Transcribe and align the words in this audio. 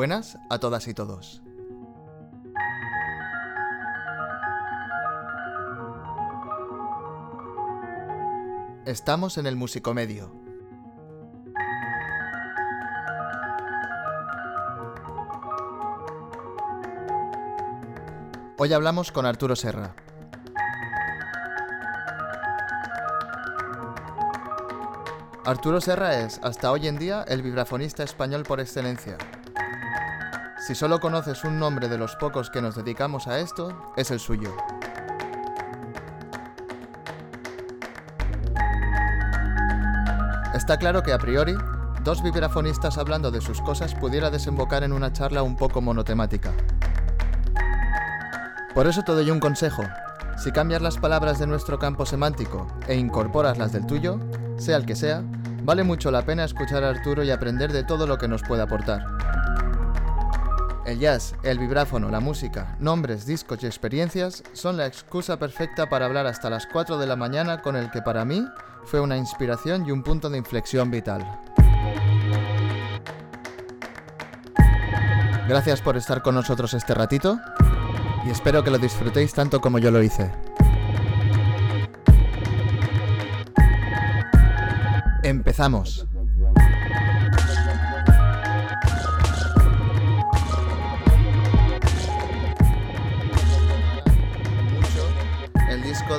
Buenas 0.00 0.38
a 0.48 0.58
todas 0.58 0.88
y 0.88 0.94
todos. 0.94 1.42
Estamos 8.86 9.36
en 9.36 9.46
el 9.46 9.56
Musicomedio. 9.56 10.32
Hoy 18.56 18.72
hablamos 18.72 19.12
con 19.12 19.26
Arturo 19.26 19.54
Serra. 19.54 19.94
Arturo 25.44 25.82
Serra 25.82 26.20
es, 26.20 26.40
hasta 26.42 26.72
hoy 26.72 26.88
en 26.88 26.98
día, 26.98 27.22
el 27.28 27.42
vibrafonista 27.42 28.02
español 28.02 28.44
por 28.44 28.60
excelencia. 28.60 29.18
Si 30.60 30.74
solo 30.74 31.00
conoces 31.00 31.42
un 31.44 31.58
nombre 31.58 31.88
de 31.88 31.96
los 31.96 32.16
pocos 32.16 32.50
que 32.50 32.60
nos 32.60 32.74
dedicamos 32.74 33.26
a 33.26 33.38
esto, 33.38 33.92
es 33.96 34.10
el 34.10 34.20
suyo. 34.20 34.54
Está 40.54 40.76
claro 40.76 41.02
que 41.02 41.14
a 41.14 41.18
priori, 41.18 41.54
dos 42.04 42.22
vibrafonistas 42.22 42.98
hablando 42.98 43.30
de 43.30 43.40
sus 43.40 43.62
cosas 43.62 43.94
pudiera 43.94 44.28
desembocar 44.28 44.84
en 44.84 44.92
una 44.92 45.14
charla 45.14 45.42
un 45.42 45.56
poco 45.56 45.80
monotemática. 45.80 46.52
Por 48.74 48.86
eso 48.86 49.02
te 49.02 49.12
doy 49.12 49.30
un 49.30 49.40
consejo. 49.40 49.82
Si 50.36 50.52
cambias 50.52 50.82
las 50.82 50.98
palabras 50.98 51.38
de 51.38 51.46
nuestro 51.46 51.78
campo 51.78 52.04
semántico 52.04 52.66
e 52.86 52.96
incorporas 52.96 53.56
las 53.56 53.72
del 53.72 53.86
tuyo, 53.86 54.20
sea 54.58 54.76
el 54.76 54.84
que 54.84 54.94
sea, 54.94 55.22
vale 55.62 55.84
mucho 55.84 56.10
la 56.10 56.26
pena 56.26 56.44
escuchar 56.44 56.84
a 56.84 56.90
Arturo 56.90 57.24
y 57.24 57.30
aprender 57.30 57.72
de 57.72 57.82
todo 57.82 58.06
lo 58.06 58.18
que 58.18 58.28
nos 58.28 58.42
puede 58.42 58.60
aportar. 58.60 59.19
El 60.90 60.98
jazz, 60.98 61.36
el 61.44 61.60
vibráfono, 61.60 62.08
la 62.08 62.18
música, 62.18 62.74
nombres, 62.80 63.24
discos 63.24 63.62
y 63.62 63.66
experiencias 63.66 64.42
son 64.54 64.76
la 64.76 64.86
excusa 64.86 65.38
perfecta 65.38 65.88
para 65.88 66.06
hablar 66.06 66.26
hasta 66.26 66.50
las 66.50 66.66
4 66.66 66.98
de 66.98 67.06
la 67.06 67.14
mañana 67.14 67.62
con 67.62 67.76
el 67.76 67.92
que 67.92 68.02
para 68.02 68.24
mí 68.24 68.44
fue 68.86 68.98
una 68.98 69.16
inspiración 69.16 69.86
y 69.86 69.92
un 69.92 70.02
punto 70.02 70.28
de 70.28 70.38
inflexión 70.38 70.90
vital. 70.90 71.24
Gracias 75.46 75.80
por 75.80 75.96
estar 75.96 76.22
con 76.22 76.34
nosotros 76.34 76.74
este 76.74 76.92
ratito 76.92 77.38
y 78.26 78.30
espero 78.30 78.64
que 78.64 78.72
lo 78.72 78.78
disfrutéis 78.78 79.32
tanto 79.32 79.60
como 79.60 79.78
yo 79.78 79.92
lo 79.92 80.02
hice. 80.02 80.28
Empezamos. 85.22 86.09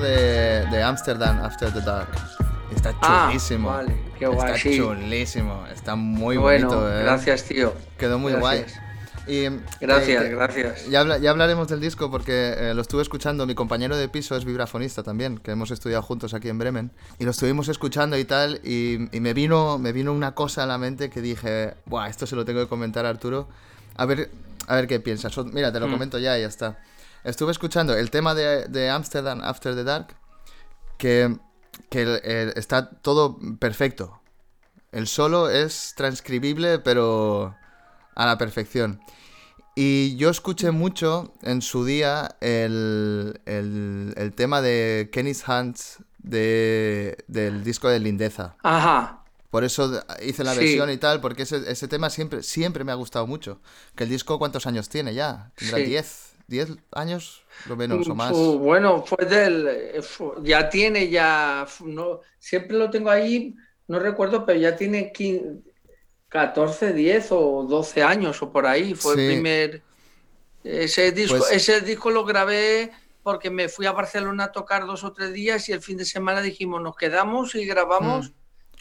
De, 0.02 0.66
de 0.70 0.84
Amsterdam 0.84 1.40
After 1.44 1.72
the 1.72 1.82
Dark. 1.82 2.10
Está 2.76 2.94
Ah, 3.02 3.28
chulísimo. 3.28 3.70
vale, 3.70 3.96
qué 4.18 4.26
guay, 4.28 4.54
Está 4.54 4.58
sí. 4.70 4.78
chulísimo. 4.78 5.66
Está 5.74 5.96
muy 5.96 6.38
bueno, 6.38 6.68
bonito. 6.68 6.92
¿eh? 7.00 7.04
gracias, 7.04 7.44
tío. 7.44 7.74
Quedó 7.98 8.18
muy 8.20 8.32
Gracias. 8.34 8.74
guay. 8.74 8.86
Y, 9.28 9.46
Gracias, 9.80 10.24
eh, 10.26 10.30
gracias. 10.30 10.88
Ya, 10.90 11.02
habla- 11.02 11.20
ya 11.20 11.30
hablaremos 11.30 11.68
del 11.68 11.80
disco 11.80 12.10
porque 12.10 12.56
eh, 12.58 12.74
lo 12.74 12.82
estuve 12.82 13.04
escuchando. 13.04 13.46
Mi 13.46 13.54
compañero 13.54 13.96
de 13.96 14.10
piso 14.10 14.36
es 14.36 14.46
vibrafonista 14.46 15.04
también, 15.04 15.38
que 15.38 15.52
hemos 15.52 15.70
estudiado 15.70 16.02
juntos 16.02 16.34
aquí 16.34 16.50
en 16.50 16.58
Bremen. 16.58 16.92
Y 17.20 17.26
lo 17.26 17.32
estuvimos 17.32 17.68
escuchando 17.70 18.18
y 18.18 18.26
tal. 18.26 18.60
Y, 18.64 19.16
y 19.16 19.20
me, 19.20 19.34
vino, 19.34 19.78
me 19.78 19.92
vino 19.92 20.12
una 20.12 20.34
cosa 20.34 20.64
a 20.64 20.66
la 20.66 20.78
mente 20.80 21.10
que 21.12 21.22
dije, 21.22 21.76
Buah, 21.86 22.08
esto 22.10 22.26
se 22.26 22.36
lo 22.36 22.46
tengo 22.46 22.62
que 22.62 22.68
comentar 22.68 23.06
a 23.06 23.10
Arturo. 23.10 23.48
A 23.96 24.06
ver, 24.06 24.32
a 24.68 24.76
ver 24.76 24.88
qué 24.88 25.00
piensas. 25.00 25.38
Mira, 25.54 25.72
te 25.72 25.80
lo 25.80 25.88
Mm. 25.88 25.92
comento 25.92 26.18
ya 26.18 26.38
y 26.38 26.42
ya 26.42 26.48
está. 26.48 26.80
Estuve 27.24 27.52
escuchando 27.52 27.94
el 27.96 28.10
tema 28.10 28.34
de, 28.34 28.68
de 28.68 28.90
Amsterdam 28.90 29.42
After 29.44 29.76
the 29.76 29.84
Dark, 29.84 30.16
que, 30.98 31.38
que 31.90 32.52
está 32.56 32.90
todo 32.90 33.38
perfecto. 33.60 34.20
El 34.92 35.08
solo 35.08 35.50
es 35.50 35.94
transcribible, 35.96 36.80
pero 36.80 37.56
a 38.16 38.26
la 38.26 38.38
perfección. 38.38 39.00
Y 39.76 40.18
yo 40.18 40.30
escuché 40.30 40.72
mucho 40.72 41.34
en 41.44 41.62
su 41.62 41.86
día 41.86 42.36
el, 42.42 43.40
el- 43.46 44.14
el 44.18 44.34
tema 44.34 44.62
de 44.62 45.10
Kenny 45.14 45.32
Hans 45.46 46.00
de, 46.18 47.24
del 47.28 47.64
disco 47.64 47.88
de 47.88 48.00
Lindeza. 48.00 48.56
Ajá. 48.64 49.24
Por 49.50 49.64
eso 49.64 50.04
hice 50.26 50.44
la 50.44 50.54
Sí. 50.54 50.60
versión 50.60 50.90
y 50.92 50.98
tal, 50.98 51.22
porque 51.22 51.44
ese, 51.44 51.70
ese 51.72 51.88
tema 51.88 52.10
siempre, 52.10 52.44
siempre 52.44 52.84
me 52.84 52.92
ha 52.92 52.96
gustado 52.96 53.28
mucho. 53.28 53.62
Que 53.96 54.04
el 54.06 54.10
disco, 54.10 54.38
¿cuántos 54.40 54.66
años 54.68 54.90
tiene 54.90 55.14
ya? 55.14 55.52
¿Tendrá 55.56 55.78
Sí. 55.78 55.86
10? 56.52 56.70
¿10 56.70 56.78
años? 56.92 57.44
Lo 57.68 57.76
menos 57.76 58.08
o 58.08 58.14
más. 58.16 58.32
Bueno, 58.34 59.04
fue 59.04 59.26
del. 59.26 59.68
eh, 59.70 60.02
Ya 60.44 60.70
tiene, 60.70 61.10
ya. 61.10 61.66
No, 61.84 62.20
siempre 62.38 62.78
lo 62.78 62.90
tengo 62.90 63.10
ahí, 63.10 63.56
no 63.88 63.98
recuerdo, 64.00 64.46
pero 64.46 64.60
ya 64.60 64.76
tiene 64.76 65.12
15, 65.12 65.62
14, 66.30 66.94
10 66.94 67.32
o 67.32 67.66
12 67.68 68.04
años 68.04 68.42
o 68.42 68.52
por 68.52 68.66
ahí. 68.66 68.94
Fue 68.94 69.16
Sí. 69.16 69.22
el 69.22 69.28
primer. 69.34 69.82
Ese 70.64 71.12
disco, 71.12 71.40
Pues- 71.40 71.52
ese 71.52 71.82
disco 71.82 72.12
lo 72.12 72.24
grabé 72.24 72.92
porque 73.24 73.50
me 73.50 73.68
fui 73.70 73.86
a 73.86 73.92
Barcelona 73.92 74.46
a 74.46 74.52
tocar 74.52 74.86
dos 74.86 75.04
o 75.04 75.12
tres 75.14 75.34
días 75.34 75.68
y 75.70 75.72
el 75.74 75.82
fin 75.82 75.98
de 75.98 76.06
semana 76.06 76.42
dijimos, 76.42 76.82
nos 76.82 76.96
quedamos 76.96 77.56
y 77.56 77.66
grabamos. 77.66 78.32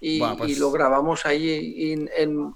Y, 0.01 0.19
Buah, 0.19 0.37
pues- 0.37 0.51
y 0.53 0.57
lo 0.57 0.71
grabamos 0.71 1.27
ahí 1.27 1.93
en, 1.93 2.11
en- 2.17 2.55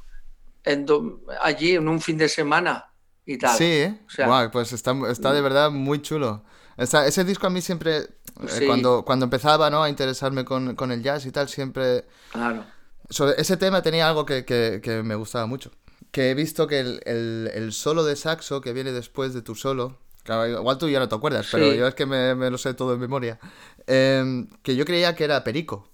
en 0.65 0.87
do- 0.87 1.21
allí 1.43 1.75
en 1.75 1.89
un 1.89 2.01
fin 2.01 2.17
de 2.17 2.29
semana 2.29 2.91
y 3.27 3.39
tal. 3.39 3.57
Sí, 3.57 3.65
¿eh? 3.65 4.01
O 4.07 4.11
sea- 4.11 4.27
Guau, 4.27 4.51
pues 4.51 4.73
está, 4.73 4.95
está 5.11 5.33
de 5.33 5.41
verdad 5.41 5.71
muy 5.71 6.01
chulo. 6.03 6.45
Está- 6.77 7.07
ese 7.07 7.25
disco 7.25 7.47
a 7.47 7.51
mí 7.51 7.61
siempre, 7.61 7.97
eh, 7.99 8.09
Sí. 8.49 8.67
cuando, 8.67 9.05
cuando 9.05 9.25
empezaba 9.25 9.71
¿no? 9.71 9.83
a 9.83 9.89
interesarme 9.89 10.45
con, 10.45 10.75
con 10.75 10.91
el 10.93 11.03
jazz 11.03 11.25
y 11.27 11.31
tal, 11.31 11.49
siempre... 11.49 12.05
Claro. 12.33 12.65
Sobre 13.11 13.41
ese 13.41 13.57
tema 13.57 13.83
tenía 13.83 14.09
algo 14.09 14.25
que, 14.27 14.45
que- 14.45 14.81
que 14.83 15.03
me 15.03 15.15
gustaba 15.15 15.47
mucho. 15.47 15.71
Que 16.11 16.31
he 16.31 16.35
visto 16.35 16.67
que 16.67 16.81
el, 16.81 17.01
el- 17.07 17.51
el 17.55 17.73
solo 17.73 18.03
de 18.05 18.17
saxo 18.17 18.61
que 18.61 18.73
viene 18.73 18.93
después 18.93 19.35
de 19.35 19.43
tu 19.43 19.55
solo, 19.55 19.99
claro, 20.23 20.47
igual 20.49 20.79
tú 20.79 20.89
ya 20.89 20.99
no 21.01 21.09
te 21.09 21.15
acuerdas, 21.15 21.47
pero 21.53 21.71
Sí. 21.71 21.77
yo 21.77 21.87
es 21.87 21.95
que 21.95 22.07
me, 22.07 22.35
me 22.35 22.51
lo 22.51 22.59
sé 22.59 22.73
todo 22.75 22.95
en 22.95 23.01
memoria, 23.01 23.39
eh, 23.87 24.47
que 24.63 24.75
yo 24.75 24.85
creía 24.85 25.15
que 25.15 25.25
era 25.25 25.45
Perico. 25.45 25.89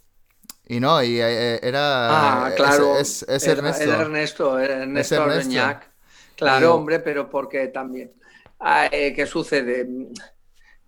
Y 0.66 0.78
no, 0.78 1.02
y 1.02 1.20
eh, 1.20 1.58
era... 1.62 2.46
Ah, 2.46 2.52
claro. 2.54 2.96
Es, 2.96 3.22
es- 3.22 3.28
es 3.28 3.42
Era- 3.44 3.52
Ernesto. 3.58 3.82
Era 3.82 4.00
Ernesto, 4.02 4.58
era 4.60 4.82
Ernesto 4.82 5.14
Ernesto. 5.16 5.50
Claro, 6.40 6.74
hombre, 6.74 7.00
pero 7.00 7.28
porque 7.28 7.68
también. 7.68 8.12
Ah, 8.58 8.88
eh, 8.90 9.12
¿Qué 9.14 9.26
sucede? 9.26 9.86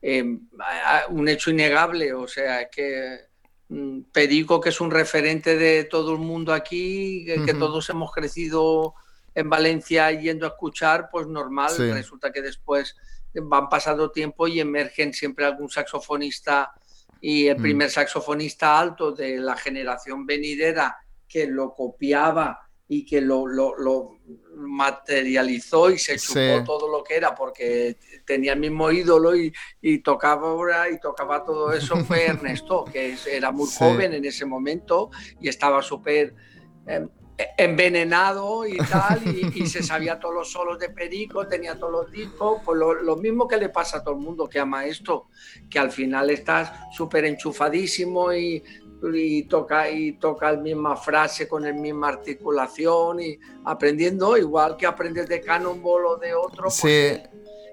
Eh, 0.01 0.39
ah, 0.61 1.05
un 1.11 1.29
hecho 1.29 1.51
innegable, 1.51 2.13
o 2.13 2.27
sea, 2.27 2.69
que 2.69 3.21
mm, 3.69 4.01
Perico, 4.13 4.61
que 4.61 4.71
es 4.71 4.81
un 4.81 4.91
referente 4.91 5.57
de 5.57 5.85
todo 5.85 6.13
el 6.13 6.19
mundo 6.19 6.53
aquí, 6.53 7.25
que, 7.25 7.55
todos 7.55 7.89
hemos 7.91 8.13
crecido 8.13 8.95
en 9.35 9.49
Valencia 9.49 10.11
yendo 10.11 10.45
a 10.45 10.51
escuchar, 10.51 11.09
pues 11.11 11.27
normal, 11.27 11.71
Sí. 11.71 11.91
resulta 11.91 12.31
que 12.33 12.43
después 12.43 12.97
van 13.35 13.69
pasando 13.69 14.11
tiempo 14.11 14.47
y 14.47 14.61
emergen 14.61 15.15
siempre 15.15 15.47
algún 15.47 15.71
saxofonista 15.71 16.73
y 17.21 17.47
el 17.47 17.59
Mm. 17.59 17.63
primer 17.63 17.91
saxofonista 17.91 18.79
alto 18.79 19.13
de 19.13 19.39
la 19.39 19.57
generación 19.57 20.27
venidera 20.27 20.99
que 21.27 21.47
lo 21.47 21.73
copiaba 21.73 22.61
y 22.95 23.07
que 23.07 23.23
lo, 23.23 23.47
lo- 23.47 23.75
lo 23.79 24.19
materializó 24.55 25.91
y 25.91 25.99
se 25.99 26.19
chupó 26.19 26.59
Sí. 26.59 26.65
todo 26.67 26.89
lo 26.89 27.03
que 27.03 27.17
era 27.17 27.35
porque 27.35 27.97
tenía 28.27 28.53
el 28.53 28.61
mismo 28.61 28.91
ídolo 28.91 29.35
y, 29.35 29.51
y 29.81 30.01
tocaba 30.01 30.49
ahora 30.51 30.91
y 30.91 31.01
tocaba 31.01 31.43
todo 31.43 31.73
eso 31.73 31.97
fue 32.05 32.27
Ernesto, 32.27 32.85
que 32.93 33.17
era 33.31 33.51
muy 33.51 33.67
Sí. 33.67 33.77
joven 33.79 34.13
en 34.13 34.25
ese 34.27 34.45
momento 34.45 35.11
y 35.41 35.49
estaba 35.49 35.81
súper 35.81 36.35
eh, 36.87 37.07
envenenado 37.57 38.67
y 38.67 38.77
tal, 38.77 39.27
y, 39.27 39.49
y 39.55 39.67
se 39.67 39.83
sabía 39.91 40.19
todos 40.21 40.35
los 40.35 40.53
solos 40.53 40.79
de 40.79 40.91
Perico, 40.91 41.47
tenía 41.49 41.79
todos 41.79 41.93
los 41.93 42.11
discos, 42.11 42.61
pues 42.65 42.79
lo, 42.79 42.93
lo 42.95 43.17
mismo 43.17 43.49
que 43.49 43.57
le 43.57 43.71
pasa 43.71 43.99
a 43.99 44.03
todo 44.05 44.15
el 44.15 44.21
mundo 44.21 44.49
que 44.49 44.59
ama 44.61 44.85
esto, 44.85 45.29
que 45.71 45.79
al 45.79 45.91
final 45.91 46.29
estás 46.31 46.71
súper 46.95 47.25
enchufadísimo 47.25 48.33
y, 48.35 48.63
y 49.13 49.43
toca 49.45 49.91
y 49.91 50.13
toca 50.13 50.53
la 50.53 50.59
misma 50.59 50.97
frase 50.97 51.49
con 51.49 51.63
la 51.65 51.73
misma 51.73 52.09
articulación 52.09 53.21
y 53.21 53.39
aprendiendo 53.65 54.37
igual 54.37 54.77
que 54.77 54.87
aprendes 54.87 55.29
de 55.29 55.41
Cannonball 55.41 56.05
o 56.07 56.17
de 56.17 56.35
otro. 56.35 56.65
pues, 56.65 56.75
Sí, 56.77 57.21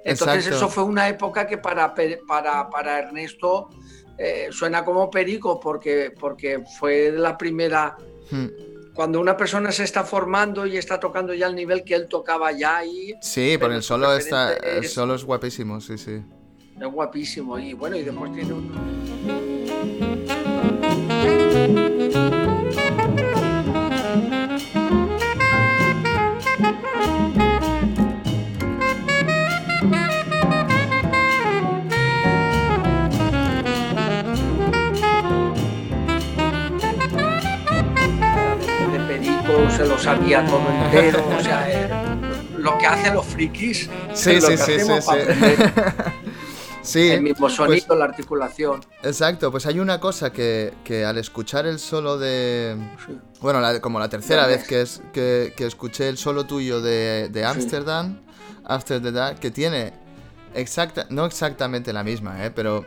entonces 0.06 0.48
exacto. 0.48 0.56
eso 0.58 0.68
fue 0.70 0.84
una 0.84 1.08
época 1.10 1.46
que 1.46 1.58
para, 1.58 1.94
para, 2.28 2.70
para 2.70 3.00
Ernesto 3.00 3.70
eh, 4.18 4.48
suena 4.52 4.84
como 4.84 5.10
perico 5.10 5.60
porque, 5.60 6.12
porque 6.20 6.64
fue 6.80 7.12
la 7.12 7.38
primera, 7.38 7.96
Hmm. 8.32 8.46
cuando 8.94 9.20
una 9.20 9.36
persona 9.36 9.72
se 9.72 9.84
está 9.84 10.04
formando 10.04 10.68
y 10.68 10.78
está 10.78 11.00
tocando 11.00 11.34
ya 11.34 11.48
al 11.48 11.56
nivel 11.56 11.84
que 11.84 11.96
él 11.96 12.08
tocaba 12.08 12.52
ya 12.52 12.86
y 12.86 13.16
Sí, 13.22 13.56
Pero 13.58 13.60
porque 13.62 13.76
el 13.78 13.82
solo, 13.84 14.16
está, 14.16 14.54
el 14.54 14.86
solo 14.88 15.16
es 15.16 15.24
guapísimo, 15.24 15.82
sí, 15.82 15.98
sí. 15.98 16.22
es 16.80 16.88
guapísimo 16.88 17.58
y 17.58 17.74
bueno 17.74 17.96
y 17.96 18.04
después 18.04 18.32
tiene 18.34 18.54
un... 18.54 19.49
sabía 40.00 40.46
todo 40.46 40.62
entero, 40.84 41.26
o 41.38 41.42
sea, 41.42 41.70
eh, 41.70 41.90
lo 42.58 42.78
que 42.78 42.86
hacen 42.86 43.14
los 43.14 43.26
frikis. 43.26 43.90
Sí, 44.14 44.42
sí, 44.42 44.58
sí, 44.58 44.80
sí, 44.80 44.96
sí. 46.82 47.12
el 47.12 47.22
mismo 47.22 47.48
pues 47.48 47.54
sonido, 47.54 47.96
la 47.96 48.06
articulación. 48.06 48.82
Exacto, 49.04 49.52
pues 49.52 49.66
hay 49.66 49.80
una 49.80 50.00
cosa 50.00 50.32
que, 50.32 50.74
que 50.84 51.06
al 51.06 51.18
escuchar 51.18 51.66
el 51.66 51.80
solo 51.80 52.18
de... 52.18 52.76
Bueno, 53.42 53.62
como 53.82 54.00
la 54.00 54.10
tercera 54.10 54.48
vez 54.48 54.68
que, 54.68 54.82
es, 54.82 55.02
que, 55.14 55.54
que, 55.56 55.66
escuché 55.66 56.10
el 56.10 56.18
solo 56.18 56.46
tuyo 56.46 56.82
de, 56.82 57.30
de 57.30 57.46
Amsterdam, 57.46 58.20
After 58.66 59.02
the 59.02 59.12
Dark, 59.12 59.40
que 59.40 59.52
tiene 59.52 59.94
exacta, 60.54 61.06
no 61.10 61.26
exactamente 61.26 61.94
la 61.94 62.04
misma, 62.04 62.46
¿eh? 62.46 62.52
pero 62.52 62.86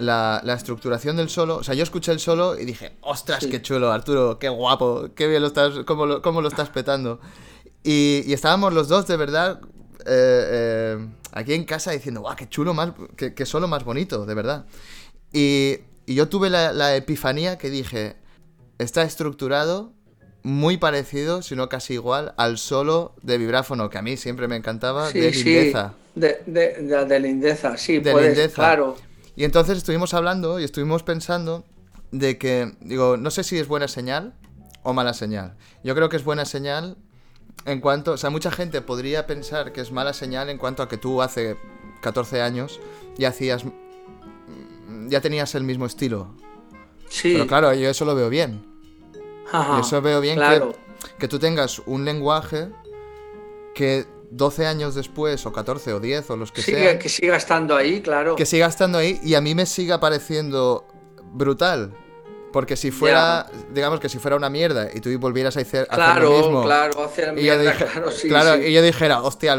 la, 0.00 0.54
estructuración 0.54 1.16
del 1.16 1.28
solo. 1.28 1.56
O 1.56 1.64
sea, 1.64 1.74
yo 1.74 1.82
escuché 1.82 2.12
el 2.12 2.20
solo 2.20 2.58
y 2.58 2.64
dije, 2.64 2.92
ostras, 3.02 3.46
qué 3.46 3.62
chulo, 3.62 3.92
Arturo, 3.92 4.38
qué 4.38 4.48
guapo, 4.48 5.08
qué 5.14 5.26
bien 5.26 5.42
lo 5.42 5.48
estás, 5.48 5.80
cómo 5.86 6.06
lo, 6.06 6.22
cómo 6.22 6.40
lo 6.40 6.48
estás 6.48 6.68
petando. 6.74 7.20
Y, 7.82 8.32
estábamos 8.32 8.72
los 8.72 8.88
dos 8.88 9.06
de 9.06 9.16
verdad 9.16 9.60
eh, 10.00 10.06
eh, 10.06 11.08
aquí 11.32 11.54
en 11.54 11.64
casa 11.64 11.92
diciendo, 11.92 12.20
guau, 12.20 12.36
qué 12.36 12.48
chulo, 12.48 12.74
más, 12.74 12.92
qué, 13.16 13.46
solo 13.46 13.68
más 13.68 13.84
bonito, 13.84 14.26
de 14.26 14.34
verdad. 14.34 14.66
Y, 15.32 15.78
yo 16.06 16.28
tuve 16.28 16.50
la, 16.50 16.96
epifanía 16.96 17.56
que 17.56 17.70
dije, 17.70 18.16
está 18.78 19.02
estructurado 19.02 19.92
muy 20.42 20.78
parecido, 20.78 21.42
si 21.42 21.54
no 21.54 21.68
casi 21.68 21.94
igual, 21.94 22.34
al 22.36 22.58
solo 22.58 23.14
de 23.22 23.38
vibráfono, 23.38 23.90
que 23.90 23.98
a 23.98 24.02
mí 24.02 24.16
siempre 24.16 24.48
me 24.48 24.56
encantaba, 24.56 25.12
de 25.12 25.30
Lindeza. 25.30 25.94
De, 26.14 26.42
de, 26.46 27.04
de, 27.04 27.20
Lindeza, 27.20 27.76
sí, 27.76 27.98
de 27.98 28.12
Lindeza. 28.12 28.54
claro. 28.54 28.96
Y 29.36 29.44
entonces 29.44 29.78
estuvimos 29.78 30.14
hablando 30.14 30.60
y 30.60 30.64
estuvimos 30.64 31.02
pensando 31.02 31.64
de 32.10 32.38
que, 32.38 32.74
digo, 32.80 33.16
no 33.16 33.30
sé 33.30 33.44
si 33.44 33.58
es 33.58 33.68
buena 33.68 33.88
señal 33.88 34.34
o 34.82 34.92
mala 34.92 35.14
señal. 35.14 35.56
Yo 35.84 35.94
creo 35.94 36.08
que 36.08 36.16
es 36.16 36.24
buena 36.24 36.44
señal 36.44 36.96
en 37.64 37.80
cuanto, 37.80 38.12
o 38.12 38.16
sea, 38.16 38.30
mucha 38.30 38.50
gente 38.50 38.80
podría 38.80 39.26
pensar 39.26 39.72
que 39.72 39.80
es 39.80 39.92
mala 39.92 40.12
señal 40.12 40.48
en 40.48 40.58
cuanto 40.58 40.82
a 40.82 40.88
que 40.88 40.96
tú 40.96 41.22
hace 41.22 41.56
14 42.00 42.42
años 42.42 42.80
ya 43.16 43.28
hacías, 43.28 43.64
ya 45.08 45.20
tenías 45.20 45.54
el 45.54 45.64
mismo 45.64 45.86
estilo. 45.86 46.34
Sí. 47.08 47.32
Pero 47.34 47.46
claro, 47.46 47.74
yo 47.74 47.90
eso 47.90 48.04
lo 48.04 48.14
veo 48.14 48.28
bien. 48.28 48.66
Ajá, 49.52 49.80
eso 49.80 50.00
veo 50.00 50.20
bien 50.20 50.38
que, 50.38 50.62
que 51.18 51.28
tú 51.28 51.38
tengas 51.38 51.80
un 51.80 52.04
lenguaje 52.04 52.70
que 53.74 54.06
12 54.30 54.66
años 54.66 54.94
después, 54.94 55.44
o 55.44 55.52
14 55.52 55.92
o 55.92 56.00
10, 56.00 56.30
o 56.30 56.36
los 56.36 56.52
que 56.52 56.62
sea. 56.62 56.98
Que 56.98 57.08
siga 57.08 57.36
estando 57.36 57.76
ahí, 57.76 58.00
claro. 58.00 58.36
Que 58.36 58.46
siga 58.46 58.66
estando 58.66 58.98
ahí 58.98 59.20
y 59.22 59.34
a 59.34 59.40
mí 59.40 59.54
me 59.54 59.66
siga 59.66 60.00
pareciendo 60.00 60.86
brutal. 61.32 61.92
Porque 62.52 62.76
si 62.76 62.90
fuera, 62.90 63.46
digamos 63.72 64.00
que 64.00 64.08
si 64.08 64.18
fuera 64.18 64.36
una 64.36 64.50
mierda 64.50 64.88
y 64.92 65.00
tú 65.00 65.16
volvieras 65.20 65.56
a 65.56 65.60
hacer, 65.60 65.86
lo 66.20 66.30
mismo. 66.32 66.64
Claro, 66.64 67.04
hacer 67.04 67.32
mierda, 67.32 67.74
claro, 67.76 68.10
sí, 68.10 68.28
claro, 68.28 68.60
y 68.60 68.72
yo 68.72 68.82
dijera, 68.82 69.22
hostia, 69.22 69.56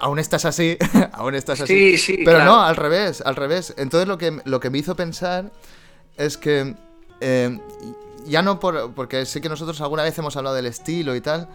aún, 0.00 0.18
estás 0.18 0.44
así, 0.44 0.76
aún 1.12 1.36
estás 1.36 1.60
así. 1.60 1.96
Sí, 1.96 1.98
sí, 1.98 2.22
Pero 2.24 2.44
no, 2.44 2.60
al 2.60 2.74
revés, 2.74 3.20
al 3.20 3.36
revés. 3.36 3.74
Entonces 3.76 4.08
lo 4.08 4.18
que, 4.18 4.40
lo 4.44 4.58
que 4.58 4.70
me 4.70 4.78
hizo 4.78 4.96
pensar 4.96 5.52
es 6.16 6.36
que, 6.36 6.74
eh, 7.20 7.60
ya 8.26 8.42
no 8.42 8.58
por, 8.58 8.94
porque 8.94 9.26
sé 9.26 9.40
que 9.40 9.48
nosotros 9.48 9.80
alguna 9.80 10.02
vez 10.02 10.18
hemos 10.18 10.36
hablado 10.36 10.56
del 10.56 10.66
estilo 10.66 11.14
y 11.14 11.20
tal, 11.20 11.48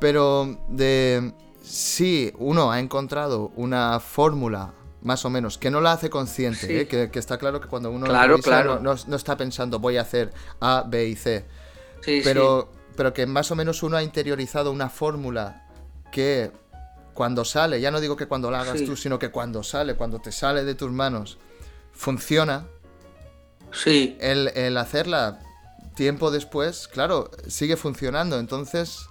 pero 0.00 0.58
de 0.68 1.32
si 1.68 2.32
uno 2.38 2.72
ha 2.72 2.80
encontrado 2.80 3.52
una 3.56 4.00
fórmula 4.00 4.72
más 5.02 5.24
o 5.24 5.30
menos, 5.30 5.58
que 5.58 5.70
no 5.70 5.80
la 5.80 5.92
hace 5.92 6.10
consciente, 6.10 6.80
¿eh? 6.80 6.88
que, 6.88 7.10
está 7.18 7.38
claro 7.38 7.60
que 7.60 7.68
cuando 7.68 7.90
uno 7.90 8.06
claro, 8.06 8.38
claro. 8.38 8.80
No, 8.80 8.94
está 8.94 9.36
pensando 9.36 9.78
voy 9.78 9.96
a 9.96 10.02
hacer 10.02 10.32
A, 10.60 10.84
B 10.86 11.06
y 11.06 11.14
C, 11.14 11.44
pero, 12.24 12.68
pero 12.96 13.12
que 13.12 13.26
más 13.26 13.50
o 13.50 13.54
menos 13.54 13.82
uno 13.82 13.96
ha 13.96 14.02
interiorizado 14.02 14.72
una 14.72 14.88
fórmula 14.88 15.66
que 16.10 16.50
cuando 17.14 17.44
sale, 17.44 17.80
ya 17.80 17.90
no 17.90 18.00
digo 18.00 18.16
que 18.16 18.26
cuando 18.26 18.50
la 18.50 18.60
hagas 18.60 18.82
tú, 18.84 18.96
sino 18.96 19.18
que 19.18 19.30
cuando 19.30 19.62
sale, 19.62 19.94
cuando 19.94 20.18
te 20.18 20.32
sale 20.32 20.64
de 20.64 20.74
tus 20.74 20.90
manos, 20.90 21.38
funciona. 21.92 22.66
Sí. 23.72 24.16
El, 24.20 24.48
el 24.48 24.76
hacerla 24.76 25.40
tiempo 25.94 26.30
después, 26.30 26.88
claro, 26.88 27.30
sigue 27.48 27.76
funcionando. 27.76 28.38
Entonces, 28.38 29.08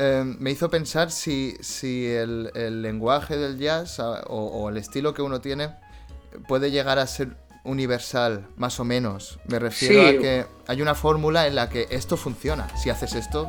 Em, 0.00 0.38
me 0.40 0.50
hizo 0.50 0.70
pensar 0.70 1.10
si, 1.10 1.58
si 1.60 2.06
el, 2.06 2.80
lenguaje 2.80 3.36
del 3.36 3.58
jazz 3.58 3.98
o, 4.00 4.70
el 4.70 4.78
estilo 4.78 5.12
que 5.12 5.20
uno 5.20 5.42
tiene 5.42 5.76
puede 6.48 6.70
llegar 6.70 6.98
a 6.98 7.06
ser 7.06 7.36
universal, 7.64 8.48
más 8.56 8.80
o 8.80 8.84
menos. 8.84 9.38
Me 9.44 9.58
refiero 9.58 10.08
a 10.08 10.12
que 10.22 10.46
hay 10.66 10.80
una 10.80 10.94
fórmula 10.94 11.46
en 11.46 11.54
la 11.54 11.68
que 11.68 11.86
esto 11.90 12.16
funciona. 12.16 12.66
Si 12.78 12.88
haces 12.88 13.14
esto, 13.14 13.46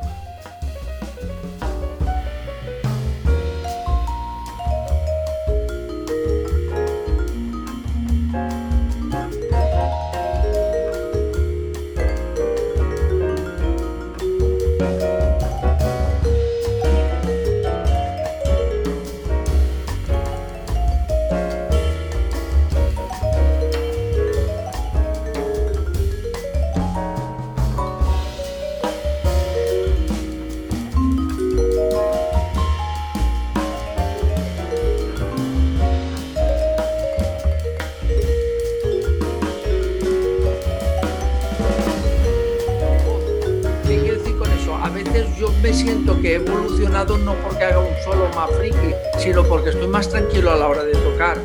no 47.18 47.34
porque 47.42 47.64
haga 47.64 47.78
un 47.78 47.94
solo 48.04 48.28
más 48.34 48.50
friki, 48.52 48.94
sino 49.18 49.44
porque 49.44 49.70
estoy 49.70 49.88
más 49.88 50.08
tranquilo 50.08 50.52
a 50.52 50.56
la 50.56 50.68
hora 50.68 50.84
de 50.84 50.92
tocar. 50.92 51.38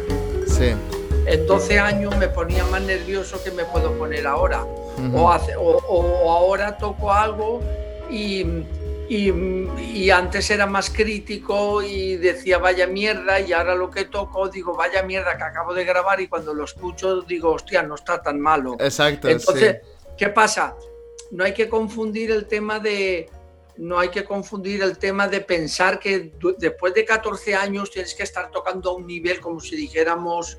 Sí. 0.48 0.74
En 1.25 1.46
12 1.46 1.79
años 1.79 2.15
me 2.17 2.27
ponía 2.29 2.63
más 2.65 2.82
nervioso 2.82 3.41
que 3.44 3.51
me 3.51 3.65
puedo 3.65 3.91
poner 3.98 4.25
ahora. 4.27 4.63
o, 4.63 5.82
o, 5.88 6.32
ahora 6.32 6.77
toco 6.77 7.12
algo 7.12 7.62
y, 8.10 8.46
y, 9.10 9.32
y, 9.94 10.10
antes 10.10 10.50
era 10.50 10.65
más 10.65 10.89
crítico 10.89 11.84
y 11.84 12.15
decía 12.15 12.58
vaya 12.58 12.88
mierda 12.88 13.39
y 13.39 13.51
ahora 13.53 13.75
lo 13.75 13.91
que 13.91 14.06
toco 14.06 14.48
digo 14.50 14.75
vaya 14.75 15.03
mierda 15.03 15.38
que 15.38 15.44
acabo 15.44 15.74
de 15.74 15.84
grabar 15.84 16.20
y 16.22 16.27
cuando 16.27 16.53
lo 16.53 16.63
escucho 16.63 17.22
digo 17.22 17.51
hostia 17.51 17.84
no 17.84 17.96
está 17.96 18.22
tan 18.22 18.39
malo. 18.39 18.77
Exacto. 18.79 19.27
Entonces, 19.27 19.82
¿qué 20.17 20.29
pasa? 20.29 20.75
No 21.32 21.44
hay 21.44 21.53
que 21.53 21.67
confundir 21.67 22.32
el 22.32 22.48
tema 22.48 22.79
de, 22.79 23.29
no 23.77 24.00
hay 24.00 24.10
que 24.10 24.24
confundir 24.24 24.81
el 24.81 24.98
tema 24.98 25.27
de 25.27 25.41
pensar 25.41 26.00
que 26.00 26.34
después 26.57 26.93
de 26.93 27.05
14 27.05 27.55
años 27.55 27.91
tienes 27.91 28.13
que 28.15 28.24
estar 28.24 28.51
tocando 28.51 28.89
a 28.89 28.93
un 28.96 29.07
nivel 29.07 29.39
como 29.39 29.60
si 29.60 29.75
dijéramos 29.75 30.57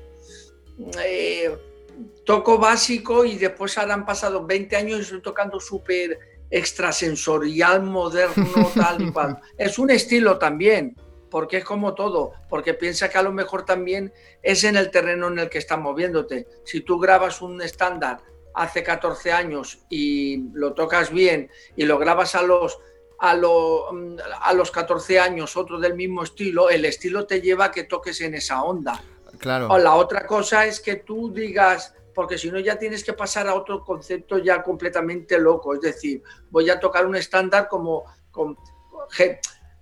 eh, 1.03 1.57
toco 2.23 2.57
básico 2.57 3.25
y 3.25 3.37
después 3.37 3.77
ahora 3.77 3.93
han 3.93 4.05
pasado 4.05 4.45
20 4.45 4.75
años 4.75 4.99
y 4.99 5.01
estoy 5.01 5.21
tocando 5.21 5.59
súper 5.59 6.19
extrasensorial, 6.49 7.83
moderno, 7.83 8.71
tal 8.75 9.01
y 9.01 9.11
cual. 9.11 9.39
Es 9.57 9.77
un 9.77 9.91
estilo 9.91 10.37
también, 10.37 10.95
porque 11.29 11.57
es 11.57 11.65
como 11.65 11.93
todo, 11.93 12.33
porque 12.49 12.73
piensa 12.73 13.09
que 13.09 13.17
a 13.17 13.23
lo 13.23 13.31
mejor 13.31 13.65
también 13.65 14.13
es 14.41 14.63
en 14.63 14.77
el 14.77 14.89
terreno 14.89 15.27
en 15.27 15.39
el 15.39 15.49
que 15.49 15.57
estás 15.57 15.79
moviéndote. 15.79 16.47
Si 16.63 16.81
tú 16.81 16.99
grabas 16.99 17.41
un 17.41 17.61
estándar 17.61 18.21
hace 18.53 18.83
14 18.83 19.31
años 19.31 19.79
y 19.89 20.49
lo 20.53 20.73
tocas 20.73 21.11
bien 21.11 21.49
y 21.75 21.85
lo 21.85 21.97
grabas 21.97 22.35
a 22.35 22.41
los 22.41 22.79
a, 23.21 23.31
a 23.31 24.53
los 24.53 24.71
14 24.71 25.19
años 25.19 25.57
otro 25.57 25.79
del 25.79 25.95
mismo 25.95 26.23
estilo, 26.23 26.69
el 26.69 26.85
estilo 26.85 27.25
te 27.25 27.41
lleva 27.41 27.65
a 27.65 27.71
que 27.71 27.83
toques 27.83 28.21
en 28.21 28.35
esa 28.35 28.63
onda. 28.63 29.01
Claro. 29.37 29.67
O 29.69 29.77
la 29.77 29.95
otra 29.95 30.25
cosa 30.25 30.65
es 30.65 30.79
que 30.79 30.97
tú 30.97 31.31
digas, 31.31 31.93
porque 32.13 32.37
si 32.37 32.51
no 32.51 32.59
ya 32.59 32.77
tienes 32.77 33.03
que 33.03 33.13
pasar 33.13 33.47
a 33.47 33.55
otro 33.55 33.83
concepto 33.83 34.37
ya 34.37 34.61
completamente 34.63 35.39
loco, 35.39 35.73
es 35.73 35.81
decir, 35.81 36.23
voy 36.49 36.69
a 36.69 36.79
tocar 36.79 37.05
un 37.05 37.15
estándar 37.15 37.67
como, 37.67 38.05
como 38.31 38.57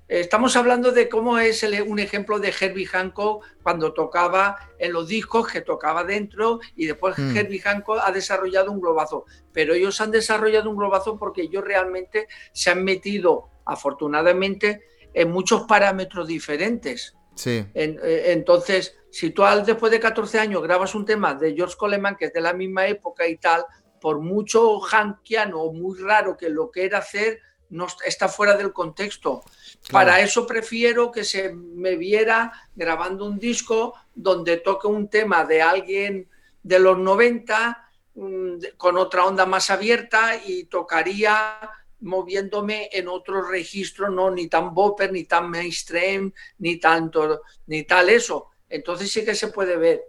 Estamos 0.07 0.55
hablando 0.55 0.91
de 0.93 1.09
cómo 1.09 1.37
es 1.37 1.63
un 1.85 1.99
ejemplo 1.99 2.39
de 2.39 2.53
Herbie 2.57 2.85
Hancock 2.85 3.45
cuando 3.61 3.93
tocaba 3.93 4.57
en 4.79 4.93
los 4.93 5.07
discos, 5.07 5.47
que 5.47 5.61
tocaba 5.61 6.05
dentro, 6.05 6.59
y 6.75 6.85
después 6.85 7.17
mm. 7.17 7.35
Herbie 7.35 7.59
Hancock 7.59 7.99
ha 8.01 8.11
desarrollado 8.11 8.71
un 8.71 8.79
globazo. 8.79 9.25
Pero 9.51 9.73
ellos 9.73 9.99
han 9.99 10.11
desarrollado 10.11 10.69
un 10.69 10.77
globazo 10.77 11.17
porque 11.17 11.41
ellos 11.43 11.63
realmente 11.63 12.27
se 12.53 12.69
han 12.69 12.83
metido, 12.85 13.49
afortunadamente, 13.65 14.81
en 15.13 15.29
muchos 15.29 15.63
parámetros 15.63 16.27
diferentes. 16.27 17.13
Sí. 17.35 17.65
Eh, 17.73 18.23
entonces, 18.27 18.95
si 19.11 19.31
tú 19.31 19.43
después 19.65 19.91
de 19.91 19.99
14 19.99 20.39
años 20.39 20.63
grabas 20.63 20.95
un 20.95 21.05
tema 21.05 21.35
de 21.35 21.53
George 21.53 21.75
Coleman, 21.77 22.15
que 22.15 22.25
es 22.25 22.33
de 22.33 22.41
la 22.41 22.53
misma 22.53 22.87
época 22.87 23.27
y 23.27 23.37
tal, 23.37 23.65
por 23.99 24.21
mucho 24.21 24.79
hankiano 24.79 25.61
o 25.61 25.73
muy 25.73 25.99
raro 25.99 26.37
que 26.37 26.49
lo 26.49 26.71
quiera 26.71 26.99
hacer, 26.99 27.39
no 27.69 27.87
está 28.05 28.27
fuera 28.27 28.55
del 28.55 28.73
contexto. 28.73 29.43
Para 29.91 30.21
eso 30.21 30.45
prefiero 30.47 31.11
que 31.11 31.23
se 31.23 31.53
me 31.53 31.95
viera 31.95 32.51
grabando 32.75 33.25
un 33.25 33.39
disco 33.39 33.93
donde 34.15 34.57
toque 34.57 34.87
un 34.87 35.09
tema 35.09 35.45
de 35.45 35.61
alguien 35.61 36.29
de 36.63 36.79
los 36.79 36.97
90 36.97 37.89
mm, 38.15 38.53
con 38.77 38.97
otra 38.97 39.25
onda 39.25 39.45
más 39.45 39.69
abierta 39.69 40.41
y 40.45 40.65
tocaría 40.65 41.59
moviéndome 41.99 42.89
en 42.91 43.07
otro 43.07 43.41
registro, 43.49 44.09
no 44.09 44.29
ni 44.29 44.47
tan 44.47 44.73
bopper, 44.73 45.11
ni 45.11 45.23
tan 45.23 45.49
mainstream, 45.49 46.31
ni 46.59 46.77
tanto, 46.77 47.41
ni 47.65 47.83
tal 47.83 48.09
eso. 48.09 48.49
Entonces 48.69 49.11
sí 49.11 49.25
que 49.25 49.35
se 49.35 49.47
puede 49.47 49.77
ver. 49.77 50.01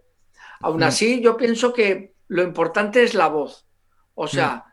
Aún 0.60 0.80
mm. 0.80 0.84
así, 0.84 1.20
yo 1.20 1.36
pienso 1.36 1.72
que 1.72 2.14
lo 2.28 2.42
importante 2.42 3.02
es 3.02 3.14
la 3.14 3.28
voz. 3.28 3.66
O 4.14 4.26
sea, 4.26 4.56
mm. 4.66 4.67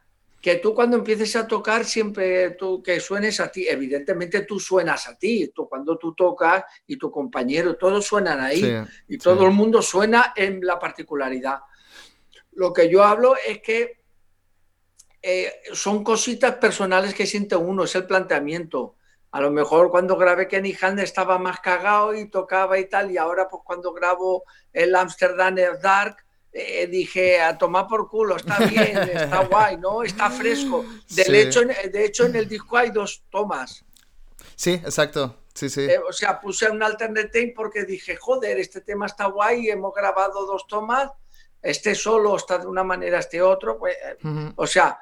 Que 0.46 0.58
tú 0.58 0.76
cuando 0.76 0.98
empieces 0.98 1.36
a 1.38 1.48
tocar, 1.48 1.86
siempre 1.86 2.52
tú 2.52 2.84
que 2.84 3.00
suenes 3.00 3.40
a 3.40 3.52
ti, 3.52 3.68
evidentemente 3.68 4.42
tú 4.42 4.60
suenas 4.60 5.08
a 5.08 5.18
ti, 5.18 5.48
tú 5.48 5.68
cuando 5.68 5.98
tú 5.98 6.14
tocas 6.14 6.64
y 6.86 6.98
tu 6.98 7.10
compañero, 7.10 7.78
todos 7.78 8.06
suenan 8.06 8.40
ahí 8.40 8.80
y 9.08 9.18
todo 9.18 9.48
el 9.48 9.54
mundo 9.54 9.82
suena 9.82 10.34
en 10.36 10.64
la 10.64 10.78
particularidad. 10.78 11.62
Lo 12.52 12.72
que 12.72 12.88
yo 12.92 13.04
hablo 13.04 13.34
es 13.36 13.60
que 13.64 14.04
eh, 15.20 15.52
son 15.74 16.04
cositas 16.04 16.58
personales 16.58 17.16
que 17.16 17.26
siente 17.26 17.56
uno, 17.56 17.86
es 17.86 17.96
el 17.96 18.06
planteamiento. 18.06 18.98
A 19.32 19.42
lo 19.42 19.50
mejor 19.50 19.90
cuando 19.90 20.16
grabé 20.16 20.48
Kenny 20.48 20.78
Hand 20.80 21.00
estaba 21.00 21.40
más 21.40 21.60
cagado 21.60 22.14
y 22.14 22.30
tocaba 22.30 22.78
y 22.78 22.88
tal, 22.88 23.10
y 23.10 23.18
ahora 23.18 23.48
pues 23.50 23.64
cuando 23.66 23.94
grabo 23.94 24.44
el 24.72 24.96
Amsterdam 24.96 25.56
Dark, 25.82 26.18
eh, 26.58 26.88
dije, 26.88 27.42
a 27.42 27.58
tomar 27.58 27.86
por 27.86 28.08
culo, 28.08 28.38
está 28.38 28.60
bien, 28.60 28.98
está 28.98 29.44
guay, 29.50 29.76
¿no? 29.76 30.04
Está 30.04 30.30
fresco. 30.30 30.86
De, 31.10 31.42
hecho, 31.42 31.60
de 31.66 32.06
hecho, 32.06 32.28
en 32.28 32.38
el 32.38 32.48
disco 32.48 32.78
hay 32.78 32.92
dos 32.92 33.26
tomas. 33.30 33.84
Sí, 34.56 34.72
exacto. 34.72 35.44
Sí, 35.54 35.70
sí. 35.70 35.82
Eh, 35.82 36.00
o 36.00 36.14
sea, 36.14 36.40
puse 36.40 36.70
un 36.70 36.82
alternate 36.82 37.52
porque 37.54 37.84
dije, 37.84 38.16
joder, 38.16 38.58
este 38.58 38.80
tema 38.80 39.06
está 39.06 39.26
guay, 39.26 39.70
hemos 39.70 39.94
grabado 39.94 40.46
dos 40.46 40.66
tomas, 40.66 41.12
este 41.62 41.94
solo 41.94 42.38
está 42.38 42.58
de 42.58 42.68
una 42.68 42.86
manera, 42.86 43.20
este 43.20 43.42
otro. 43.42 43.78
Pues, 43.78 43.98
eh, 44.02 44.54
O 44.56 44.66
sea, 44.66 44.98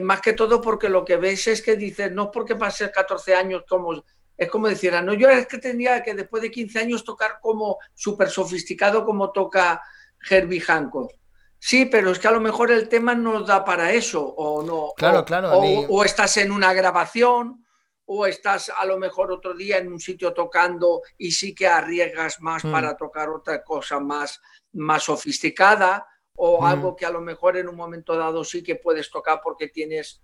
más 0.00 0.22
que 0.22 0.32
todo 0.32 0.62
porque 0.62 0.88
lo 0.88 1.04
que 1.04 1.18
ves 1.18 1.46
es 1.48 1.60
que 1.60 1.76
dices, 1.76 2.10
no 2.10 2.30
porque 2.30 2.56
pase 2.56 2.90
14 2.90 3.34
años 3.34 3.64
como 3.68 4.02
es 4.38 4.50
como 4.50 4.68
decir, 4.68 4.92
no, 5.02 5.14
yo 5.14 5.28
es 5.30 5.46
que 5.46 5.58
tenía 5.58 6.02
que 6.02 6.14
después 6.14 6.42
de 6.42 6.50
15 6.50 6.78
años 6.78 7.04
tocar 7.04 7.38
como 7.40 7.78
súper 7.94 8.28
sofisticado 8.28 9.04
como 9.04 9.30
toca 9.30 9.82
Herbie 10.28 10.60
Hancock. 10.60 11.12
Sí, 11.58 11.86
pero 11.86 12.10
es 12.10 12.18
que 12.18 12.28
a 12.28 12.32
lo 12.32 12.40
mejor 12.40 12.70
el 12.70 12.88
tema 12.88 13.14
no 13.14 13.42
da 13.42 13.64
para 13.64 13.92
eso, 13.92 14.22
o 14.24 14.62
no. 14.62 14.92
Claro, 14.96 15.24
claro. 15.24 15.52
O, 15.58 16.04
estás 16.04 16.36
en 16.36 16.52
una 16.52 16.72
grabación, 16.72 17.64
o 18.04 18.26
estás 18.26 18.70
a 18.76 18.84
lo 18.84 18.98
mejor 18.98 19.32
otro 19.32 19.54
día 19.54 19.78
en 19.78 19.92
un 19.92 19.98
sitio 19.98 20.32
tocando 20.32 21.02
y 21.18 21.32
sí 21.32 21.54
que 21.54 21.66
arriesgas 21.66 22.40
más 22.40 22.64
hmm. 22.64 22.70
para 22.70 22.96
tocar 22.96 23.30
otra 23.30 23.64
cosa 23.64 23.98
más, 23.98 24.40
más 24.74 25.04
sofisticada, 25.04 26.06
o 26.36 26.60
hmm. 26.60 26.64
algo 26.64 26.94
que 26.94 27.06
a 27.06 27.10
lo 27.10 27.20
mejor 27.20 27.56
en 27.56 27.68
un 27.68 27.76
momento 27.76 28.16
dado 28.16 28.44
sí 28.44 28.62
que 28.62 28.76
puedes 28.76 29.10
tocar 29.10 29.40
porque 29.42 29.68
tienes 29.68 30.22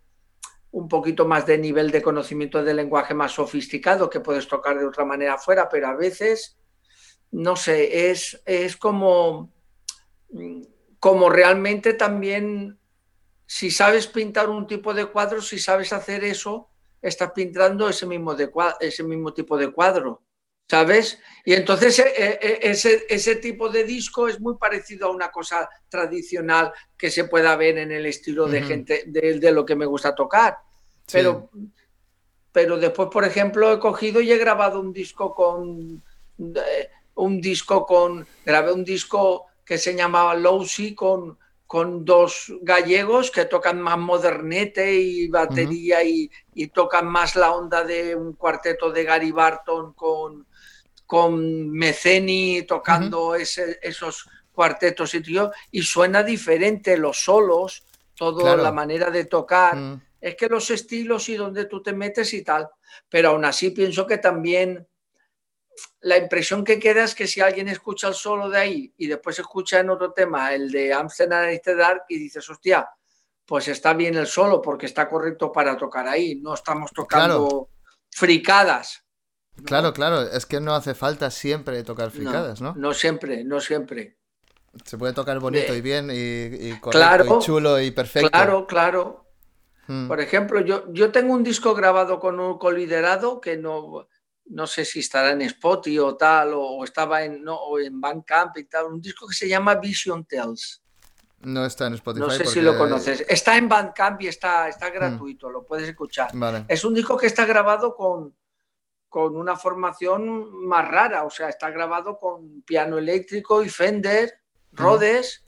un 0.71 0.89
poquito 0.89 1.27
más 1.27 1.45
de 1.47 1.59
nivel 1.59 1.91
de 1.91 2.03
conocimiento 2.03 2.63
del 2.63 2.77
lenguaje 2.77 3.15
más 3.15 3.33
sofisticado 3.33 4.09
que 4.09 4.21
puedes 4.21 4.49
tocar 4.49 4.79
de 4.79 4.87
otra 4.87 5.05
manera 5.05 5.35
afuera, 5.35 5.69
pero 5.69 5.89
a 5.89 5.95
veces, 5.95 6.57
no 7.31 7.57
sé, 7.57 8.11
es, 8.11 8.43
es 8.47 8.77
como 8.77 9.52
como 11.03 11.29
realmente 11.29 11.95
también, 11.95 12.79
si 13.47 13.71
sabes 13.71 14.07
pintar 14.07 14.49
un 14.49 14.67
tipo 14.67 14.95
de 14.95 15.07
cuadro, 15.07 15.43
si 15.43 15.59
sabes 15.59 15.93
hacer 15.93 16.23
eso, 16.25 16.71
estás 17.03 17.33
pintando 17.33 17.89
ese 17.89 18.07
mismo, 18.07 18.35
de, 18.35 18.51
ese 18.81 19.03
mismo 19.03 19.35
tipo 19.35 19.59
de 19.59 19.73
cuadro, 19.73 20.23
¿sabes? 20.71 21.19
Y 21.45 21.55
entonces 21.55 21.99
e, 21.99 22.05
e, 22.07 22.39
e, 22.41 22.71
ese, 22.71 23.05
ese 23.09 23.37
tipo 23.37 23.69
de 23.69 23.83
disco 23.83 24.29
es 24.29 24.41
muy 24.41 24.57
parecido 24.57 25.09
a 25.09 25.11
una 25.11 25.31
cosa 25.31 25.69
tradicional 25.89 26.73
que 26.97 27.11
se 27.11 27.25
pueda 27.25 27.57
ver 27.57 27.79
en 27.79 27.91
el 27.91 28.07
estilo 28.07 28.47
de 28.47 28.63
gente, 28.63 29.03
de, 29.07 29.53
lo 29.53 29.67
que 29.67 29.75
me 29.75 29.87
gusta 29.87 30.15
tocar. 30.15 30.59
Pero, 31.11 31.51
pero 32.53 32.79
después, 32.79 33.09
por 33.13 33.25
ejemplo, 33.25 33.73
he 33.73 33.81
cogido 33.81 34.21
y 34.21 34.31
he 34.31 34.39
grabado 34.39 34.81
un 34.81 34.93
disco 34.93 35.35
con... 35.35 36.03
un 37.17 37.41
disco 37.41 37.85
con... 37.85 38.25
Grabé 38.47 38.73
un 38.73 38.85
disco 38.85 39.47
que 39.73 39.79
se 39.79 39.95
llamaba 39.95 40.35
Lowsy 40.35 40.95
con, 40.95 41.39
con 41.67 42.05
dos 42.05 42.53
gallegos 42.61 43.31
que 43.31 43.47
tocan 43.47 43.81
más 43.81 43.97
modernete 43.97 44.93
y 44.93 45.29
batería 45.29 46.05
y, 46.05 46.29
tocan 46.75 47.07
más 47.07 47.37
la 47.37 47.53
onda 47.53 47.83
de 47.83 48.15
un 48.15 48.35
cuarteto 48.35 48.93
de 48.93 49.05
Gary 49.05 49.31
Barton 49.31 49.95
con, 49.95 50.47
con 51.07 51.71
Meceni 51.71 52.65
tocando 52.65 53.35
esos 53.35 54.29
cuartetos 54.53 55.15
y, 55.15 55.23
tío, 55.23 55.51
y 55.71 55.81
suena 55.81 56.23
diferente 56.23 56.99
los 56.99 57.25
solos, 57.25 57.87
toda 58.15 58.59
la 58.59 58.73
manera 58.73 59.11
de 59.11 59.25
tocar. 59.25 59.75
Mm. 59.75 60.03
Es 60.21 60.37
que 60.37 60.49
los 60.49 60.71
estilos 60.71 61.31
y 61.31 61.37
donde 61.37 61.65
tú 61.65 61.83
te 61.83 61.95
metes 61.95 62.35
y 62.35 62.43
tal. 62.43 62.69
Pero 63.09 63.31
aún 63.31 63.47
así 63.47 63.71
pienso 63.71 64.07
que 64.07 64.19
también 64.19 64.87
la 66.01 66.17
impresión 66.17 66.65
que 66.65 66.79
queda 66.79 67.05
es 67.05 67.15
que 67.15 67.27
si 67.27 67.41
alguien 67.41 67.69
escucha 67.69 68.09
el 68.09 68.15
solo 68.15 68.51
de 68.51 68.59
ahí 68.59 68.95
y 68.97 69.07
después 69.07 69.39
escucha 69.39 69.81
en 69.81 69.91
otro 69.91 70.13
tema 70.13 70.53
el 70.53 70.71
de 70.71 70.93
Amsterdam 70.93 71.49
este 71.49 71.75
Dark 71.75 72.05
y 72.09 72.19
dices, 72.19 72.49
hostia, 72.49 72.89
pues 73.47 73.69
está 73.69 73.95
bien 73.95 74.17
el 74.17 74.27
solo 74.27 74.61
porque 74.61 74.87
está 74.87 75.09
correcto 75.09 75.53
para 75.53 75.77
tocar 75.77 76.09
ahí, 76.09 76.37
no 76.37 76.55
estamos 76.55 76.91
tocando 76.93 77.71
fricadas. 78.11 79.05
Claro, 79.65 79.93
claro, 79.93 80.23
es 80.23 80.47
que 80.47 80.61
no 80.61 80.75
hace 80.75 80.95
falta 80.95 81.31
siempre 81.31 81.83
tocar 81.83 82.11
fricadas, 82.11 82.61
¿no? 82.61 82.75
No, 82.75 82.95
siempre, 82.95 83.45
no 83.45 83.61
siempre. 83.61 84.19
Se 84.85 84.97
puede 84.97 85.13
tocar 85.13 85.39
bonito 85.39 85.75
y 85.75 85.83
bien 85.83 86.09
y, 86.11 86.79
correcto 86.81 87.39
y 87.39 87.45
chulo 87.45 87.81
y 87.81 87.91
perfecto. 87.91 88.31
Claro, 88.31 88.67
claro. 88.67 89.27
Hmm. 89.87 90.09
Por 90.09 90.21
ejemplo, 90.21 90.61
yo, 90.61 90.91
yo 90.93 91.13
tengo 91.13 91.35
un 91.35 91.43
disco 91.43 91.75
grabado 91.75 92.19
con 92.19 92.41
un 92.41 92.59
coliderado 92.59 93.41
que 93.41 93.59
no, 93.59 94.09
no 94.47 94.67
sé 94.67 94.85
si 94.85 95.01
estará 95.01 95.31
en 95.31 95.43
Spotify 95.43 95.99
o 95.99 96.17
tal, 96.17 96.53
o 96.55 96.85
estaba 96.85 97.23
en, 97.23 97.43
no, 97.43 97.57
o 97.57 97.79
en 97.79 98.01
Bandcamp 98.01 98.57
y 98.59 98.65
tal, 98.65 98.87
un 98.87 99.01
disco 99.01 99.27
que 99.27 99.35
se 99.35 99.49
llama 99.49 99.77
Vision 99.77 100.25
Tells. 100.25 100.83
No 101.41 101.65
está 101.65 101.87
en 101.87 101.95
Spotify. 101.95 102.27
No 102.27 102.31
sé 102.31 102.47
si 102.47 102.61
lo 102.61 102.79
conoces. 102.79 103.25
Está 103.29 103.57
en 103.57 103.69
Bandcamp 103.69 104.21
y 104.23 104.29
está, 104.29 104.69
está 104.69 104.91
mm. 104.91 104.93
gratuito, 104.93 105.51
lo 105.51 105.65
puedes 105.65 105.89
escuchar. 105.89 106.31
Es 106.69 106.85
un 106.85 106.95
disco 106.95 107.17
que 107.17 107.27
está 107.27 107.45
grabado 107.45 107.95
con, 107.95 108.35
con 109.09 109.37
una 109.37 109.57
formación 109.57 110.67
más 110.67 110.87
rara, 110.89 111.25
o 111.25 111.31
sea, 111.31 111.49
está 111.49 111.71
grabado 111.71 112.19
con 112.19 112.63
piano 112.63 112.99
eléctrico 112.99 113.63
y 113.63 113.69
Fender, 113.69 114.41
Rhodes, 114.73 115.45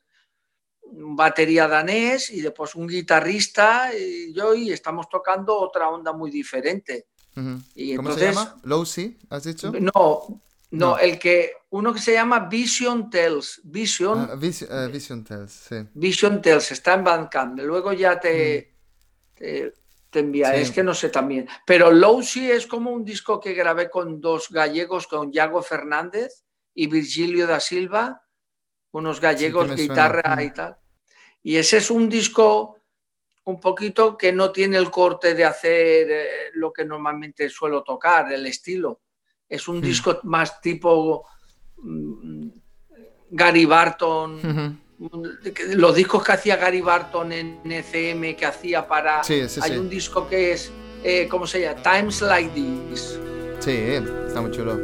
batería 0.87 1.67
danés 1.67 2.31
y 2.31 2.41
después 2.41 2.75
un 2.75 2.87
guitarrista 2.87 3.91
y 3.97 4.33
yo 4.35 4.55
y 4.55 4.71
estamos 4.71 5.09
tocando 5.09 5.59
otra 5.59 5.89
onda 5.89 6.13
muy 6.13 6.31
diferente 6.31 7.07
y 7.75 7.97
¿Cómo 7.97 8.12
se 8.12 8.33
llama? 8.33 8.57
Low 8.62 8.85
¿has 9.31 9.45
dicho? 9.45 9.73
No, 9.73 10.43
no, 10.71 10.99
el 10.99 11.19
que 11.19 11.53
uno 11.71 11.93
que 11.93 12.00
se 12.00 12.12
llama 12.12 12.41
Vision 12.41 13.11
Tells. 13.11 13.61
Vision, 13.64 14.29
ah, 14.31 14.38
eh, 14.41 14.88
Vision 14.93 15.25
Tells, 15.25 15.53
sí. 15.53 15.76
Vision 15.95 16.43
Tells, 16.43 16.73
está 16.73 16.95
en 16.95 17.05
Bandcamp. 17.05 17.59
Luego 17.61 17.93
ya 17.93 18.19
te, 18.19 18.75
te, 19.35 19.73
envía, 20.12 20.55
es 20.55 20.71
que 20.71 20.83
no 20.83 20.95
sé 20.95 21.11
también. 21.11 21.49
Pero 21.67 21.91
Low 21.91 22.21
es 22.21 22.67
como 22.67 22.91
un 22.91 23.05
disco 23.05 23.41
que 23.41 23.55
grabé 23.55 23.91
con 23.91 24.21
dos 24.21 24.50
gallegos, 24.50 25.07
con 25.07 25.33
Yago 25.33 25.62
Fernández 25.62 26.45
y 26.75 26.87
Virgilio 26.87 27.47
da 27.47 27.61
Silva, 27.61 28.23
unos 28.93 29.21
gallegos, 29.21 29.75
guitarra 29.75 30.43
y 30.43 30.53
tal. 30.53 30.76
Y 31.43 31.57
ese 31.57 31.76
es 31.76 31.91
un 31.91 32.09
disco 32.09 32.79
un 33.45 33.61
poquito 33.61 34.17
que 34.17 34.33
no 34.33 34.51
tiene 34.51 34.79
el 34.79 34.91
corte 34.91 35.35
de 35.35 35.45
hacer 35.45 36.07
eh, 36.11 36.27
lo 36.55 36.73
que 36.73 36.85
normalmente 36.85 37.49
suelo 37.49 37.83
tocar, 37.83 38.33
el 38.33 38.47
estilo. 38.47 39.01
Es 39.49 39.69
un 39.69 39.79
hmm. 39.79 39.83
disco 39.83 40.21
más 40.25 40.61
tipo 40.61 41.27
mm, 41.77 42.49
Gary 43.31 43.67
Barton. 43.67 44.81
Los 45.75 45.95
discos 45.95 46.25
que 46.25 46.33
hacía 46.33 46.57
Gary 46.57 46.81
Barton 46.81 47.33
en 47.33 47.61
ECM, 47.71 48.37
que 48.37 48.47
hacía 48.47 48.87
para... 48.87 49.23
Hay 49.63 49.77
un 49.77 49.91
disco 49.91 50.27
que 50.29 50.53
es, 50.53 50.73
eh, 51.03 51.29
¿cómo 51.29 51.47
se 51.47 51.61
llama? 51.61 51.83
Times 51.83 52.23
Like 52.23 52.51
This. 52.51 53.21
Sí, 53.61 53.99
está 54.27 54.41
muy 54.41 54.51
chulo. 54.51 54.79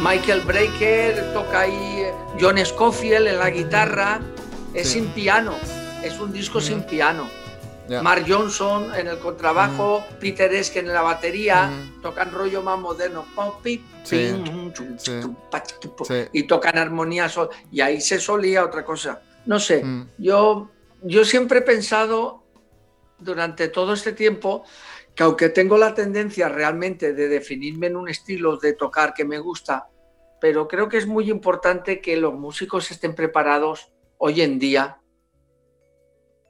Michael 0.00 0.42
Breaker, 0.42 1.32
toca 1.32 1.60
ahí 1.60 2.06
John 2.40 2.56
Scofield 2.64 3.26
en 3.26 3.38
la 3.38 3.50
guitarra, 3.50 4.20
es 4.72 4.90
sin 4.90 5.08
piano, 5.08 5.54
es 6.02 6.18
un 6.20 6.32
disco 6.32 6.60
sin 6.60 6.82
piano. 6.84 7.28
Mark 8.02 8.24
Johnson 8.28 8.94
en 8.94 9.08
el 9.08 9.18
contrabajo, 9.18 10.04
Peter 10.20 10.52
Esken 10.52 10.86
en 10.86 10.92
la 10.92 11.02
batería, 11.02 11.70
tocan 12.02 12.30
rollo 12.30 12.62
más 12.62 12.78
moderno, 12.78 13.24
y 16.32 16.42
tocan 16.44 16.78
armonías 16.78 17.38
y 17.72 17.80
ahí 17.80 18.00
se 18.00 18.20
solía 18.20 18.64
otra 18.64 18.84
cosa. 18.84 19.20
No 19.46 19.58
sé, 19.58 19.84
yo, 20.18 20.70
yo 21.02 21.24
siempre 21.24 21.60
he 21.60 21.62
pensado 21.62 22.44
durante 23.18 23.68
todo 23.68 23.94
este 23.94 24.12
tiempo 24.12 24.64
que 25.18 25.24
aunque 25.24 25.48
tengo 25.48 25.76
la 25.76 25.94
tendencia 25.94 26.48
realmente 26.48 27.12
de 27.12 27.26
definirme 27.26 27.88
en 27.88 27.96
un 27.96 28.08
estilo 28.08 28.56
de 28.56 28.74
tocar 28.74 29.14
que 29.14 29.24
me 29.24 29.40
gusta, 29.40 29.88
pero 30.40 30.68
creo 30.68 30.88
que 30.88 30.96
es 30.96 31.08
muy 31.08 31.28
importante 31.28 32.00
que 32.00 32.16
los 32.16 32.34
músicos 32.34 32.88
estén 32.92 33.16
preparados 33.16 33.90
hoy 34.18 34.42
en 34.42 34.60
día, 34.60 35.00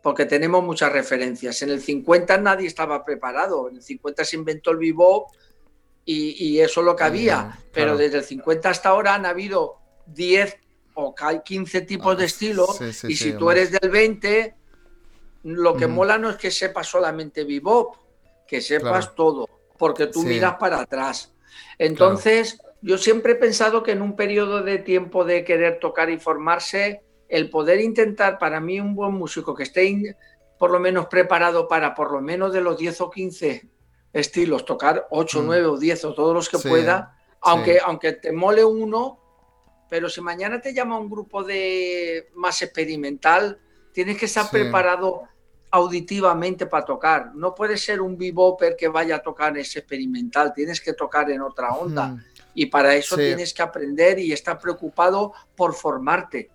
porque 0.02 0.26
tenemos 0.26 0.62
muchas 0.62 0.92
referencias. 0.92 1.62
En 1.62 1.70
el 1.70 1.80
50 1.80 2.36
nadie 2.36 2.66
estaba 2.66 3.06
preparado, 3.06 3.70
en 3.70 3.76
el 3.76 3.82
50 3.82 4.22
se 4.26 4.36
inventó 4.36 4.72
el 4.72 4.76
bebop 4.76 5.30
y, 6.04 6.58
eso 6.58 6.80
es 6.80 6.84
lo 6.84 6.94
que 6.94 7.04
había, 7.04 7.58
pero 7.72 7.96
desde 7.96 8.18
el 8.18 8.24
50 8.24 8.68
hasta 8.68 8.90
ahora 8.90 9.14
han 9.14 9.24
habido 9.24 9.76
10 10.08 10.58
o 10.92 11.14
15 11.42 11.80
tipos 11.80 12.18
de 12.18 12.24
ah, 12.24 12.26
estilos 12.26 12.78
y 13.08 13.16
si 13.16 13.32
tú 13.32 13.50
eres 13.50 13.70
del 13.70 13.88
20, 13.88 14.54
lo 15.44 15.74
que 15.74 15.86
mola 15.86 16.18
no 16.18 16.28
es 16.28 16.36
que 16.36 16.50
sepas 16.50 16.86
solamente 16.86 17.44
bebop, 17.44 18.07
que 18.48 18.60
sepas 18.60 19.14
todo, 19.14 19.48
porque 19.78 20.06
tú 20.06 20.24
miras 20.24 20.56
para 20.56 20.80
atrás. 20.80 21.34
Entonces, 21.78 22.60
yo 22.80 22.98
siempre 22.98 23.32
he 23.32 23.36
pensado 23.36 23.82
que 23.82 23.92
en 23.92 24.02
un 24.02 24.16
periodo 24.16 24.62
de 24.62 24.78
tiempo 24.78 25.24
de 25.24 25.44
querer 25.44 25.78
tocar 25.78 26.10
y 26.10 26.18
formarse, 26.18 27.02
el 27.28 27.50
poder 27.50 27.80
intentar, 27.80 28.38
para 28.38 28.58
mí, 28.58 28.80
un 28.80 28.94
buen 28.94 29.12
músico 29.12 29.54
que 29.54 29.64
esté 29.64 30.16
por 30.58 30.70
lo 30.70 30.80
menos 30.80 31.06
preparado 31.06 31.68
para 31.68 31.94
por 31.94 32.10
lo 32.10 32.20
menos 32.20 32.52
de 32.52 32.62
los 32.62 32.78
10 32.78 33.00
o 33.02 33.10
15 33.10 33.68
estilos, 34.12 34.64
tocar 34.64 35.06
8, 35.10 35.42
9 35.44 35.66
mm. 35.66 35.70
o 35.70 35.76
10 35.76 36.04
o 36.06 36.14
todos 36.14 36.34
los 36.34 36.48
que 36.48 36.58
pueda, 36.58 37.16
aunque, 37.42 37.78
aunque 37.84 38.14
te 38.14 38.32
mole 38.32 38.64
uno, 38.64 39.20
pero 39.88 40.08
si 40.08 40.20
mañana 40.20 40.60
te 40.60 40.74
llama 40.74 40.98
un 40.98 41.10
grupo 41.10 41.44
de 41.44 42.30
más 42.34 42.62
experimental, 42.62 43.60
tienes 43.92 44.18
que 44.18 44.26
estar 44.26 44.50
preparado 44.50 45.24
auditivamente 45.70 46.66
para 46.66 46.84
tocar. 46.84 47.34
No 47.34 47.54
puede 47.54 47.76
ser 47.76 48.00
un 48.00 48.16
beboper 48.16 48.76
que 48.76 48.88
vaya 48.88 49.16
a 49.16 49.18
tocar 49.20 49.56
ese 49.58 49.80
experimental, 49.80 50.52
tienes 50.54 50.80
que 50.80 50.92
tocar 50.92 51.30
en 51.30 51.42
otra 51.42 51.70
onda. 51.70 52.08
Hmm. 52.08 52.24
Y 52.54 52.66
para 52.66 52.94
eso 52.94 53.16
tienes 53.16 53.54
que 53.54 53.62
aprender 53.62 54.18
y 54.18 54.32
estar 54.32 54.58
preocupado 54.58 55.32
por 55.54 55.74
formarte. 55.74 56.50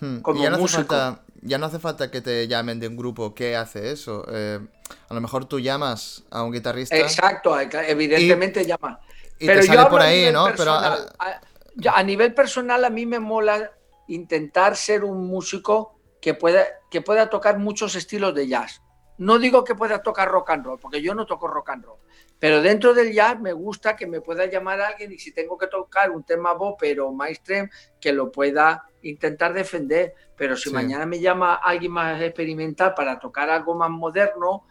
Hmm. 0.00 0.18
Como 0.18 0.42
ya, 0.42 0.50
no 0.50 0.58
músico. 0.58 0.94
Falta, 0.94 1.22
ya 1.42 1.58
no 1.58 1.66
hace 1.66 1.78
falta 1.78 2.10
que 2.10 2.20
te 2.20 2.46
llamen 2.46 2.78
de 2.78 2.88
un 2.88 2.96
grupo 2.96 3.34
que 3.34 3.56
hace 3.56 3.90
eso. 3.90 4.24
Eh, 4.28 4.60
a 5.08 5.14
lo 5.14 5.20
mejor 5.20 5.46
tú 5.46 5.58
llamas 5.58 6.24
a 6.30 6.42
un 6.42 6.52
guitarrista. 6.52 6.96
Exacto, 6.96 7.58
evidentemente 7.58 8.66
llama. 8.66 9.00
Y 9.38 9.46
Pero 9.46 9.60
te 9.60 9.66
sale 9.66 9.88
por 9.88 10.00
ahí, 10.00 10.30
¿no? 10.32 10.46
Pero 10.56 10.72
a 10.72 12.02
nivel 12.02 12.34
personal, 12.34 12.84
a 12.84 12.90
mí 12.90 13.06
me 13.06 13.20
mola 13.20 13.70
intentar 14.08 14.76
ser 14.76 15.04
un 15.04 15.26
músico 15.26 15.95
que 16.26 16.34
pueda, 16.34 16.66
que 16.90 17.02
pueda 17.02 17.30
tocar 17.30 17.56
muchos 17.56 17.94
estilos 17.94 18.34
de 18.34 18.48
jazz. 18.48 18.82
No 19.16 19.38
digo 19.38 19.62
que 19.62 19.76
pueda 19.76 20.02
tocar 20.02 20.28
rock 20.28 20.50
and 20.50 20.66
roll, 20.66 20.76
porque 20.76 21.00
yo 21.00 21.14
no 21.14 21.24
toco 21.24 21.46
rock 21.46 21.70
and 21.70 21.84
roll, 21.84 22.00
pero 22.36 22.60
dentro 22.60 22.94
del 22.94 23.12
jazz 23.12 23.38
me 23.38 23.52
gusta 23.52 23.94
que 23.94 24.08
me 24.08 24.20
pueda 24.20 24.44
llamar 24.46 24.80
a 24.80 24.88
alguien 24.88 25.12
y 25.12 25.20
si 25.20 25.30
tengo 25.30 25.56
que 25.56 25.68
tocar 25.68 26.10
un 26.10 26.24
tema 26.24 26.52
bopper 26.54 26.98
o 26.98 27.12
mainstream, 27.12 27.70
que 28.00 28.12
lo 28.12 28.32
pueda 28.32 28.88
intentar 29.02 29.54
defender. 29.54 30.14
Pero 30.36 30.56
si 30.56 30.68
mañana 30.70 31.06
me 31.06 31.20
llama 31.20 31.54
alguien 31.54 31.92
más 31.92 32.20
experimental 32.20 32.92
para 32.92 33.20
tocar 33.20 33.48
algo 33.48 33.76
más 33.76 33.90
moderno, 33.90 34.66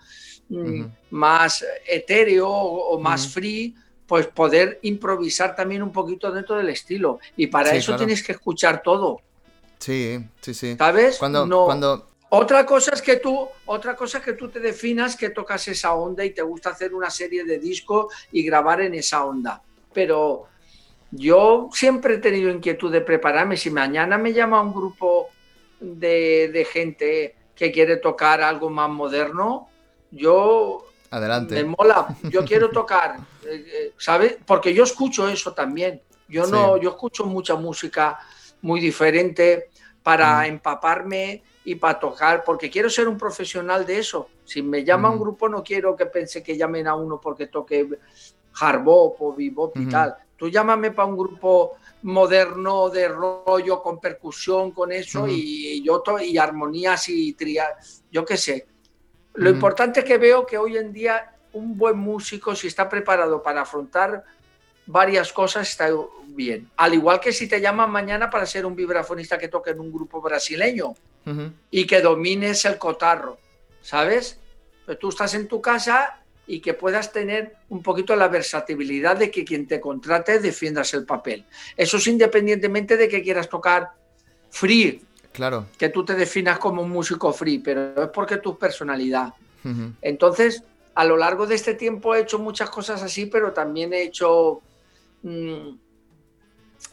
mm, 0.49 0.83
más 1.11 1.65
etéreo 1.87 2.49
o, 2.49 2.99
más 2.99 3.29
free, 3.29 3.73
pues 4.05 4.27
poder 4.27 4.79
improvisar 4.81 5.55
también 5.55 5.81
un 5.83 5.93
poquito 5.93 6.33
dentro 6.33 6.57
del 6.57 6.67
estilo. 6.67 7.19
Y 7.37 7.47
para 7.47 7.73
eso 7.73 7.95
tienes 7.95 8.21
que 8.21 8.33
escuchar 8.33 8.83
todo. 8.83 9.21
Sí, 9.85 10.19
sí, 10.41 10.55
sí. 10.55 10.75
¿Sabes? 10.77 11.19
Cuando, 11.19 11.45
no. 11.45 11.65
cuando... 11.65 12.09
Otra 12.29 12.65
cosa 12.65 12.95
es 12.95 13.03
que 13.03 13.17
tú, 13.17 13.47
otra 13.67 13.95
cosa 13.95 14.19
que 14.19 14.33
tú 14.33 14.49
te 14.49 14.59
definas 14.59 15.15
que 15.15 15.29
tocas 15.29 15.67
esa 15.67 15.93
onda 15.93 16.25
y 16.25 16.31
te 16.31 16.41
gusta 16.41 16.71
hacer 16.71 16.95
una 16.95 17.11
serie 17.11 17.43
de 17.43 17.59
discos 17.59 18.11
y 18.31 18.43
grabar 18.43 18.81
en 18.81 18.95
esa 18.95 19.23
onda. 19.23 19.61
Pero 19.93 20.45
yo 21.11 21.69
siempre 21.71 22.15
he 22.15 22.17
tenido 22.17 22.49
inquietud 22.49 22.91
de 22.91 23.01
prepararme. 23.01 23.57
Si 23.57 23.69
mañana 23.69 24.17
me 24.17 24.33
llama 24.33 24.59
un 24.59 24.73
grupo 24.73 25.27
de, 25.79 26.67
gente 26.71 27.35
que 27.55 27.71
quiere 27.71 27.97
tocar 27.97 28.41
algo 28.41 28.71
más 28.71 28.89
moderno, 28.89 29.69
yo 30.09 30.83
Adelante. 31.11 31.53
Me 31.53 31.75
mola. 31.77 32.07
Yo 32.23 32.43
quiero 32.43 32.71
tocar, 32.71 33.17
eh, 33.45 33.65
eh, 33.67 33.93
¿sabes? 33.99 34.37
Porque 34.47 34.73
yo 34.73 34.83
escucho 34.83 35.29
eso 35.29 35.53
también. 35.53 36.01
Yo 36.27 36.47
no, 36.47 36.77
yo 36.77 36.89
escucho 36.89 37.25
mucha 37.25 37.53
música 37.53 38.17
muy 38.63 38.81
diferente 38.81 39.69
para 40.05 40.41
mm. 40.41 40.45
empaparme 40.45 41.41
y 41.63 41.73
para 41.73 41.99
tocar, 41.99 42.43
porque 42.43 42.69
quiero 42.69 42.91
ser 42.91 43.07
un 43.07 43.17
profesional 43.17 43.87
de 43.87 43.97
eso. 43.97 44.29
Si 44.43 44.61
me 44.61 44.83
llama 44.83 45.09
un 45.09 45.15
mm. 45.15 45.19
grupo, 45.19 45.49
no 45.49 45.63
quiero 45.63 45.95
que 45.95 46.05
pense 46.05 46.43
que 46.43 46.55
llamen 46.55 46.85
a 46.85 46.93
uno 46.93 47.19
porque 47.19 47.47
toque 47.47 47.89
hard 48.61 48.83
o 48.85 49.35
bebop 49.35 49.75
y 49.77 49.87
tal. 49.87 50.15
Tú 50.37 50.47
llámame 50.47 50.91
para 50.91 51.07
un 51.07 51.17
grupo 51.17 51.77
moderno 52.03 52.91
de 52.91 53.07
rollo 53.07 53.81
con 53.81 53.99
percusión, 53.99 54.69
con 54.69 54.91
eso 54.91 55.27
y 55.27 55.83
yo 55.83 56.03
y 56.21 56.37
armonías 56.37 57.09
y 57.09 57.33
trias, 57.33 58.03
yo 58.11 58.23
qué 58.23 58.37
sé. 58.37 58.67
Lo 59.33 59.49
importante 59.49 60.01
es 60.01 60.05
que 60.05 60.19
veo 60.19 60.45
que 60.45 60.59
hoy 60.59 60.77
en 60.77 60.93
día 60.93 61.35
un 61.53 61.75
buen 61.75 61.97
músico, 61.97 62.55
si 62.55 62.67
está 62.67 62.87
preparado 62.87 63.41
para 63.41 63.61
afrontar 63.61 64.23
varias 64.85 65.33
cosas 65.33 65.67
está 65.67 65.89
bien. 66.35 66.69
Al 66.77 66.93
igual 66.93 67.19
que 67.19 67.31
si 67.31 67.47
te 67.47 67.59
llaman 67.61 67.89
mañana 67.89 68.29
para 68.29 68.45
ser 68.45 68.65
un 68.65 68.75
vibrafonista 68.75 69.37
que 69.37 69.47
toque 69.47 69.71
en 69.71 69.79
un 69.79 69.91
grupo 69.91 70.21
brasileño 70.21 70.93
y 71.71 71.87
que 71.87 72.01
domines 72.01 72.65
el 72.65 72.77
cotarro, 72.77 73.39
¿sabes? 73.81 74.39
Pero 74.85 74.99
tú 74.99 75.09
estás 75.09 75.33
en 75.33 75.47
tu 75.47 75.61
casa 75.61 76.21
y 76.45 76.59
que 76.59 76.75
puedas 76.75 77.11
tener 77.11 77.55
un 77.69 77.81
poquito 77.81 78.15
la 78.15 78.27
versatilidad 78.27 79.17
de 79.17 79.31
que 79.31 79.43
quien 79.43 79.65
te 79.65 79.79
contrate 79.79 80.39
defiendas 80.39 80.93
el 80.93 81.05
papel. 81.05 81.45
Eso 81.75 81.97
es 81.97 82.05
independientemente 82.05 82.97
de 82.97 83.07
que 83.07 83.23
quieras 83.23 83.49
tocar 83.49 83.93
free. 84.51 85.01
Claro. 85.31 85.65
Que 85.77 85.89
tú 85.89 86.05
te 86.05 86.13
definas 86.13 86.59
como 86.59 86.83
un 86.83 86.91
músico 86.91 87.33
free, 87.33 87.59
pero 87.59 88.03
es 88.03 88.09
porque 88.09 88.37
tu 88.37 88.57
personalidad. 88.57 89.33
Entonces, 90.01 90.63
a 90.93 91.03
lo 91.03 91.17
largo 91.17 91.47
de 91.47 91.55
este 91.55 91.73
tiempo 91.73 92.13
he 92.13 92.21
hecho 92.21 92.37
muchas 92.37 92.69
cosas 92.69 93.01
así, 93.01 93.25
pero 93.25 93.51
también 93.51 93.91
he 93.93 94.03
hecho 94.03 94.61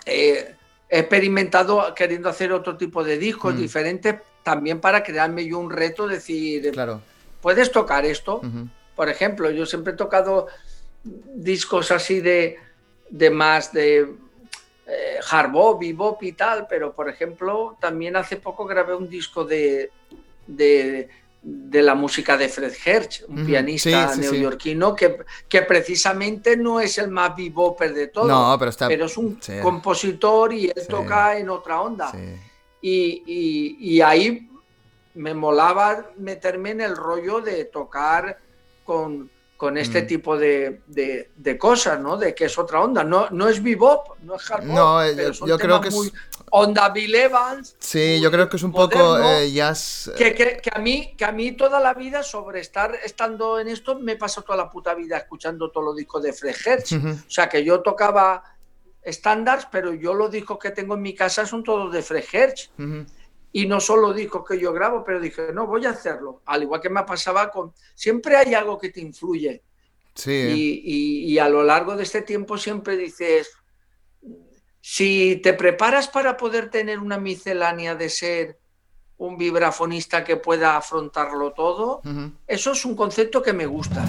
Mm, 0.07 0.55
he 0.89 0.99
experimentado 0.99 1.95
queriendo 1.95 2.29
hacer 2.29 2.53
otro 2.53 2.77
tipo 2.77 3.03
de 3.03 3.19
discos 3.19 3.55
mm. 3.55 3.59
diferentes 3.59 4.17
también 4.43 4.81
para 4.81 5.03
crearme 5.03 5.47
yo 5.47 5.59
un 5.59 5.71
reto, 5.71 6.07
decir, 6.07 6.71
claro. 6.73 7.01
¿puedes 7.41 7.71
tocar 7.71 8.05
esto? 8.05 8.41
Por 8.97 9.09
ejemplo, 9.09 9.51
yo 9.51 9.65
siempre 9.67 9.95
he 9.95 9.97
tocado 9.97 10.49
discos 11.03 11.91
así 11.91 12.21
de, 12.21 12.59
de 13.09 13.31
más 13.31 13.73
de 13.73 14.01
eh, 14.87 15.19
hard 15.31 15.51
bop, 15.51 16.23
y 16.23 16.33
tal, 16.33 16.67
pero 16.69 16.93
por 16.93 17.09
ejemplo, 17.09 17.77
también 17.81 18.17
hace 18.17 18.37
poco 18.37 18.67
grabé 18.67 18.95
un 18.95 19.09
disco 19.09 19.45
de, 19.45 19.91
de 20.47 21.09
de 21.43 21.83
la 21.83 21.95
música 21.95 22.37
de 22.37 22.49
Fred 22.49 22.73
Hersch, 22.85 23.25
un 23.27 23.45
pianista 23.45 24.15
neoyorquino 24.15 24.95
Que, 24.95 25.19
que 25.49 25.63
precisamente 25.63 26.57
no 26.57 26.81
es 26.81 26.99
el 26.99 27.11
más 27.11 27.35
bebopper 27.37 27.93
de 27.93 28.09
todos, 28.09 28.59
pero, 28.79 29.07
es 29.07 29.17
un 29.17 29.41
compositor 29.61 30.53
y 30.53 30.67
él 30.67 30.87
toca 30.89 31.37
en 31.37 31.51
otra 31.51 31.81
onda. 31.81 32.13
Y, 32.81 33.23
y, 33.79 34.01
ahí 34.01 34.49
me 35.15 35.35
molaba 35.35 36.11
meterme 36.17 36.71
en 36.71 36.81
el 36.81 36.97
rollo 36.97 37.41
de 37.41 37.65
tocar 37.67 38.39
con, 38.85 39.31
con 39.63 39.79
este 39.79 40.03
mm. 40.03 40.07
tipo 40.09 40.37
de, 40.37 40.81
de, 40.89 41.57
cosas, 41.57 42.01
¿no? 42.01 42.17
De 42.17 42.35
que 42.35 42.47
es 42.47 42.59
otra 42.59 42.81
onda. 42.81 43.05
No, 43.05 43.31
no 43.31 43.49
es 43.49 43.63
bebop, 43.63 44.19
no 44.25 44.35
es 44.35 44.51
hard 44.51 44.65
No, 44.65 45.01
yo, 45.47 45.57
creo 45.57 45.81
que 45.81 45.87
es 45.87 46.13
onda 46.51 46.89
Bill 46.89 47.15
Evans. 47.15 47.77
Sí, 47.79 48.21
yo 48.21 48.29
creo 48.33 48.49
que 48.49 48.57
es 48.57 48.63
un 48.65 48.73
poco 48.73 49.21
eh, 49.21 49.53
jazz. 49.53 50.11
Que, 50.19 50.35
que, 50.35 50.57
que, 50.57 50.71
a 50.75 50.81
mí, 50.81 51.15
que 51.17 51.25
a 51.25 51.31
mí 51.31 51.53
toda 51.53 51.79
la 51.79 51.95
vida, 51.95 52.25
sobre 52.25 52.59
estar 52.59 52.93
estando 53.05 53.61
en 53.61 53.69
esto, 53.69 53.97
me 54.01 54.17
pasado 54.17 54.47
toda 54.47 54.59
la 54.59 54.69
puta 54.69 54.95
vida 54.95 55.17
escuchando 55.17 55.71
todos 55.71 55.85
los 55.85 55.97
discos 55.97 56.25
de 56.25 56.33
Fred 56.33 56.57
Hertz. 56.67 56.95
O 56.95 57.31
sea, 57.31 57.49
que 57.49 57.63
yo 57.63 57.83
tocaba 57.83 58.43
estándares, 59.01 59.69
pero 59.71 59.95
yo 59.95 60.13
los 60.13 60.29
discos 60.29 60.59
que 60.59 60.73
tengo 60.73 60.97
en 60.97 61.03
mi 61.03 61.15
casa 61.15 61.47
son 61.47 61.63
todos 61.63 61.93
de 61.93 62.03
Fred 62.03 62.25
Hertz. 62.33 62.73
Y 63.53 63.67
no 63.67 63.81
solo 63.81 64.13
discos 64.13 64.49
que 64.49 64.59
yo 64.59 64.73
grabo, 64.73 65.05
pero 65.05 65.21
dije, 65.21 65.53
no, 65.53 65.67
voy 65.67 65.87
a 65.87 65.91
hacerlo. 65.91 66.43
Al 66.47 66.63
igual 66.63 66.81
que 66.81 66.89
me 66.89 67.03
pasaba 67.05 67.51
con... 67.51 67.73
Siempre 67.95 68.37
hay 68.37 68.55
algo 68.55 68.79
que 68.79 68.89
te 68.89 69.01
influye. 69.01 69.63
Sí. 70.15 70.31
Y, 70.33 70.83
y, 70.85 71.33
y 71.33 71.39
a 71.39 71.49
lo 71.49 71.63
largo 71.63 71.97
de 71.97 72.03
este 72.03 72.23
tiempo 72.23 72.57
siempre 72.57 72.97
dices, 72.97 73.51
si 74.81 75.37
te 75.37 75.53
preparas 75.53 76.09
para 76.09 76.37
poder 76.37 76.71
tener 76.71 76.99
una 76.99 77.19
miscelánea 77.19 77.95
de 77.95 78.09
ser 78.09 78.59
un 79.23 79.39
vibrafonista 79.39 80.25
que 80.25 80.37
pueda 80.37 80.77
afrontarlo 80.77 81.53
todo. 81.53 82.03
Eso 82.47 82.73
es 82.73 82.85
un 82.85 82.97
concepto 82.97 83.41
que 83.41 83.53
me 83.53 83.67
gusta. 83.67 84.05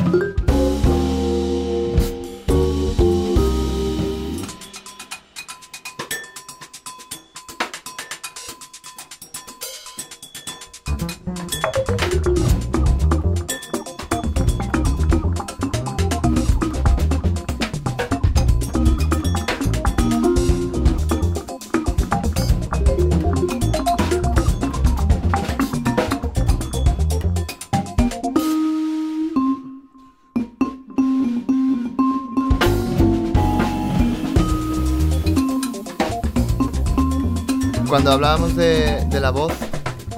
Cuando 38.04 38.16
hablábamos 38.16 38.58
de, 38.58 39.20
la 39.22 39.30
voz, 39.30 39.54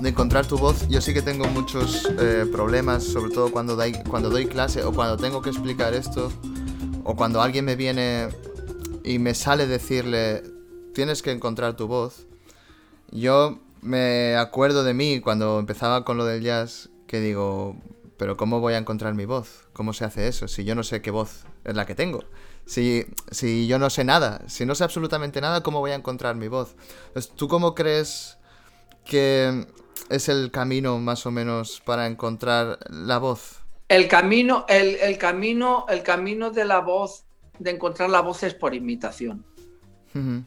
de 0.02 0.10
encontrar 0.10 0.48
tu 0.48 0.58
voz, 0.58 0.88
yo 0.88 1.02
sí 1.02 1.14
que 1.14 1.22
tengo 1.22 1.46
muchos 1.46 2.10
eh, 2.20 2.48
problemas, 2.52 3.04
sobre 3.04 3.32
todo 3.32 3.52
cuando, 3.52 3.78
cuando 4.10 4.32
doy 4.32 4.48
clase 4.48 4.84
o 4.84 4.92
cuando 4.92 5.18
tengo 5.18 5.44
que 5.44 5.52
explicar 5.52 5.94
esto, 5.94 6.32
o 7.04 7.16
cuando 7.16 7.44
alguien 7.44 7.64
me 7.64 7.76
viene 7.76 8.30
y 9.04 9.20
me 9.20 9.36
sale 9.36 9.68
decirle, 9.68 10.42
tienes 10.96 11.22
que 11.22 11.32
encontrar 11.32 11.76
tu 11.76 11.86
voz. 11.86 12.26
Yo 13.12 13.60
me 13.84 14.36
acuerdo 14.36 14.84
de 14.84 14.96
mí 14.96 15.20
cuando 15.20 15.60
empezaba 15.60 16.04
con 16.06 16.18
lo 16.18 16.26
del 16.26 16.42
jazz, 16.42 16.90
que 17.06 17.20
digo, 17.20 17.76
pero 18.18 18.38
¿cómo 18.38 18.60
voy 18.60 18.74
a 18.74 18.78
encontrar 18.78 19.14
mi 19.14 19.26
voz? 19.26 19.68
¿Cómo 19.74 19.94
se 19.94 20.06
hace 20.06 20.28
eso? 20.28 20.48
Si 20.48 20.64
yo 20.64 20.76
no 20.76 20.84
sé 20.84 21.02
qué 21.02 21.12
voz 21.12 21.46
es 21.64 21.76
la 21.76 21.86
que 21.86 21.96
tengo. 21.96 22.24
Si, 22.66 23.06
si 23.30 23.68
yo 23.68 23.78
no 23.78 23.90
sé 23.90 24.04
nada, 24.04 24.42
si 24.48 24.66
no 24.66 24.76
sé 24.76 24.84
absolutamente 24.84 25.42
nada, 25.42 25.62
¿cómo 25.62 25.80
voy 25.80 25.92
a 25.92 25.96
encontrar 25.96 26.36
mi 26.36 26.48
voz? 26.48 26.76
¿Tú 27.36 27.48
cómo 27.48 27.76
crees 27.76 28.38
que 29.06 29.68
es 30.10 30.30
el 30.30 30.52
camino 30.52 31.00
más 31.00 31.26
o 31.26 31.32
menos 31.32 31.82
para 31.86 32.08
encontrar 32.08 32.80
la 32.90 33.18
voz? 33.20 33.62
El 33.88 34.08
camino, 34.08 34.66
el, 34.68 35.18
camino, 35.18 35.86
el 35.90 36.02
camino 36.02 36.50
de 36.50 36.66
la 36.66 36.80
voz, 36.80 37.26
de 37.60 37.72
encontrar 37.72 38.10
la 38.10 38.22
voz 38.22 38.44
es 38.44 38.54
por 38.54 38.74
imitación. 38.74 39.46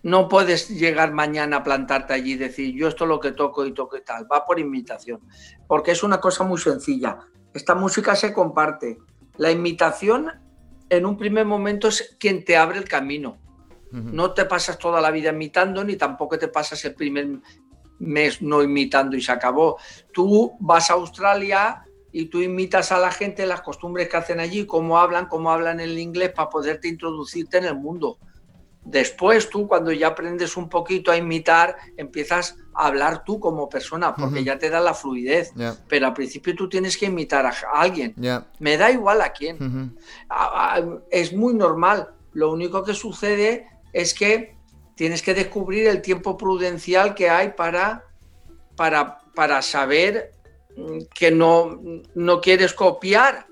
No 0.03 0.31
puedes 0.31 0.71
llegar 0.71 1.13
mañana 1.13 1.59
a 1.59 1.63
plantarte 1.63 2.15
allí 2.15 2.33
y 2.33 2.37
decir 2.37 2.75
yo 2.75 2.89
esto 2.89 3.05
es 3.05 3.09
lo 3.09 3.21
que 3.21 3.33
toco 3.33 3.67
y 3.67 3.75
toco 3.75 3.99
y 3.99 4.01
tal. 4.03 4.27
Va 4.31 4.47
por 4.47 4.59
imitación. 4.59 5.21
Porque 5.67 5.91
es 5.91 6.03
una 6.03 6.21
cosa 6.21 6.43
muy 6.45 6.59
sencilla. 6.59 7.19
Esta 7.59 7.75
música 7.75 8.15
se 8.15 8.33
comparte. 8.33 8.99
La 9.37 9.51
imitación 9.51 10.31
en 10.89 11.05
un 11.05 11.17
primer 11.17 11.45
momento 11.45 11.89
es 11.89 12.17
quien 12.21 12.45
te 12.45 12.57
abre 12.57 12.79
el 12.79 12.85
camino. 12.85 13.37
No 13.91 14.33
te 14.33 14.45
pasas 14.45 14.79
toda 14.79 15.01
la 15.01 15.11
vida 15.11 15.31
imitando, 15.31 15.83
ni 15.83 15.97
tampoco 15.97 16.39
te 16.39 16.47
pasas 16.47 16.85
el 16.85 16.95
primer 16.95 17.27
mes 17.99 18.41
no 18.41 18.63
imitando 18.63 19.17
y 19.17 19.23
se 19.23 19.33
acabó. 19.33 19.77
Tú 20.13 20.53
vas 20.61 20.89
a 20.89 20.93
Australia 20.93 21.83
y 22.13 22.27
tú 22.27 22.41
imitas 22.41 22.93
a 22.93 23.01
la 23.01 23.11
gente, 23.11 23.45
las 23.45 23.63
costumbres 23.63 24.09
que 24.09 24.19
hacen 24.19 24.39
allí, 24.39 24.65
cómo 24.65 25.01
hablan, 25.01 25.27
cómo 25.27 25.51
hablan 25.51 25.81
el 25.81 25.99
inglés 25.99 26.31
para 26.31 26.51
poderte 26.51 26.87
introducirte 26.87 27.59
en 27.59 27.65
el 27.65 27.75
mundo. 27.75 28.19
Después 28.91 29.51
tú, 29.51 29.69
cuando 29.69 29.93
ya 29.93 30.09
aprendes 30.09 30.57
un 30.57 30.71
poquito 30.71 31.11
a 31.11 31.17
imitar, 31.19 31.77
empiezas 31.99 32.57
a 32.73 32.87
hablar 32.87 33.23
tú 33.23 33.39
como 33.39 33.69
persona, 33.69 34.15
porque 34.15 34.43
ya 34.43 34.59
te 34.59 34.71
da 34.71 34.81
la 34.81 34.95
fluidez. 34.95 35.53
Pero 35.89 36.07
al 36.07 36.15
principio 36.15 36.55
tú 36.55 36.71
tienes 36.71 36.97
que 36.97 37.05
imitar 37.05 37.45
a 37.45 37.53
alguien. 37.75 38.15
Me 38.59 38.79
da 38.79 38.91
igual 38.91 39.21
a 39.21 39.31
quién. 39.33 39.95
es 41.11 41.35
muy 41.35 41.53
normal. 41.53 42.15
Lo 42.33 42.51
único 42.51 42.83
que 42.83 42.95
sucede 42.95 43.69
es 43.93 44.15
que 44.15 44.57
tienes 44.95 45.21
que 45.21 45.35
descubrir 45.35 45.87
el 45.87 46.01
tiempo 46.01 46.39
prudencial 46.39 47.15
que 47.15 47.29
hay 47.29 47.51
para, 47.51 48.07
para, 48.75 49.19
para 49.35 49.61
saber 49.61 50.33
mm, 50.75 50.99
que 51.15 51.31
no, 51.31 51.79
no 52.15 52.41
quieres 52.41 52.73
copiar. 52.73 53.49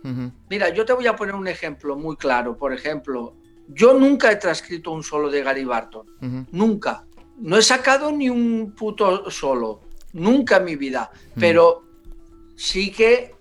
Mira, 0.48 0.70
yo 0.70 0.86
te 0.86 0.94
voy 0.94 1.06
a 1.06 1.14
poner 1.14 1.34
un 1.34 1.46
ejemplo 1.46 1.94
muy 1.94 2.16
claro. 2.16 2.56
Por 2.56 2.72
ejemplo, 2.72 3.36
yo 3.68 3.94
nunca 3.94 4.30
he 4.30 4.36
transcrito 4.36 4.92
un 4.92 5.02
solo 5.02 5.30
de 5.30 5.42
Gary 5.42 5.64
Barton. 5.64 6.46
Nunca. 6.52 7.04
No 7.38 7.58
he 7.58 7.62
sacado 7.62 8.12
ni 8.12 8.30
un 8.30 8.74
puto 8.76 9.30
solo. 9.30 9.82
Nunca 10.12 10.58
en 10.58 10.64
mi 10.64 10.76
vida. 10.76 11.10
Pero 11.38 11.84
sí 12.56 12.90
que 12.90 13.34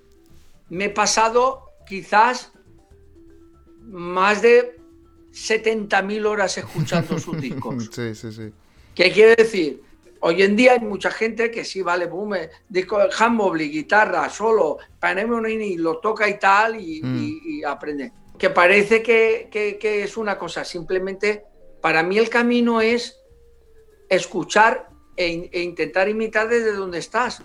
me 0.69 0.85
he 0.85 0.89
pasado 0.89 1.63
quizás 1.87 2.51
más 3.83 4.41
de 4.41 4.77
70.000 5.31 6.25
horas 6.25 6.57
escuchando 6.57 7.19
sus 7.19 7.39
discos. 7.39 7.89
Sí, 7.91 8.15
sí, 8.15 8.31
sí. 8.31 8.51
¿Qué 8.93 9.11
quiere 9.11 9.35
decir? 9.35 9.83
Hoy 10.21 10.41
en 10.41 10.55
día 10.55 10.71
hay 10.73 10.79
mucha 10.79 11.11
gente 11.11 11.51
que 11.51 11.63
sí, 11.63 11.83
vale, 11.83 12.07
boom, 12.07 12.35
disco 12.67 12.97
de 12.97 13.67
guitarra, 13.67 14.27
solo, 14.29 14.79
y 15.61 15.77
lo 15.77 15.99
toca 15.99 16.27
y 16.27 16.39
tal, 16.39 16.79
y, 16.81 17.01
mm. 17.03 17.41
y 17.45 17.63
aprende 17.63 18.11
que 18.37 18.49
parece 18.49 19.01
que, 19.01 19.49
es 19.81 20.17
una 20.17 20.37
cosa, 20.37 20.65
simplemente 20.65 21.45
para 21.81 22.03
mí 22.03 22.17
el 22.17 22.29
camino 22.29 22.81
es 22.81 23.19
escuchar 24.09 24.89
e, 25.15 25.49
e 25.51 25.61
intentar 25.61 26.09
imitar 26.09 26.49
desde 26.49 26.73
donde 26.73 26.99
estás. 26.99 27.43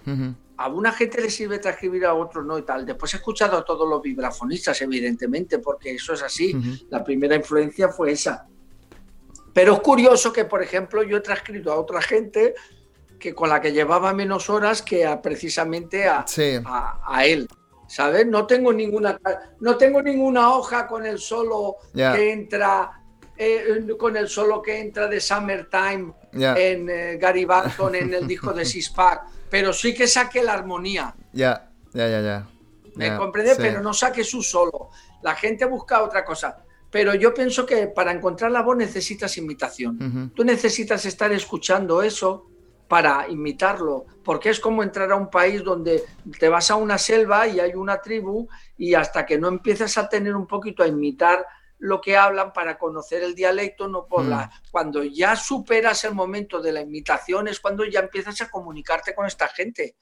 A 0.56 0.68
una 0.68 0.92
gente 0.92 1.22
le 1.22 1.30
sirve 1.30 1.58
transcribir, 1.58 2.04
a 2.04 2.14
otros 2.14 2.44
no 2.44 2.58
y 2.58 2.62
tal. 2.62 2.84
Después 2.84 3.14
he 3.14 3.16
escuchado 3.16 3.56
a 3.56 3.64
todos 3.64 3.88
los 3.88 4.02
vibrafonistas, 4.02 4.80
evidentemente, 4.82 5.58
porque 5.58 5.94
eso 5.94 6.12
es 6.12 6.22
así. 6.22 6.54
La 6.90 7.02
primera 7.02 7.34
influencia 7.34 7.88
fue 7.88 8.12
esa. 8.12 8.46
Pero 9.52 9.74
es 9.74 9.80
curioso 9.80 10.32
que, 10.32 10.44
por 10.44 10.62
ejemplo, 10.62 11.02
yo 11.02 11.16
he 11.16 11.20
transcrito 11.20 11.72
a 11.72 11.80
otra 11.80 12.00
gente 12.02 12.54
que 13.18 13.34
con 13.34 13.48
la 13.48 13.60
que 13.60 13.72
llevaba 13.72 14.12
menos 14.12 14.48
horas 14.50 14.82
que 14.82 15.06
precisamente 15.22 16.06
a, 16.06 16.24
a 17.06 17.26
él. 17.26 17.48
¿Sabes? 17.90 18.24
No 18.24 18.46
tengo 18.46 18.72
ninguna, 18.72 19.18
no 19.58 19.76
tengo 19.76 20.00
ninguna 20.00 20.54
hoja 20.54 20.86
con 20.86 21.04
el 21.04 21.18
solo 21.18 21.76
que 21.92 22.32
entra, 22.32 23.02
eh, 23.36 23.84
con 23.98 24.16
el 24.16 24.28
solo 24.28 24.62
que 24.62 24.78
entra 24.78 25.08
de 25.08 25.20
Summertime 25.20 26.12
en 26.32 26.88
eh, 26.88 27.18
Gary 27.20 27.44
Barton 27.44 27.96
en 27.96 28.14
el 28.14 28.28
disco 28.28 28.52
de 28.52 28.64
Sixpack, 28.66 29.22
pero 29.50 29.72
sí 29.72 29.92
que 29.92 30.06
saque 30.06 30.40
la 30.40 30.52
armonía. 30.52 31.12
Ya, 31.32 31.68
ya, 31.92 32.08
ya, 32.08 32.20
ya. 32.20 32.46
¿Me 32.94 33.16
comprendes? 33.16 33.56
Pero 33.56 33.80
no 33.80 33.92
saque 33.92 34.22
su 34.22 34.40
solo. 34.40 34.90
La 35.22 35.34
gente 35.34 35.64
busca 35.64 36.02
otra 36.02 36.24
cosa. 36.24 36.64
Pero 36.90 37.14
yo 37.14 37.34
pienso 37.34 37.66
que 37.66 37.88
para 37.88 38.12
encontrar 38.12 38.52
la 38.52 38.62
voz 38.62 38.76
necesitas 38.76 39.36
imitación. 39.36 40.32
Tú 40.34 40.44
necesitas 40.44 41.04
estar 41.06 41.32
escuchando 41.32 42.02
eso 42.02 42.46
para 42.90 43.28
imitarlo, 43.28 44.04
porque 44.24 44.50
es 44.50 44.58
como 44.58 44.82
entrar 44.82 45.12
a 45.12 45.14
un 45.14 45.30
país 45.30 45.62
donde 45.62 46.02
te 46.40 46.48
vas 46.48 46.72
a 46.72 46.74
una 46.74 46.98
selva 46.98 47.46
y 47.46 47.60
hay 47.60 47.74
una 47.74 48.00
tribu 48.00 48.48
y 48.76 48.94
hasta 48.94 49.24
que 49.24 49.38
no 49.38 49.46
empiezas 49.46 49.96
a 49.96 50.08
tener 50.08 50.34
un 50.34 50.48
poquito 50.48 50.82
a 50.82 50.88
imitar 50.88 51.46
lo 51.78 52.00
que 52.00 52.16
hablan 52.16 52.52
para 52.52 52.76
conocer 52.76 53.22
el 53.22 53.36
dialecto, 53.36 53.86
no 53.86 54.06
por 54.06 54.24
la... 54.24 54.46
Hmm. 54.46 54.50
Cuando 54.72 55.04
ya 55.04 55.36
superas 55.36 56.02
el 56.02 56.14
momento 56.14 56.60
de 56.60 56.72
la 56.72 56.80
imitación 56.80 57.46
es 57.46 57.60
cuando 57.60 57.84
ya 57.84 58.00
empiezas 58.00 58.40
a 58.40 58.50
comunicarte 58.50 59.14
con 59.14 59.24
esta 59.24 59.46
gente. 59.46 59.94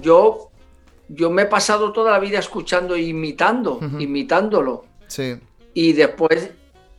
Yo, 0.00 0.50
yo 1.08 1.30
me 1.30 1.42
he 1.42 1.46
pasado 1.46 1.92
toda 1.92 2.10
la 2.10 2.18
vida 2.18 2.40
escuchando 2.40 2.96
e 2.96 3.02
imitando, 3.02 3.78
imitándolo. 4.00 4.86
Sí 5.06 5.40
y 5.74 5.92
después 5.92 6.50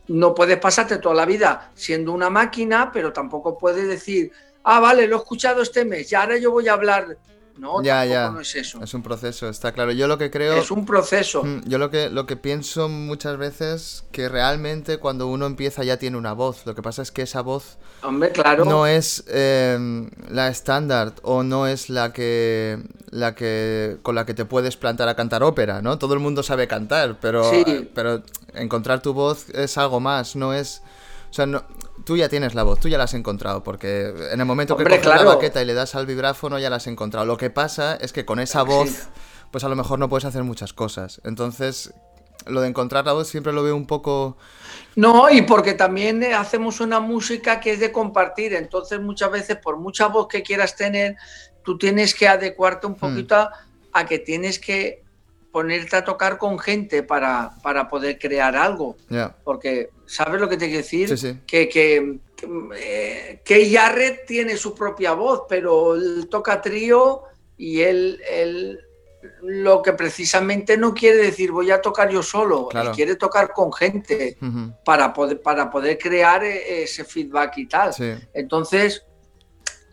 no 0.08 0.34
puedes 0.34 0.58
pasarte 0.58 0.98
toda 0.98 1.14
la 1.14 1.26
vida 1.26 1.72
siendo 1.74 2.12
una 2.12 2.30
máquina, 2.30 2.90
pero 2.92 3.12
tampoco 3.12 3.58
puedes 3.58 3.88
decir, 3.88 4.30
ah, 4.62 4.78
vale, 4.78 5.08
lo 5.08 5.16
he 5.16 5.18
escuchado 5.18 5.62
este 5.62 5.84
mes, 5.84 6.12
y 6.12 6.14
ahora 6.14 6.36
yo 6.36 6.52
voy 6.52 6.68
a 6.68 6.74
hablar 6.74 7.16
no, 7.58 7.82
ya, 7.82 8.04
ya. 8.04 8.30
no 8.30 8.40
es 8.40 8.54
eso. 8.54 8.82
Es 8.82 8.92
un 8.92 9.02
proceso, 9.02 9.48
está 9.48 9.72
claro. 9.72 9.92
Yo 9.92 10.06
lo 10.06 10.18
que 10.18 10.30
creo. 10.30 10.56
Es 10.56 10.70
un 10.70 10.84
proceso. 10.84 11.42
Mm, 11.42 11.62
yo 11.66 11.78
lo 11.78 11.90
que, 11.90 12.10
lo 12.10 12.26
que 12.26 12.36
pienso 12.36 12.88
muchas 12.88 13.38
veces 13.38 14.04
que 14.12 14.28
realmente 14.28 14.98
cuando 14.98 15.26
uno 15.26 15.46
empieza 15.46 15.82
ya 15.82 15.96
tiene 15.96 16.16
una 16.16 16.32
voz. 16.32 16.66
Lo 16.66 16.74
que 16.74 16.82
pasa 16.82 17.02
es 17.02 17.10
que 17.10 17.22
esa 17.22 17.40
voz. 17.40 17.78
Hombre, 18.02 18.30
claro. 18.32 18.64
No 18.64 18.86
es 18.86 19.24
em, 19.28 20.10
la 20.28 20.48
estándar 20.48 21.14
o 21.22 21.42
no 21.42 21.66
es 21.66 21.88
la 21.88 22.12
que. 22.12 22.78
la 23.10 23.34
que. 23.34 23.96
con 24.02 24.14
la 24.14 24.26
que 24.26 24.34
te 24.34 24.44
puedes 24.44 24.76
plantar 24.76 25.08
a 25.08 25.16
cantar 25.16 25.42
ópera, 25.42 25.80
¿no? 25.80 25.98
Todo 25.98 26.14
el 26.14 26.20
mundo 26.20 26.42
sabe 26.42 26.68
cantar, 26.68 27.18
pero. 27.20 27.50
Pero 27.94 28.22
encontrar 28.54 29.00
tu 29.00 29.14
voz 29.14 29.48
es 29.50 29.78
algo 29.78 30.00
más, 30.00 30.36
no 30.36 30.52
es. 30.52 30.82
O 31.30 31.32
sea, 31.32 31.46
no, 31.46 31.64
tú 32.04 32.16
ya 32.16 32.28
tienes 32.28 32.54
la 32.54 32.62
voz, 32.62 32.80
tú 32.80 32.88
ya 32.88 32.98
la 32.98 33.04
has 33.04 33.14
encontrado, 33.14 33.62
porque 33.62 34.12
en 34.32 34.40
el 34.40 34.46
momento 34.46 34.76
que 34.76 34.84
coges 34.84 35.04
la 35.04 35.24
baqueta 35.24 35.62
y 35.62 35.66
le 35.66 35.74
das 35.74 35.94
al 35.94 36.06
vibráfono 36.06 36.58
ya 36.58 36.70
la 36.70 36.76
has 36.76 36.86
encontrado. 36.86 37.26
Lo 37.26 37.36
que 37.36 37.50
pasa 37.50 37.96
es 37.96 38.12
que 38.12 38.24
con 38.24 38.38
esa 38.40 38.62
voz, 38.62 39.08
pues 39.50 39.64
a 39.64 39.68
lo 39.68 39.76
mejor 39.76 39.98
no 39.98 40.08
puedes 40.08 40.24
hacer 40.24 40.44
muchas 40.44 40.72
cosas. 40.72 41.20
Entonces, 41.24 41.92
lo 42.46 42.60
de 42.60 42.68
encontrar 42.68 43.04
la 43.04 43.12
voz 43.12 43.28
siempre 43.28 43.52
lo 43.52 43.62
veo 43.62 43.76
un 43.76 43.86
poco... 43.86 44.36
No, 44.94 45.28
y 45.28 45.42
porque 45.42 45.74
también 45.74 46.22
hacemos 46.34 46.80
una 46.80 47.00
música 47.00 47.60
que 47.60 47.72
es 47.72 47.80
de 47.80 47.92
compartir, 47.92 48.54
entonces 48.54 49.00
muchas 49.00 49.30
veces 49.30 49.56
por 49.56 49.76
mucha 49.76 50.06
voz 50.06 50.28
que 50.28 50.42
quieras 50.42 50.76
tener, 50.76 51.16
tú 51.62 51.76
tienes 51.76 52.14
que 52.14 52.28
adecuarte 52.28 52.86
un 52.86 52.94
hmm. 52.94 52.96
poquito 52.96 53.48
a, 53.92 54.06
que 54.06 54.18
tienes 54.18 54.58
que 54.58 55.04
ponerte 55.56 55.96
a 55.96 56.04
tocar 56.04 56.36
con 56.36 56.58
gente 56.58 57.02
para, 57.02 57.50
para 57.62 57.88
poder 57.88 58.18
crear 58.18 58.54
algo. 58.54 58.94
Porque, 59.42 59.88
¿sabes 60.04 60.38
lo 60.38 60.50
que 60.50 60.58
te 60.58 60.66
quiero 60.66 60.82
decir? 60.82 61.08
Sí, 61.08 61.16
sí. 61.16 61.40
Que, 61.46 61.66
que, 61.66 62.18
que, 62.36 62.46
eh, 62.76 64.20
tiene 64.26 64.58
su 64.58 64.74
propia 64.74 65.14
voz, 65.14 65.44
pero 65.48 65.94
él 65.94 66.28
toca 66.30 66.60
trío 66.60 67.22
y 67.56 67.80
él, 67.80 68.20
él 68.30 68.80
lo 69.40 69.80
que 69.80 69.94
precisamente 69.94 70.76
no 70.76 70.92
quiere 70.92 71.16
decir 71.16 71.50
voy 71.52 71.70
a 71.70 71.80
tocar 71.80 72.10
yo 72.10 72.22
solo, 72.22 72.68
quiere 72.94 73.16
tocar 73.16 73.54
con 73.54 73.72
gente 73.72 74.36
para, 74.84 75.14
poder, 75.14 75.40
para 75.40 75.70
poder 75.70 75.96
crear 75.96 76.44
e, 76.44 76.82
ese 76.82 77.02
feedback 77.02 77.56
y 77.56 77.66
tal. 77.66 77.94
Entonces, 78.34 79.05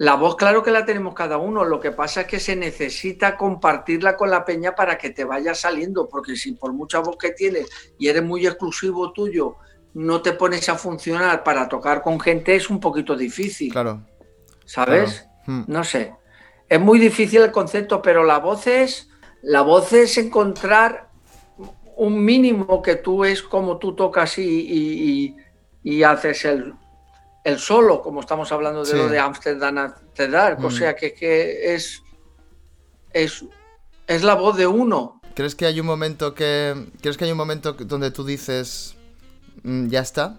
la 0.03 0.15
voz 0.15 0.35
claro 0.35 0.63
que 0.63 0.71
la 0.71 0.83
tenemos 0.83 1.13
cada 1.13 1.37
uno, 1.37 1.63
lo 1.63 1.79
que 1.79 1.91
pasa 1.91 2.21
es 2.21 2.27
que 2.27 2.41
se 2.41 2.57
necesita 2.57 3.37
compartirla 3.37 4.17
con 4.17 4.29
la 4.29 4.43
peña 4.43 4.75
para 4.75 4.97
que 4.97 5.11
te 5.11 5.23
vaya 5.23 5.55
saliendo, 5.55 6.09
porque 6.09 6.35
si 6.35 6.51
por 6.51 6.73
mucha 6.73 6.99
voz 6.99 7.15
que 7.17 7.31
tienes 7.31 7.69
y 7.97 8.09
eres 8.09 8.21
muy 8.21 8.45
exclusivo 8.45 9.13
tuyo, 9.13 9.55
no 9.93 10.21
te 10.21 10.33
pones 10.33 10.67
a 10.67 10.75
funcionar 10.75 11.41
para 11.45 11.69
tocar 11.69 12.01
con 12.01 12.19
gente, 12.19 12.53
es 12.53 12.69
un 12.69 12.81
poquito 12.81 13.15
difícil. 13.15 13.71
Claro. 13.71 14.05
¿Sabes? 14.65 15.25
Hmm. 15.45 15.63
No 15.67 15.85
sé. 15.85 16.13
Es 16.67 16.81
muy 16.81 16.99
difícil 16.99 17.41
el 17.41 17.53
concepto, 17.53 18.01
pero 18.01 18.25
la 18.25 18.39
voz 18.39 18.67
es 18.67 19.09
la 19.41 19.61
voz 19.61 19.93
es 19.93 20.17
encontrar 20.17 21.11
un 21.95 22.25
mínimo 22.25 22.81
que 22.81 22.97
tú 22.97 23.23
es 23.23 23.41
como 23.41 23.77
tú 23.77 23.95
tocas 23.95 24.37
y, 24.37 25.33
haces 26.05 26.43
el, 26.43 26.73
el, 27.43 27.59
solo, 27.59 28.01
como 28.01 28.21
estamos 28.21 28.51
hablando 28.51 28.83
de 28.83 28.95
lo 28.95 29.07
de 29.07 29.19
Amsterdam 29.19 29.93
Dark. 30.15 30.63
O 30.63 30.71
sea 30.71 30.95
que, 30.95 31.13
que 31.13 31.75
es, 31.75 32.03
es, 33.11 33.45
es 34.07 34.23
la 34.23 34.35
voz 34.35 34.57
de 34.57 34.67
uno. 34.67 35.21
¿Crees 35.35 35.55
que 35.55 35.65
hay 35.65 35.79
un 35.79 35.85
momento 35.85 36.35
que. 36.35 36.89
¿Crees 37.01 37.17
que 37.17 37.25
hay 37.25 37.31
un 37.31 37.37
momento 37.37 37.73
donde 37.73 38.11
tú 38.11 38.23
dices. 38.23 38.95
Mm, 39.63 39.87
ya 39.87 40.01
está? 40.01 40.37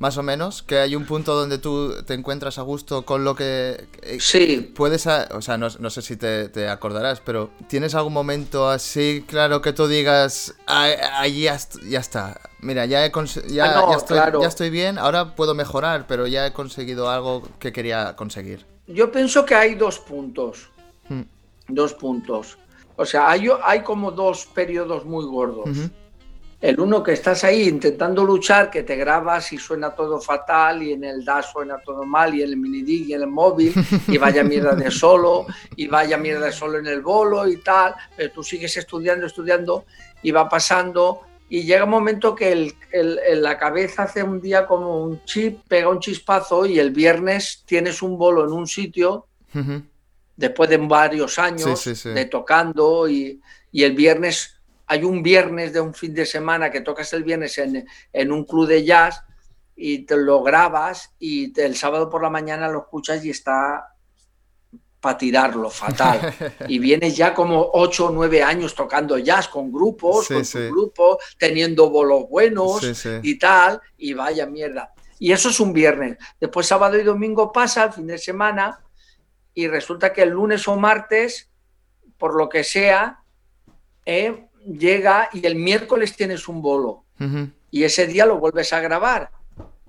Más 0.00 0.16
o 0.16 0.22
menos, 0.22 0.62
que 0.62 0.78
hay 0.78 0.96
un 0.96 1.04
punto 1.04 1.34
donde 1.34 1.58
tú 1.58 2.02
te 2.06 2.14
encuentras 2.14 2.58
a 2.58 2.62
gusto 2.62 3.02
con 3.02 3.22
lo 3.22 3.34
que... 3.36 3.86
Eh, 4.02 4.16
sí. 4.18 4.72
Puedes, 4.74 5.06
o 5.06 5.42
sea, 5.42 5.58
no, 5.58 5.90
sé 5.90 6.00
si 6.00 6.16
te, 6.16 6.68
acordarás, 6.68 7.20
pero 7.20 7.50
¿tienes 7.68 7.94
algún 7.94 8.14
momento 8.14 8.70
así, 8.70 9.22
claro, 9.28 9.60
que 9.60 9.74
tú 9.74 9.86
digas, 9.86 10.54
ahí 10.66 11.42
ya, 11.42 12.00
está, 12.00 12.40
mira, 12.60 12.86
ya, 12.86 13.04
he 13.04 13.12
ya, 13.48 13.78
ah, 13.78 13.94
estoy, 13.94 14.18
ya 14.40 14.48
estoy 14.48 14.70
bien, 14.70 14.98
ahora 14.98 15.36
puedo 15.36 15.54
mejorar, 15.54 16.06
pero 16.08 16.26
ya 16.26 16.46
he 16.46 16.54
conseguido 16.54 17.10
algo 17.10 17.46
que 17.58 17.70
quería 17.70 18.16
conseguir? 18.16 18.64
Yo 18.86 19.12
pienso 19.12 19.44
que 19.44 19.54
hay 19.54 19.74
dos 19.74 19.98
puntos, 19.98 20.70
hmm. 21.10 21.22
dos 21.68 21.92
puntos. 21.92 22.56
O 22.96 23.04
sea, 23.04 23.30
hay, 23.30 23.48
hay 23.62 23.82
como 23.82 24.10
dos 24.12 24.46
periodos 24.46 25.04
muy 25.04 25.26
gordos. 25.26 25.90
El 26.60 26.78
uno 26.78 27.02
que 27.02 27.12
estás 27.14 27.42
ahí 27.44 27.68
intentando 27.68 28.22
luchar, 28.22 28.70
que 28.70 28.82
te 28.82 28.94
grabas 28.94 29.50
y 29.54 29.56
suena 29.56 29.94
todo 29.94 30.20
fatal, 30.20 30.82
y 30.82 30.92
en 30.92 31.04
el 31.04 31.24
DAS 31.24 31.52
suena 31.52 31.78
todo 31.78 32.04
mal, 32.04 32.34
y 32.34 32.42
en 32.42 32.50
el 32.50 32.56
minidig 32.58 33.08
y 33.08 33.14
en 33.14 33.22
el 33.22 33.28
móvil, 33.28 33.72
y 34.06 34.18
vaya 34.18 34.44
mierda 34.44 34.74
de 34.74 34.90
solo, 34.90 35.46
y 35.74 35.86
vaya 35.86 36.18
mierda 36.18 36.46
de 36.46 36.52
solo 36.52 36.78
en 36.78 36.86
el 36.86 37.00
bolo 37.00 37.48
y 37.48 37.56
tal, 37.58 37.94
pero 38.14 38.30
tú 38.32 38.42
sigues 38.42 38.76
estudiando, 38.76 39.26
estudiando, 39.26 39.86
y 40.22 40.32
va 40.32 40.50
pasando, 40.50 41.22
y 41.48 41.62
llega 41.62 41.84
un 41.84 41.90
momento 41.90 42.34
que 42.34 42.52
el, 42.52 43.42
la 43.42 43.56
cabeza 43.56 44.02
hace 44.02 44.22
un 44.22 44.42
día 44.42 44.66
como 44.66 45.02
un 45.02 45.24
chip, 45.24 45.62
pega 45.66 45.88
un 45.88 45.98
chispazo, 45.98 46.66
y 46.66 46.78
el 46.78 46.90
viernes 46.90 47.62
tienes 47.64 48.02
un 48.02 48.18
bolo 48.18 48.44
en 48.44 48.52
un 48.52 48.66
sitio, 48.66 49.28
después 50.36 50.68
de 50.68 50.76
varios 50.76 51.38
años 51.38 52.04
de 52.04 52.24
tocando, 52.26 53.08
y, 53.08 53.40
y 53.72 53.82
el 53.82 53.94
viernes 53.94 54.59
hay 54.90 55.04
un 55.04 55.22
viernes 55.22 55.72
de 55.72 55.80
un 55.80 55.94
fin 55.94 56.12
de 56.12 56.26
semana 56.26 56.68
que 56.68 56.80
tocas 56.80 57.12
el 57.12 57.22
viernes 57.22 57.56
en, 57.58 58.32
un 58.32 58.44
club 58.44 58.66
de 58.66 58.84
jazz 58.84 59.22
y 59.76 60.04
te 60.04 60.16
lo 60.16 60.42
grabas 60.42 61.14
y 61.20 61.58
el 61.60 61.76
sábado 61.76 62.10
por 62.10 62.20
la 62.20 62.28
mañana 62.28 62.66
lo 62.66 62.80
escuchas 62.80 63.24
y 63.24 63.30
está 63.30 63.94
para 64.98 65.16
tirarlo 65.16 65.70
fatal. 65.70 66.34
Y 66.68 66.80
vienes 66.80 67.16
ya 67.16 67.32
como 67.32 67.70
ocho 67.72 68.06
o 68.06 68.10
nueve 68.10 68.42
años 68.42 68.74
tocando 68.74 69.16
jazz 69.16 69.46
con 69.46 69.70
grupos, 69.70 70.26
con 70.26 70.42
grupos, 70.72 71.18
teniendo 71.38 71.88
bolos 71.88 72.28
buenos 72.28 72.82
y 73.22 73.38
tal, 73.38 73.80
y 73.96 74.12
vaya 74.12 74.44
mierda. 74.46 74.92
Y 75.20 75.30
eso 75.30 75.50
es 75.50 75.60
un 75.60 75.72
viernes. 75.72 76.18
Después 76.40 76.66
sábado 76.66 76.98
y 76.98 77.04
domingo 77.04 77.52
pasa 77.52 77.84
el 77.84 77.92
fin 77.92 78.08
de 78.08 78.18
semana 78.18 78.80
y 79.54 79.68
resulta 79.68 80.12
que 80.12 80.22
el 80.22 80.30
lunes 80.30 80.66
o 80.66 80.74
martes, 80.74 81.48
por 82.18 82.34
lo 82.34 82.48
que 82.48 82.64
sea, 82.64 83.22
eh, 84.04 84.49
llega 84.66 85.28
y 85.32 85.46
el 85.46 85.54
miércoles 85.54 86.16
tienes 86.16 86.48
un 86.48 86.62
bolo. 86.62 87.04
Y 87.70 87.84
ese 87.84 88.06
día 88.06 88.26
lo 88.26 88.38
vuelves 88.38 88.72
a 88.72 88.80
grabar. 88.80 89.30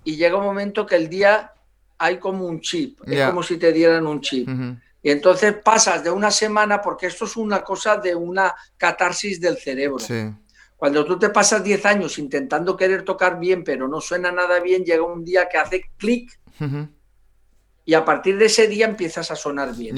Y 0.03 0.15
llega 0.15 0.38
un 0.38 0.45
momento 0.45 0.86
que 0.86 0.95
el 0.95 1.10
día 1.10 1.53
hay 1.97 2.17
como 2.17 2.45
un 2.45 2.62
chip, 2.62 2.99
es 3.07 3.27
como 3.27 3.43
si 3.43 3.57
te 3.57 3.71
dieran 3.71 4.07
un 4.07 4.21
chip. 4.21 4.49
Y 5.03 5.10
entonces 5.10 5.55
pasas 5.63 6.03
de 6.03 6.12
una 6.12 6.29
semana, 6.29 6.81
porque 6.81 7.07
esto 7.07 7.25
es 7.25 7.36
una 7.36 7.63
cosa 7.63 7.97
de 7.97 8.13
una 8.13 8.53
catarsis 8.77 9.39
del 9.41 9.57
cerebro. 9.57 10.03
Cuando 10.77 11.05
tú 11.05 11.19
te 11.19 11.29
pasas 11.29 11.63
10 11.63 11.86
años 11.86 12.17
intentando 12.17 12.75
querer 12.75 13.03
tocar 13.03 13.39
bien, 13.39 13.63
pero 13.63 13.88
no 13.88 14.01
suena 14.01 14.31
nada 14.31 14.60
bien, 14.60 14.84
llega 14.84 15.03
un 15.03 15.23
día 15.23 15.47
que 15.47 15.57
hace 15.57 15.91
clic 15.97 16.39
y 17.86 17.93
a 17.93 18.03
partir 18.03 18.38
de 18.38 18.45
ese 18.45 18.67
día 18.67 18.86
empiezas 18.86 19.29
a 19.31 19.36
sonar 19.36 19.75
bien. 19.75 19.95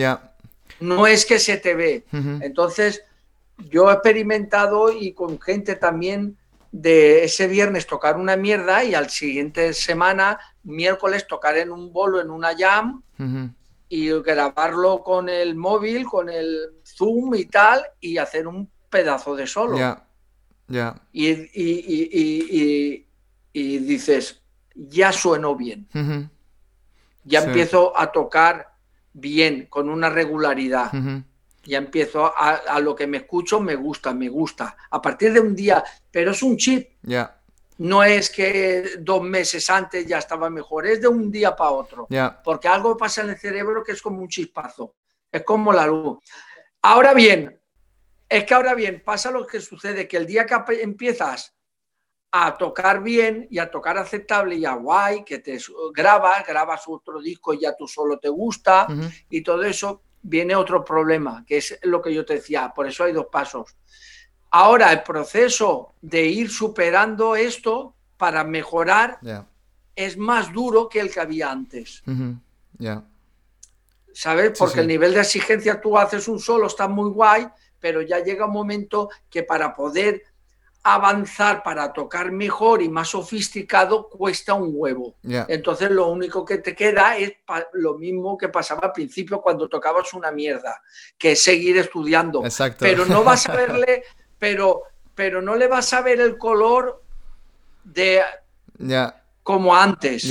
No 0.80 1.08
es 1.08 1.26
que 1.26 1.40
se 1.40 1.58
te 1.58 1.74
ve. 1.76 2.06
Entonces, 2.42 3.04
yo 3.58 3.90
he 3.90 3.94
experimentado 3.94 4.92
y 4.92 5.14
con 5.14 5.40
gente 5.40 5.76
también 5.76 6.38
de 6.72 7.24
ese 7.24 7.48
viernes 7.48 7.86
tocar 7.86 8.18
una 8.18 8.36
mierda 8.36 8.84
y 8.84 8.96
al 8.96 9.10
siguiente 9.10 9.74
semana, 9.74 10.40
miércoles, 10.64 11.28
tocar 11.28 11.58
en 11.58 11.72
un 11.72 11.94
bolo, 11.94 12.20
en 12.20 12.32
una 12.32 12.58
jam 12.58 13.04
y 13.90 14.10
grabarlo 14.22 15.04
con 15.04 15.30
el 15.30 15.56
móvil, 15.56 16.06
con 16.06 16.30
el 16.30 16.72
zoom 16.84 17.36
y 17.36 17.46
tal, 17.46 17.84
y 18.02 18.18
hacer 18.18 18.48
un 18.48 18.70
pedazo 18.90 19.36
de 19.36 19.46
solo. 19.46 19.78
Ya, 19.78 20.04
ya. 20.68 21.00
Y, 21.12 21.36
dices, 23.54 24.42
ya 24.74 25.12
sueno 25.12 25.56
bien. 25.56 25.88
Ya 27.24 27.44
empiezo 27.44 27.98
a 27.98 28.12
tocar 28.12 28.74
bien, 29.14 29.68
con 29.68 29.90
una 29.90 30.10
regularidad 30.10 30.92
ya 31.64 31.78
empiezo 31.78 32.34
a, 32.36 32.80
lo 32.80 32.96
que 32.96 33.08
me 33.08 33.18
escucho, 33.18 33.60
me 33.60 33.76
gusta, 33.76 34.14
me 34.14 34.30
gusta. 34.30 34.76
A 34.90 35.02
partir 35.02 35.34
de 35.34 35.40
un 35.40 35.56
día, 35.56 35.84
pero 36.12 36.32
es 36.32 36.44
un 36.44 36.58
chip. 36.58 36.90
Ya. 37.02 37.40
No 37.78 38.04
es 38.04 38.30
que 38.30 38.98
dos 39.00 39.24
meses 39.24 39.70
antes 39.70 40.06
ya 40.06 40.20
estaba 40.20 40.50
mejor, 40.50 40.86
es 40.86 41.02
de 41.02 41.08
un 41.08 41.32
día 41.32 41.56
para 41.56 41.72
otro. 41.72 42.08
Porque 42.44 42.68
algo 42.68 42.96
pasa 42.96 43.22
en 43.22 43.32
el 43.32 43.38
cerebro 43.38 43.84
que 43.84 43.94
es 43.94 44.02
como 44.02 44.20
un 44.20 44.28
chispazo, 44.28 44.96
es 45.32 45.44
como 45.44 45.74
la 45.74 45.88
luz. 45.88 46.20
Ahora 46.82 47.14
bien, 47.14 47.60
es 48.30 48.44
que 48.46 48.54
ahora 48.54 48.74
bien, 48.74 49.02
pasa 49.04 49.32
lo 49.32 49.46
que 49.48 49.60
sucede, 49.60 50.08
que 50.08 50.18
el 50.18 50.26
día 50.26 50.46
que 50.46 50.82
empiezas 50.82 51.56
a 52.32 52.58
tocar 52.58 53.04
bien 53.04 53.48
y 53.52 53.60
a 53.60 53.70
tocar 53.70 53.98
aceptable 53.98 54.56
y 54.56 54.66
a 54.66 54.74
guay, 54.74 55.24
que 55.24 55.40
te 55.40 55.60
grabas, 55.94 56.46
grabas 56.48 56.84
otro 56.88 57.22
disco 57.22 57.54
y 57.54 57.60
ya 57.60 57.76
tú 57.76 57.88
solo 57.88 58.18
te 58.18 58.28
gusta 58.30 58.88
y 59.30 59.42
todo 59.42 59.64
eso, 59.64 60.02
viene 60.24 60.56
otro 60.56 60.84
problema, 60.84 61.44
que 61.46 61.58
es 61.58 61.78
lo 61.84 62.02
que 62.02 62.14
yo 62.14 62.26
te 62.26 62.36
decía, 62.36 62.74
por 62.74 62.88
eso 62.88 63.04
hay 63.04 63.14
dos 63.14 63.28
pasos. 63.28 63.76
Ahora, 64.50 64.92
el 64.92 65.04
proceso 65.04 65.94
de 66.02 66.26
ir 66.26 66.50
superando 66.50 67.36
esto 67.36 67.96
para 68.18 68.44
mejorar 68.44 69.20
es 69.96 70.18
más 70.18 70.52
duro 70.52 70.90
que 70.90 71.00
el 71.00 71.12
que 71.12 71.20
había 71.20 71.52
antes. 71.52 72.04
¿Sabes? 74.14 74.58
Porque 74.58 74.82
el 74.82 74.88
nivel 74.88 75.14
de 75.14 75.22
exigencia 75.22 75.82
tú 75.82 75.98
haces 75.98 76.28
un 76.28 76.40
solo, 76.40 76.68
está 76.68 76.88
muy 76.88 77.10
guay, 77.10 77.48
pero 77.80 78.02
ya 78.02 78.20
llega 78.20 78.46
un 78.46 78.54
momento 78.54 79.10
que 79.30 79.44
para 79.44 79.74
poder 79.74 80.24
avanzar 80.84 81.64
para 81.64 81.94
tocar 81.94 82.32
mejor 82.32 82.82
y 82.82 82.90
más 82.90 83.10
sofisticado 83.10 84.10
cuesta 84.10 84.54
un 84.54 84.72
huevo. 84.74 85.16
Entonces 85.24 85.90
lo 85.90 86.08
único 86.08 86.44
que 86.44 86.58
te 86.58 86.76
queda 86.76 87.18
es 87.18 87.34
lo 87.72 87.98
mismo 87.98 88.38
que 88.38 88.50
pasaba 88.50 88.82
al 88.88 88.92
principio 88.92 89.42
cuando 89.42 89.70
tocabas 89.70 90.14
una 90.14 90.32
mierda, 90.32 90.82
que 91.18 91.32
es 91.32 91.44
seguir 91.44 91.78
estudiando. 91.78 92.44
Pero 92.80 93.06
no 93.06 93.24
vas 93.24 93.48
a 93.48 93.56
verle, 93.56 94.04
pero, 94.38 94.84
pero 95.16 95.42
no 95.42 95.56
le 95.56 95.68
vas 95.68 95.94
a 95.94 96.02
ver 96.02 96.20
el 96.20 96.38
color 96.38 97.02
de 97.86 98.22
como 99.42 99.74
antes. 99.74 100.30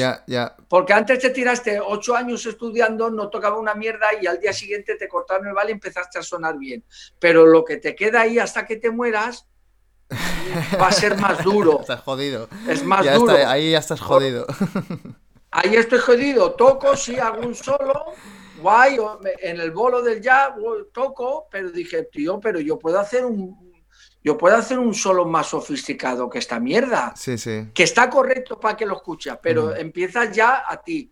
Porque 0.68 0.92
antes 0.92 1.18
te 1.18 1.30
tiraste 1.30 1.80
ocho 1.80 2.14
años 2.14 2.44
estudiando, 2.44 3.08
no 3.10 3.30
tocaba 3.30 3.58
una 3.58 3.74
mierda 3.74 4.08
y 4.20 4.26
al 4.26 4.38
día 4.38 4.52
siguiente 4.52 4.96
te 4.96 5.08
cortaron 5.08 5.46
el 5.46 5.54
bal 5.54 5.70
y 5.70 5.72
empezaste 5.72 6.18
a 6.18 6.22
sonar 6.22 6.58
bien. 6.58 6.84
Pero 7.18 7.46
lo 7.46 7.64
que 7.64 7.78
te 7.78 7.94
queda 7.94 8.20
ahí 8.20 8.38
hasta 8.38 8.66
que 8.66 8.76
te 8.76 8.90
mueras 8.90 9.46
va 10.80 10.88
a 10.88 10.92
ser 10.92 11.16
más 11.18 11.42
duro. 11.42 11.80
estás 11.80 12.00
jodido. 12.00 12.48
Es 12.68 12.84
más 12.84 13.04
duro. 13.14 13.36
ahí 13.46 13.72
ya 13.72 13.78
estás 13.78 14.00
jodido. 14.00 14.46
Ahí 15.54 15.76
estoy 15.76 15.98
jodido. 15.98 16.52
Toco, 16.52 16.96
sí, 16.96 17.18
hago 17.18 17.46
un 17.46 17.54
solo. 17.54 18.06
Guay, 18.62 18.96
en 19.42 19.60
el 19.60 19.70
bolo 19.70 20.00
del 20.00 20.22
jazz 20.22 20.52
toco, 20.94 21.46
pero 21.50 21.70
dije, 21.70 22.04
tío, 22.04 22.40
pero 22.40 22.58
yo 22.58 22.78
puedo 22.78 22.98
hacer 22.98 23.26
un, 23.26 23.72
yo 24.24 24.38
puedo 24.38 24.56
hacer 24.56 24.78
un 24.78 24.94
solo 24.94 25.26
más 25.26 25.48
sofisticado 25.48 26.30
que 26.30 26.38
esta 26.38 26.60
mierda. 26.60 27.12
Sí, 27.16 27.36
sí. 27.36 27.68
Que 27.74 27.82
está 27.82 28.08
correcto 28.08 28.58
para 28.58 28.76
que 28.76 28.86
lo 28.86 28.96
escuches, 28.96 29.34
pero 29.42 29.74
empiezas 29.74 30.34
ya 30.34 30.64
a 30.66 30.80
ti. 30.80 31.10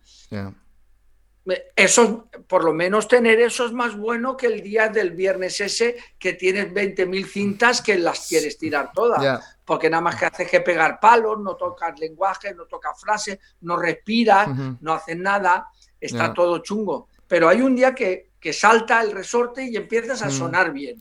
Eso, 1.75 2.29
por 2.47 2.65
lo 2.65 2.73
menos 2.73 3.09
tener 3.09 3.41
eso 3.41 3.67
es 3.67 3.73
más 3.73 3.97
bueno 3.97 4.37
que 4.37 4.47
el 4.47 4.63
día 4.63 4.89
del 4.89 5.13
viernes 5.13 5.61
ese 5.61 5.97
que 6.19 6.35
tienes 6.35 6.73
20.000 6.73 7.27
cintas 7.27 7.81
que 7.81 7.99
las 7.99 8.29
quieres 8.29 8.59
tirar 8.59 8.93
todas. 8.93 9.43
Porque 9.65 9.89
nada 9.89 10.03
más 10.03 10.17
que 10.17 10.27
haces 10.27 10.51
que 10.51 10.61
pegar 10.61 11.01
palos, 11.01 11.41
no 11.41 11.57
tocas 11.57 11.99
lenguaje, 11.99 12.55
no 12.55 12.67
tocas 12.67 13.01
frases, 13.01 13.39
no 13.63 13.77
respiras, 13.77 14.49
no 14.81 14.95
haces 14.95 15.17
nada, 15.17 15.69
está 16.01 16.33
todo 16.33 16.59
chungo. 16.59 17.09
Pero 17.27 17.49
hay 17.49 17.63
un 17.63 17.77
día 17.77 17.95
que 17.95 18.31
que 18.41 18.53
salta 18.55 19.03
el 19.03 19.13
resorte 19.13 19.63
y 19.65 19.77
empiezas 19.77 20.23
a 20.23 20.29
mm. 20.29 20.33
sonar 20.33 20.73
bien. 20.73 20.99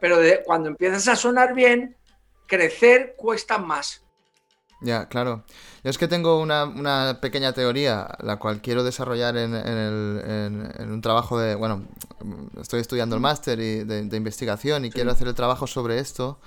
Pero 0.00 0.18
cuando 0.44 0.70
empiezas 0.70 1.06
a 1.08 1.16
sonar 1.16 1.54
bien, 1.54 1.94
crecer 2.46 3.14
cuesta 3.16 3.58
más. 3.58 4.01
Ya, 4.82 5.08
claro. 5.08 5.44
Yo 5.84 5.90
es 5.90 5.98
que 5.98 6.08
tengo 6.08 6.40
una, 6.40 7.18
pequeña 7.20 7.52
teoría, 7.52 8.08
la 8.20 8.36
cual 8.38 8.60
quiero 8.60 8.82
desarrollar 8.84 9.36
en, 9.36 9.52
un 9.54 11.00
trabajo 11.00 11.38
de... 11.38 11.54
Bueno, 11.54 11.84
estoy 12.60 12.80
estudiando 12.80 13.14
el 13.14 13.22
máster 13.22 13.58
de, 13.58 13.84
de, 13.84 14.16
investigación 14.16 14.84
y 14.84 14.90
quiero 14.90 15.12
hacer 15.12 15.28
el 15.28 15.34
trabajo 15.34 15.66
sobre 15.66 15.98
esto 15.98 16.38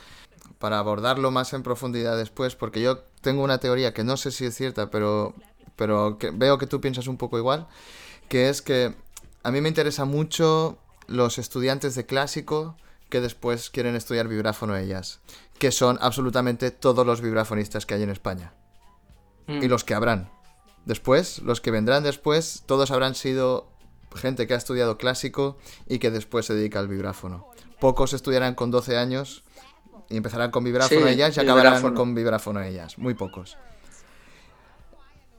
para 0.60 0.80
abordarlo 0.80 1.32
más 1.32 1.54
en 1.54 1.64
profundidad 1.64 2.18
después, 2.18 2.56
porque 2.56 2.82
yo 2.82 3.00
tengo 3.22 3.44
una 3.44 3.58
teoría 3.58 3.94
que 3.94 4.04
no 4.04 4.18
sé 4.18 4.32
si 4.32 4.46
es 4.46 4.56
cierta, 4.56 4.90
pero, 4.90 5.34
pero 5.76 6.18
que 6.18 6.32
veo 6.32 6.58
que 6.58 6.68
tú 6.68 6.82
piensas 6.82 7.08
un 7.08 7.18
poco 7.18 7.38
igual, 7.38 7.68
que 8.30 8.50
es 8.50 8.62
que 8.62 8.96
a 9.44 9.52
mí 9.52 9.62
me 9.62 9.70
interesa 9.70 10.06
mucho 10.06 10.78
los 11.08 11.38
estudiantes 11.38 11.96
de 11.96 12.06
clásico 12.06 12.76
que 13.10 13.22
después 13.22 13.70
quieren 13.70 13.96
estudiar 13.96 14.28
vibráfono 14.28 14.76
ellas, 14.76 15.20
que 15.60 15.72
son 15.72 15.98
absolutamente 16.02 16.72
todos 16.72 17.06
los 17.06 17.22
vibrafonistas 17.22 17.86
que 17.86 17.94
hay 17.94 18.04
en 18.04 18.10
España. 18.10 18.54
Mm. 19.48 19.64
Y 19.64 19.68
los 19.68 19.84
que 19.84 19.94
habrán. 19.94 20.30
Después, 20.86 21.40
los 21.40 21.62
que 21.62 21.72
vendrán 21.72 22.04
después, 22.04 22.64
todos 22.66 22.92
habrán 22.92 23.16
sido 23.16 23.68
gente 24.16 24.48
que 24.48 24.54
ha 24.54 24.58
estudiado 24.58 24.98
clásico 24.98 25.58
y 25.88 26.00
que 26.00 26.12
después 26.12 26.46
se 26.46 26.56
dedica 26.56 26.80
al 26.80 26.88
vibráfono. 26.88 27.50
Pocos 27.80 28.14
estudiarán 28.14 28.56
con 28.56 28.72
12 28.72 28.98
años 28.98 29.44
y 30.10 30.18
empezarán 30.18 30.52
con 30.52 30.64
vibráfono 30.64 31.08
ellas 31.08 31.36
y 31.36 31.40
acabarán 31.40 31.94
con 31.94 32.16
vibráfono 32.16 32.62
ellas. 32.62 32.98
Muy 32.98 33.14
pocos. 33.14 33.58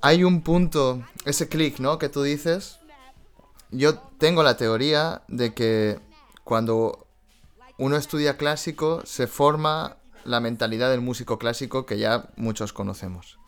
Hay 0.03 0.25
un 0.25 0.43
punto, 0.43 1.03
ese 1.25 1.49
clic, 1.49 1.79
¿no? 1.79 1.99
Que 1.99 2.09
tú 2.09 2.23
dices, 2.23 2.79
yo 3.71 3.99
tengo 4.19 4.43
la 4.43 4.57
teoría 4.57 5.23
de 5.29 5.55
que 5.55 5.99
cuando 6.45 7.07
uno 7.79 7.97
estudia 7.97 8.37
clásico 8.37 9.03
se 9.05 9.27
forma 9.27 9.97
la 10.27 10.41
mentalidad 10.41 10.91
del 10.91 11.01
músico 11.01 11.39
clásico 11.39 11.87
que 11.87 11.99
ya 11.99 12.29
muchos 12.37 12.73
conocemos. 12.73 13.39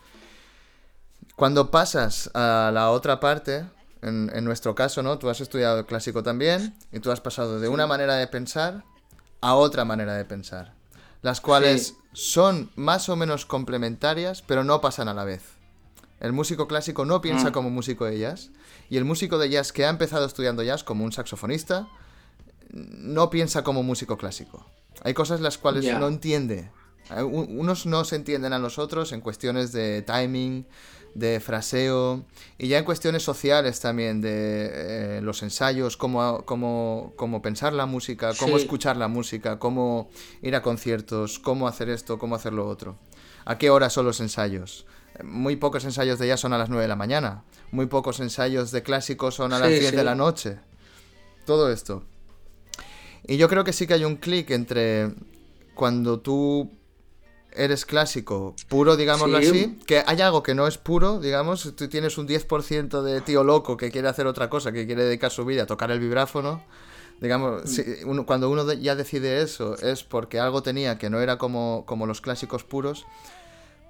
Cuando 1.37 1.71
pasas 1.71 2.31
a 2.35 2.71
la 2.73 2.91
otra 2.91 3.21
parte, 3.21 3.65
en, 4.03 4.45
nuestro 4.45 4.75
caso, 4.75 5.03
¿no? 5.03 5.19
Tú 5.19 5.29
has 5.29 5.41
estudiado 5.41 5.87
clásico 5.87 6.23
también 6.23 6.75
y 6.93 7.01
tú 7.01 7.11
has 7.11 7.21
pasado 7.21 7.61
de 7.61 7.69
una 7.69 7.87
manera 7.87 8.15
de 8.15 8.27
pensar 8.27 8.85
a 9.41 9.55
otra 9.55 9.85
manera 9.85 10.15
de 10.15 10.25
pensar, 10.25 10.75
las 11.23 11.41
cuales 11.41 11.95
son 12.13 12.71
más 12.77 13.09
o 13.09 13.17
menos 13.17 13.47
complementarias, 13.47 14.43
pero 14.43 14.65
no 14.65 14.81
pasan 14.81 15.09
a 15.09 15.15
la 15.15 15.25
vez. 15.25 15.43
El 16.21 16.33
músico 16.33 16.67
clásico 16.67 17.05
no 17.05 17.21
piensa 17.21 17.51
mm. 17.51 17.53
como 17.53 17.71
músico 17.71 18.05
de 18.05 18.19
jazz 18.19 18.51
y 18.91 18.97
el 18.97 19.05
músico 19.05 19.39
de 19.39 19.51
jazz 19.51 19.73
que 19.73 19.85
ha 19.85 19.91
empezado 19.91 20.27
estudiando 20.27 20.65
jazz 20.65 20.83
como 20.83 21.05
un 21.05 21.13
saxofonista 21.13 21.87
no 22.71 23.31
piensa 23.31 23.63
como 23.63 23.83
músico 23.83 24.19
clásico. 24.19 24.67
Hay 25.03 25.15
cosas 25.15 25.41
las 25.41 25.59
cuales 25.59 25.85
no 25.99 26.09
entiende. 26.09 26.71
Unos 27.11 27.87
no 27.87 28.05
se 28.05 28.17
entienden 28.17 28.53
a 28.53 28.59
los 28.59 28.79
otros 28.79 29.13
en 29.13 29.21
cuestiones 29.21 29.73
de 29.73 30.03
timing, 30.03 30.67
de 31.15 31.41
fraseo 31.41 32.25
y 32.59 32.69
ya 32.69 32.79
en 32.79 32.85
cuestiones 32.85 33.23
sociales 33.23 33.81
también, 33.81 34.21
de 34.21 34.71
eh, 34.73 35.21
los 35.23 35.43
ensayos, 35.43 35.97
cómo, 35.97 36.45
cómo, 36.45 37.13
cómo, 37.17 37.43
pensar 37.43 37.73
la 37.73 37.87
música, 37.87 38.33
cómo 38.39 38.57
escuchar 38.57 38.97
la 38.97 39.09
música, 39.09 39.59
cómo 39.59 40.11
ir 40.43 40.55
a 40.55 40.63
conciertos, 40.63 41.39
cómo 41.39 41.67
hacer 41.67 41.89
esto, 41.89 42.19
cómo 42.19 42.35
hacer 42.35 42.53
lo 42.53 42.69
otro. 42.69 42.99
¿A 43.45 43.59
qué 43.59 43.71
hora 43.71 43.91
son 43.91 44.05
los 44.05 44.21
ensayos? 44.21 44.87
Muy 45.25 45.57
pocos 45.57 45.85
ensayos 45.85 46.19
de 46.19 46.29
jazz 46.29 46.41
son 46.41 46.53
a 46.53 46.59
las 46.59 46.69
9 46.69 46.83
de 46.83 46.89
la 46.89 46.97
mañana. 46.97 47.45
Muy 47.73 47.87
pocos 47.87 48.21
ensayos 48.21 48.71
de 48.71 48.83
clásicos 48.83 49.35
son 49.35 49.53
a 49.53 49.59
las 49.59 49.71
10 49.71 49.97
de 49.97 50.05
la 50.05 50.15
noche. 50.15 50.59
Todo 51.45 51.73
esto. 51.73 52.05
Y 53.29 53.37
yo 53.37 53.49
creo 53.49 53.63
que 53.63 53.75
sí 53.75 53.87
que 53.87 53.95
hay 53.95 54.05
un 54.05 54.17
clic 54.17 54.51
entre 54.51 55.13
cuando 55.75 56.19
tú 56.19 56.73
eres 57.53 57.85
clásico 57.85 58.57
puro, 58.69 58.97
digámoslo 58.97 59.37
así, 59.37 59.79
que 59.87 60.03
hay 60.07 60.21
algo 60.23 60.43
que 60.43 60.55
no 60.55 60.67
es 60.67 60.79
puro, 60.79 61.21
digamos, 61.21 61.75
tú 61.77 61.89
tienes 61.89 62.17
un 62.17 62.27
10% 62.27 63.03
de 63.03 63.21
tío 63.21 63.45
loco 63.45 63.77
que 63.77 63.91
quiere 63.91 64.09
hacer 64.09 64.27
otra 64.27 64.49
cosa, 64.49 64.73
que 64.73 64.87
quiere 64.87 65.05
dedicar 65.05 65.31
su 65.31 65.45
vida 65.45 65.65
a 65.65 65.67
tocar 65.67 65.91
el 65.91 66.01
vibráfono. 66.01 66.63
Digamos, 67.21 67.65
mm. 68.05 68.21
cuando 68.23 68.49
uno 68.49 68.73
ya 68.73 68.95
decide 68.95 69.43
eso 69.43 69.77
es 69.77 70.05
porque 70.05 70.41
algo 70.41 70.63
tenía 70.63 70.99
que 70.99 71.11
no 71.11 71.21
era 71.21 71.37
como, 71.37 71.85
como 71.85 72.07
los 72.07 72.21
clásicos 72.23 72.65
puros. 72.65 73.05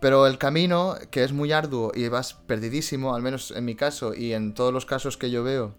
Pero 0.01 0.27
el 0.27 0.39
camino, 0.39 0.97
que 1.11 1.23
es 1.23 1.33
muy 1.33 1.53
arduo 1.53 1.93
y 1.95 2.09
vas 2.09 2.35
perdidísimo, 2.35 3.15
al 3.15 3.23
menos 3.23 3.53
en 3.53 3.65
mi 3.65 3.75
caso 3.75 4.15
y 4.15 4.33
en 4.33 4.55
todos 4.55 4.73
los 4.73 4.87
casos 4.87 5.17
que 5.17 5.31
yo 5.31 5.45
veo, 5.45 5.75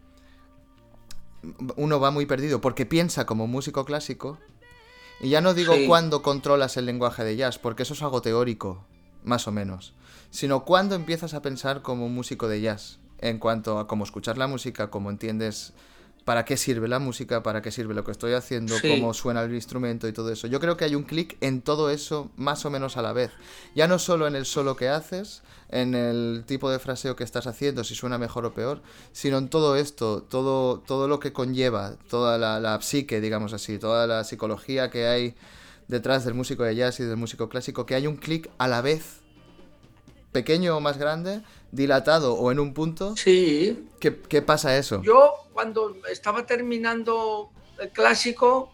uno 1.76 2.00
va 2.00 2.12
muy 2.12 2.26
perdido 2.26 2.62
porque 2.62 2.86
piensa 2.86 3.26
como 3.26 3.48
músico 3.48 3.86
clásico. 3.86 4.38
Y 5.22 5.30
ya 5.30 5.42
no 5.42 5.54
digo 5.54 5.74
cuándo 5.86 6.22
controlas 6.22 6.78
el 6.78 6.86
lenguaje 6.86 7.24
de 7.24 7.36
jazz, 7.36 7.60
porque 7.60 7.84
eso 7.84 7.94
es 7.94 8.02
algo 8.02 8.22
teórico, 8.22 8.86
más 9.24 9.48
o 9.48 9.52
menos. 9.52 9.94
Sino 10.30 10.64
cuándo 10.64 10.96
empiezas 10.96 11.34
a 11.34 11.42
pensar 11.42 11.82
como 11.82 12.08
músico 12.08 12.48
de 12.48 12.62
jazz, 12.62 13.00
en 13.20 13.38
cuanto 13.38 13.80
a 13.80 13.88
cómo 13.88 14.06
escuchar 14.06 14.38
la 14.38 14.48
música, 14.48 14.90
cómo 14.90 15.10
entiendes 15.10 15.74
para 16.30 16.46
qué 16.46 16.58
sirve 16.58 16.88
la 16.88 17.00
música, 17.00 17.42
para 17.42 17.64
qué 17.64 17.72
sirve 17.72 17.96
lo 17.96 18.04
que 18.04 18.12
estoy 18.12 18.34
haciendo, 18.34 18.76
cómo 18.84 19.16
suena 19.16 19.42
el 19.42 19.56
instrumento 19.56 20.08
y 20.08 20.14
todo 20.14 20.32
eso. 20.32 20.46
Yo 20.46 20.60
creo 20.60 20.78
que 20.78 20.86
hay 20.86 20.94
un 20.94 21.02
clic 21.02 21.36
en 21.42 21.64
todo 21.64 21.90
eso 21.90 22.30
más 22.38 22.66
o 22.66 22.70
menos 22.70 22.98
a 22.98 23.02
la 23.02 23.14
vez. 23.14 23.32
Ya 23.74 23.88
no 23.88 23.98
solo 23.98 24.28
en 24.28 24.36
el 24.36 24.46
solo 24.46 24.76
que 24.76 24.90
haces, 24.90 25.42
en 25.70 25.96
el 25.96 26.44
tipo 26.46 26.70
de 26.70 26.78
fraseo 26.78 27.16
que 27.16 27.24
estás 27.24 27.48
haciendo, 27.48 27.84
si 27.84 27.96
suena 27.96 28.20
mejor 28.20 28.46
o 28.46 28.54
peor, 28.54 28.84
sino 29.12 29.40
en 29.40 29.50
todo 29.50 29.76
esto, 29.76 30.22
todo, 30.22 30.82
todo 30.82 31.08
lo 31.08 31.20
que 31.20 31.34
conlleva, 31.34 31.96
toda 32.12 32.38
la, 32.38 32.60
la 32.60 32.80
psique, 32.80 33.22
digamos 33.22 33.54
así, 33.54 33.80
toda 33.80 34.06
la 34.06 34.24
psicología 34.24 34.92
que 34.92 35.08
hay 35.08 35.34
detrás 35.88 36.26
del 36.26 36.36
músico 36.36 36.62
de 36.62 36.76
jazz 36.76 37.00
y 37.00 37.06
del 37.06 37.18
músico 37.18 37.50
clásico, 37.50 37.88
que 37.88 37.96
hay 37.96 38.06
un 38.06 38.18
clic 38.18 38.52
a 38.60 38.68
la 38.68 38.84
vez, 38.84 39.19
pequeño 40.32 40.78
o 40.78 40.80
más 40.80 40.98
grande, 40.98 41.42
dilatado 41.72 42.36
o 42.36 42.52
en 42.52 42.60
un 42.60 42.74
punto. 42.74 43.16
Sí. 43.16 43.88
¿Qué, 44.00 44.16
qué 44.16 44.42
pasa 44.42 44.78
eso? 44.78 45.02
Yo 45.02 45.34
cuando 45.54 45.96
estaba 46.10 46.46
terminando 46.46 47.50
el 47.80 47.90
clásico, 47.90 48.72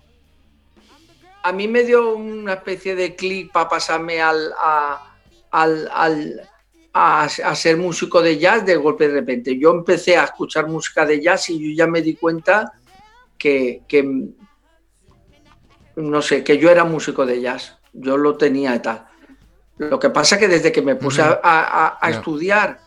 a 1.43 1.51
mí 1.51 1.67
me 1.67 1.83
dio 1.83 2.15
una 2.15 2.53
especie 2.53 2.95
de 2.95 3.15
clic 3.15 3.51
para 3.51 3.69
pasarme 3.69 4.21
al, 4.21 4.51
a, 4.59 5.15
al, 5.51 6.49
a, 6.91 7.27
ser 7.27 7.77
músico 7.77 8.21
de 8.21 8.37
jazz 8.37 8.65
de 8.65 8.75
golpe 8.75 9.07
de 9.07 9.13
repente. 9.13 9.57
Yo 9.59 9.71
empecé 9.71 10.17
a 10.17 10.23
escuchar 10.23 10.67
música 10.67 11.05
de 11.05 11.21
jazz 11.21 11.49
y 11.49 11.59
yo 11.59 11.75
ya 11.75 11.87
me 11.87 12.01
di 12.01 12.15
cuenta 12.15 12.73
que, 13.37 13.83
no 15.97 16.21
sé, 16.21 16.43
que 16.43 16.57
yo 16.57 16.71
era 16.71 16.83
músico 16.83 17.25
de 17.25 17.41
jazz. 17.41 17.77
Yo 17.93 18.17
lo 18.17 18.37
tenía 18.37 18.75
y 18.75 18.79
tal. 18.79 19.05
Lo 19.77 19.99
que 19.99 20.09
pasa 20.09 20.39
que 20.39 20.47
desde 20.47 20.71
que 20.71 20.81
me 20.81 20.95
puse 20.95 21.21
a, 21.21 21.99
estudiar 22.09 22.79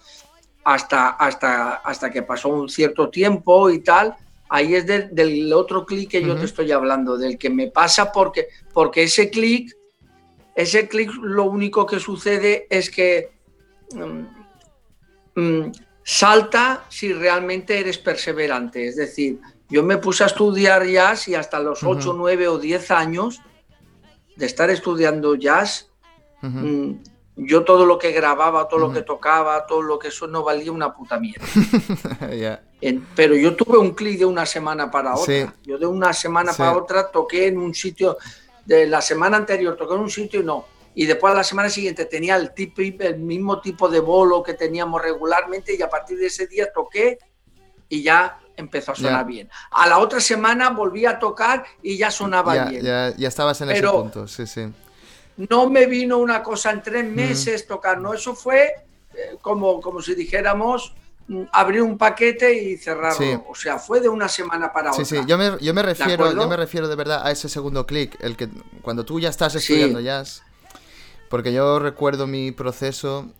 hasta, 0.65 1.11
hasta, 1.11 1.75
hasta 1.77 2.11
que 2.11 2.23
pasó 2.23 2.49
un 2.49 2.69
cierto 2.69 3.11
tiempo 3.11 3.71
y 3.71 3.81
tal, 3.81 4.17
ahí 4.49 4.75
es 4.75 4.87
del 4.87 5.53
otro 5.53 5.85
clic 5.85 6.11
que 6.11 6.23
yo 6.23 6.37
te 6.37 6.47
estoy 6.47 6.73
hablando, 6.73 7.19
del 7.19 7.37
que 7.39 7.51
me 7.51 7.69
pasa 7.69 8.11
porque, 8.13 8.49
porque 8.73 9.05
ese 9.05 9.31
clic, 9.31 9.77
ese 10.55 10.89
clic 10.89 11.11
lo 11.23 11.45
único 11.45 11.87
que 11.87 12.01
sucede 12.01 12.67
es 12.71 12.91
que 12.91 13.33
mm, 13.93 15.41
mm, 15.41 15.73
salta 16.03 16.87
si 16.89 17.13
realmente 17.13 17.79
eres 17.79 17.99
perseverante. 17.99 18.87
Es 18.87 18.97
decir, 18.97 19.41
yo 19.69 19.83
me 19.83 19.99
puse 19.99 20.25
a 20.25 20.29
estudiar 20.29 20.87
jazz 20.87 21.29
y 21.29 21.35
hasta 21.35 21.61
los 21.61 21.83
8, 21.83 22.15
9 22.17 22.49
o 22.49 22.59
10 22.59 22.91
años 22.91 23.43
de 24.37 24.47
estar 24.47 24.71
estudiando 24.71 25.35
jazz, 25.35 25.88
yo 27.37 27.65
todo 27.65 27.87
lo 27.87 27.99
que 27.99 28.11
grababa, 28.13 28.67
todo 28.69 28.81
lo 28.81 28.93
que 28.93 29.03
tocaba, 29.03 29.67
todo 29.67 29.83
lo 29.83 29.99
que 29.99 30.09
eso 30.09 30.27
no 30.27 30.43
valía 30.43 30.73
una 30.73 30.93
puta 30.95 31.19
mierda. 31.19 31.47
pero 33.15 33.37
yo 33.37 33.55
tuve 33.55 33.79
un 33.79 33.93
clic 33.93 34.19
de 34.19 34.25
una 34.25 34.45
semana 34.45 34.91
para 34.91 35.15
otra. 35.15 35.55
Yo 35.65 35.79
de 35.79 35.87
una 35.87 36.13
semana 36.13 36.53
para 36.53 36.77
otra 36.77 37.11
toqué 37.11 37.47
en 37.47 37.59
un 37.59 37.75
sitio 37.75 38.17
de 38.69 38.87
la 38.87 39.01
semana 39.01 39.39
anterior 39.39 39.77
toqué 39.77 39.95
en 39.95 40.01
un 40.01 40.11
sitio 40.11 40.41
y 40.41 40.45
no. 40.45 40.67
Y 40.95 41.07
después 41.07 41.33
a 41.33 41.37
la 41.37 41.45
semana 41.45 41.71
siguiente 41.71 42.05
tenía 42.05 42.37
el, 42.37 42.53
tipo, 42.53 42.83
el 42.83 43.19
mismo 43.19 43.61
tipo 43.61 43.89
de 43.89 44.01
bolo 44.01 44.43
que 44.43 44.55
teníamos 44.55 45.01
regularmente 45.01 45.75
y 45.75 45.81
a 45.81 45.89
partir 45.89 46.19
de 46.19 46.27
ese 46.27 46.47
día 46.47 46.71
toqué 46.73 47.19
y 47.89 48.03
ya 48.03 48.41
empezó 48.57 48.93
a 48.93 48.95
sonar 48.95 49.25
bien. 49.25 49.49
A 49.71 49.89
la 49.89 49.99
otra 49.99 50.21
semana 50.21 50.71
volví 50.71 51.07
a 51.07 51.19
tocar 51.19 51.65
y 51.83 51.97
ya 51.97 52.11
sonaba 52.11 52.69
bien. 52.69 52.85
Ya, 52.85 53.15
ya, 53.17 53.29
estabas 53.29 53.61
en 53.63 53.71
ese 53.71 53.89
punto, 53.89 54.27
sí, 54.27 54.47
sí. 54.47 54.71
No 55.39 55.71
me 55.71 55.87
vino 55.87 56.19
una 56.19 56.43
cosa 56.43 56.71
en 56.71 56.83
tres 56.83 57.05
meses 57.05 57.67
tocar, 57.67 57.99
no, 58.01 58.13
eso 58.13 58.35
fue 58.35 58.73
eh, 59.15 59.37
como, 59.41 59.81
como 59.81 60.03
si 60.03 60.15
dijéramos 60.15 60.95
mm, 61.29 61.45
abrir 61.53 61.83
un 61.83 61.97
paquete 61.97 62.53
y 62.53 62.77
cerrarlo. 62.77 63.47
O 63.49 63.55
sea, 63.55 63.79
fue 63.79 64.01
de 64.01 64.09
una 64.09 64.29
semana 64.29 64.73
para 64.73 64.91
otra. 64.91 65.05
Sí, 65.05 65.17
sí, 65.17 65.23
yo 65.27 65.39
me, 65.39 65.53
yo 65.61 65.73
me 65.73 65.83
refiero, 65.83 66.33
yo 66.33 66.49
me 66.49 66.57
refiero 66.57 66.89
de 66.89 66.97
verdad 66.97 67.27
a 67.27 67.31
ese 67.31 67.49
segundo 67.49 67.87
clic, 67.87 68.17
el 68.21 68.37
que 68.37 68.49
cuando 68.83 69.05
tú 69.05 69.21
ya 69.21 69.29
estás 69.29 69.55
estudiando 69.55 70.01
jazz. 70.01 70.43
Porque 71.31 71.53
yo 71.53 71.79
recuerdo 71.79 72.27
mi 72.27 72.53
proceso 72.53 73.31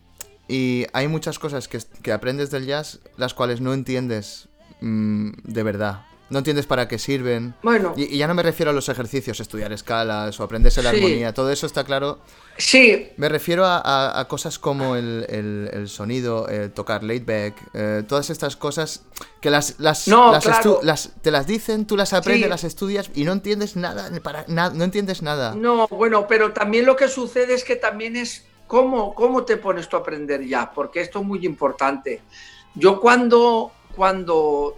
y 0.47 0.85
hay 0.93 1.07
muchas 1.07 1.39
cosas 1.39 1.67
que, 1.67 1.79
que 2.03 2.11
aprendes 2.11 2.51
del 2.51 2.65
jazz, 2.65 2.99
las 3.17 3.33
cuales 3.33 3.61
no 3.61 3.73
entiendes 3.73 4.49
Mm, 4.81 5.31
de 5.43 5.63
verdad. 5.63 6.05
No 6.29 6.39
entiendes 6.39 6.65
para 6.65 6.87
qué 6.87 6.99
sirven. 6.99 7.55
Bueno. 7.63 7.93
Y, 7.97 8.17
ya 8.17 8.27
no 8.27 8.33
me 8.33 8.43
refiero 8.43 8.71
a 8.71 8.73
los 8.73 8.87
ejercicios, 8.89 9.39
estudiar 9.39 9.71
escalas 9.73 10.39
o 10.39 10.43
aprenderse 10.43 10.83
la 10.83 10.91
armonía, 10.91 11.33
todo 11.33 11.51
eso 11.51 11.65
está 11.65 11.83
claro. 11.83 12.19
Sí. 12.57 13.09
Me 13.17 13.29
refiero 13.29 13.63
a, 13.65 14.25
cosas 14.29 14.59
como 14.59 14.95
el, 14.95 15.83
sonido, 15.87 16.47
tocar 16.73 17.03
laidback, 17.03 17.55
eh, 17.73 18.03
todas 18.07 18.29
estas 18.29 18.55
cosas 18.55 19.03
que 19.41 19.49
las, 19.49 19.79
las, 19.79 20.07
las, 20.07 21.11
te 21.21 21.31
las 21.31 21.47
dicen, 21.47 21.85
tú 21.85 21.97
las 21.97 22.13
aprendes, 22.13 22.49
las 22.49 22.63
estudias 22.63 23.09
y 23.15 23.23
no 23.23 23.31
entiendes 23.31 23.75
nada, 23.75 24.09
para, 24.21 24.45
no 24.47 24.83
entiendes 24.83 25.21
nada. 25.21 25.55
No, 25.55 25.87
bueno, 25.87 26.27
pero 26.27 26.51
también 26.53 26.85
lo 26.85 26.95
que 26.95 27.07
sucede 27.07 27.53
es 27.53 27.63
que 27.63 27.75
también 27.75 28.15
es 28.15 28.45
cómo, 28.67 29.15
cómo 29.15 29.45
te 29.45 29.57
pones 29.57 29.89
tú 29.89 29.97
a 29.97 29.99
aprender 29.99 30.45
ya, 30.45 30.71
porque 30.71 31.01
esto 31.01 31.19
es 31.19 31.25
muy 31.25 31.45
importante. 31.45 32.21
Yo 32.75 32.99
cuando 32.99 33.71
cuando 33.95 34.77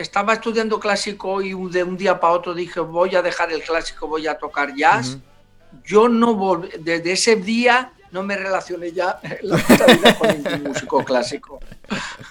estaba 0.00 0.34
estudiando 0.34 0.80
clásico 0.80 1.42
y 1.42 1.52
de 1.70 1.84
un 1.84 1.96
día 1.96 2.18
para 2.18 2.32
otro 2.32 2.54
dije 2.54 2.80
voy 2.80 3.14
a 3.14 3.22
dejar 3.22 3.52
el 3.52 3.62
clásico, 3.62 4.06
voy 4.08 4.26
a 4.26 4.38
tocar 4.38 4.74
jazz, 4.74 5.18
yo 5.84 6.08
no 6.08 6.34
volví, 6.34 6.70
desde 6.78 7.12
ese 7.12 7.36
día 7.36 7.92
no 8.10 8.22
me 8.22 8.36
relacioné 8.36 8.92
ya 8.92 9.20
la 9.42 9.56
vida 9.56 10.18
con 10.18 10.28
ningún 10.28 10.62
músico 10.64 11.04
clásico. 11.04 11.60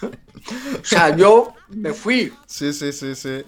o 0.01 0.83
sea, 0.85 1.15
yo 1.15 1.53
me 1.69 1.93
fui. 1.93 2.33
Sí, 2.45 2.73
sí, 2.73 2.91
sí, 2.91 3.15
sí. 3.15 3.43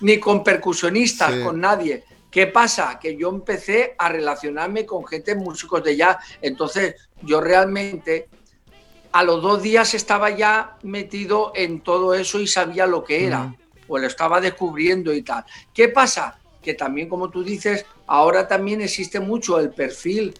ni 0.00 0.18
con 0.18 0.44
percusionistas, 0.44 1.36
con 1.36 1.60
nadie. 1.60 2.04
¿Qué 2.30 2.46
pasa? 2.46 2.98
Que 3.00 3.16
yo 3.16 3.28
empecé 3.30 3.94
a 3.98 4.08
relacionarme 4.08 4.86
con 4.86 5.04
gente 5.06 5.34
músicos 5.34 5.82
de 5.82 5.96
jazz. 5.96 6.18
Entonces, 6.40 6.94
yo 7.22 7.40
realmente 7.40 8.28
a 9.12 9.22
los 9.24 9.42
dos 9.42 9.62
días 9.62 9.94
estaba 9.94 10.30
ya 10.30 10.76
metido 10.82 11.52
en 11.54 11.80
todo 11.80 12.14
eso 12.14 12.40
y 12.40 12.46
sabía 12.46 12.86
lo 12.86 13.02
que 13.04 13.26
era, 13.26 13.54
o 13.88 13.98
lo 13.98 14.06
estaba 14.06 14.40
descubriendo 14.40 15.12
y 15.12 15.22
tal. 15.22 15.44
¿Qué 15.74 15.88
pasa? 15.88 16.38
Que 16.62 16.74
también, 16.74 17.08
como 17.08 17.30
tú 17.30 17.42
dices, 17.42 17.84
ahora 18.06 18.46
también 18.46 18.80
existe 18.80 19.18
mucho 19.18 19.58
el 19.58 19.70
perfil 19.70 20.34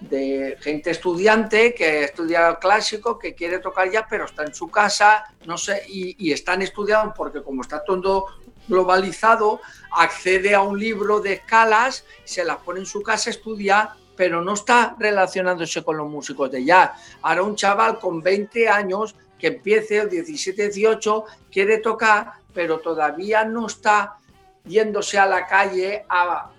de 0.00 0.56
gente 0.60 0.90
estudiante 0.90 1.74
que 1.74 2.04
estudia 2.04 2.56
clásico, 2.56 3.18
que 3.18 3.34
quiere 3.34 3.58
tocar 3.58 3.90
ya, 3.90 4.06
pero 4.08 4.24
está 4.24 4.44
en 4.44 4.54
su 4.54 4.68
casa, 4.68 5.24
no 5.44 5.58
sé, 5.58 5.82
y, 5.88 6.16
y 6.18 6.32
están 6.32 6.62
estudiando 6.62 7.12
porque 7.14 7.42
como 7.42 7.62
está 7.62 7.84
todo 7.84 8.26
globalizado, 8.66 9.60
accede 9.92 10.54
a 10.54 10.62
un 10.62 10.78
libro 10.78 11.20
de 11.20 11.34
escalas, 11.34 12.04
se 12.24 12.44
las 12.44 12.58
pone 12.58 12.80
en 12.80 12.86
su 12.86 13.02
casa, 13.02 13.28
estudia 13.28 13.96
pero 14.20 14.42
no 14.42 14.52
está 14.52 14.94
relacionándose 14.98 15.82
con 15.82 15.96
los 15.96 16.06
músicos 16.06 16.50
de 16.50 16.62
jazz. 16.62 16.90
Ahora 17.22 17.42
un 17.42 17.56
chaval 17.56 17.98
con 17.98 18.20
20 18.20 18.68
años 18.68 19.14
que 19.38 19.46
empiece, 19.46 19.96
el 19.96 20.10
17, 20.10 20.64
18, 20.64 21.24
quiere 21.50 21.78
tocar, 21.78 22.32
pero 22.52 22.80
todavía 22.80 23.46
no 23.46 23.66
está 23.66 24.18
yéndose 24.66 25.18
a 25.18 25.24
la 25.24 25.46
calle 25.46 26.04
a, 26.06 26.50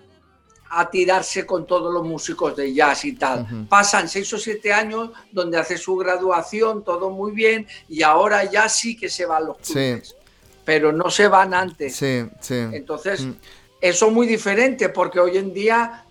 tirarse 0.90 1.46
con 1.46 1.64
todos 1.64 1.94
los 1.94 2.04
músicos 2.04 2.56
de 2.56 2.74
jazz 2.74 3.04
y 3.04 3.12
tal. 3.12 3.46
Pasan 3.68 4.08
seis 4.08 4.32
o 4.32 4.38
siete 4.38 4.72
años 4.72 5.10
donde 5.30 5.56
hace 5.56 5.78
su 5.78 5.94
graduación, 5.94 6.82
todo 6.82 7.10
muy 7.10 7.30
bien, 7.30 7.68
y 7.88 8.02
ahora 8.02 8.42
ya 8.42 8.68
sí 8.68 8.96
que 8.96 9.08
se 9.08 9.24
van 9.24 9.46
los 9.46 9.58
clubes. 9.58 10.16
Pero 10.64 10.90
no 10.90 11.10
se 11.10 11.28
van 11.28 11.54
antes. 11.54 11.94
Sí, 11.94 12.24
sí. 12.40 12.54
Entonces, 12.72 13.20
mm. 13.20 13.32
eso 13.80 14.06
es 14.08 14.12
muy 14.12 14.26
diferente 14.26 14.88
porque 14.88 15.20
hoy 15.20 15.36
en 15.36 15.54
día 15.54 16.06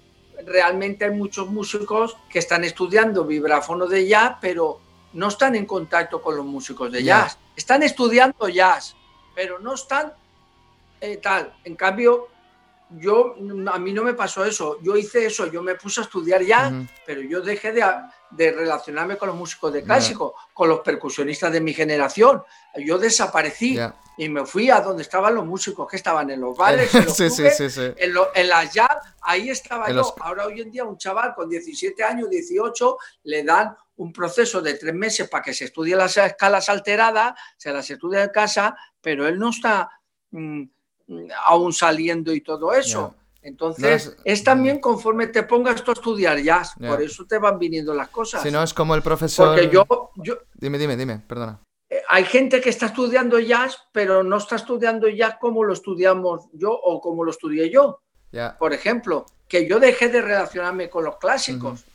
realmente 0.45 1.05
hay 1.05 1.11
muchos 1.11 1.47
músicos 1.47 2.17
que 2.29 2.39
están 2.39 2.63
estudiando 2.63 3.25
vibráfono 3.25 3.87
de 3.87 4.07
jazz, 4.07 4.37
pero 4.41 4.79
no 5.13 5.27
están 5.27 5.55
en 5.55 5.65
contacto 5.65 6.21
con 6.21 6.37
los 6.37 6.45
músicos 6.45 6.91
de 6.91 7.03
jazz. 7.03 7.37
Están 7.55 7.83
estudiando 7.83 8.47
jazz, 8.49 8.95
pero 9.35 9.59
no 9.59 9.73
están 9.73 10.13
eh, 11.01 11.17
tal. 11.17 11.53
En 11.63 11.75
cambio, 11.75 12.29
yo 12.97 13.35
a 13.71 13.79
mí 13.79 13.93
no 13.93 14.03
me 14.03 14.13
pasó 14.13 14.43
eso. 14.43 14.77
Yo 14.81 14.97
hice 14.97 15.25
eso, 15.25 15.47
yo 15.47 15.61
me 15.61 15.75
puse 15.75 16.01
a 16.01 16.03
estudiar 16.03 16.43
jazz, 16.43 16.73
pero 17.05 17.21
yo 17.21 17.41
dejé 17.41 17.71
de, 17.71 17.85
de, 18.31 18.51
relacionarme 18.51 19.17
con 19.17 19.29
los 19.29 19.37
músicos 19.37 19.71
de 19.71 19.83
clásico, 19.83 20.35
con 20.53 20.69
los 20.69 20.81
percusionistas 20.81 21.51
de 21.51 21.61
mi 21.61 21.73
generación. 21.73 22.43
Yo 22.75 22.97
desaparecí 22.97 23.79
y 24.17 24.29
me 24.29 24.45
fui 24.45 24.69
a 24.69 24.81
donde 24.81 25.03
estaban 25.03 25.35
los 25.35 25.45
músicos 25.45 25.87
que 25.89 25.95
estaban 25.95 26.29
en 26.29 26.41
los 26.41 26.55
bares, 26.57 26.93
en, 26.95 27.05
los 27.05 28.27
en, 28.35 28.49
las 28.49 28.73
jazz, 28.73 28.97
ahí 29.21 29.49
estaba 29.49 29.89
yo. 29.89 30.13
Ahora 30.19 30.47
hoy 30.47 30.61
en 30.61 30.71
día 30.71 30.83
un 30.83 30.97
chaval 30.97 31.33
con 31.33 31.49
17 31.49 32.03
años, 32.03 32.29
18, 32.29 32.97
le 33.23 33.43
dan 33.43 33.75
un 33.95 34.11
proceso 34.11 34.61
de 34.61 34.73
tres 34.73 34.93
meses 34.93 35.29
para 35.29 35.43
que 35.43 35.53
se 35.53 35.65
estudie 35.65 35.95
las 35.95 36.17
escalas 36.17 36.69
alteradas, 36.69 37.33
se 37.55 37.71
las 37.71 37.89
estudia 37.89 38.23
en 38.23 38.29
casa, 38.29 38.75
pero 38.99 39.27
él 39.27 39.39
no 39.39 39.49
está 39.49 39.89
mm, 40.31 40.63
aún 41.45 41.73
saliendo 41.73 42.33
y 42.33 42.41
todo 42.41 42.73
eso. 42.73 43.15
Entonces, 43.41 44.15
es, 44.23 44.43
también 44.43 44.79
conforme 44.79 45.27
te 45.27 45.43
pongas 45.43 45.83
tú 45.83 45.91
a 45.91 45.93
estudiar 45.93 46.39
jazz, 46.39 46.73
por 46.79 47.01
eso 47.01 47.25
te 47.25 47.39
van 47.39 47.57
viniendo 47.57 47.93
las 47.93 48.09
cosas. 48.09 48.43
Si 48.43 48.51
no, 48.51 48.61
es 48.61 48.73
como 48.73 48.93
el 48.95 49.01
profesor... 49.01 49.55
Porque 49.55 49.69
yo... 49.69 50.11
yo... 50.17 50.37
Dime, 50.53 50.77
dime, 50.77 50.95
dime, 50.95 51.19
perdona 51.27 51.59
hay 52.07 52.25
gente 52.25 52.61
que 52.61 52.69
está 52.69 52.87
estudiando 52.87 53.39
jazz, 53.39 53.77
pero 53.91 54.23
no 54.23 54.37
está 54.37 54.55
estudiando 54.55 55.07
jazz 55.09 55.35
como 55.39 55.63
lo 55.63 55.73
estudiamos 55.73 56.47
yo 56.53 56.71
o 56.71 57.01
como 57.01 57.23
lo 57.23 57.31
estudié 57.31 57.69
yo. 57.69 58.01
Por 58.59 58.73
ejemplo, 58.73 59.25
que 59.47 59.67
yo 59.67 59.79
dejé 59.79 60.07
de 60.07 60.21
relacionarme 60.21 60.89
con 60.89 61.03
los 61.03 61.17
clásicos. 61.17 61.85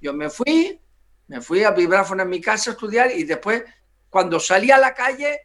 Yo 0.00 0.12
me 0.12 0.28
fui, 0.28 0.80
me 1.28 1.40
fui 1.40 1.62
a 1.62 1.70
vibráfono 1.70 2.22
en 2.22 2.28
mi 2.28 2.40
casa 2.40 2.70
a 2.70 2.72
estudiar 2.74 3.12
y 3.12 3.24
después, 3.24 3.62
cuando 4.10 4.40
salí 4.40 4.70
a 4.70 4.78
la 4.78 4.94
calle, 4.94 5.40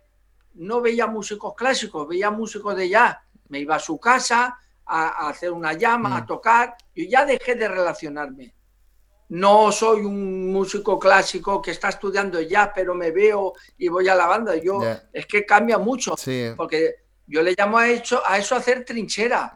no 0.60 0.82
veía 0.82 1.08
músicos 1.08 1.54
clásicos, 1.56 2.08
veía 2.08 2.32
músicos 2.32 2.76
de 2.76 2.90
jazz. 2.90 3.18
Me 3.50 3.60
iba 3.60 3.76
a 3.76 3.80
su 3.80 4.00
casa 4.00 4.58
a, 4.86 5.28
hacer 5.28 5.52
una 5.52 5.74
llama, 5.74 6.18
a 6.18 6.26
tocar. 6.26 6.76
Yo 6.96 7.06
ya 7.10 7.26
dejé 7.26 7.56
de 7.56 7.68
relacionarme 7.68 8.54
no 9.30 9.72
soy 9.72 10.02
un 10.02 10.52
músico 10.52 10.98
clásico 10.98 11.62
que 11.62 11.72
está 11.72 11.90
estudiando 11.90 12.42
ya, 12.42 12.72
pero 12.74 12.96
me 12.96 13.12
veo 13.12 13.54
y 13.78 13.88
voy 13.88 14.08
a 14.10 14.16
la 14.16 14.26
banda. 14.26 14.56
Yo 14.56 14.82
es 15.14 15.26
que 15.28 15.46
cambia 15.46 15.78
mucho, 15.78 16.16
porque 16.58 16.96
yo 17.28 17.42
le 17.44 17.54
llamo 17.58 17.78
a 17.78 17.88
eso, 17.88 18.22
a 18.26 18.38
eso 18.38 18.56
hacer 18.56 18.84
trinchera. 18.84 19.56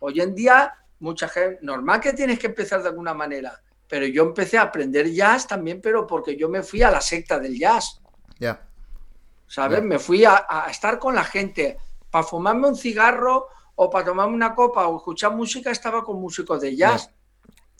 Hoy 0.00 0.20
en 0.20 0.34
día, 0.34 0.74
mucha 0.98 1.28
gente, 1.28 1.58
normal 1.62 2.00
que 2.00 2.12
tienes 2.12 2.38
que 2.38 2.48
empezar 2.48 2.82
de 2.82 2.88
alguna 2.88 3.14
manera, 3.14 3.62
pero 3.88 4.04
yo 4.06 4.24
empecé 4.24 4.58
a 4.58 4.62
aprender 4.62 5.10
jazz 5.10 5.46
también, 5.46 5.80
pero 5.80 6.06
porque 6.06 6.36
yo 6.36 6.48
me 6.48 6.62
fui 6.62 6.82
a 6.82 6.90
la 6.90 7.00
secta 7.00 7.38
del 7.38 7.56
jazz. 7.56 8.00
Ya. 8.38 8.68
¿Sabes? 9.46 9.82
Me 9.82 9.98
fui 9.98 10.24
a, 10.24 10.66
estar 10.70 10.98
con 10.98 11.14
la 11.14 11.24
gente. 11.24 11.78
Para 12.10 12.24
fumarme 12.24 12.68
un 12.68 12.76
cigarro 12.76 13.48
o 13.74 13.90
para 13.90 14.06
tomarme 14.06 14.34
una 14.34 14.54
copa 14.54 14.86
o 14.86 14.96
escuchar 14.96 15.34
música, 15.34 15.70
estaba 15.70 16.04
con 16.04 16.20
músicos 16.20 16.60
de 16.60 16.76
jazz. 16.76 17.10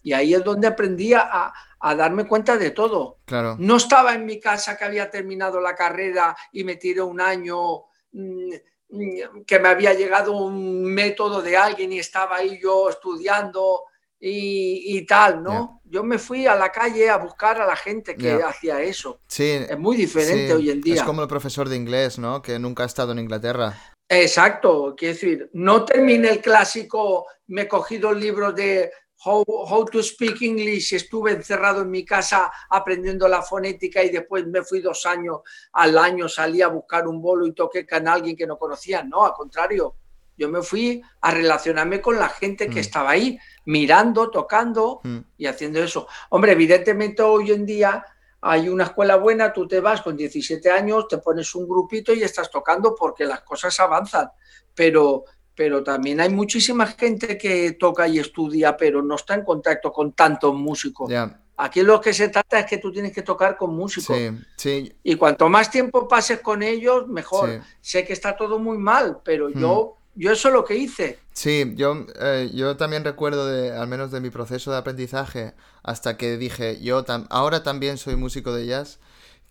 Y 0.03 0.13
ahí 0.13 0.35
es 0.35 0.45
donde 0.45 0.67
aprendí 0.67 1.15
a, 1.15 1.53
darme 1.81 2.27
cuenta 2.27 2.57
de 2.57 2.71
todo. 2.71 3.19
Claro. 3.25 3.57
No 3.59 3.77
estaba 3.77 4.15
en 4.15 4.25
mi 4.25 4.41
casa 4.41 4.77
que 4.77 4.85
había 4.85 5.11
terminado 5.11 5.61
la 5.61 5.75
carrera 5.75 6.37
y 6.53 6.65
me 6.65 6.77
tiré 6.77 7.03
un 7.03 7.21
año 7.21 7.85
mm, 8.13 8.55
mm, 8.91 9.45
que 9.47 9.59
me 9.59 9.69
había 9.69 9.93
llegado 9.95 10.33
un 10.33 10.85
método 10.85 11.43
de 11.43 11.57
alguien 11.57 11.93
y 11.93 11.99
estaba 11.99 12.37
ahí 12.37 12.59
yo 12.61 12.89
estudiando 12.89 13.85
y, 14.27 15.05
tal, 15.07 15.43
¿no? 15.43 15.83
Yo 15.85 16.03
me 16.03 16.19
fui 16.19 16.47
a 16.47 16.57
la 16.57 16.73
calle 16.73 17.11
a 17.11 17.19
buscar 17.19 17.61
a 17.61 17.67
la 17.67 17.77
gente 17.77 18.17
que 18.17 18.33
hacía 18.43 18.81
eso. 18.81 19.21
Sí, 19.29 19.61
es 19.69 19.79
muy 19.79 19.97
diferente 19.97 20.55
hoy 20.55 20.71
en 20.71 20.81
día. 20.81 20.95
Es 20.95 21.03
como 21.03 21.23
el 21.23 21.29
profesor 21.29 21.69
de 21.69 21.77
inglés, 21.77 22.19
¿no? 22.19 22.41
Que 22.41 22.59
nunca 22.59 22.85
ha 22.85 22.87
estado 22.87 23.13
en 23.13 23.19
Inglaterra. 23.19 23.75
Exacto, 24.09 24.95
quiero 24.97 25.15
decir, 25.15 25.51
no 25.55 25.85
terminé 25.85 26.29
el 26.31 26.41
clásico, 26.41 27.27
me 27.49 27.63
he 27.63 27.69
cogido 27.69 28.11
el 28.11 28.21
libro 28.21 28.53
de 28.53 28.91
How, 29.25 29.87
to 29.91 30.03
Speak 30.03 30.43
English, 30.43 30.95
estuve 30.95 31.33
encerrado 31.33 31.83
en 31.83 31.91
mi 31.91 32.05
casa 32.05 32.53
aprendiendo 32.69 33.27
la 33.27 33.41
fonética 33.41 34.03
y 34.03 34.11
después 34.11 34.47
me 34.47 34.63
fui 34.63 34.81
dos 34.81 35.07
años 35.07 35.41
al 35.73 35.97
año, 35.97 36.29
salí 36.29 36.61
a 36.61 36.69
buscar 36.69 37.09
un 37.09 37.23
bolo 37.23 37.47
y 37.47 37.55
toqué 37.55 37.87
con 37.87 38.07
alguien 38.07 38.37
que 38.37 38.47
no 38.47 38.59
conocía. 38.59 39.03
No, 39.03 39.25
al 39.25 39.33
contrario, 39.33 39.97
Yo 40.37 40.49
me 40.49 40.63
fui 40.63 41.03
a 41.21 41.31
relacionarme 41.31 42.01
con 42.01 42.19
la 42.19 42.29
gente 42.29 42.67
que 42.69 42.77
Mm. 42.77 42.79
estaba 42.79 43.11
ahí, 43.11 43.39
mirando, 43.67 44.31
tocando 44.31 45.01
Mm. 45.05 45.19
y 45.39 45.47
haciendo 45.47 45.83
eso. 45.83 46.07
Hombre, 46.31 46.53
evidentemente 46.53 47.23
hoy 47.23 47.53
en 47.53 47.65
día 47.67 48.05
hay 48.41 48.69
una 48.69 48.85
escuela 48.85 49.17
buena, 49.17 49.53
tú 49.53 49.67
te 49.67 49.81
vas 49.81 50.03
con 50.03 50.17
17 50.17 50.71
años, 50.71 51.09
te 51.09 51.19
pones 51.19 51.55
un 51.55 51.67
grupito 51.69 52.13
y 52.13 52.23
estás 52.23 52.51
tocando 52.51 52.95
porque 52.95 53.25
las 53.25 53.41
cosas 53.43 53.79
avanzan. 53.81 54.29
Pero, 54.75 55.25
pero 55.55 55.83
también 55.83 56.21
hay 56.21 56.29
muchísima 56.31 56.87
gente 56.87 57.39
que 57.39 57.73
toca 57.73 58.07
y 58.09 58.19
estudia, 58.19 58.77
pero 58.77 59.03
no 59.03 59.15
está 59.15 59.35
en 59.35 59.45
contacto 59.45 59.93
con 59.93 60.13
tantos 60.13 60.53
músicos. 60.55 61.11
Aquí 61.57 61.83
lo 61.83 62.01
que 62.01 62.13
se 62.13 62.29
trata 62.31 62.59
es 62.59 62.67
que 62.67 62.79
tú 62.79 62.91
tienes 62.93 63.13
que 63.13 63.23
tocar 63.23 63.57
con 63.57 63.75
músicos. 63.77 64.17
sí, 64.17 64.31
sí, 64.57 64.93
Y 65.05 65.15
cuanto 65.15 65.49
más 65.49 65.71
tiempo 65.71 66.09
pases 66.09 66.41
con 66.41 66.65
ellos, 66.65 67.07
mejor. 67.07 67.49
Sí. 67.49 67.59
Sé 67.81 68.05
que 68.05 68.13
está 68.13 68.37
todo 68.37 68.59
muy 68.59 68.77
mal, 68.77 69.21
pero 69.25 69.49
yo, 69.49 69.97
yo 70.15 70.33
eso 70.33 70.49
es 70.49 70.55
lo 70.55 70.65
que 70.65 70.77
hice. 70.77 71.19
Sí, 71.33 71.73
yo, 71.77 72.07
eh, 72.21 72.51
yo 72.55 72.77
también 72.77 73.05
recuerdo 73.05 73.47
de, 73.47 73.73
al 73.77 73.89
menos 73.89 74.13
de 74.13 74.21
mi 74.21 74.31
proceso 74.31 74.71
de 74.71 74.79
aprendizaje, 74.79 75.55
hasta 75.83 76.17
que 76.17 76.37
dije, 76.37 76.81
yo 76.81 77.05
tam- 77.05 77.27
ahora 77.31 77.63
también 77.65 77.99
soy 77.99 78.15
músico 78.17 78.53
de 78.55 78.67
jazz, 78.67 79.01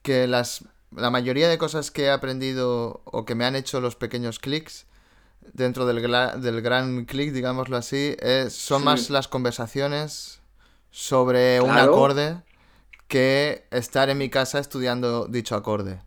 que 0.04 0.28
las, 0.28 0.66
la 0.96 1.10
mayoría 1.10 1.50
de 1.50 1.58
cosas 1.58 1.92
que 1.92 2.04
he 2.06 2.12
aprendido 2.12 3.02
o 3.06 3.26
que 3.26 3.36
me 3.36 3.46
han 3.46 3.56
hecho 3.56 3.82
los 3.82 3.96
pequeños 3.96 4.40
clics 4.40 4.88
dentro 5.54 5.86
del, 5.88 6.02
del 6.42 6.62
gran 6.62 7.06
clic, 7.06 7.34
digámoslo 7.34 7.78
así, 7.78 8.16
eh, 8.22 8.48
son 8.52 8.84
Sí. 8.84 8.86
más 8.86 9.10
las 9.12 9.28
conversaciones 9.30 10.42
sobre 10.92 11.62
un 11.62 11.80
acorde 11.80 12.42
que 13.08 13.66
estar 13.72 14.10
en 14.10 14.18
mi 14.20 14.30
casa 14.30 14.60
estudiando 14.60 15.28
dicho 15.28 15.56
acorde. 15.56 16.02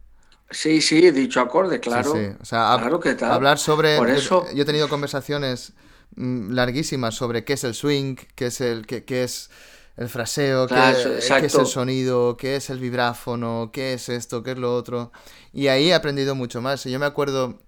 Sí, 0.50 0.80
sí, 0.80 1.10
dicho 1.10 1.40
acorde, 1.40 1.80
claro. 1.80 2.12
sí. 2.12 2.20
O 2.40 2.44
sea, 2.44 2.72
hab- 2.74 2.78
Claro 2.80 3.00
que 3.00 3.14
tal. 3.14 3.32
hablar 3.32 3.58
sobre. 3.58 3.96
Por 3.96 4.08
yo- 4.08 4.14
eso- 4.14 4.46
Yo, 4.54 4.62
he 4.62 4.66
tenido 4.66 4.88
conversaciones 4.88 5.72
mm, 6.14 6.52
larguísimas 6.52 7.14
sobre 7.14 7.44
qué 7.44 7.54
es 7.54 7.64
el 7.64 7.74
swing, 7.74 8.14
qué 8.36 8.46
es 8.46 8.60
el, 8.60 8.86
qué, 8.86 9.04
qué 9.04 9.24
es 9.24 9.50
el 9.96 10.08
fraseo, 10.08 10.66
qué, 10.68 10.74
Claro, 10.74 10.98
qué 11.40 11.46
es 11.46 11.54
el 11.54 11.66
sonido, 11.66 12.36
qué 12.36 12.56
es 12.56 12.70
el 12.70 12.78
vibráfono, 12.78 13.70
qué 13.72 13.94
es 13.94 14.08
esto, 14.08 14.42
qué 14.42 14.52
es 14.52 14.58
lo 14.58 14.74
otro. 14.74 15.10
Y 15.52 15.66
ahí 15.68 15.88
he 15.90 15.94
aprendido 15.94 16.34
mucho 16.34 16.60
más. 16.62 16.86
Y 16.86 16.90
yo 16.92 16.98
me 17.00 17.06
acuerdo 17.06 17.58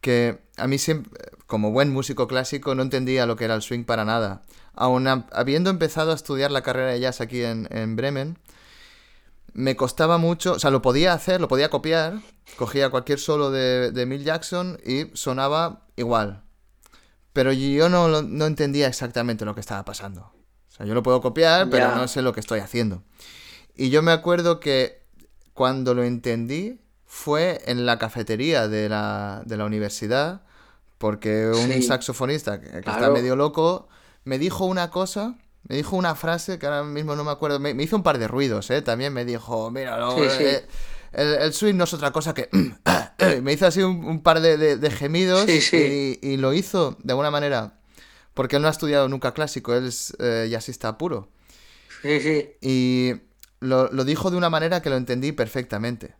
que 0.00 0.38
a 0.56 0.66
mí 0.68 0.78
siempre, 0.78 1.10
como 1.46 1.72
buen 1.72 1.90
músico 1.92 2.28
clásico, 2.28 2.74
no 2.74 2.82
entendía 2.82 3.26
lo 3.26 3.34
que 3.36 3.44
era 3.44 3.54
el 3.54 3.62
swing 3.62 3.84
para 3.84 4.04
nada. 4.04 4.42
Aun 4.74 5.08
ha- 5.08 5.26
habiendo 5.32 5.68
empezado 5.68 6.12
a 6.12 6.14
estudiar 6.14 6.50
la 6.52 6.62
carrera 6.62 6.92
de 6.92 7.00
jazz 7.00 7.20
aquí 7.20 7.42
en, 7.42 7.66
en 7.70 7.96
Bremen, 7.96 8.38
me 9.52 9.76
costaba 9.76 10.18
mucho, 10.18 10.52
o 10.54 10.58
sea, 10.58 10.70
lo 10.70 10.82
podía 10.82 11.12
hacer, 11.12 11.40
lo 11.40 11.48
podía 11.48 11.70
copiar, 11.70 12.20
cogía 12.56 12.90
cualquier 12.90 13.18
solo 13.18 13.50
de, 13.50 13.90
de 13.92 14.06
Mill 14.06 14.24
Jackson 14.24 14.78
y 14.84 15.06
sonaba 15.14 15.86
igual. 15.96 16.42
Pero 17.32 17.52
yo 17.52 17.88
no, 17.88 18.22
no 18.22 18.46
entendía 18.46 18.88
exactamente 18.88 19.44
lo 19.44 19.54
que 19.54 19.60
estaba 19.60 19.84
pasando. 19.84 20.22
O 20.68 20.72
sea, 20.72 20.86
yo 20.86 20.94
lo 20.94 21.02
puedo 21.02 21.20
copiar, 21.20 21.70
pero 21.70 21.94
no 21.94 22.08
sé 22.08 22.22
lo 22.22 22.32
que 22.32 22.40
estoy 22.40 22.60
haciendo. 22.60 23.02
Y 23.76 23.90
yo 23.90 24.02
me 24.02 24.12
acuerdo 24.12 24.60
que 24.60 25.02
cuando 25.54 25.94
lo 25.94 26.02
entendí 26.04 26.80
fue 27.06 27.60
en 27.66 27.86
la 27.86 27.98
cafetería 27.98 28.68
de 28.68 28.88
la, 28.88 29.42
de 29.44 29.56
la 29.56 29.64
universidad, 29.64 30.42
porque 30.98 31.46
un 31.48 31.70
Sí. 31.72 31.82
saxofonista 31.82 32.60
que, 32.60 32.68
que 32.82 32.90
está 32.90 33.10
medio 33.10 33.36
loco 33.36 33.88
me 34.24 34.38
dijo 34.38 34.64
una 34.66 34.90
cosa, 34.90 35.36
me 35.70 35.76
dijo 35.76 35.94
una 35.94 36.16
frase 36.16 36.58
que 36.58 36.66
ahora 36.66 36.82
mismo 36.82 37.14
no 37.14 37.22
me 37.22 37.30
acuerdo, 37.30 37.60
me, 37.60 37.74
me 37.74 37.84
hizo 37.84 37.94
un 37.94 38.02
par 38.02 38.18
de 38.18 38.26
ruidos, 38.26 38.68
¿eh? 38.70 38.82
También 38.82 39.12
me 39.12 39.24
dijo, 39.24 39.70
mira, 39.70 39.96
lo- 39.98 40.16
Sí, 40.16 40.28
sí. 40.36 40.42
eh, 40.44 40.66
el, 41.12 41.28
el 41.34 41.52
swing 41.52 41.76
no 41.76 41.84
es 41.84 41.94
otra 41.94 42.10
cosa 42.10 42.34
que... 42.34 42.48
me 43.42 43.52
hizo 43.52 43.66
así 43.66 43.80
un, 43.80 44.04
un 44.04 44.20
par 44.20 44.40
de, 44.40 44.56
de- 44.56 44.76
de 44.78 44.90
gemidos 44.90 45.42
sí. 45.48 46.18
Y, 46.22 46.28
y 46.32 46.36
lo 46.38 46.52
hizo 46.54 46.96
de 47.04 47.12
alguna 47.12 47.30
manera, 47.30 47.78
porque 48.34 48.56
él 48.56 48.62
no 48.62 48.68
ha 48.68 48.72
estudiado 48.72 49.08
nunca 49.08 49.32
clásico, 49.32 49.72
él 49.72 49.86
es 49.86 50.12
eh, 50.18 50.48
jazzista 50.50 50.98
puro. 50.98 51.28
Sí, 52.02 52.18
sí. 52.18 52.48
Y 52.60 53.12
lo, 53.60 53.92
lo 53.92 54.04
dijo 54.04 54.32
de 54.32 54.38
una 54.38 54.50
manera 54.50 54.82
que 54.82 54.90
lo 54.90 54.96
entendí 54.96 55.30
perfectamente. 55.30 56.16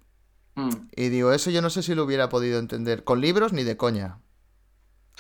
Mm. 0.55 0.71
Y 0.95 1.09
digo, 1.09 1.33
eso 1.33 1.51
yo 1.51 1.61
no 1.61 1.71
sé 1.71 1.83
si 1.83 1.97
lo 1.97 2.05
hubiera 2.05 2.29
podido 2.29 2.61
entender 2.61 3.03
con 3.03 3.21
libros 3.21 3.53
ni 3.53 3.65
de 3.65 3.77
coña. 3.77 4.19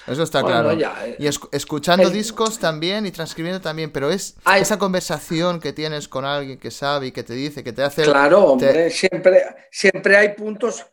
Eso 0.06 0.22
está 0.22 0.42
Bueno, 0.42 0.62
claro. 0.62 0.78
ya, 0.78 1.06
eh. 1.06 1.16
Y 1.18 1.24
escu- 1.26 1.48
escuchando 1.52 2.08
El- 2.08 2.12
discos 2.12 2.58
también 2.58 3.06
y 3.06 3.10
transcribiendo 3.10 3.60
también, 3.60 3.90
pero 3.92 4.10
es 4.10 4.36
Ay. 4.44 4.62
esa 4.62 4.78
conversación 4.78 5.60
que 5.60 5.72
tienes 5.72 6.08
con 6.08 6.24
alguien 6.24 6.58
que 6.58 6.70
sabe 6.70 7.08
y 7.08 7.12
que 7.12 7.22
te 7.22 7.34
dice, 7.34 7.62
que 7.62 7.72
te 7.72 7.82
hace... 7.82 8.02
Claro, 8.04 8.56
te- 8.58 8.66
hombre, 8.68 8.90
siempre, 8.90 9.42
siempre 9.70 10.16
hay 10.16 10.30
puntos, 10.34 10.86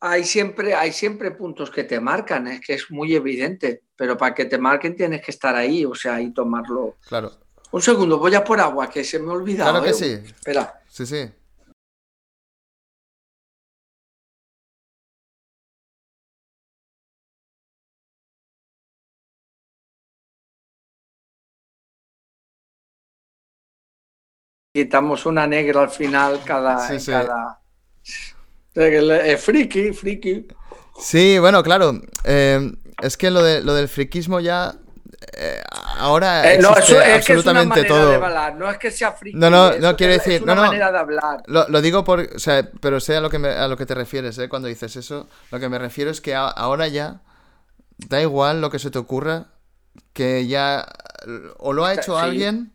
hay 0.00 0.24
siempre, 0.24 0.74
hay 0.74 0.92
siempre 0.92 1.30
puntos 1.30 1.70
que 1.70 1.84
te 1.84 2.00
marcan, 2.00 2.46
es 2.48 2.60
que 2.60 2.74
es 2.74 2.90
muy 2.90 3.14
evidente, 3.14 3.82
pero 3.96 4.16
para 4.16 4.34
que 4.34 4.44
te 4.46 4.58
marquen 4.58 4.96
tienes 4.96 5.22
que 5.24 5.30
estar 5.30 5.54
ahí, 5.54 5.84
o 5.84 5.94
sea, 5.94 6.20
y 6.20 6.32
tomarlo. 6.32 6.96
Claro, 7.08 7.32
Un 7.70 7.82
segundo, 7.82 8.18
voy 8.18 8.34
a 8.34 8.42
por 8.44 8.60
agua, 8.60 8.88
que 8.88 9.02
se 9.04 9.18
me 9.18 9.30
ha 9.30 9.34
olvidado. 9.34 9.70
claro 9.70 9.84
que 9.84 9.90
¿eh? 9.90 9.94
sí. 9.94 10.30
Espera. 10.32 10.80
Sí, 10.88 11.06
sí. 11.06 11.28
Quitamos 24.78 25.24
una 25.24 25.46
negra 25.46 25.82
al 25.82 25.90
final 25.90 26.40
cada... 26.44 26.88
Sí, 26.88 26.98
sí. 26.98 27.12
cada... 27.12 27.60
Es 28.74 29.40
friki, 29.44 29.92
friki. 29.92 30.48
Sí, 30.98 31.38
bueno, 31.38 31.62
claro. 31.62 32.00
eh, 32.24 32.72
es 33.00 33.16
que 33.16 33.30
lo, 33.30 33.40
de, 33.40 33.60
lo 33.62 33.72
del 33.74 33.88
friquismo 33.88 34.40
ya... 34.40 34.74
eh, 35.36 35.62
ahora 35.98 36.52
Eh, 36.52 36.58
no, 36.60 36.76
eso 36.76 37.00
es 37.00 37.24
que 37.24 37.34
es 37.34 37.46
una 37.46 37.60
absolutamente 37.60 37.84
todo. 37.84 38.08
de 38.10 38.14
hablar, 38.16 38.56
no 38.56 38.68
es 38.68 38.78
que 38.78 38.90
sea 38.90 39.12
friki. 39.12 39.38
No, 39.38 39.48
no, 39.48 39.78
no, 39.78 39.90
es- 39.90 39.94
quiero 39.96 40.12
es 40.12 40.24
decir, 40.24 40.42
una 40.42 40.56
no, 40.56 40.62
no. 40.62 40.66
manera 40.66 40.90
de 40.90 40.98
hablar. 40.98 41.42
Lo, 41.46 41.68
lo 41.68 41.80
digo 41.80 42.02
por, 42.02 42.28
o 42.34 42.38
sea, 42.40 42.68
pero 42.80 42.98
sé 42.98 43.14
a 43.14 43.20
lo 43.20 43.30
que 43.30 43.38
me, 43.38 43.50
a 43.50 43.68
lo 43.68 43.76
que 43.76 43.86
te 43.86 43.94
refieres, 43.94 44.36
¿eh? 44.38 44.48
Cuando 44.48 44.66
dices 44.66 44.96
eso, 44.96 45.28
lo 45.52 45.60
que 45.60 45.68
me 45.68 45.78
refiero 45.78 46.10
es 46.10 46.20
que 46.20 46.34
a- 46.34 46.48
ahora 46.48 46.88
ya 46.88 47.20
da 48.08 48.20
igual 48.20 48.60
lo 48.60 48.70
que 48.70 48.80
se 48.80 48.90
te 48.90 48.98
ocurra, 48.98 49.52
que 50.12 50.48
ya 50.48 50.84
o 51.58 51.72
lo 51.72 51.84
ha 51.84 51.94
hecho 51.94 52.16
Sí. 52.18 52.24
alguien, 52.24 52.72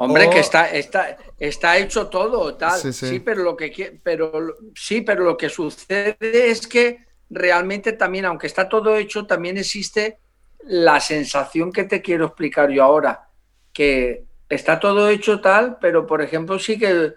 Hombre, 0.00 0.30
que 0.30 0.38
está, 0.40 0.70
está, 0.70 1.16
está 1.38 1.76
hecho 1.76 2.06
todo, 2.08 2.54
tal. 2.56 2.78
Sí, 2.80 2.92
Sí, 2.92 3.06
sí. 3.08 3.20
pero 3.20 3.42
lo 3.42 3.56
que 3.56 4.00
pero 4.02 4.32
sí, 4.74 5.00
pero 5.02 5.24
lo 5.24 5.36
que 5.36 5.48
sucede 5.48 6.16
es 6.20 6.66
que 6.66 7.04
realmente 7.30 7.92
también, 7.94 8.24
aunque 8.24 8.46
está 8.46 8.68
todo 8.68 8.96
hecho, 8.96 9.26
también 9.26 9.58
existe 9.58 10.18
la 10.64 11.00
sensación 11.00 11.72
que 11.72 11.84
te 11.84 12.00
quiero 12.00 12.26
explicar 12.26 12.70
yo 12.70 12.84
ahora, 12.84 13.28
que 13.72 14.24
está 14.48 14.78
todo 14.78 15.08
hecho 15.08 15.40
tal, 15.40 15.78
pero 15.80 16.06
por 16.06 16.22
ejemplo 16.22 16.58
sí 16.58 16.78
que, 16.78 17.12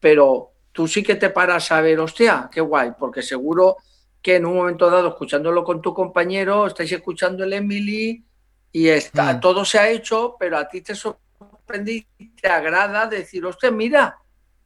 pero 0.00 0.52
tú 0.72 0.86
sí 0.86 1.02
que 1.02 1.14
te 1.16 1.30
paras 1.30 1.70
a 1.72 1.80
ver, 1.80 1.98
hostia, 2.00 2.48
qué 2.52 2.60
guay, 2.60 2.92
porque 2.98 3.22
seguro 3.22 3.76
que 4.22 4.36
en 4.36 4.46
un 4.46 4.56
momento 4.56 4.90
dado, 4.90 5.08
escuchándolo 5.08 5.64
con 5.64 5.80
tu 5.80 5.94
compañero, 5.94 6.66
estáis 6.66 6.92
escuchando 6.92 7.44
el 7.44 7.52
Emily 7.52 8.24
y 8.72 8.88
está, 8.88 9.34
Mm. 9.34 9.40
todo 9.40 9.64
se 9.64 9.78
ha 9.78 9.88
hecho, 9.90 10.36
pero 10.38 10.58
a 10.58 10.68
ti 10.68 10.80
te 10.82 10.94
sorprende 10.94 11.27
y 11.76 12.30
te 12.30 12.48
agrada 12.48 13.06
decir, 13.06 13.44
hostia, 13.44 13.70
mira, 13.70 14.18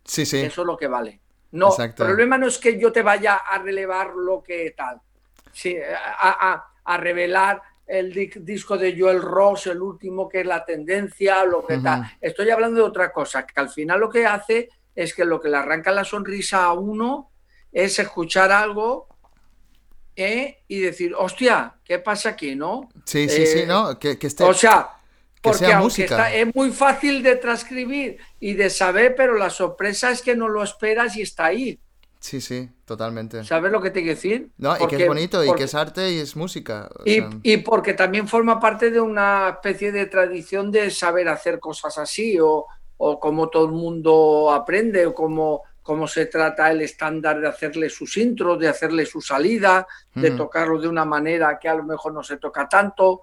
sí, 0.05 0.25
sí, 0.27 0.39
eso 0.39 0.63
es 0.63 0.67
lo 0.67 0.77
que 0.77 0.87
vale. 0.87 1.21
No, 1.53 1.69
Exacto. 1.69 2.05
el 2.05 2.09
problema 2.11 2.39
no 2.39 2.47
es 2.47 2.59
que 2.59 2.79
yo 2.79 2.91
te 2.93 3.03
vaya 3.03 3.35
a 3.37 3.59
relevar 3.59 4.15
lo 4.15 4.43
que 4.43 4.75
tal, 4.77 5.01
sí, 5.53 5.77
a, 5.79 6.53
a- 6.53 6.65
a 6.85 6.97
revelar 6.97 7.61
el 7.87 8.13
di- 8.13 8.31
disco 8.37 8.77
de 8.79 8.99
Joel 8.99 9.21
Ross, 9.21 9.67
el 9.67 9.83
último 9.83 10.29
que 10.29 10.41
es 10.41 10.47
la 10.47 10.65
tendencia, 10.65 11.45
lo 11.45 11.65
que 11.67 11.79
tal. 11.79 12.03
Estoy 12.21 12.51
hablando 12.51 12.81
de 12.81 12.87
otra 12.87 13.13
cosa, 13.13 13.47
que 13.47 13.61
al 13.61 13.69
final 13.69 14.01
lo 14.01 14.09
que 14.09 14.25
hace 14.27 14.69
es 14.95 15.15
que 15.15 15.25
lo 15.25 15.41
que 15.41 15.49
le 15.49 15.57
arranca 15.59 15.91
la 15.93 16.05
sonrisa 16.05 16.65
a 16.65 16.73
uno 16.73 17.31
es 17.71 17.99
escuchar 17.99 18.51
algo 18.51 19.09
¿eh? 20.17 20.63
y 20.69 20.81
decir, 20.81 21.15
hostia, 21.17 21.75
¿qué 21.85 21.99
pasa 21.99 22.31
aquí, 22.31 22.55
no? 22.55 22.89
sí, 23.05 23.29
sí, 23.29 23.47
sí, 23.47 23.61
eh, 23.61 23.67
¿no? 23.67 23.99
Que, 23.99 24.19
que 24.19 24.27
esté, 24.27 24.45
O 24.45 24.55
sea, 24.55 24.91
porque 25.43 25.59
sea 25.59 25.69
aunque 25.79 25.85
música. 25.85 26.05
está- 26.29 26.35
es 26.35 26.55
muy 26.55 26.71
fácil 26.71 27.23
de 27.23 27.37
transcribir 27.37 28.19
y 28.41 28.55
de 28.55 28.71
saber, 28.71 29.15
pero 29.17 29.35
la 29.37 29.51
sorpresa 29.51 30.11
es 30.11 30.23
que 30.23 30.37
no 30.37 30.49
lo 30.49 30.63
esperas 30.63 31.17
y 31.17 31.23
está 31.23 31.47
ahí. 31.47 31.79
sí, 32.21 32.41
sí, 32.41 32.71
totalmente. 32.85 33.43
¿Sabes 33.43 33.73
lo 33.73 33.81
que 33.83 33.91
te 33.91 34.01
quiero 34.01 34.15
decir? 34.15 34.49
No, 34.57 34.71
y 34.71 34.75
que 34.75 34.79
Porque- 34.81 35.03
es 35.03 35.09
bonito, 35.09 35.43
y 35.43 35.49
porque- 35.49 35.59
que 35.63 35.65
es 35.65 35.75
arte 35.75 36.13
y 36.13 36.19
es 36.19 36.37
música. 36.37 36.89
y, 37.05 37.15
sea, 37.17 37.31
y 37.43 37.57
porque 37.57 37.95
también 37.95 38.29
forma 38.29 38.61
parte 38.61 38.93
de 38.93 39.01
una 39.01 39.49
especie 39.57 39.91
de 39.91 40.07
tradición 40.07 40.71
de 40.71 40.89
saber 40.93 41.29
hacer 41.29 41.59
cosas 41.59 41.99
así, 41.99 42.39
o, 42.41 42.67
o 42.99 43.19
cómo 43.19 43.49
todo 43.49 43.67
el 43.67 43.73
mundo 43.73 44.53
aprende, 44.53 45.05
o 45.07 45.13
cómo, 45.15 45.63
cómo 45.83 46.07
se 46.07 46.27
trata 46.27 46.71
el 46.71 46.83
estándar 46.83 47.41
de 47.41 47.49
hacerle 47.49 47.91
sus 47.91 48.17
intros, 48.17 48.57
de 48.61 48.69
hacerle 48.69 49.05
su 49.05 49.21
salida, 49.21 49.85
de 50.15 50.29
Ujú. 50.29 50.37
tocarlo 50.37 50.81
de 50.81 50.87
una 50.87 51.05
manera 51.05 51.59
que 51.59 51.69
a 51.69 51.75
lo 51.75 51.83
mejor 51.83 52.13
no 52.15 52.23
se 52.23 52.37
toca 52.37 52.69
tanto. 52.69 53.23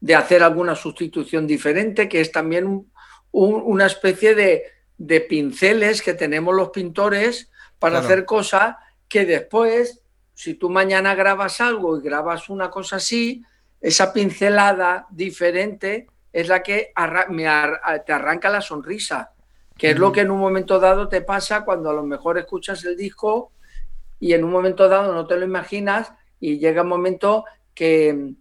De 0.00 0.14
hacer 0.14 0.42
alguna 0.42 0.74
sustitución 0.74 1.46
diferente, 1.46 2.08
que 2.08 2.20
es 2.20 2.30
también 2.32 2.66
un- 2.66 2.90
un- 3.32 3.62
una 3.64 3.86
especie 3.86 4.34
de, 4.34 4.64
de 4.98 5.20
pinceles 5.20 6.02
que 6.02 6.14
tenemos 6.14 6.54
los 6.54 6.70
pintores 6.70 7.50
para 7.78 7.94
Claro. 8.00 8.06
hacer 8.06 8.24
cosas 8.24 8.76
que 9.08 9.24
después 9.24 10.00
si 10.34 10.54
tú 10.54 10.70
mañana 10.70 11.14
grabas 11.14 11.60
algo 11.60 11.98
y 11.98 12.02
grabas 12.02 12.48
una 12.48 12.70
cosa 12.70 12.96
así, 12.96 13.42
esa 13.80 14.12
pincelada 14.12 15.06
diferente 15.10 16.06
es 16.32 16.48
la 16.48 16.62
que 16.62 16.92
te 18.06 18.12
arranca 18.12 18.48
la 18.48 18.60
sonrisa, 18.60 19.32
que 19.76 19.90
es 19.90 19.98
lo 19.98 20.10
que 20.12 20.20
en 20.20 20.30
un 20.30 20.38
momento 20.40 20.78
dado 20.80 21.08
te 21.08 21.20
pasa 21.20 21.64
cuando 21.64 21.90
a 21.90 21.92
lo 21.92 22.02
mejor 22.02 22.38
escuchas 22.38 22.84
el 22.84 22.96
disco 22.96 23.52
y 24.20 24.32
en 24.32 24.44
un 24.44 24.50
momento 24.50 24.88
dado 24.88 25.12
no 25.12 25.26
te 25.26 25.36
lo 25.36 25.44
imaginas 25.44 26.12
y 26.40 26.58
llega 26.58 26.82
un 26.82 26.88
momento 26.88 27.44
que, 27.74 28.34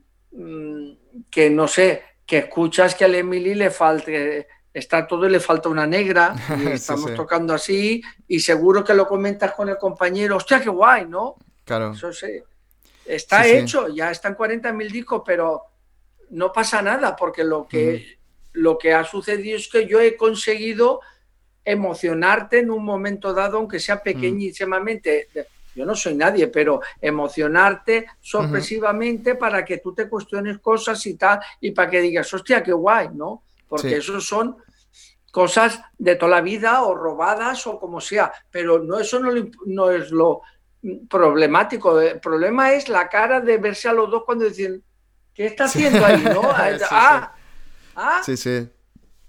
que 1.30 1.50
no 1.50 1.68
sé, 1.68 2.04
que 2.26 2.40
escuchas 2.40 2.96
que 2.96 3.06
al 3.06 3.16
Emily 3.16 3.56
le 3.56 3.70
falte, 3.70 4.48
está 4.74 5.06
todo 5.06 5.28
y 5.28 5.32
le 5.32 5.40
falta 5.40 5.70
una 5.70 5.86
negra 5.86 6.34
y 6.64 6.68
estamos 6.68 7.14
tocando 7.14 7.54
así 7.54 8.02
y 8.28 8.40
seguro 8.40 8.84
que 8.84 8.94
lo 8.94 9.08
comentas 9.08 9.54
con 9.54 9.70
el 9.70 9.78
compañero, 9.78 10.38
hostia, 10.38 10.62
qué 10.62 10.70
guay, 10.70 11.06
¿no? 11.08 11.36
Claro. 11.66 11.92
Eso 11.92 12.14
sí. 12.14 12.42
Está 13.06 13.46
hecho, 13.48 13.90
ya 13.90 14.12
están 14.12 14.38
40.000 14.38 14.92
discos, 14.92 15.24
pero 15.26 15.64
no 16.30 16.52
pasa 16.52 16.82
nada 16.82 17.16
porque 17.16 17.44
lo 17.44 17.68
que, 17.68 18.20
lo 18.54 18.78
que 18.78 18.94
ha 18.94 19.04
sucedido 19.04 19.58
es 19.58 19.68
que 19.68 19.86
yo 19.86 20.00
he 20.00 20.16
conseguido 20.16 21.02
emocionarte 21.66 22.60
en 22.60 22.72
un 22.72 22.86
momento 22.86 23.34
dado, 23.34 23.58
aunque 23.58 23.80
sea 23.80 24.02
pequeñísimamente. 24.02 25.28
Yo 25.76 25.86
no 25.86 25.96
soy 25.96 26.16
nadie, 26.16 26.48
pero 26.48 26.82
emocionarte 27.00 28.06
sorpresivamente 28.20 29.36
para 29.36 29.64
que 29.64 29.78
tú 29.78 29.94
te 29.94 30.10
cuestiones 30.10 30.60
cosas 30.60 31.06
y 31.06 31.16
tal, 31.16 31.40
y 31.60 31.72
para 31.72 31.90
que 31.90 32.02
digas, 32.02 32.34
hostia, 32.34 32.62
qué 32.62 32.74
guay, 32.74 33.10
¿no? 33.14 33.44
Porque 33.68 33.98
eso 33.98 34.20
son 34.20 34.58
cosas 35.32 35.82
de 35.98 36.16
toda 36.16 36.32
la 36.32 36.42
vida 36.42 36.84
o 36.84 36.94
robadas 36.94 37.66
o 37.68 37.80
como 37.80 38.02
sea, 38.02 38.32
pero 38.52 38.80
no, 38.80 39.00
eso 39.00 39.20
no, 39.20 39.32
no 39.66 39.92
es 39.92 40.12
lo 40.12 40.42
problemático. 41.10 42.00
El 42.02 42.20
problema 42.20 42.74
es 42.74 42.90
la 42.90 43.08
cara 43.08 43.40
de 43.40 43.58
verse 43.58 43.88
a 43.88 43.94
los 43.94 44.10
dos 44.10 44.24
cuando 44.26 44.46
dicen, 44.46 44.84
¿qué 45.34 45.46
está 45.46 45.66
haciendo 45.66 46.06
ahí? 46.06 46.22
¿no? 46.22 46.42
ah, 46.92 47.34
ah, 47.96 48.22
sí, 48.24 48.36
sí. 48.36 48.70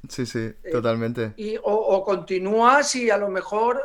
Sí, 0.09 0.27
sí, 0.27 0.39
eh, 0.41 0.71
totalmente. 0.73 1.33
y, 1.37 1.57
o, 1.63 2.03
continúas 2.03 2.97
y 2.97 3.09
a 3.09 3.17
lo 3.17 3.29
mejor 3.29 3.81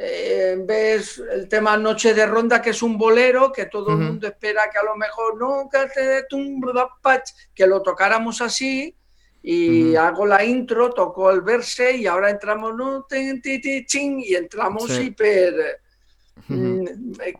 eh, 0.00 0.56
ves 0.60 1.20
el 1.32 1.48
tema 1.48 1.76
Noche 1.76 2.14
de 2.14 2.24
Ronda, 2.24 2.62
que 2.62 2.70
es 2.70 2.82
un 2.82 2.96
bolero, 2.96 3.50
que 3.50 3.66
todo 3.66 3.90
el 3.90 3.98
mundo 3.98 4.28
espera 4.28 4.70
que 4.70 4.78
a 4.78 4.84
lo 4.84 4.94
mejor 4.94 5.36
nunca 5.36 5.88
te 5.88 6.24
que 7.52 7.66
lo 7.66 7.82
tocáramos 7.82 8.40
así, 8.40 8.94
y 9.42 9.96
hago 9.96 10.24
la 10.24 10.44
intro, 10.44 10.90
toco 10.90 11.32
el 11.32 11.40
verse 11.40 11.96
y 11.96 12.06
ahora 12.06 12.30
entramos 12.30 12.76
no, 12.76 13.06
y 13.10 14.34
entramos 14.36 14.98
hiper 15.00 15.80
mm, 16.46 16.84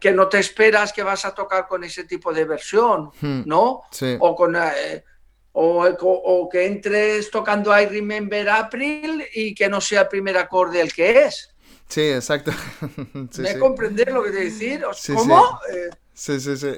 que 0.00 0.12
no 0.12 0.28
te 0.28 0.40
esperas 0.40 0.92
que 0.92 1.04
vas 1.04 1.24
a 1.24 1.34
tocar 1.34 1.68
con 1.68 1.84
ese 1.84 2.04
tipo 2.04 2.32
de 2.32 2.44
versión, 2.44 3.12
¿no? 3.20 3.82
O 4.18 4.34
con 4.34 4.56
eh, 4.56 5.04
o, 5.52 6.48
que 6.50 6.66
entres 6.66 7.30
tocando 7.30 7.78
I 7.78 7.86
Remember 7.86 8.48
April 8.48 9.24
y 9.32 9.54
que 9.54 9.68
no 9.68 9.80
sea 9.80 10.02
el 10.02 10.08
primer 10.08 10.36
acorde 10.38 10.80
el 10.80 10.92
que 10.92 11.24
es. 11.24 11.54
Sí, 11.88 12.02
exacto. 12.02 12.52
¿Me 13.38 13.58
comprender 13.58 14.12
lo 14.12 14.22
que 14.22 14.30
te 14.30 14.44
decir? 14.44 14.84
¿Cómo? 15.14 15.58
Sí, 16.12 16.40
sí, 16.40 16.56
sí. 16.56 16.74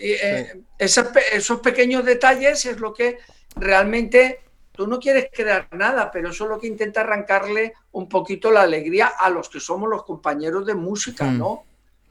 Eh, 0.00 0.62
esos, 0.78 1.06
esos, 1.32 1.60
pequeños 1.60 2.04
detalles 2.04 2.66
es 2.66 2.80
lo 2.80 2.92
que 2.92 3.18
realmente 3.56 4.40
tú 4.72 4.86
no 4.86 4.98
quieres 4.98 5.28
crear 5.32 5.68
nada, 5.72 6.10
pero 6.10 6.30
eso 6.30 6.44
es 6.44 6.50
lo 6.50 6.58
que 6.58 6.66
intenta 6.66 7.02
arrancarle 7.02 7.74
un 7.92 8.08
poquito 8.08 8.50
la 8.50 8.62
alegría 8.62 9.06
a 9.06 9.30
los 9.30 9.48
que 9.48 9.60
somos 9.60 9.88
los 9.88 10.04
compañeros 10.04 10.66
de 10.66 10.74
música, 10.74 11.24
mm. 11.24 11.38
¿no? 11.38 11.64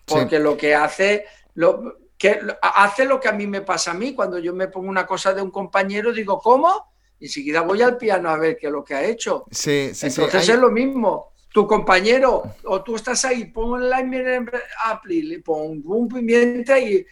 Porque 0.05 0.39
lo 0.39 0.57
que 0.57 0.73
hace, 0.73 1.25
lo, 1.55 1.97
que 2.17 2.39
hace 2.61 3.05
lo 3.05 3.19
que 3.19 3.27
a 3.29 3.33
mí 3.33 3.47
me 3.47 3.61
pasa 3.61 3.91
a 3.91 3.95
mí, 3.95 4.13
cuando 4.13 4.39
yo 4.39 4.53
me 4.53 4.67
pongo 4.67 4.89
una 4.89 5.05
cosa 5.05 5.33
de 5.33 5.41
un 5.41 5.51
compañero, 5.51 6.13
digo, 6.13 6.39
¿cómo? 6.39 6.93
Y 7.19 7.25
enseguida 7.25 7.61
voy 7.61 7.81
al 7.81 7.97
piano 7.97 8.29
a 8.29 8.37
ver 8.37 8.57
qué 8.57 8.67
es 8.67 8.73
lo 8.73 8.83
que 8.83 8.95
ha 8.95 9.03
hecho. 9.03 9.45
Sí, 9.51 9.91
sí, 9.93 10.07
Entonces 10.07 10.49
es 10.49 10.59
lo 10.59 10.71
mismo. 10.71 11.30
Tu 11.53 11.67
compañero, 11.67 12.43
o 12.63 12.81
tú 12.81 12.95
estás 12.95 13.25
ahí, 13.25 13.45
pongo 13.45 13.77
el 13.77 13.89
line 13.89 14.45
Apple, 14.85 15.41
pon 15.43 15.81
un 15.85 16.07
pimienta 16.07 16.79
y 16.79 17.05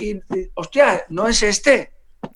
y, 0.00 0.20
hostia, 0.54 1.04
no 1.10 1.28
es 1.28 1.42
este. 1.42 1.92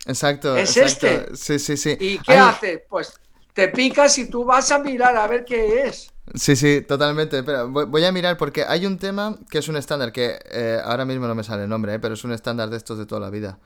Exacto. 0.06 0.56
Es 0.56 0.76
este. 0.76 1.34
Sí, 1.34 1.58
sí, 1.58 1.76
sí. 1.76 1.96
¿Y 1.98 2.18
qué 2.18 2.34
hace? 2.34 2.84
Pues 2.88 3.14
te 3.52 3.68
picas 3.68 4.16
y 4.18 4.28
tú 4.28 4.44
vas 4.44 4.70
a 4.70 4.78
mirar 4.78 5.16
a 5.16 5.26
ver 5.26 5.44
qué 5.44 5.82
es. 5.82 6.12
Sí, 6.34 6.54
sí, 6.56 6.82
totalmente. 6.82 7.42
Pero 7.42 7.68
voy 7.68 8.04
a 8.04 8.12
mirar 8.12 8.36
porque 8.36 8.64
hay 8.64 8.86
un 8.86 8.98
tema 8.98 9.36
que 9.50 9.58
es 9.58 9.68
un 9.68 9.76
estándar 9.76 10.12
que 10.12 10.38
eh, 10.50 10.80
ahora 10.82 11.04
mismo 11.04 11.26
no 11.26 11.34
me 11.34 11.44
sale 11.44 11.64
el 11.64 11.68
nombre, 11.68 11.94
eh, 11.94 11.98
pero 11.98 12.14
es 12.14 12.24
un 12.24 12.32
estándar 12.32 12.70
de 12.70 12.76
estos 12.76 12.98
de 12.98 13.06
toda 13.06 13.20
la 13.20 13.30
vida. 13.30 13.58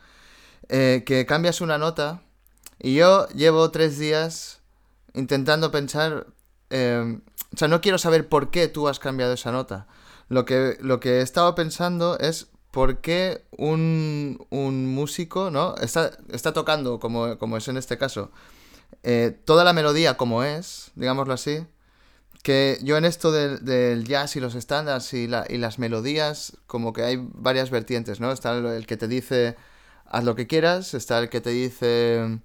Eh, 0.68 1.04
que 1.06 1.26
cambias 1.26 1.60
una 1.60 1.78
nota 1.78 2.22
y 2.78 2.94
yo 2.94 3.28
llevo 3.28 3.70
tres 3.70 3.98
días 3.98 4.60
intentando 5.14 5.70
pensar. 5.70 6.26
O 6.70 7.56
sea, 7.56 7.68
no 7.68 7.80
quiero 7.80 7.98
saber 7.98 8.28
por 8.28 8.50
qué 8.50 8.68
tú 8.68 8.88
has 8.88 8.98
cambiado 8.98 9.32
esa 9.32 9.52
nota. 9.52 9.86
Lo 10.28 10.44
que, 10.44 10.76
lo 10.80 11.00
que 11.00 11.18
he 11.18 11.20
estado 11.22 11.54
pensando 11.54 12.18
es 12.18 12.48
por 12.70 13.00
qué 13.00 13.44
un, 13.52 14.44
un 14.50 14.86
músico, 14.92 15.50
¿no? 15.50 15.76
Está, 15.76 16.10
está 16.30 16.52
tocando, 16.52 16.98
como, 16.98 17.38
como 17.38 17.56
es 17.56 17.68
en 17.68 17.76
este 17.76 17.96
caso, 17.96 18.30
toda 19.44 19.64
la 19.64 19.72
melodía 19.72 20.16
como 20.16 20.42
es, 20.42 20.90
digámoslo 20.96 21.32
así 21.32 21.66
que 22.46 22.78
yo 22.80 22.96
en 22.96 23.04
esto 23.04 23.32
del, 23.32 24.04
jazz 24.04 24.36
y 24.36 24.40
los 24.40 24.54
estándares 24.54 25.12
y, 25.14 25.26
las 25.26 25.80
melodías, 25.80 26.56
como 26.68 26.92
que 26.92 27.02
hay 27.02 27.16
varias 27.20 27.70
vertientes, 27.70 28.20
¿no? 28.20 28.30
Está 28.30 28.56
el, 28.56 28.86
que 28.86 28.96
te 28.96 29.08
dice 29.08 29.56
haz 30.04 30.22
lo 30.22 30.36
que 30.36 30.46
quieras, 30.46 30.94
está 30.94 31.18
el 31.18 31.28
que 31.28 31.40
te 31.40 31.50
dice 31.50 32.38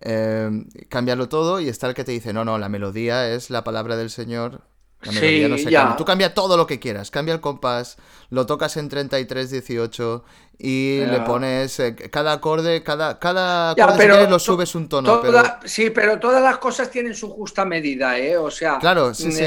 eh, 0.00 0.50
cambiarlo 0.88 1.28
todo 1.28 1.60
y 1.60 1.68
está 1.68 1.88
el 1.88 1.94
que 1.94 2.04
te 2.04 2.12
dice 2.12 2.32
no, 2.32 2.44
no, 2.44 2.58
la 2.58 2.68
melodía 2.68 3.28
es 3.28 3.50
la 3.50 3.64
palabra 3.64 3.96
del 3.96 4.10
Señor. 4.10 4.62
La 5.02 5.12
melodía 5.12 5.48
no 5.48 5.58
se 5.58 5.70
cambia. 5.70 5.96
Tú 5.96 6.04
cambia 6.04 6.34
todo 6.34 6.56
lo 6.56 6.66
que 6.66 6.80
quieras, 6.80 7.12
cambia 7.12 7.32
el 7.32 7.40
compás, 7.40 7.98
lo 8.30 8.46
tocas 8.46 8.76
en 8.76 8.88
33, 8.88 9.50
18 9.50 10.24
y 10.58 11.00
le 11.04 11.20
pones 11.20 11.78
eh, 11.78 11.94
cada 11.94 12.32
acorde, 12.32 12.82
cada, 12.82 13.20
cada 13.20 13.70
acorde 13.70 14.28
lo 14.28 14.40
subes 14.40 14.74
un 14.74 14.88
tono. 14.88 15.22
Sí, 15.64 15.90
pero 15.90 16.18
todas 16.18 16.42
las 16.42 16.58
cosas 16.58 16.90
tienen 16.90 17.14
su 17.14 17.30
justa 17.30 17.64
medida, 17.64 18.18
¿eh? 18.18 18.36
O 18.36 18.50
sea, 18.50 18.78
claro, 18.78 19.14
sí, 19.14 19.30
sí. 19.30 19.44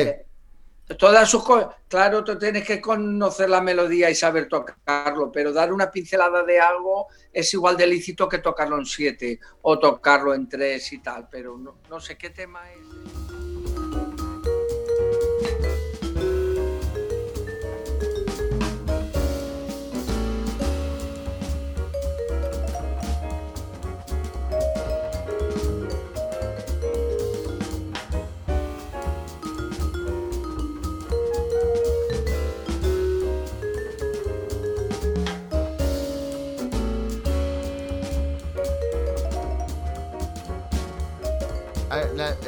Todas 0.98 1.30
sus 1.30 1.44
claro, 1.88 2.24
tú 2.24 2.38
tienes 2.38 2.66
que 2.66 2.82
conocer 2.82 3.50
la 3.50 3.62
melodía 3.62 4.10
y 4.10 4.16
saber 4.16 4.48
tocarlo, 4.48 5.32
pero 5.32 5.54
dar 5.54 5.72
una 5.72 5.92
pincelada 5.92 6.44
de 6.44 6.60
algo 6.60 7.08
es 7.32 7.54
igual 7.54 7.78
de 7.78 7.88
lícito 7.88 8.28
que 8.28 8.40
tocarlo 8.40 8.78
en 8.78 8.86
7 8.86 9.40
o 9.62 9.80
tocarlo 9.80 10.34
en 10.34 10.48
3 10.50 10.94
y 10.94 10.98
tal, 11.00 11.28
pero 11.30 11.58
no, 11.58 11.78
no 11.90 12.00
sé 12.00 12.18
qué 12.18 12.30
tema 12.30 12.62
es. 12.72 12.80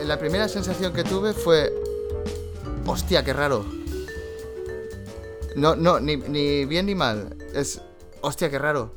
La, 0.05 0.19
primera 0.19 0.47
sensación 0.47 0.93
que 0.93 1.03
tuve 1.03 1.33
fue. 1.33 1.73
Hostia, 2.85 3.23
qué 3.23 3.33
raro. 3.33 3.65
No, 5.55 5.75
no, 5.75 5.99
ni, 5.99 6.65
bien 6.65 6.85
ni 6.85 6.95
mal. 6.95 7.35
Es. 7.53 7.81
Hostia, 8.21 8.49
qué 8.49 8.59
raro. 8.59 8.95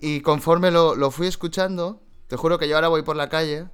Y 0.00 0.20
conforme 0.20 0.70
lo, 0.70 1.10
fui 1.10 1.26
escuchando, 1.26 2.00
te 2.26 2.36
juro 2.36 2.58
que 2.58 2.68
yo 2.68 2.74
ahora 2.76 2.88
voy 2.88 3.02
por 3.02 3.16
la 3.16 3.28
calle 3.28 3.68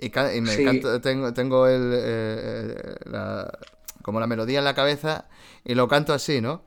y, 0.00 0.10
me 0.40 0.56
tengo, 1.00 1.32
tengo 1.32 1.66
el, 1.68 1.92
eh, 1.94 2.94
la, 3.04 3.58
como 4.02 4.20
la 4.20 4.26
melodía 4.26 4.58
en 4.58 4.64
la 4.64 4.74
cabeza 4.74 5.28
y 5.64 5.74
lo 5.74 5.88
canto 5.88 6.12
así, 6.12 6.40
¿no? 6.40 6.62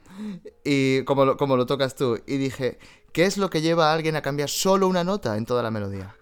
Y 0.63 1.03
como 1.03 1.25
lo, 1.25 1.37
como 1.37 1.57
lo 1.57 1.65
tocas 1.65 1.95
tú. 1.95 2.19
Y 2.25 2.37
dije, 2.37 2.79
¿qué 3.11 3.25
es 3.25 3.37
lo 3.37 3.49
que 3.49 3.61
lleva 3.61 3.91
a 3.91 3.93
alguien 3.93 4.15
a 4.15 4.21
cambiar 4.21 4.49
solo 4.49 4.87
una 4.87 5.03
nota 5.03 5.37
en 5.37 5.45
toda 5.45 5.61
la 5.61 5.71
melodía? 5.71 6.15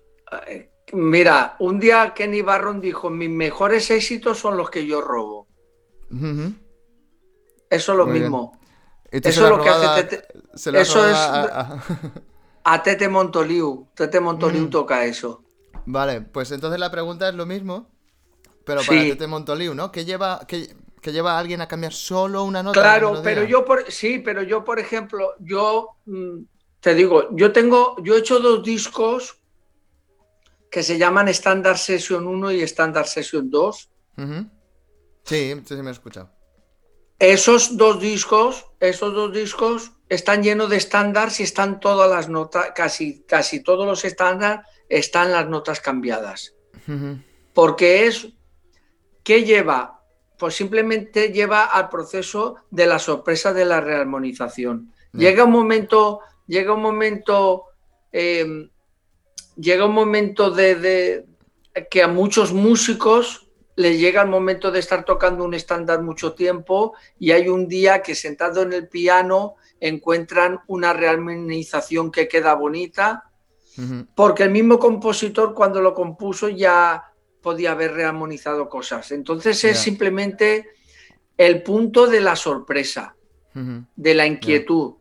Mira, 0.93 1.55
un 1.59 1.79
día 1.79 2.13
Kenny 2.13 2.41
Barron 2.41 2.79
dijo, 2.79 3.09
mis 3.09 3.29
mejores 3.29 3.89
éxitos 3.89 4.37
son 4.37 4.57
los 4.57 4.69
que 4.69 4.85
yo 4.85 5.01
robo. 5.01 5.47
Eso 7.69 7.91
es 7.91 7.97
lo 7.97 8.05
mismo. 8.05 8.59
Eso 9.09 9.43
es 9.43 9.49
lo 9.49 9.61
que 9.61 9.69
hace 9.69 10.03
Tete... 10.03 10.27
Eso 10.53 11.07
es... 11.09 11.15
A... 12.65 12.81
Tete 12.81 13.09
Montoliu. 13.09 13.87
Tete 13.93 14.19
Montoliu 14.19 14.69
toca 14.69 15.03
eso. 15.05 15.43
Vale, 15.85 16.21
pues 16.21 16.51
entonces 16.51 16.79
la 16.79 16.89
pregunta 16.89 17.27
es 17.27 17.35
lo 17.35 17.45
mismo, 17.45 17.89
pero 18.63 18.81
para 18.87 19.01
Tete 19.01 19.27
Montoliu, 19.27 19.73
¿no? 19.73 19.91
¿Qué 19.91 20.05
lleva, 20.05 20.45
qué, 20.47 20.73
que 21.01 21.11
lleva 21.11 21.33
a 21.33 21.39
alguien 21.39 21.61
a 21.61 21.67
cambiar 21.67 21.93
solo 21.93 22.43
una 22.43 22.63
nota. 22.63 22.79
Claro, 22.79 23.21
pero 23.21 23.43
yo 23.43 23.65
por, 23.65 23.91
sí, 23.91 24.19
pero 24.19 24.41
yo 24.41 24.63
por 24.63 24.79
ejemplo, 24.79 25.33
yo 25.39 25.97
mm, 26.05 26.37
te 26.79 26.95
digo, 26.95 27.27
yo 27.35 27.51
tengo, 27.51 27.95
yo 28.01 28.15
he 28.15 28.19
hecho 28.19 28.39
dos 28.39 28.63
discos 28.63 29.42
que 30.73 30.81
se 30.81 30.97
llaman 30.97 31.27
Standard 31.27 31.77
Session 31.77 32.25
1 32.25 32.51
y 32.53 32.63
Standard 32.63 33.05
Session 33.05 33.47
2. 33.47 33.89
Sí, 35.23 35.61
sí, 35.65 35.75
me 35.75 35.89
he 35.89 35.93
escuchado. 35.93 36.31
Esos 37.19 37.77
dos 37.77 38.01
discos, 38.01 38.65
esos 38.79 39.13
dos 39.13 39.31
discos 39.31 39.91
están 40.09 40.41
llenos 40.41 40.71
de 40.71 40.77
estándares 40.77 41.39
y 41.39 41.43
están 41.43 41.79
todas 41.79 42.09
las 42.09 42.27
notas, 42.27 42.71
casi, 42.73 43.21
casi 43.21 43.61
todos 43.61 43.85
los 43.85 44.03
estándares 44.03 44.65
están 44.89 45.31
las 45.31 45.47
notas 45.47 45.79
cambiadas. 45.79 46.55
Porque 47.53 48.07
es, 48.07 48.29
¿qué 49.23 49.43
lleva? 49.43 50.01
Pues 50.39 50.55
simplemente 50.55 51.31
lleva 51.31 51.65
al 51.65 51.89
proceso 51.89 52.55
de 52.71 52.87
la 52.87 52.97
sorpresa 52.97 53.53
de 53.53 53.65
la 53.65 53.79
rearmonización. 53.79 54.91
Llega 55.11 55.43
un 55.43 55.51
momento, 55.51 56.21
llega 56.47 56.73
un 56.73 56.81
momento 56.81 57.65
em, 58.11 58.71
llega 59.55 59.85
un 59.85 59.93
momento 59.93 60.51
de, 60.51 61.25
que 61.89 62.03
a 62.03 62.07
muchos 62.07 62.53
músicos 62.53 63.47
les 63.75 63.99
llega 63.99 64.21
el 64.21 64.29
momento 64.29 64.71
de 64.71 64.79
estar 64.79 65.03
tocando 65.03 65.43
un 65.43 65.53
estándar 65.53 66.01
mucho 66.01 66.33
tiempo 66.33 66.93
y 67.17 67.31
hay 67.31 67.47
un 67.47 67.67
día 67.67 68.03
que 68.03 68.13
sentado 68.13 68.61
en 68.61 68.73
el 68.73 68.87
piano 68.87 69.55
encuentran 69.79 70.59
una 70.67 70.93
rearmonización 70.93 72.11
que 72.11 72.27
queda 72.27 72.53
bonita, 72.53 73.31
porque 74.15 74.43
el 74.43 74.51
mismo 74.51 74.77
compositor 74.77 75.55
cuando 75.55 75.81
lo 75.81 75.95
compuso 75.95 76.47
ya 76.47 77.03
podía 77.41 77.71
haber 77.71 77.93
rearmonizado 77.93 78.69
cosas. 78.69 79.11
Entonces 79.11 79.63
es 79.63 79.79
simplemente 79.79 80.67
el 81.35 81.63
punto 81.63 82.05
de 82.05 82.21
la 82.21 82.35
sorpresa, 82.35 83.15
de 83.53 84.13
la 84.13 84.27
inquietud. 84.27 84.93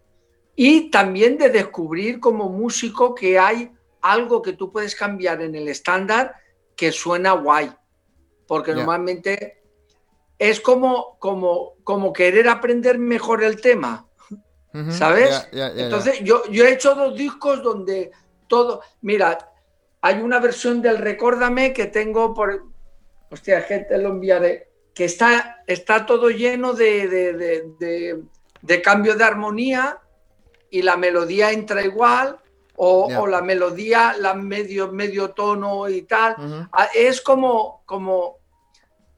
Y 0.57 0.91
también 0.91 1.37
de 1.37 1.51
descubrir 1.51 2.19
como 2.19 2.49
músico 2.49 3.15
que 3.15 3.39
hay 3.39 3.71
algo 4.03 4.43
que 4.43 4.53
tú 4.53 4.71
puedes 4.71 4.95
cambiar 4.95 5.41
en 5.41 5.55
el 5.55 5.69
estándar 5.69 6.35
que 6.77 6.93
suena 6.93 7.33
guay. 7.33 7.73
Porque 8.47 8.75
normalmente 8.75 9.63
es 10.39 10.61
como, 10.61 11.17
como, 11.19 11.75
como 11.85 12.13
querer 12.13 12.49
aprender 12.49 12.99
mejor 12.99 13.43
el 13.43 13.61
tema. 13.61 14.07
¿Sabes? 14.91 15.49
Entonces, 15.53 16.21
yo, 16.21 16.43
yo 16.51 16.65
he 16.65 16.73
hecho 16.73 16.95
dos 16.95 17.17
discos 17.17 17.63
donde 17.63 18.11
todo. 18.49 18.83
Mira, 19.03 19.51
hay 20.01 20.21
una 20.21 20.41
versión 20.41 20.83
del 20.83 20.99
Recórdame 20.99 21.73
que 21.73 21.87
tengo 21.87 22.35
por. 22.35 22.67
Hostia, 23.31 23.63
gente, 23.63 23.97
lo 23.99 24.11
enviaré. 24.11 24.69
Que 24.95 25.05
está, 25.05 25.63
está 25.67 26.05
todo 26.05 26.29
lleno 26.29 26.75
de, 26.75 27.09
de, 27.09 28.23
de 28.61 28.83
cambio 28.83 29.15
de 29.15 29.25
armonía 29.25 30.01
y 30.71 30.83
la 30.83 30.97
melodía 30.97 31.53
entra 31.53 31.83
igual 31.83 32.42
o, 32.85 33.27
la 33.29 33.43
melodía, 33.43 34.17
la 34.19 34.35
medio, 34.35 34.91
medio 34.91 35.31
tono 35.31 35.89
y 35.89 36.03
tal. 36.03 36.69
Ah, 36.73 36.89
es 36.93 37.21
como, 37.21 37.85
como 37.87 38.39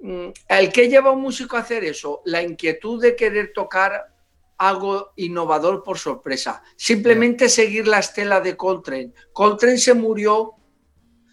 mm, 0.00 0.28
el 0.48 0.70
que 0.70 0.88
lleva 0.90 1.08
a 1.08 1.12
un 1.14 1.22
músico 1.22 1.56
a 1.56 1.60
hacer 1.60 1.82
eso, 1.82 2.20
la 2.26 2.42
inquietud 2.42 3.00
de 3.00 3.16
querer 3.16 3.52
tocar 3.54 4.12
algo 4.58 5.12
innovador 5.16 5.82
por 5.82 5.98
sorpresa. 5.98 6.62
Simplemente 6.76 7.48
seguir 7.48 7.88
la 7.88 8.00
estela 8.00 8.42
de 8.42 8.54
Coltrane. 8.54 9.14
Coltrane 9.32 9.78
se 9.78 9.94
murió. 9.94 10.52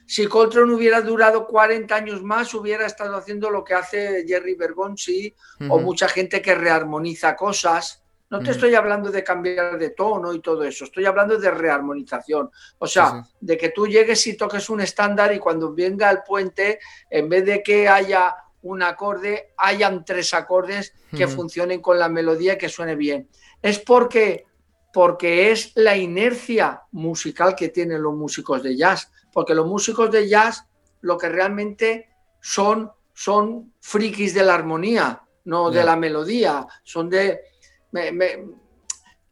Si 0.05 0.25
Coltrane 0.27 0.73
hubiera 0.73 1.01
durado 1.01 1.45
40 1.45 1.93
años 1.93 2.23
más, 2.23 2.53
hubiera 2.53 2.85
estado 2.85 3.17
haciendo 3.17 3.49
lo 3.49 3.65
que 3.65 3.73
hace 3.73 4.23
Jerry 4.25 4.55
Bergonzi 4.55 5.35
o 5.69 5.79
mucha 5.79 6.07
gente 6.07 6.41
que 6.41 6.55
rearmoniza 6.55 7.35
cosas. 7.35 8.00
No 8.31 8.39
te 8.39 8.51
estoy 8.51 8.73
hablando 8.75 9.11
de 9.11 9.25
cambiar 9.25 9.77
de 9.77 9.89
tono 9.89 10.33
y 10.33 10.39
todo 10.39 10.63
eso, 10.63 10.85
estoy 10.85 11.05
hablando 11.05 11.37
de 11.37 11.51
rearmonización. 11.51 12.49
O 12.79 12.87
sea, 12.87 13.27
de 13.41 13.57
que 13.57 13.69
tú 13.69 13.87
llegues 13.87 14.25
y 14.25 14.37
toques 14.37 14.69
un 14.69 14.79
estándar 14.79 15.33
y 15.33 15.39
cuando 15.39 15.73
venga 15.73 16.09
el 16.09 16.23
puente, 16.25 16.79
en 17.09 17.27
vez 17.27 17.45
de 17.45 17.61
que 17.61 17.89
haya 17.89 18.33
un 18.61 18.83
acorde, 18.83 19.53
hayan 19.57 20.05
tres 20.05 20.33
acordes 20.33 20.93
que 21.13 21.27
funcionen 21.27 21.81
con 21.81 21.99
la 21.99 22.07
melodía 22.07 22.53
y 22.53 22.57
que 22.57 22.69
suene 22.69 22.95
bien. 22.95 23.27
Es 23.61 23.79
porque, 23.79 24.45
porque 24.93 25.51
es 25.51 25.73
la 25.75 25.97
inercia 25.97 26.83
musical 26.91 27.53
que 27.53 27.67
tienen 27.67 28.01
los 28.01 28.13
músicos 28.13 28.63
de 28.63 28.77
jazz. 28.77 29.11
Porque 29.33 29.53
los 29.53 29.67
músicos 29.67 30.09
de 30.09 30.29
jazz 30.29 30.65
lo 31.01 31.17
que 31.17 31.27
realmente 31.27 32.09
son, 32.39 32.93
son 33.13 33.73
frikis 33.81 34.33
de 34.33 34.43
la 34.43 34.55
armonía, 34.55 35.21
no 35.43 35.69
de 35.69 35.83
la 35.83 35.97
melodía. 35.97 36.65
Son 36.81 37.09
de 37.09 37.50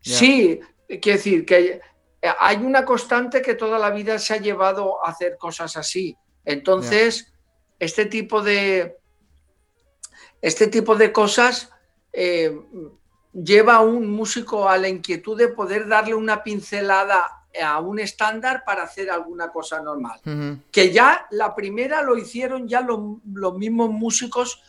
Sí, 0.02 0.60
quiero 0.88 1.18
decir 1.18 1.46
que 1.46 1.82
hay 2.22 2.58
una 2.58 2.86
constante 2.86 3.42
que 3.42 3.56
toda 3.56 3.80
la 3.80 3.92
vida 3.92 4.20
se 4.20 4.34
ha 4.34 4.38
llevado 4.38 5.06
a 5.06 5.12
hacer 5.12 5.38
cosas 5.38 5.78
así. 5.78 6.16
Entonces, 6.46 7.34
este 7.80 8.06
tipo 8.06 8.42
de 8.42 8.98
este 10.42 10.68
tipo 10.68 10.96
de 10.96 11.12
cosas 11.12 11.70
eh, 12.14 12.58
lleva 13.34 13.76
a 13.76 13.82
un 13.82 14.10
músico 14.10 14.70
a 14.70 14.78
la 14.78 14.88
inquietud 14.88 15.38
de 15.38 15.50
poder 15.50 15.88
darle 15.88 16.14
una 16.14 16.44
pincelada 16.44 17.40
a 17.62 17.80
un 17.80 18.00
estándar 18.00 18.64
para 18.66 18.84
hacer 18.84 19.10
alguna 19.10 19.52
cosa 19.52 19.82
normal. 19.82 20.20
Que 20.72 20.92
ya 20.92 21.28
la 21.32 21.56
primera 21.56 22.02
lo 22.02 22.18
hicieron 22.18 22.68
ya 22.68 22.82
los 22.82 23.58
mismos 23.58 23.90
músicos 23.90 24.62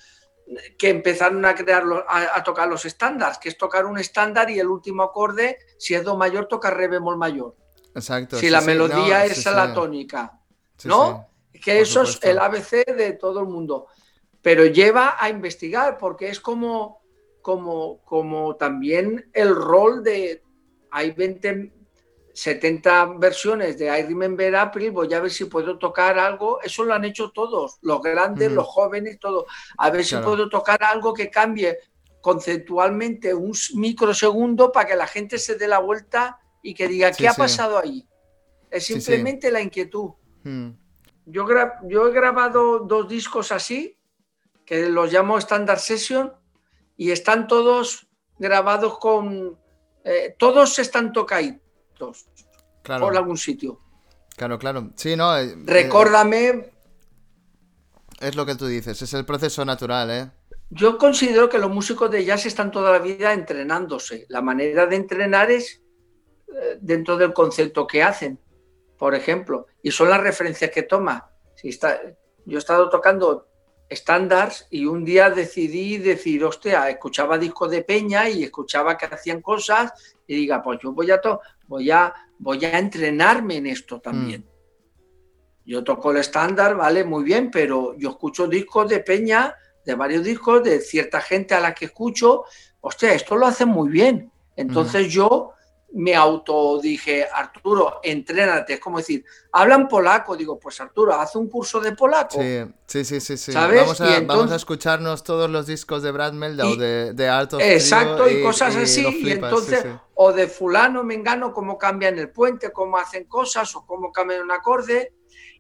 que 0.79 0.89
empezaron 0.89 1.45
a 1.45 1.55
crear 1.55 1.85
a, 2.09 2.43
tocar 2.43 2.69
los 2.69 2.85
estándares, 2.85 3.39
que 3.39 3.49
es 3.49 3.59
tocar 3.59 3.87
un 3.87 3.99
estándar 3.99 4.51
y 4.51 4.59
el 4.59 4.67
último 4.67 5.03
acorde, 5.03 5.59
si 5.79 5.95
es 5.95 6.05
do 6.05 6.17
mayor, 6.17 6.47
toca 6.47 6.71
re 6.71 6.89
bemol 6.89 7.17
mayor. 7.17 7.57
Exacto. 7.95 8.37
Si 8.37 8.51
la 8.51 8.61
melodía 8.61 9.25
es 9.25 9.45
la 9.47 9.73
tónica, 9.73 10.41
¿no? 10.85 11.29
Que 11.53 11.81
eso 11.81 12.03
es 12.03 12.19
el 12.23 12.39
ABC 12.39 12.87
de 12.87 13.13
todo 13.13 13.41
el 13.41 13.47
mundo. 13.47 13.87
Pero 14.43 14.65
lleva 14.65 15.17
a 15.19 15.29
investigar, 15.29 15.99
porque 15.99 16.31
es 16.31 16.41
como, 16.41 17.03
como, 17.43 18.01
como 18.05 18.57
también 18.57 19.31
el 19.33 19.55
rol 19.55 20.03
de. 20.03 20.43
Hay 20.93 21.13
20 21.13 21.73
70 22.33 23.15
versiones 23.19 23.79
de 23.79 23.87
I 23.87 24.03
Remember 24.03 24.55
April, 24.57 24.91
voy 24.93 25.13
a 25.13 25.21
ver 25.21 25.31
si 25.31 25.47
puedo 25.47 25.79
tocar 25.79 26.19
algo. 26.19 26.61
Eso 26.63 26.85
lo 26.85 26.95
han 26.95 27.05
hecho 27.05 27.31
todos, 27.31 27.79
los 27.83 28.01
grandes, 28.01 28.53
los 28.53 28.67
jóvenes, 28.67 29.19
todo. 29.19 29.47
A 29.79 29.91
ver 29.91 30.05
si 30.05 30.17
puedo 30.17 30.49
tocar 30.49 30.83
algo 30.83 31.13
que 31.13 31.31
cambie 31.31 31.79
conceptualmente 32.21 33.35
un 33.35 33.53
microsegundo 33.75 34.73
para 34.73 34.89
que 34.89 34.97
la 34.97 35.07
gente 35.07 35.39
se 35.39 35.57
dé 35.57 35.67
la 35.67 35.79
vuelta 35.79 36.39
y 36.63 36.75
que 36.75 36.89
diga, 36.89 37.13
¿qué 37.13 37.29
ha 37.29 37.35
pasado 37.35 37.79
ahí? 37.79 38.07
Es 38.71 38.87
simplemente 38.87 39.51
la 39.51 39.61
inquietud. 39.61 40.11
Hmm. 40.45 40.71
Yo, 41.27 41.47
yo 41.89 42.09
he 42.09 42.13
grabado 42.13 42.81
dos 42.81 43.09
discos 43.09 43.53
así, 43.53 43.97
que 44.65 44.89
los 44.89 45.13
llamo 45.13 45.39
Standard 45.39 45.79
Session, 45.79 46.33
y 46.97 47.11
están 47.11 47.47
todos 47.47 48.09
grabados 48.39 48.99
con... 48.99 49.59
Eh, 50.05 50.35
todos 50.39 50.79
están 50.79 51.13
claro. 52.83 53.07
por 53.07 53.17
algún 53.17 53.37
sitio. 53.37 53.81
Claro, 54.37 54.59
claro. 54.59 54.91
Sí, 54.97 55.17
no. 55.17 55.37
Eh, 55.37 55.55
Recórdame. 55.65 56.49
Eh, 56.49 56.73
es 58.21 58.37
lo 58.37 58.45
que 58.47 58.55
tú 58.55 58.67
dices, 58.67 59.01
es 59.01 59.15
el 59.15 59.25
proceso 59.25 59.65
natural, 59.65 60.11
¿eh? 60.11 60.31
Yo 60.71 60.99
considero 60.99 61.49
que 61.49 61.59
los 61.59 61.71
músicos 61.71 62.11
de 62.11 62.25
jazz 62.25 62.47
están 62.47 62.71
toda 62.71 62.93
la 62.93 62.99
vida 62.99 63.33
entrenándose. 63.33 64.27
La 64.29 64.41
manera 64.41 64.87
de 64.87 64.97
entrenar 64.97 65.51
es 65.51 65.83
eh, 66.49 66.79
dentro 66.81 67.17
del 67.17 67.33
concepto 67.33 67.87
que 67.87 68.03
hacen, 68.03 68.39
por 68.97 69.15
ejemplo, 69.15 69.67
y 69.83 69.91
son 69.91 70.11
las 70.11 70.21
referencias 70.21 70.71
que 70.71 70.85
toma. 70.85 71.29
Si 71.57 71.71
está, 71.71 72.01
yo 72.45 72.57
he 72.57 72.59
estado 72.59 72.89
tocando 72.89 73.49
estándares 73.89 74.69
y 74.71 74.87
un 74.87 75.05
día 75.05 75.31
decidí 75.31 75.99
decir, 75.99 76.45
hostia, 76.45 76.89
escuchaba 76.89 77.37
discos 77.37 77.71
de 77.71 77.83
Peña 77.83 78.29
y 78.29 78.45
escuchaba 78.45 78.97
que 78.97 79.07
hacían 79.07 79.43
cosas 79.43 79.93
y 80.27 80.37
diga, 80.37 80.63
pues 80.63 80.79
yo 80.81 80.93
voy 80.93 81.11
a, 81.11 81.21
voy 81.71 81.89
a, 81.93 82.13
voy 82.41 82.65
a 82.65 82.79
entrenarme 82.81 83.59
en 83.59 83.67
esto 83.69 84.01
también. 84.01 84.41
Mm. 84.41 85.69
Yo 85.71 85.85
toco 85.85 86.11
el 86.11 86.17
estándar, 86.17 86.75
vale, 86.75 87.05
muy 87.05 87.23
bien, 87.23 87.49
pero 87.49 87.97
yo 87.97 88.11
escucho 88.11 88.49
discos 88.49 88.89
de 88.89 88.99
Peña, 88.99 89.55
de 89.87 89.95
varios 89.95 90.25
discos, 90.25 90.65
de 90.65 90.81
cierta 90.81 91.21
gente 91.21 91.55
a 91.55 91.61
la 91.61 91.73
que 91.73 91.85
escucho, 91.85 92.43
hostia, 92.81 93.15
esto 93.15 93.37
lo 93.37 93.47
hacen 93.47 93.69
muy 93.69 93.89
bien. 93.89 94.33
Entonces 94.57 95.13
yo 95.13 95.53
me 95.93 96.15
auto 96.15 96.79
dije, 96.81 97.27
Arturo, 97.33 98.01
entrénate. 98.03 98.75
Es 98.75 98.81
como 98.81 98.99
decir, 98.99 99.25
hablan 99.53 99.89
polaco. 99.89 100.37
Digo, 100.37 100.59
pues 100.59 100.81
Arturo, 100.81 101.15
haz 101.15 101.35
un 101.37 101.49
curso 101.49 101.81
de 101.81 101.93
polaco. 101.93 102.41
Sí, 102.87 103.05
sí, 103.05 103.21
sí, 103.21 103.37
sí. 103.37 103.53
Vamos, 103.53 104.01
a, 104.01 104.57
escucharnos 104.57 105.25
todos 105.25 105.51
los 105.51 105.67
discos 105.67 106.03
de 106.03 106.13
Brad 106.13 106.33
Meldau, 106.33 106.77
de, 106.77 107.13
de 107.13 107.29
Art 107.29 107.55
Exacto, 107.59 108.29
y, 108.29 108.43
cosas 108.43 108.77
así. 108.77 109.05
Y 109.23 109.31
entonces, 109.33 109.85
o 110.15 110.33
de 110.33 110.47
fulano, 110.47 111.03
mengano, 111.03 111.53
cómo 111.53 111.77
cambian 111.77 112.19
el 112.19 112.31
puente, 112.31 112.71
cómo 112.73 112.97
hacen 112.97 113.25
cosas, 113.25 113.75
o 113.75 113.85
cómo 113.85 114.13
cambian 114.13 114.43
un 114.43 114.53
acorde. 114.53 115.13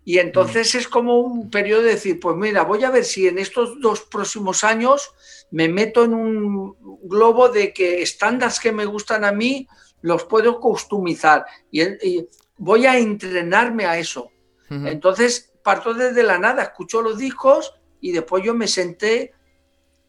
Y 0.04 0.18
entonces 0.18 0.74
mm. 0.74 0.78
es 0.78 0.88
como 0.88 1.18
un 1.18 1.50
periodo 1.50 1.82
de 1.82 1.90
decir, 1.90 2.20
pues 2.20 2.36
mira, 2.36 2.62
voy 2.62 2.84
a 2.84 2.90
ver 2.90 3.04
si 3.04 3.28
en 3.28 3.38
estos 3.38 3.80
dos 3.80 4.02
próximos 4.02 4.64
años 4.64 5.12
me 5.50 5.68
meto 5.68 6.04
en 6.04 6.14
un 6.14 6.76
globo 7.02 7.48
de 7.48 7.72
que 7.74 8.00
estándares 8.00 8.60
que 8.60 8.72
me 8.72 8.86
gustan 8.86 9.24
a 9.24 9.32
mí 9.32 9.68
los 10.02 10.24
puedo 10.24 10.60
customizar 10.60 11.44
y, 11.70 12.26
voy 12.56 12.84
a 12.84 12.98
entrenarme 12.98 13.86
a 13.86 13.98
eso. 13.98 14.30
Entonces 14.68 15.52
parto 15.62 15.94
desde 15.94 16.22
la 16.22 16.38
nada, 16.38 16.62
escucho 16.62 17.02
los 17.02 17.18
discos 17.18 17.74
y 18.00 18.12
después 18.12 18.44
yo 18.44 18.54
me 18.54 18.68
senté 18.68 19.32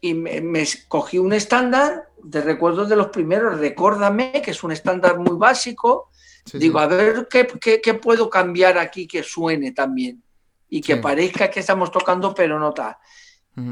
y 0.00 0.14
me, 0.14 0.66
cogí 0.88 1.18
un 1.18 1.32
estándar 1.32 2.08
de 2.22 2.40
recuerdos 2.40 2.88
de 2.88 2.96
los 2.96 3.08
primeros, 3.08 3.58
Recórdame, 3.58 4.42
que 4.42 4.50
es 4.50 4.62
un 4.62 4.72
estándar 4.72 5.18
muy 5.18 5.36
básico. 5.36 6.10
Digo, 6.52 6.80
a 6.80 6.88
ver 6.88 7.28
¿qué, 7.30 7.46
qué, 7.80 7.94
puedo 7.94 8.28
cambiar 8.28 8.78
aquí 8.78 9.06
que 9.06 9.22
suene 9.22 9.72
también 9.72 10.22
y 10.68 10.80
que 10.80 10.96
parezca 10.96 11.50
que 11.50 11.60
estamos 11.60 11.90
tocando, 11.92 12.34
pero 12.34 12.58
no 12.58 12.72
tal. 12.74 12.96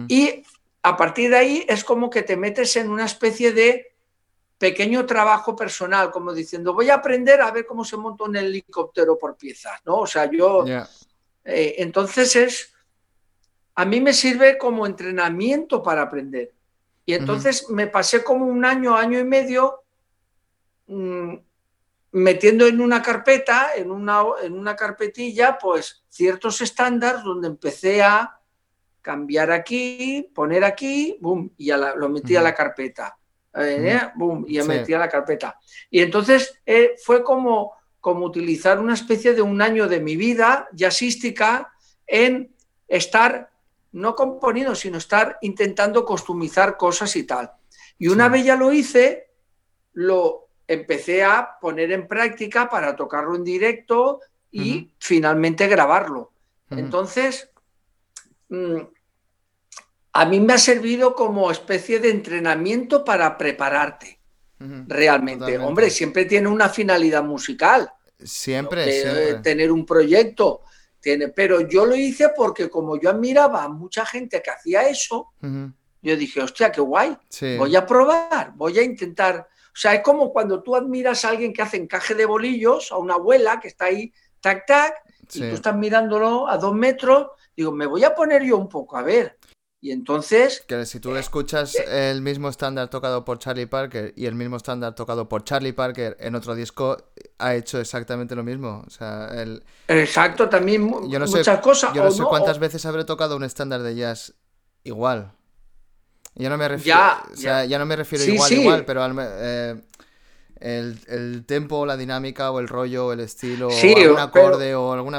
Y 0.07 0.45
a 0.83 0.97
partir 0.97 1.31
de 1.31 1.37
ahí 1.37 1.65
es 1.69 1.83
como 1.83 2.11
que 2.11 2.23
te 2.23 2.37
metes 2.37 2.77
en 2.77 2.91
una 2.91 3.07
especie 3.07 3.53
de 3.53 3.90
pequeño 4.61 5.07
trabajo 5.07 5.57
personal, 5.57 6.11
como 6.11 6.35
diciendo, 6.35 6.75
voy 6.75 6.91
a 6.91 6.97
aprender 6.97 7.41
a 7.41 7.51
ver 7.51 7.65
cómo 7.65 7.83
se 7.83 7.97
monta 7.97 8.25
un 8.25 8.37
helicóptero 8.37 9.17
por 9.17 9.35
piezas, 9.35 9.81
¿no? 9.87 10.01
O 10.01 10.07
sea, 10.07 10.31
yo... 10.31 10.67
Eh, 11.43 11.77
entonces 11.79 12.37
es... 12.37 12.75
A 13.75 13.87
mí 13.87 14.03
me 14.03 14.13
sirve 14.13 14.59
como 14.59 14.85
entrenamiento 14.85 15.83
para 15.83 16.03
aprender. 16.03 16.53
Y 17.07 17.15
entonces 17.15 17.71
me 17.71 17.87
pasé 17.87 18.23
como 18.23 18.45
un 18.45 18.63
año, 18.67 18.95
año 18.95 19.19
y 19.19 19.25
medio 19.25 19.83
mm, 20.89 21.37
metiendo 22.13 22.67
en 22.67 22.83
una 22.83 23.01
carpeta, 23.01 23.71
en 23.75 23.91
una, 23.91 24.25
en 24.43 24.53
una 24.53 24.77
carpetilla, 24.77 25.57
pues 25.57 26.05
ciertos 26.11 26.61
estándares 26.61 27.23
donde 27.23 27.49
empecé 27.49 28.03
a 28.03 28.39
cambiar 29.01 29.53
aquí, 29.53 30.31
poner 30.35 30.65
aquí, 30.65 31.17
boom, 31.19 31.51
y 31.57 31.69
ya 31.69 31.79
lo 31.79 32.11
metí 32.11 32.37
a 32.37 32.43
la 32.43 32.55
carpeta. 32.55 33.17
Eh, 33.55 34.01
boom, 34.15 34.45
y 34.47 34.55
ya 34.55 34.65
metí 34.65 34.95
a 34.95 34.99
la 34.99 35.09
carpeta. 35.09 35.59
Y 35.91 36.01
entonces 36.01 36.61
eh, 36.65 36.95
fue 37.03 37.25
como, 37.25 37.73
como 38.01 38.27
utilizar 38.27 38.79
una 38.79 38.95
especie 38.95 39.35
de 39.35 39.43
un 39.43 39.61
año 39.61 39.89
de 39.89 40.01
mi 40.01 40.17
vida 40.17 40.69
jazzística 40.73 41.73
en 42.07 42.55
estar 42.87 43.51
no 43.93 44.15
componiendo, 44.15 44.75
sino 44.75 44.99
estar 44.99 45.39
intentando 45.43 46.05
customizar 46.05 46.77
cosas 46.77 47.15
y 47.17 47.25
tal. 47.25 47.51
Y 47.99 48.09
una 48.09 48.29
vez 48.29 48.45
ya 48.45 48.57
lo 48.57 48.73
hice, 48.73 49.31
lo 49.95 50.49
empecé 50.67 51.25
a 51.25 51.59
poner 51.61 51.91
en 51.91 52.07
práctica 52.07 52.69
para 52.69 52.95
tocarlo 52.95 53.35
en 53.35 53.45
directo 53.45 54.21
y 54.53 54.93
finalmente 54.99 55.67
grabarlo. 55.67 56.33
Entonces, 56.71 57.51
mm, 58.49 58.79
a 60.13 60.25
mí 60.25 60.41
me 60.41 60.55
ha 60.55 60.59
servido 60.59 61.15
como 61.15 61.51
especie 61.51 62.01
de 62.01 62.11
entrenamiento 62.11 63.05
para 63.05 63.37
prepararte. 63.39 64.19
Realmente. 64.59 65.57
Hombre, 65.59 65.89
siempre 65.89 66.27
tiene 66.27 66.49
una 66.49 66.69
finalidad 66.69 67.25
musical. 67.25 67.91
Siempre, 68.23 69.35
Tener 69.43 69.73
un 69.73 69.87
proyecto. 69.87 70.63
Tiene, 71.01 71.29
pero 71.29 71.63
yo 71.63 71.87
lo 71.87 71.97
hice 71.97 72.31
porque 72.37 72.69
como 72.69 73.01
yo 73.01 73.09
admiraba 73.09 73.65
a 73.65 73.69
mucha 73.69 74.05
gente 74.05 74.43
que 74.43 74.51
hacía 74.51 74.83
eso, 74.83 75.29
yo 76.03 76.17
dije, 76.17 76.43
hostia, 76.43 76.71
qué 76.71 76.81
guay. 76.81 77.17
Voy 77.57 77.75
a 77.75 77.87
probar, 77.87 78.53
voy 78.55 78.79
a 78.79 78.83
intentar. 78.83 79.49
O 79.73 79.77
sea, 79.77 79.95
es 79.95 80.03
como 80.03 80.33
cuando 80.33 80.63
tú 80.63 80.77
admiras 80.77 81.25
a 81.25 81.31
alguien 81.31 81.55
que 81.55 81.63
hace 81.63 81.79
encaje 81.79 82.15
de 82.15 82.27
bolillos, 82.27 82.93
a 82.93 82.99
una 82.99 83.15
abuela 83.15 83.61
que 83.61 83.69
está 83.69 83.87
ahí, 83.87 84.13
tac, 84.41 84.67
tac, 84.67 84.95
y 85.33 85.41
tú 85.41 85.55
estás 85.55 85.77
mirándolo 85.77 86.49
a 86.49 86.59
dos 86.59 86.75
metros, 86.75 87.29
digo, 87.57 87.73
me 87.73 87.87
voy 87.87 88.05
a 88.05 88.15
poner 88.15 88.43
yo 88.43 88.59
un 88.59 88.69
poco, 88.69 88.97
a 88.97 89.03
ver. 89.03 89.39
Y 89.83 89.93
entonces... 89.93 90.63
Que 90.67 90.85
si 90.85 91.01
tú 91.01 91.17
escuchas 91.17 91.75
el 91.75 92.21
mismo 92.21 92.51
estándar 92.51 92.91
tocado 92.91 93.25
por 93.25 93.39
Charlie 93.39 93.67
Parker 93.67 94.13
y 94.15 94.27
el 94.27 94.35
mismo 94.35 94.57
estándar 94.57 94.95
tocado 94.95 95.29
por 95.29 95.43
Charlie 95.45 95.73
Parker 95.73 96.19
en 96.21 96.35
otro 96.35 96.55
disco, 96.55 96.99
ha 97.39 97.55
hecho 97.55 97.81
exactamente 97.81 98.35
lo 98.35 98.43
mismo. 98.43 98.85
O 98.87 98.91
sea, 98.91 99.29
el... 99.33 99.63
Exacto, 99.89 100.51
también 100.51 101.09
yo 101.09 101.19
no 101.19 101.27
muchas 101.27 101.61
cosas. 101.61 101.95
Yo 101.95 102.05
no 102.05 102.11
sé 102.11 102.23
cuántas 102.25 102.59
veces 102.59 102.85
habré 102.85 103.05
tocado 103.05 103.37
un 103.37 103.45
estándar 103.45 103.83
de 103.83 103.95
jazz 103.95 104.35
igual. 104.85 105.33
Ya 106.35 106.49
no 106.49 106.59
me 106.59 106.69
refiero, 106.69 106.99
ya, 106.99 107.23
o 107.33 107.37
sea, 107.37 107.65
ya. 107.65 107.79
no 107.79 107.87
me 107.87 107.97
refiero 107.97 108.25
igual, 108.25 108.53
igual, 108.53 108.85
pero 108.85 109.05
eh, 109.21 109.81
el, 110.61 110.99
el, 111.09 111.45
tempo, 111.45 111.85
la 111.85 111.97
dinámica 111.97 112.53
o 112.53 112.61
el 112.61 112.69
rollo, 112.69 113.13
el 113.13 113.21
estilo, 113.21 113.69
o 113.69 113.73
algún 113.73 114.19
acorde 114.19 114.75
o 114.75 114.93
algún 114.93 115.15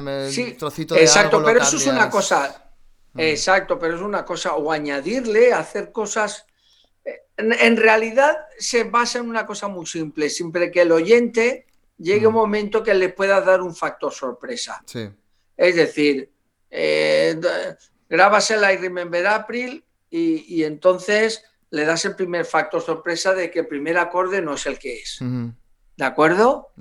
trocito 0.58 0.96
de 0.96 1.02
Exacto, 1.02 1.44
pero 1.44 1.62
eso 1.62 1.76
es 1.76 1.88
una 1.88 2.10
cosa 2.10 2.71
Exacto, 3.18 3.78
pero 3.78 3.96
es 3.96 4.02
una 4.02 4.26
cosa, 4.26 4.56
o 4.56 4.72
añadirle, 4.72 5.54
hacer 5.54 5.92
cosas. 5.92 6.46
Eh, 7.04 7.24
en, 7.38 7.78
realidad 7.78 8.38
se 8.58 8.84
basa 8.84 9.20
en 9.20 9.28
una 9.28 9.46
cosa 9.46 9.68
muy 9.68 9.86
simple, 9.86 10.30
siempre 10.30 10.72
que 10.72 10.82
el 10.82 10.92
oyente 10.92 11.66
llegue 11.98 12.28
un 12.28 12.34
momento 12.34 12.84
que 12.84 12.94
le 12.94 13.10
pueda 13.10 13.42
dar 13.42 13.62
un 13.62 13.76
factor 13.76 14.14
sorpresa. 14.14 14.84
Es 15.58 15.76
decir, 15.76 16.32
eh, 16.70 17.40
grabas 18.10 18.50
el 18.52 18.64
I 18.64 18.78
Remember 18.78 19.28
April 19.28 19.84
y, 20.10 20.64
entonces 20.64 21.44
le 21.70 21.86
das 21.86 22.04
el 22.06 22.16
primer 22.16 22.46
factor 22.46 22.82
sorpresa 22.82 23.34
de 23.34 23.50
que 23.52 23.60
el 23.60 23.68
primer 23.68 23.98
acorde 23.98 24.42
no 24.42 24.56
es 24.56 24.66
el 24.66 24.80
que 24.80 25.00
es. 25.00 25.20
¿De 25.98 26.06
acuerdo? 26.06 26.72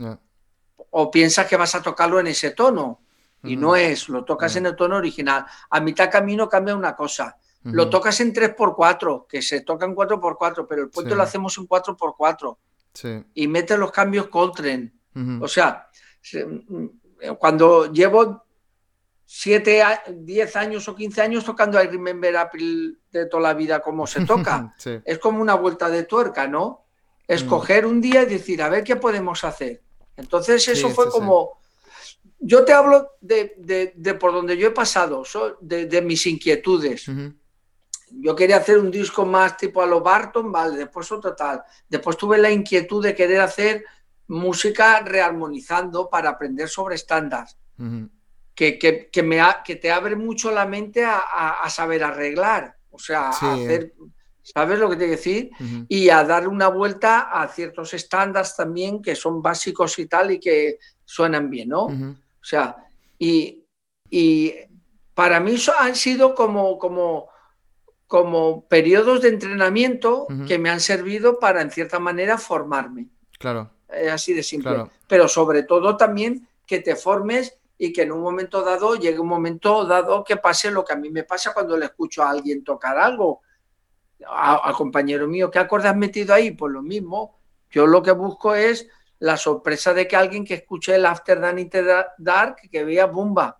O 0.90 1.10
piensas 1.10 1.46
que 1.46 1.56
vas 1.56 1.74
a 1.74 1.82
tocarlo 1.82 2.18
en 2.18 2.28
ese 2.28 2.52
tono 2.52 3.00
y 3.42 3.56
no 3.56 3.76
es, 3.76 4.08
lo 4.08 4.24
tocas 4.24 4.54
en 4.56 4.66
el 4.66 4.76
tono 4.76 4.96
original. 4.96 5.46
A 5.70 5.80
mitad 5.80 6.10
camino 6.10 6.48
cambia 6.48 6.76
una 6.76 6.94
cosa. 6.94 7.36
Lo 7.62 7.90
tocas 7.90 8.18
en 8.20 8.32
3x4, 8.32 9.26
que 9.26 9.42
se 9.42 9.60
toca 9.60 9.84
en 9.84 9.94
4x4, 9.94 10.66
pero 10.68 10.82
el 10.82 10.90
puente 10.90 11.14
lo 11.14 11.22
hacemos 11.22 11.56
en 11.58 11.68
4x4. 11.68 12.56
Y 13.34 13.48
metes 13.48 13.78
los 13.78 13.92
cambios 13.92 14.28
Coltrane. 14.28 14.92
O 15.40 15.48
sea, 15.48 15.88
mm, 16.32 16.86
cuando 17.38 17.92
llevo 17.92 18.44
7, 19.26 19.84
10 20.08 20.56
años 20.56 20.88
o 20.88 20.94
15 20.94 21.22
años 21.22 21.44
tocando 21.44 21.82
I 21.82 21.86
Remember 21.86 22.36
April 22.36 22.98
de 23.10 23.26
toda 23.26 23.42
la 23.42 23.54
vida 23.54 23.80
como 23.80 24.06
se 24.06 24.24
toca, 24.24 24.74
es 25.04 25.18
como 25.18 25.40
una 25.40 25.54
vuelta 25.54 25.88
de 25.88 26.04
tuerca, 26.04 26.48
¿no? 26.48 26.86
Escoger 27.28 27.86
un 27.86 28.00
día 28.00 28.22
y 28.22 28.26
decir, 28.26 28.60
a 28.60 28.68
ver 28.68 28.82
qué 28.82 28.96
podemos 28.96 29.44
hacer. 29.44 29.82
Entonces 30.16 30.66
eso 30.66 30.90
fue 30.90 31.08
como 31.10 31.59
yo 32.40 32.64
te 32.64 32.72
hablo 32.72 33.12
de, 33.20 34.16
por 34.18 34.32
donde 34.32 34.56
yo 34.56 34.68
he 34.68 34.72
pasado, 34.72 35.22
de, 35.60 36.02
mis 36.02 36.26
inquietudes. 36.26 37.06
Yo 38.12 38.34
quería 38.34 38.56
hacer 38.56 38.78
un 38.78 38.90
disco 38.90 39.24
más 39.24 39.56
tipo 39.56 39.82
a 39.82 39.86
lo 39.86 40.00
Barton, 40.00 40.50
vale, 40.50 40.78
después 40.78 41.12
otro 41.12 41.34
tal. 41.36 41.62
Después 41.88 42.16
tuve 42.16 42.38
la 42.38 42.50
inquietud 42.50 43.04
de 43.04 43.14
querer 43.14 43.40
hacer 43.40 43.84
música 44.26 45.00
rearmonizando 45.00 46.08
para 46.08 46.30
aprender 46.30 46.68
sobre 46.68 46.94
estándares. 46.94 47.56
que, 48.54 49.22
me 49.22 49.40
que 49.64 49.76
te 49.76 49.92
abre 49.92 50.16
mucho 50.16 50.50
la 50.50 50.66
mente 50.66 51.04
a, 51.04 51.68
saber 51.68 52.02
arreglar, 52.02 52.76
o 52.90 52.98
sea, 52.98 53.28
a 53.28 53.54
hacer, 53.54 53.94
¿sabes 54.42 54.78
lo 54.78 54.88
que 54.88 54.96
te 54.96 55.04
quiero 55.04 55.16
decir? 55.16 55.50
Y 55.88 56.08
a 56.08 56.24
dar 56.24 56.48
una 56.48 56.68
vuelta 56.68 57.30
a 57.30 57.46
ciertos 57.48 57.92
estándares 57.94 58.56
también 58.56 59.02
que 59.02 59.14
son 59.14 59.42
básicos 59.42 59.98
y 59.98 60.06
tal 60.06 60.32
y 60.32 60.40
que 60.40 60.78
suenan 61.04 61.50
bien, 61.50 61.68
¿no? 61.68 61.88
O 62.40 62.44
sea, 62.44 62.76
y, 63.18 63.64
para 65.14 65.40
mí 65.40 65.54
han 65.78 65.94
sido 65.94 66.34
como, 66.34 66.78
como, 66.78 67.28
como 68.06 68.66
periodos 68.66 69.22
de 69.22 69.28
entrenamiento 69.28 70.26
que 70.46 70.58
me 70.58 70.70
han 70.70 70.80
servido 70.80 71.38
para, 71.38 71.60
en 71.60 71.70
cierta 71.70 71.98
manera, 71.98 72.38
formarme. 72.38 73.08
Claro. 73.38 73.70
Es 73.88 74.10
así 74.10 74.32
de 74.32 74.42
simple. 74.42 74.86
Pero 75.06 75.28
sobre 75.28 75.64
todo 75.64 75.96
también 75.96 76.48
que 76.66 76.80
te 76.80 76.96
formes 76.96 77.58
y 77.76 77.92
que 77.92 78.02
en 78.02 78.12
un 78.12 78.20
momento 78.20 78.62
dado 78.62 78.94
llegue 78.94 79.18
un 79.18 79.28
momento 79.28 79.84
dado 79.86 80.22
que 80.22 80.36
pase 80.36 80.70
lo 80.70 80.84
que 80.84 80.92
a 80.92 80.96
mí 80.96 81.10
me 81.10 81.24
pasa 81.24 81.54
cuando 81.54 81.76
le 81.76 81.86
escucho 81.86 82.22
a 82.22 82.30
alguien 82.30 82.62
tocar 82.62 82.98
algo. 82.98 83.40
Al 84.28 84.74
compañero 84.74 85.26
mío, 85.26 85.50
¿qué 85.50 85.58
acorde 85.58 85.88
has 85.88 85.96
metido 85.96 86.34
ahí? 86.34 86.50
Pues 86.50 86.72
lo 86.72 86.82
mismo. 86.82 87.38
Yo 87.70 87.86
lo 87.86 88.02
que 88.02 88.12
busco 88.12 88.54
es 88.54 88.86
la 89.20 89.36
sorpresa 89.36 89.94
de 89.94 90.08
que 90.08 90.16
alguien 90.16 90.44
que 90.44 90.54
escuche 90.54 90.94
el 90.94 91.06
After 91.06 91.40
the 91.40 91.86
Dark, 92.18 92.56
que 92.70 92.84
vea 92.84 93.06
Bumba. 93.06 93.58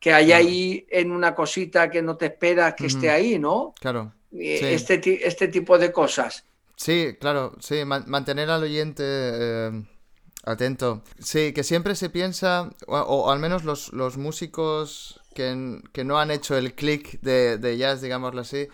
Que 0.00 0.12
hay 0.12 0.32
ahí 0.32 0.86
en 0.90 1.10
una 1.10 1.34
cosita 1.34 1.90
que 1.90 2.02
no 2.02 2.16
te 2.16 2.26
esperas 2.26 2.74
que 2.74 2.86
esté 2.86 3.10
ahí, 3.10 3.38
¿no? 3.38 3.74
Claro. 3.80 4.12
Eh, 4.32 4.74
este, 4.74 5.26
este 5.26 5.48
tipo 5.48 5.78
de 5.78 5.92
cosas. 5.92 6.44
Sí, 6.76 7.16
claro, 7.18 7.54
sí, 7.58 7.84
mantener 7.84 8.50
al 8.50 8.62
oyente 8.62 9.02
eh, 9.04 9.82
atento. 10.44 11.02
Sí, 11.18 11.52
que 11.52 11.64
siempre 11.64 11.94
se 11.94 12.10
piensa, 12.10 12.70
o, 12.86 13.30
al 13.30 13.38
menos 13.38 13.64
los, 13.64 13.92
los 13.94 14.18
músicos 14.18 15.20
que, 15.36 16.04
no 16.04 16.18
han 16.18 16.30
hecho 16.30 16.56
el 16.56 16.74
click 16.74 17.20
de, 17.20 17.76
jazz, 17.78 18.00
digámoslo 18.00 18.40
así, 18.40 18.68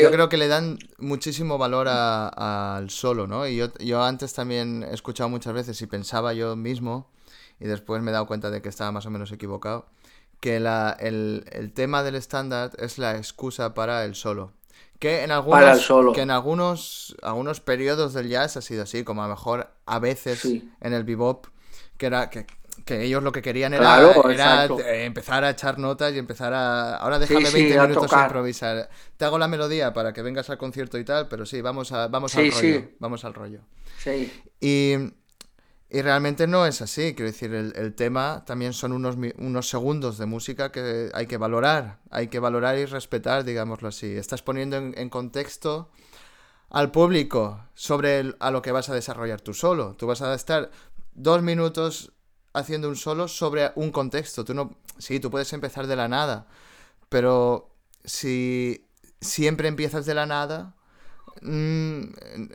yo 0.00 0.10
creo 0.10 0.28
que 0.28 0.36
le 0.36 0.46
dan 0.46 0.78
muchísimo 0.98 1.58
valor 1.58 1.88
al 1.88 2.88
solo, 2.90 3.26
¿no? 3.26 3.46
Y 3.46 3.56
yo, 3.56 3.72
yo 3.78 4.02
antes 4.02 4.32
también 4.32 4.84
he 4.84 4.94
escuchado 4.94 5.28
muchas 5.28 5.52
veces 5.52 5.82
y 5.82 5.86
pensaba 5.86 6.32
yo 6.32 6.54
mismo, 6.54 7.10
y 7.58 7.66
después 7.66 8.02
me 8.02 8.10
he 8.10 8.14
dado 8.14 8.26
cuenta 8.26 8.50
de 8.50 8.62
que 8.62 8.68
estaba 8.68 8.92
más 8.92 9.04
o 9.06 9.10
menos 9.10 9.32
equivocado, 9.32 9.86
que 10.40 10.60
la, 10.60 10.96
el, 11.00 11.72
tema 11.74 12.02
del 12.02 12.14
estándar 12.14 12.70
es 12.78 12.98
la 12.98 13.16
excusa 13.16 13.74
para 13.74 14.04
el 14.04 14.14
solo. 14.14 14.52
Que 14.98 15.24
en 15.24 15.30
algunos, 15.30 15.90
Que 16.14 16.22
en 16.22 16.30
algunos, 16.30 17.16
algunos 17.22 17.60
periodos 17.60 18.14
del 18.14 18.28
jazz 18.28 18.56
ha 18.56 18.62
sido 18.62 18.84
así, 18.84 19.04
como 19.04 19.22
a 19.22 19.26
lo 19.26 19.34
mejor 19.34 19.70
a 19.84 19.98
veces 19.98 20.44
en 20.44 20.92
el 20.92 21.04
bebop, 21.04 21.46
que 21.98 22.06
era 22.06 22.30
que, 22.30 22.46
ellos 22.88 23.22
lo 23.22 23.32
que 23.32 23.42
querían 23.42 23.74
era, 23.74 24.00
empezar 25.02 25.44
a 25.44 25.50
echar 25.50 25.78
notas 25.78 26.14
y 26.14 26.18
empezar 26.18 26.52
a... 26.52 26.96
Ahora 26.96 27.18
déjame 27.18 27.50
20 27.50 27.80
minutos 27.80 28.12
a 28.12 28.24
improvisar. 28.24 28.88
Te 29.16 29.24
hago 29.24 29.38
la 29.38 29.48
melodía 29.48 29.92
para 29.92 30.12
que 30.12 30.22
vengas 30.22 30.50
al 30.50 30.58
concierto 30.58 30.98
y 30.98 31.04
tal, 31.04 31.28
pero 31.28 31.46
sí, 31.46 31.60
vamos, 31.60 31.92
a, 31.92 32.08
vamos 32.08 32.34
al 32.36 32.50
rollo. 32.50 32.88
Vamos 32.98 33.24
al 33.24 33.34
rollo. 33.34 33.60
Sí. 33.98 34.32
Y 34.60 34.96
y 35.88 36.02
realmente 36.02 36.48
no 36.48 36.66
es 36.66 36.82
así, 36.82 37.14
quiero 37.14 37.30
decir, 37.30 37.54
el, 37.54 37.94
tema 37.94 38.44
también 38.44 38.72
son 38.72 38.90
unos, 38.90 39.16
unos, 39.38 39.68
segundos 39.68 40.18
de 40.18 40.26
música 40.26 40.72
que 40.72 41.10
hay 41.14 41.26
que 41.26 41.36
valorar, 41.36 42.00
hay 42.10 42.26
que 42.26 42.40
valorar 42.40 42.76
y 42.76 42.86
respetar, 42.86 43.44
digámoslo 43.44 43.88
así. 43.88 44.16
Estás 44.16 44.42
poniendo 44.42 44.76
en, 44.76 45.08
contexto 45.10 45.90
al 46.70 46.90
público 46.90 47.64
sobre 47.74 48.34
a 48.40 48.50
lo 48.50 48.62
que 48.62 48.72
vas 48.72 48.88
a 48.88 48.94
desarrollar 48.94 49.40
tú 49.40 49.54
solo. 49.54 49.94
Tú 49.96 50.08
vas 50.08 50.22
a 50.22 50.34
estar 50.34 50.72
dos 51.14 51.42
minutos 51.42 52.12
haciendo 52.56 52.88
un 52.88 52.96
solo 52.96 53.28
sobre 53.28 53.72
un 53.76 53.90
contexto. 53.90 54.44
Tú 54.44 54.54
no, 54.54 54.76
sí, 54.98 55.20
tú 55.20 55.30
puedes 55.30 55.52
empezar 55.52 55.86
de 55.86 55.96
la 55.96 56.08
nada, 56.08 56.46
pero 57.08 57.70
si 58.04 58.86
siempre 59.20 59.68
empiezas 59.68 60.06
de 60.06 60.14
la 60.14 60.26
nada, 60.26 60.76
Mm, 61.42 62.02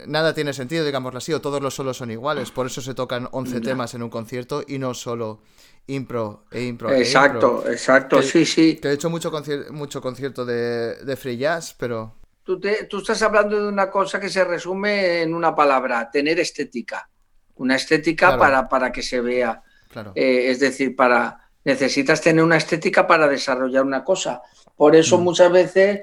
nada 0.08 0.34
tiene 0.34 0.54
sentido, 0.54 0.86
digámoslo 0.86 1.20
así, 1.20 1.34
o 1.34 1.42
todos 1.42 1.62
los 1.62 1.74
solos 1.74 1.98
son 1.98 2.12
iguales. 2.12 2.52
Por 2.52 2.68
eso 2.68 2.82
se 2.82 2.94
tocan 2.94 3.28
11 3.32 3.62
temas 3.62 3.94
en 3.94 4.04
un 4.04 4.10
concierto 4.10 4.64
y 4.68 4.80
no 4.80 4.94
solo 4.94 5.42
impro 5.88 6.46
e 6.52 6.64
impro. 6.64 6.92
E 6.92 7.00
exacto, 7.00 7.64
exacto, 7.70 8.22
sí, 8.22 8.46
sí. 8.46 8.78
Que 8.78 8.90
he 8.90 8.94
hecho 8.94 9.10
mucho, 9.10 9.32
mucho 9.72 10.02
concierto 10.02 10.46
de, 10.46 11.16
free 11.18 11.38
jazz, 11.38 11.76
pero... 11.78 12.16
Tú, 12.44 12.60
tú 12.90 12.98
estás 12.98 13.22
hablando 13.22 13.62
de 13.62 13.68
una 13.68 13.90
cosa 13.90 14.20
que 14.20 14.30
se 14.30 14.44
resume 14.44 15.22
en 15.22 15.34
una 15.34 15.56
palabra, 15.56 16.10
tener 16.10 16.40
estética. 16.40 17.08
Una 17.56 17.76
estética 17.76 18.38
para, 18.38 18.68
para 18.68 18.92
que 18.92 19.04
se 19.04 19.22
vea. 19.22 19.62
Claro. 19.92 20.14
Eh, 20.16 20.50
es 20.50 20.60
decir, 20.60 20.96
para 20.96 21.52
necesitas 21.64 22.22
tener 22.22 22.44
una 22.44 22.58
estética 22.58 23.06
para 23.06 23.28
desarrollar 23.28 23.84
una 23.84 24.04
cosa. 24.04 24.42
Por 24.76 24.96
eso 24.96 25.18
mm. 25.18 25.24
muchas 25.24 25.52
veces 25.52 26.02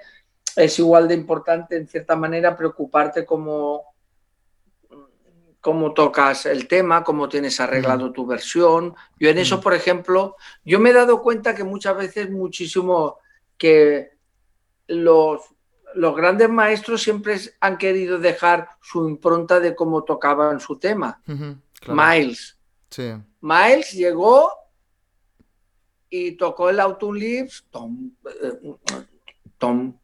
es 0.57 0.79
igual 0.79 1.09
de 1.09 1.15
importante, 1.15 1.77
en 1.77 1.89
cierta 1.89 2.17
manera, 2.17 2.57
preocuparte 2.57 3.25
cómo, 3.25 3.95
cómo 5.61 5.93
tocas 5.95 6.47
el 6.47 6.67
tema, 6.67 7.05
cómo 7.05 7.29
tienes 7.29 7.61
arreglado 7.61 8.13
tu 8.13 8.27
versión. 8.27 8.95
Yo 9.19 9.29
en 9.29 9.39
eso, 9.39 9.61
por 9.61 9.75
ejemplo, 9.75 10.37
yo 10.65 10.81
me 10.81 10.91
he 10.91 10.93
dado 10.95 11.23
cuenta 11.23 11.55
que 11.55 11.65
muchas 11.65 11.97
veces 11.97 12.31
muchísimo 12.31 13.19
que 13.57 14.11
los, 14.89 15.43
los 15.95 16.17
grandes 16.17 16.49
maestros 16.49 17.03
siempre 17.03 17.37
han 17.61 17.79
querido 17.79 18.19
dejar 18.19 18.69
su 18.81 19.09
impronta 19.09 19.61
de 19.61 19.75
cómo 19.75 20.05
tocaban 20.05 20.61
su 20.61 20.79
tema. 20.79 21.21
Miles. 21.87 22.57
Miles 23.41 23.93
llegó 23.93 24.51
y 26.11 26.33
tocó 26.33 26.71
el 26.71 26.81
Autumn 26.81 27.17
Leaves, 27.17 27.65
tom, 27.71 28.13
eh, 28.43 28.75
tom, 29.59 29.99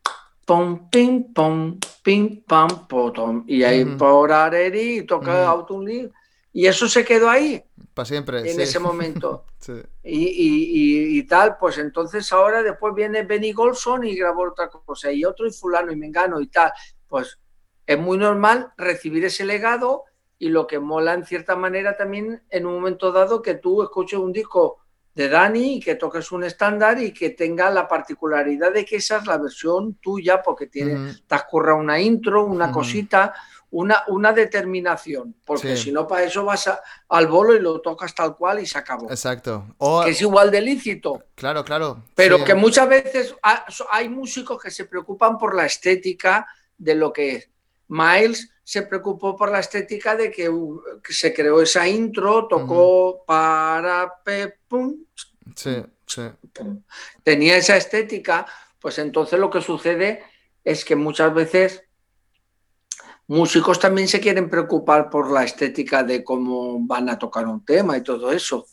pom, 0.44 0.90
pim, 0.90 1.32
pom, 1.32 1.78
pim, 2.02 2.42
pam, 2.44 2.86
potom. 2.86 3.44
Y 3.46 3.62
ahí 3.62 3.84
por 3.84 4.32
Areri 4.32 5.04
toca 5.06 5.54
uh 5.54 6.10
Y 6.52 6.66
eso 6.66 6.88
se 6.88 7.04
quedó 7.04 7.30
ahí. 7.30 7.62
Para 7.94 8.06
siempre. 8.06 8.50
En 8.50 8.60
ese 8.60 8.78
momento. 8.78 9.46
y, 10.02 11.22
tal, 11.24 11.56
pues 11.58 11.78
entonces 11.78 12.30
ahora 12.32 12.62
después 12.62 12.94
viene 12.94 13.22
Benny 13.22 13.52
Golson 13.52 14.04
y 14.04 14.14
grabó 14.14 14.48
otra 14.48 14.68
cosa. 14.68 15.10
Y 15.10 15.24
otro 15.24 15.46
y 15.46 15.52
fulano 15.52 15.90
y 15.90 15.96
mengano 15.96 16.40
y 16.40 16.48
tal. 16.48 16.72
Pues 17.08 17.38
es 17.86 17.98
muy 17.98 18.18
normal 18.18 18.72
recibir 18.76 19.24
ese 19.24 19.44
legado 19.44 20.04
y 20.38 20.48
lo 20.48 20.66
que 20.66 20.78
mola 20.78 21.14
en 21.14 21.24
cierta 21.24 21.56
manera 21.56 21.96
también 21.96 22.42
en 22.50 22.66
un 22.66 22.74
momento 22.74 23.12
dado 23.12 23.40
que 23.40 23.54
tú 23.54 23.82
escuches 23.82 24.18
un 24.18 24.32
disco 24.32 24.84
de 25.14 25.28
Dani 25.28 25.76
y 25.76 25.80
que 25.80 25.94
toques 25.94 26.32
un 26.32 26.44
estándar 26.44 27.00
y 27.00 27.12
que 27.12 27.30
tenga 27.30 27.70
la 27.70 27.86
particularidad 27.86 28.72
de 28.72 28.84
que 28.84 28.96
esa 28.96 29.18
es 29.18 29.26
la 29.26 29.38
versión 29.38 29.94
tuya 29.94 30.42
porque 30.42 30.66
tiene, 30.66 31.14
te 31.26 31.34
has 31.34 31.44
una 31.52 32.00
intro, 32.00 32.44
una 32.44 32.72
cosita, 32.72 33.32
una, 33.70 34.02
una 34.08 34.32
determinación, 34.32 35.36
porque 35.44 35.76
si 35.76 35.92
no 35.92 36.06
para 36.06 36.24
eso 36.24 36.44
vas 36.44 36.70
al 37.08 37.26
bolo 37.28 37.54
y 37.54 37.60
lo 37.60 37.80
tocas 37.80 38.14
tal 38.14 38.36
cual 38.36 38.60
y 38.60 38.66
se 38.66 38.78
acabó. 38.78 39.08
Exacto. 39.08 39.66
que 40.04 40.10
es 40.10 40.20
igual 40.20 40.50
de 40.50 40.60
lícito. 40.60 41.22
Claro, 41.34 41.64
claro. 41.64 42.02
Pero 42.14 42.44
que 42.44 42.54
muchas 42.54 42.88
veces 42.88 43.34
hay 43.90 44.08
músicos 44.08 44.60
que 44.60 44.70
se 44.70 44.84
preocupan 44.84 45.38
por 45.38 45.54
la 45.54 45.66
estética 45.66 46.46
de 46.76 46.94
lo 46.96 47.12
que 47.12 47.36
es. 47.36 47.50
Miles 47.88 48.50
se 48.62 48.82
preocupó 48.82 49.36
por 49.36 49.50
la 49.50 49.60
estética 49.60 50.16
de 50.16 50.30
que, 50.30 50.50
se 51.08 51.34
creó 51.34 51.60
esa 51.60 51.86
intro, 51.86 52.46
tocó 52.48 53.24
para 53.26 54.22
pum, 54.68 54.96
sí, 55.54 55.84
sí. 56.06 56.22
tenía 57.22 57.56
esa 57.56 57.76
estética, 57.76 58.46
pues 58.80 58.98
entonces 58.98 59.38
lo 59.38 59.50
que 59.50 59.60
sucede 59.60 60.24
es 60.64 60.84
que 60.84 60.96
muchas 60.96 61.34
veces 61.34 61.82
músicos 63.26 63.78
también 63.78 64.08
se 64.08 64.20
quieren 64.20 64.48
preocupar 64.48 65.10
por 65.10 65.30
la 65.30 65.44
estética 65.44 66.02
de 66.02 66.24
cómo 66.24 66.78
van 66.86 67.08
a 67.10 67.18
tocar 67.18 67.46
un 67.46 67.64
tema 67.64 67.96
y 67.96 68.02
todo 68.02 68.32
eso. 68.32 68.66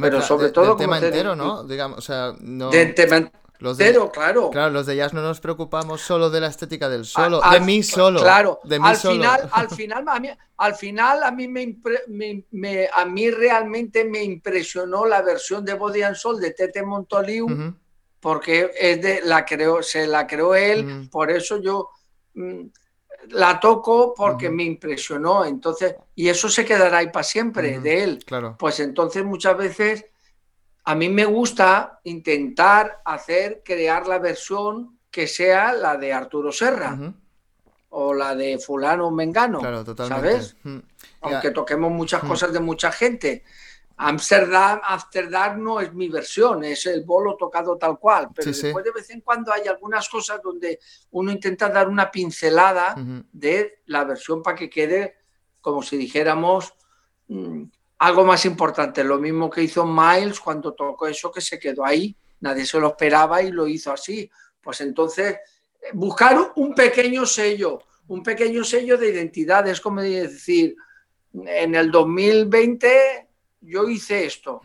Pero 0.00 0.20
sobre 0.20 0.50
todo 0.50 0.72
el 0.72 0.78
tema 0.78 0.98
entero, 0.98 1.34
¿no? 1.34 1.64
Digamos, 1.64 1.98
o 1.98 2.02
sea, 2.02 2.34
no... 2.40 2.70
Los 3.58 3.78
de, 3.78 3.98
claro. 4.12 4.50
Claro, 4.50 4.70
los 4.70 4.86
de 4.86 4.96
jazz 4.96 5.14
no 5.14 5.22
nos 5.22 5.40
preocupamos 5.40 6.00
solo 6.00 6.30
de 6.30 6.40
la 6.40 6.48
estética 6.48 6.88
del 6.88 7.04
solo, 7.04 7.40
de 7.50 7.60
mí 7.60 7.82
solo. 7.82 8.20
Claro, 8.20 8.60
de 8.64 8.76
al, 8.82 8.96
Final, 8.96 9.48
al, 9.52 9.70
final, 9.70 10.04
a 10.08 10.20
mí, 10.20 10.28
al 10.58 10.74
final 10.74 11.22
a 11.22 11.30
mí, 11.30 11.48
me, 11.48 12.88
a 12.92 13.04
mí 13.04 13.30
realmente 13.30 14.04
me 14.04 14.22
impresionó 14.22 15.06
la 15.06 15.22
versión 15.22 15.64
de 15.64 15.74
Body 15.74 16.02
and 16.02 16.16
Soul 16.16 16.40
de 16.40 16.50
Tete 16.52 16.82
Montoliu, 16.82 17.74
porque 18.20 18.70
es 18.78 19.00
de, 19.00 19.22
la 19.24 19.44
creó, 19.44 19.82
se 19.82 20.06
la 20.06 20.26
creó 20.26 20.54
él, 20.54 21.08
por 21.10 21.30
eso 21.30 21.60
yo 21.60 21.90
mm, 22.34 22.64
la 23.30 23.58
toco 23.58 24.14
porque 24.14 24.50
me 24.50 24.64
impresionó. 24.64 25.44
Entonces, 25.44 25.96
y 26.14 26.28
eso 26.28 26.48
se 26.48 26.64
quedará 26.64 26.98
ahí 26.98 27.10
para 27.10 27.24
siempre 27.24 27.80
de 27.80 28.04
él. 28.04 28.24
Claro. 28.24 28.56
Pues 28.58 28.80
entonces 28.80 29.24
muchas 29.24 29.56
veces 29.56 30.06
a 30.88 30.94
mí 30.94 31.08
me 31.08 31.24
gusta 31.24 32.00
intentar 32.04 33.02
hacer, 33.04 33.62
crear 33.64 34.06
la 34.06 34.20
versión 34.20 35.00
que 35.10 35.26
sea 35.26 35.72
la 35.72 35.96
de 35.96 36.12
Arturo 36.12 36.52
Serra. 36.52 36.96
O 37.88 38.12
la 38.14 38.34
de 38.34 38.58
fulano 38.58 39.10
mengano, 39.10 39.58
claro, 39.60 39.82
totalmente. 39.82 40.32
¿sabes? 40.32 40.56
Aunque 41.22 41.50
toquemos 41.50 41.90
muchas 41.90 42.22
cosas 42.22 42.52
de 42.52 42.60
mucha 42.60 42.92
gente. 42.92 43.42
Amsterdam, 43.96 44.80
Amsterdam 44.84 45.62
no 45.62 45.80
es 45.80 45.92
mi 45.94 46.08
versión, 46.08 46.62
es 46.62 46.84
el 46.86 47.04
bolo 47.04 47.36
tocado 47.36 47.78
tal 47.78 47.98
cual, 47.98 48.28
pero 48.34 48.52
después 48.52 48.84
de 48.84 48.92
vez 48.92 49.08
en 49.10 49.22
cuando 49.22 49.52
hay 49.52 49.66
algunas 49.66 50.08
cosas 50.08 50.40
donde 50.42 50.78
uno 51.12 51.32
intenta 51.32 51.70
dar 51.70 51.88
una 51.88 52.10
pincelada 52.10 52.94
de 53.32 53.82
la 53.86 54.04
versión 54.04 54.42
para 54.42 54.56
que 54.56 54.68
quede 54.68 55.16
como 55.60 55.82
si 55.82 55.96
dijéramos 55.96 56.74
mm, 57.28 57.62
algo 57.98 58.24
más 58.24 58.44
importante, 58.44 59.02
lo 59.02 59.18
mismo 59.18 59.48
que 59.48 59.62
hizo 59.62 59.86
Miles 59.86 60.40
cuando 60.40 60.74
tocó 60.74 61.06
eso 61.06 61.30
que 61.30 61.40
se 61.40 61.58
quedó 61.58 61.84
ahí, 61.84 62.16
nadie 62.40 62.66
se 62.66 62.78
lo 62.78 62.88
esperaba 62.88 63.42
y 63.42 63.50
lo 63.50 63.66
hizo 63.66 63.92
así. 63.92 64.30
Pues 64.60 64.80
entonces, 64.80 65.36
buscar 65.92 66.52
un 66.56 66.74
pequeño 66.74 67.24
sello, 67.24 67.80
un 68.08 68.22
pequeño 68.22 68.64
sello 68.64 68.98
de 68.98 69.10
identidad, 69.10 69.66
es 69.68 69.80
como 69.80 70.02
decir, 70.02 70.76
en 71.32 71.74
el 71.74 71.90
2020 71.90 73.28
yo 73.60 73.88
hice 73.88 74.26
esto 74.26 74.60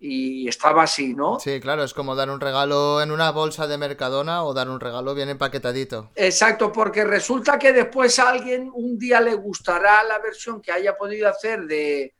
y 0.00 0.48
estaba 0.48 0.84
así, 0.84 1.14
¿no? 1.14 1.38
Sí, 1.38 1.60
claro, 1.60 1.84
es 1.84 1.92
como 1.92 2.14
dar 2.14 2.30
un 2.30 2.40
regalo 2.40 3.02
en 3.02 3.10
una 3.10 3.30
bolsa 3.30 3.66
de 3.66 3.76
Mercadona 3.76 4.44
o 4.44 4.54
dar 4.54 4.70
un 4.70 4.80
regalo 4.80 5.14
bien 5.14 5.28
empaquetadito. 5.28 6.10
Exacto, 6.14 6.72
porque 6.72 7.04
resulta 7.04 7.58
que 7.58 7.72
después 7.72 8.18
a 8.18 8.30
alguien 8.30 8.70
un 8.72 8.98
día 8.98 9.20
le 9.20 9.34
gustará 9.34 10.02
la 10.04 10.18
versión 10.20 10.62
que 10.62 10.72
haya 10.72 10.96
podido 10.96 11.28
hacer 11.28 11.66
de, 11.66 12.14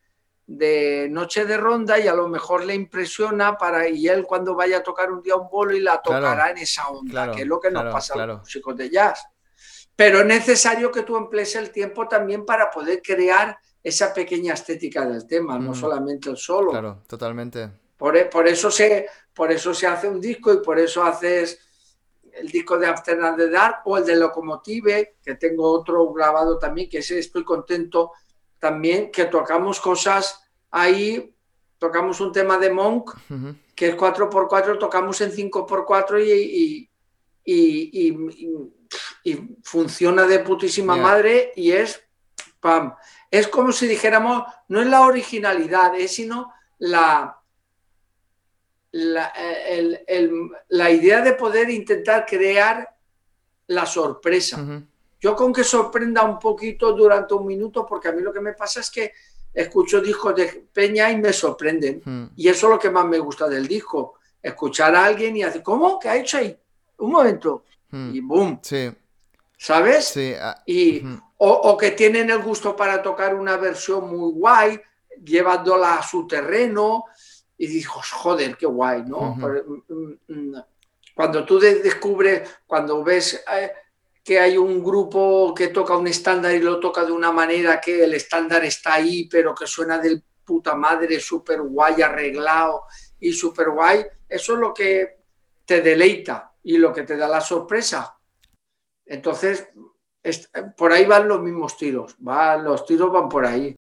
de 0.47 1.09
noche 1.11 1.45
de 1.45 1.57
ronda 1.57 1.99
y 1.99 2.07
a 2.07 2.15
lo 2.15 2.29
mejor 2.29 2.65
le 2.65 2.75
impresiona 2.75 3.59
para 3.59 3.89
y 3.89 4.07
él 4.07 4.25
cuando 4.25 4.55
vaya 4.55 4.79
a 4.79 4.83
tocar 4.83 5.11
un 5.11 5.21
día 5.21 5.35
un 5.35 5.49
bolo 5.49 5.75
y 5.77 5.81
la 5.81 6.01
tocará 6.01 6.51
en 6.51 6.59
esa 6.59 6.89
onda, 6.89 7.33
que 7.33 7.43
es 7.43 7.47
lo 7.47 7.59
que 7.59 7.71
nos 7.71 7.93
pasa 7.93 8.15
a 8.15 8.27
los 8.27 8.41
músicos 8.41 8.77
de 8.77 8.89
jazz. 8.89 9.27
Pero 9.97 10.21
es 10.21 10.27
necesario 10.27 10.93
que 10.93 11.03
tú 11.03 11.17
emplees 11.17 11.57
el 11.57 11.71
tiempo 11.71 12.07
también 12.07 12.45
para 12.45 12.71
poder 12.71 13.01
crear 13.03 13.59
esa 13.83 14.13
pequeña 14.13 14.55
estética 14.55 15.07
del 15.07 15.27
tema, 15.27 15.59
no 15.59 15.75
solamente 15.75 16.29
el 16.29 16.37
solo. 16.37 16.71
Claro, 16.71 17.03
totalmente. 17.07 17.71
Por, 17.97 18.17
e, 18.17 18.27
por, 18.27 18.47
eso 18.47 18.71
se, 18.71 19.09
por 19.33 19.51
eso 19.51 19.73
se 19.73 19.87
hace 19.87 20.07
un 20.09 20.21
disco 20.21 20.53
y 20.53 20.59
por 20.59 20.79
eso 20.79 21.03
haces 21.03 21.61
el 22.33 22.49
disco 22.49 22.77
de 22.77 22.87
Afternoon 22.87 23.37
de 23.37 23.49
Dark 23.49 23.81
o 23.87 23.97
el 23.97 24.05
de 24.05 24.17
Locomotive, 24.17 25.17
que 25.25 25.37
tengo 25.37 25.71
otro 25.71 26.13
grabado 26.13 26.59
también, 26.59 26.91
que 26.91 26.99
ese 26.99 27.19
estoy 27.19 27.43
contento 27.43 28.13
también 28.59 29.11
que 29.11 29.27
tocamos 29.27 29.81
cosas 29.81 30.43
ahí, 30.71 31.35
tocamos 31.79 32.21
un 32.21 32.33
tema 32.33 32.59
de 32.59 32.71
Monk, 32.71 33.17
que 33.75 33.89
es 33.89 33.97
4x4, 33.97 34.79
tocamos 34.79 35.21
en 35.21 35.33
5x4 35.33 36.25
y, 36.25 36.91
y, 37.45 38.51
y 39.25 39.59
funciona 39.63 40.27
de 40.27 40.39
putísima 40.41 40.97
madre 40.97 41.53
y 41.57 41.73
es, 41.73 42.01
pam, 42.61 42.95
es 43.31 43.49
como 43.49 43.73
si 43.73 43.87
dijéramos, 43.87 44.45
no 44.69 44.81
es 44.81 44.87
la 44.87 45.03
originalidad, 45.03 45.95
es 45.97 46.15
sino 46.15 46.53
la, 46.79 47.41
la, 48.93 49.33
la 50.69 50.91
idea 50.91 51.23
de 51.23 51.33
poder 51.33 51.71
intentar 51.71 52.25
crear 52.25 52.89
la 53.67 53.85
sorpresa. 53.85 54.85
Yo 55.21 55.35
con 55.35 55.53
que 55.53 55.65
sorprenda 55.65 56.23
un 56.23 56.39
poquito 56.39 56.93
durante 56.93 57.35
un 57.35 57.47
minuto, 57.47 57.87
porque 57.87 58.09
a 58.09 58.13
mí 58.13 58.23
lo 58.23 58.33
que 58.33 58.41
me 58.41 58.53
pasa 58.53 58.81
es 58.81 58.91
que 58.91 59.13
escucho 59.53 60.01
discos 60.01 60.35
de 60.35 60.69
Peña 60.73 61.11
y 61.11 61.17
me 61.17 61.33
sorprenden. 61.33 62.03
Hmm. 62.05 62.27
Y 62.37 62.49
eso 62.49 62.67
es 62.67 62.73
lo 62.75 62.79
que 62.79 62.91
más 62.91 63.07
me 63.07 63.19
gusta 63.19 63.49
del 63.49 63.67
disco. 63.67 64.15
Escuchar 64.43 64.95
a 64.95 65.07
alguien 65.07 65.37
y 65.37 65.43
hacer, 65.43 65.63
¿cómo? 65.63 65.99
¿Qué 65.99 66.09
ha 66.09 66.17
hecho 66.17 66.39
ahí? 66.39 66.57
Un 66.99 67.11
momento. 67.11 67.65
Hmm. 67.91 68.15
Y 68.15 68.21
boom. 68.21 68.61
Sí. 68.63 68.93
¿Sabes? 69.57 70.05
Sí. 70.09 70.35
Ah, 70.39 70.63
y, 70.67 71.03
o, 71.39 71.77
que 71.77 71.93
tienen 71.93 72.31
el 72.31 72.43
gusto 72.43 72.77
para 72.77 73.03
tocar 73.03 73.35
una 73.35 73.57
versión 73.57 74.09
muy 74.09 74.33
guay, 74.33 74.81
llevándola 75.25 75.95
a 75.95 76.03
su 76.03 76.27
terreno. 76.27 77.05
Y 77.57 77.67
dices, 77.67 77.89
joder, 77.89 78.57
qué 78.59 78.67
guay, 78.67 79.03
¿no? 79.07 79.35
Mm, 79.35 79.83
mm, 79.89 80.19
mm, 80.29 80.63
cuando 81.15 81.43
tú 81.47 81.59
descubres, 81.59 82.61
cuando 82.67 83.03
ves... 83.03 83.43
Eh, 83.51 83.73
que 84.27 84.41
hay 84.41 84.59
un 84.59 84.83
grupo 84.83 85.55
que 85.55 85.69
toca 85.69 85.97
un 85.97 86.09
estándar 86.09 86.53
y 86.53 86.59
lo 86.59 86.81
toca 86.81 87.05
de 87.05 87.13
una 87.13 87.31
manera 87.31 87.81
que 87.81 88.03
el 88.03 88.13
estándar 88.13 88.65
está 88.65 88.95
ahí, 88.95 89.29
pero 89.29 89.55
que 89.55 89.69
suena 89.69 89.99
del 89.99 90.21
puta 90.45 90.75
madre, 90.75 91.21
súper 91.21 91.63
guay, 91.63 92.03
arreglado 92.03 92.87
y 93.21 93.33
súper 93.33 93.71
guay, 93.71 94.05
eso 94.29 94.55
es 94.55 94.59
lo 94.59 94.75
que 94.75 95.21
te 95.65 95.81
deleita 95.81 96.53
y 96.65 96.77
lo 96.77 96.93
que 96.93 97.05
te 97.05 97.17
da 97.17 97.29
la 97.29 97.41
sorpresa. 97.41 98.19
Entonces, 99.05 99.69
por 100.77 100.91
ahí 100.91 101.07
van 101.07 101.29
los 101.29 101.41
mismos 101.41 101.77
tiros, 101.77 102.17
va, 102.17 102.57
los 102.57 102.85
tiros 102.85 103.13
van 103.13 103.29
por 103.29 103.47
ahí. 103.47 103.76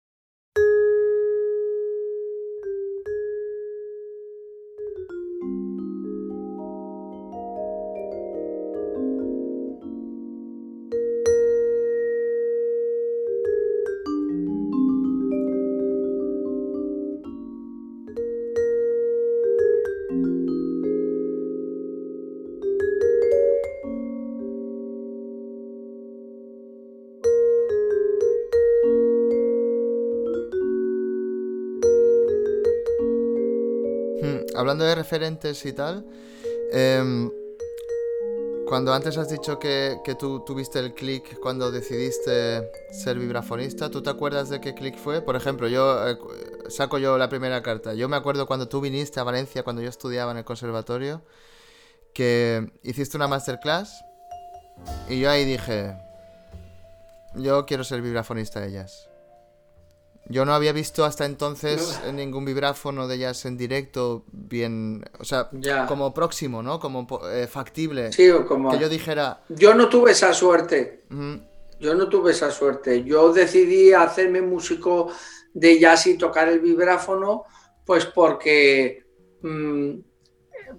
Hablando 34.66 34.84
de 34.84 34.96
referentes 34.96 35.64
y 35.64 35.72
tal, 35.72 36.04
em, 36.72 37.30
cuando 38.66 38.92
antes 38.92 39.16
has 39.16 39.28
dicho 39.28 39.60
que, 39.60 39.96
tú 40.18 40.40
tuviste 40.44 40.80
el 40.80 40.92
click 40.92 41.38
cuando 41.38 41.70
decidiste 41.70 42.68
ser 42.90 43.16
vibrafonista, 43.16 43.92
¿tú 43.92 44.02
te 44.02 44.10
acuerdas 44.10 44.48
de 44.48 44.60
qué 44.60 44.74
click 44.74 44.98
fue? 44.98 45.22
Por 45.22 45.36
ejemplo, 45.36 45.68
yo 45.68 46.08
eh, 46.08 46.18
saco 46.68 46.98
yo 46.98 47.16
la 47.16 47.28
primera 47.28 47.62
carta. 47.62 47.94
Yo 47.94 48.08
me 48.08 48.16
acuerdo 48.16 48.48
cuando 48.48 48.66
tú 48.66 48.80
viniste 48.80 49.20
a 49.20 49.22
Valencia, 49.22 49.62
cuando 49.62 49.82
yo 49.82 49.88
estudiaba 49.88 50.32
en 50.32 50.38
el 50.38 50.44
conservatorio, 50.44 51.22
que 52.12 52.72
hiciste 52.82 53.16
una 53.16 53.28
masterclass 53.28 54.04
y 55.08 55.20
yo 55.20 55.30
ahí 55.30 55.44
dije, 55.44 55.96
yo 57.36 57.66
quiero 57.66 57.84
ser 57.84 58.02
vibrafonista 58.02 58.58
de 58.58 58.66
ellas. 58.66 59.08
Yo 60.29 60.45
no 60.45 60.55
había 60.55 60.72
visto 60.72 61.05
hasta 61.05 61.24
entonces 61.24 62.01
ningún 62.12 62.45
vibráfono 62.45 63.07
de 63.07 63.14
ellas 63.16 63.45
en 63.45 63.57
directo 63.57 64.24
bien, 64.33 65.05
o 65.20 65.24
sea, 65.24 65.51
como 65.87 66.12
próximo, 66.12 66.62
¿no? 66.62 66.81
Como 66.81 67.07
eh, 67.31 67.47
factible. 67.47 68.12
Sí, 68.12 68.31
como... 68.47 68.70
Que 68.70 68.79
yo 68.79 68.89
dijera... 68.89 69.43
Yo 69.49 69.74
no 69.74 69.89
tuve 69.89 70.12
esa 70.12 70.35
suerte. 70.35 71.05
Yo 71.79 71.95
no 71.95 72.09
tuve 72.09 72.33
esa 72.33 72.51
suerte. 72.51 73.05
Yo 73.05 73.33
decidí 73.33 73.93
hacerme 73.93 74.43
músico 74.43 75.12
de 75.55 75.79
jazz 75.79 76.07
y 76.09 76.18
tocar 76.18 76.49
el 76.49 76.61
vibráfono, 76.61 77.45
pues 77.85 78.05
porque, 78.07 79.05
mm, 79.43 79.93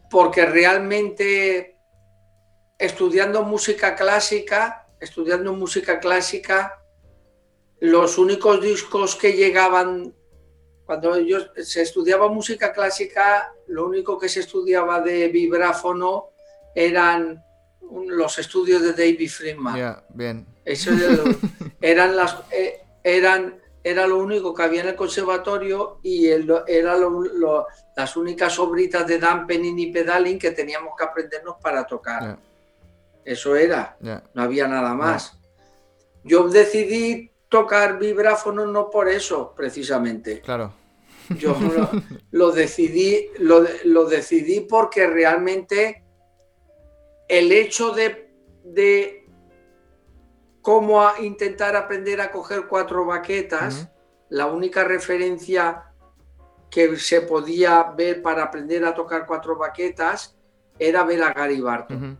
porque 0.10 0.46
realmente 0.46 1.78
estudiando 2.78 3.44
música 3.44 3.96
clásica, 3.96 4.86
estudiando 5.00 5.54
música 5.54 6.00
clásica, 6.00 6.80
los 7.80 8.18
únicos 8.18 8.62
discos 8.62 9.16
que 9.16 9.34
llegaban, 9.34 10.14
cuando 10.86 11.20
yo, 11.20 11.40
se 11.58 11.82
estudiaba 11.82 12.28
música 12.30 12.74
clásica, 12.74 13.54
lo 13.68 13.86
único 13.86 14.18
que 14.18 14.30
se 14.30 14.40
estudiaba 14.40 15.02
de 15.02 15.28
vibráfono 15.28 16.30
eran 16.74 17.44
los 18.08 18.40
estudios 18.40 18.82
de 18.82 18.92
David 18.92 19.30
Friedman. 19.30 20.04
bien. 20.10 20.46
Eso 20.66 20.92
eran 21.82 22.16
las, 22.16 22.38
eh, 22.52 22.82
eran, 23.04 23.62
era 23.84 24.06
lo 24.06 24.18
único 24.18 24.54
que 24.54 24.64
había 24.64 24.82
en 24.82 24.90
el 24.90 24.96
conservatorio 24.96 26.00
y 26.04 26.28
eran 26.28 26.64
era 26.68 26.98
las 27.96 28.18
únicas 28.18 28.60
obritas 28.60 29.08
de 29.08 29.18
dampening 29.18 29.80
y 29.80 29.92
pedaling 29.92 30.38
que 30.38 30.52
teníamos 30.52 30.94
que 30.98 31.06
aprendernos 31.06 31.56
para 31.62 31.86
tocar. 31.86 32.38
Eso 33.24 33.56
era, 33.56 33.98
no 34.02 34.42
había 34.42 34.68
nada 34.68 34.94
más. 34.94 35.38
Yo 36.24 36.48
decidí 36.50 37.32
tocar 37.50 37.98
vibráfono 38.00 38.66
no 38.66 38.90
por 38.90 39.08
eso, 39.10 39.54
precisamente. 39.56 40.42
Claro. 40.42 40.74
Yo 41.38 41.56
lo, 42.32 42.52
decidí, 42.52 43.30
lo, 43.40 44.06
decidí 44.06 44.62
porque 44.62 45.08
realmente 45.08 46.04
el 47.28 47.52
hecho 47.52 47.92
de, 47.92 48.32
de 48.64 49.26
cómo 50.62 51.06
intentar 51.22 51.76
aprender 51.76 52.22
a 52.22 52.32
coger 52.32 52.68
cuatro 52.68 53.06
baquetas, 53.06 53.90
la 54.30 54.48
única 54.48 54.84
referencia 54.84 55.84
que 56.70 56.98
se 56.98 57.22
podía 57.22 57.84
ver 57.84 58.22
para 58.22 58.44
aprender 58.44 58.84
a 58.86 58.94
tocar 58.94 59.26
cuatro 59.26 59.58
baquetas 59.58 60.38
era 60.80 61.04
ver 61.04 61.24
a 61.24 61.34
Gary 61.34 61.62
Barton. 61.62 62.18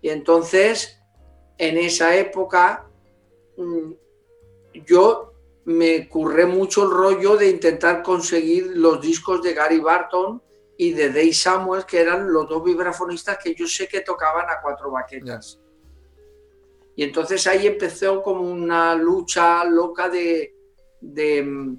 Y 0.00 0.08
entonces, 0.08 1.00
en 1.58 1.78
esa 1.78 2.16
época, 2.16 2.86
yo 4.86 5.32
me 5.64 6.08
curré 6.08 6.46
mucho 6.46 6.84
el 6.84 6.90
rollo 6.90 7.36
de 7.36 7.50
intentar 7.50 8.02
conseguir 8.02 8.72
los 8.74 9.00
discos 9.00 9.42
de 9.42 9.54
Gary 9.54 9.78
Barton 9.78 10.42
y 10.76 10.92
de 10.92 11.08
Dave 11.08 11.32
Samuel, 11.32 11.84
que 11.84 12.00
eran 12.00 12.32
los 12.32 12.48
dos 12.48 12.64
vibrafonistas 12.64 13.38
que 13.38 13.54
yo 13.54 13.66
sé 13.66 13.86
que 13.86 14.00
tocaban 14.00 14.46
a 14.50 14.60
cuatro 14.60 14.90
baquetas. 14.90 15.60
Y 16.96 17.04
entonces 17.04 17.46
ahí 17.46 17.66
empezó 17.66 18.22
como 18.22 18.40
una 18.42 18.94
lucha 18.94 19.64
loca 19.64 20.08
de, 20.08 20.54
de, 21.00 21.76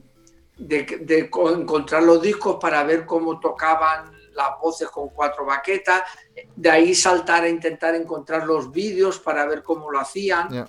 de, 0.57 1.19
encontrar 1.19 2.03
los 2.03 2.21
discos 2.21 2.57
para 2.59 2.83
ver 2.83 3.05
cómo 3.05 3.39
tocaban 3.39 4.11
las 4.33 4.59
voces 4.59 4.89
con 4.89 5.09
cuatro 5.09 5.45
baquetas, 5.45 6.03
de 6.55 6.69
ahí 6.69 6.95
saltar 6.95 7.43
a 7.43 7.49
intentar 7.49 7.93
encontrar 7.93 8.47
los 8.47 8.71
vídeos 8.71 9.19
para 9.19 9.45
ver 9.45 9.61
cómo 9.61 9.91
lo 9.91 9.99
hacían. 9.99 10.67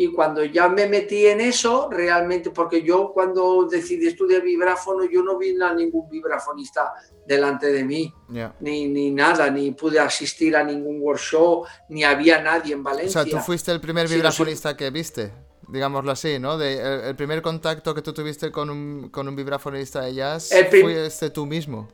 Y 0.00 0.12
cuando 0.12 0.44
ya 0.44 0.68
me 0.68 0.86
metí 0.86 1.26
en 1.26 1.40
eso, 1.40 1.88
realmente, 1.90 2.50
porque 2.50 2.84
yo 2.84 3.10
cuando 3.12 3.66
decidí 3.68 4.06
estudiar 4.06 4.42
vibráfono, 4.42 5.04
yo 5.10 5.24
no 5.24 5.36
vi 5.36 5.60
a 5.60 5.74
ningún 5.74 6.08
vibrafonista 6.08 6.92
delante 7.26 7.72
de 7.72 7.82
mí, 7.82 8.14
ni, 8.60 8.86
ni 8.86 9.10
nada, 9.10 9.50
ni 9.50 9.72
pude 9.72 9.98
asistir 9.98 10.54
a 10.54 10.62
ningún 10.62 11.00
workshop, 11.00 11.66
ni 11.88 12.04
había 12.04 12.40
nadie 12.40 12.74
en 12.74 12.84
Valencia. 12.84 13.22
O 13.22 13.24
sea, 13.24 13.38
tú 13.38 13.44
fuiste 13.44 13.72
el 13.72 13.80
primer 13.80 14.06
vibrafonista 14.06 14.76
que 14.76 14.88
viste, 14.90 15.32
digámoslo 15.66 16.12
así, 16.12 16.38
¿no? 16.38 16.56
De, 16.56 17.08
el, 17.08 17.16
primer 17.16 17.42
contacto 17.42 17.92
que 17.92 18.00
tú 18.00 18.12
tuviste 18.12 18.52
con 18.52 18.70
un, 18.70 19.08
con 19.08 19.26
un 19.26 19.34
vibrafonista 19.34 20.02
de 20.02 20.14
jazz 20.14 20.50
fuiste 20.70 21.30
tú 21.30 21.44
mismo. 21.44 21.88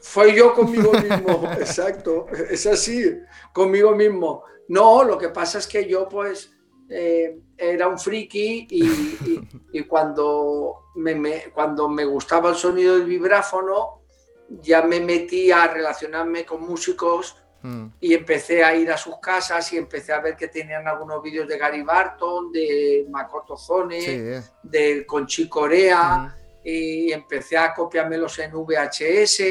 Fue 0.00 0.34
yo 0.34 0.54
conmigo 0.54 0.92
mismo, 1.02 1.46
exacto, 1.58 2.26
es 2.48 2.66
así, 2.66 3.18
conmigo 3.52 3.94
mismo. 3.94 4.44
No, 4.68 5.04
lo 5.04 5.18
que 5.18 5.28
pasa 5.28 5.58
es 5.58 5.66
que 5.66 5.86
yo 5.86 6.08
pues 6.08 6.50
eh, 6.92 7.38
era 7.56 7.86
un 7.86 7.98
friki 7.98 8.66
y, 8.68 9.82
cuando, 9.84 10.86
me, 10.96 11.44
cuando 11.54 11.88
me 11.88 12.04
gustaba 12.04 12.50
el 12.50 12.56
sonido 12.56 12.96
del 12.96 13.06
vibráfono, 13.06 14.00
ya 14.48 14.82
me 14.82 14.98
metí 14.98 15.52
a 15.52 15.68
relacionarme 15.68 16.44
con 16.44 16.66
músicos 16.66 17.36
hmm. 17.62 17.86
y 18.00 18.14
empecé 18.14 18.64
a 18.64 18.74
ir 18.74 18.90
a 18.90 18.96
sus 18.96 19.18
casas 19.20 19.72
y 19.72 19.76
empecé 19.76 20.12
a 20.12 20.20
ver 20.20 20.34
que 20.34 20.48
tenían 20.48 20.88
algunos 20.88 21.22
vídeos 21.22 21.46
de 21.46 21.58
Gary 21.58 21.82
Barton, 21.82 22.50
de 22.50 23.06
Makoto 23.08 23.56
Zone, 23.56 23.98
eh. 23.98 24.42
de 24.64 25.06
Conchi 25.06 25.48
Corea, 25.48 26.18
hmm. 26.18 26.32
y 26.64 27.12
empecé 27.12 27.56
a 27.56 27.72
copiármelos 27.72 28.36
en 28.40 28.50
VHS, 28.50 29.42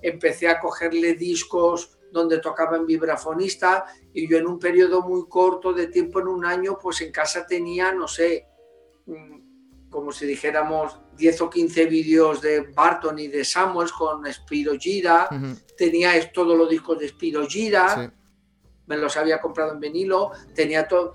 empecé 0.00 0.46
a 0.46 0.60
cogerle 0.60 1.14
discos 1.14 1.98
donde 2.12 2.38
tocaban 2.38 2.86
vibrafonista 2.86 3.84
y 4.14 4.28
yo 4.28 4.38
en 4.38 4.46
un 4.46 4.58
periodo 4.60 5.02
muy 5.02 5.28
corto 5.28 5.72
de 5.72 5.88
tiempo, 5.88 6.20
en 6.20 6.28
un 6.28 6.46
año, 6.46 6.78
pues 6.80 7.00
en 7.00 7.10
casa 7.10 7.44
tenía, 7.46 7.92
no 7.92 8.06
sé, 8.06 8.46
mm, 9.06 9.90
como 9.90 10.12
si 10.12 10.24
dijéramos 10.24 11.00
10 11.16 11.40
o 11.42 11.50
15 11.50 11.86
vídeos 11.86 12.40
de 12.40 12.60
Barton 12.60 13.18
y 13.18 13.26
de 13.26 13.44
Samuels 13.44 13.92
con 13.92 14.24
Spiro 14.32 14.74
Gira, 14.78 15.28
tenía 15.76 16.32
todos 16.32 16.56
los 16.56 16.68
discos 16.68 16.98
de 16.98 17.08
Spiro 17.08 17.46
Gira, 17.46 18.12
me 18.86 18.96
los 18.96 19.16
había 19.16 19.40
comprado 19.40 19.72
en 19.72 19.80
vinilo, 19.80 20.30
tenía 20.54 20.86
todo, 20.86 21.14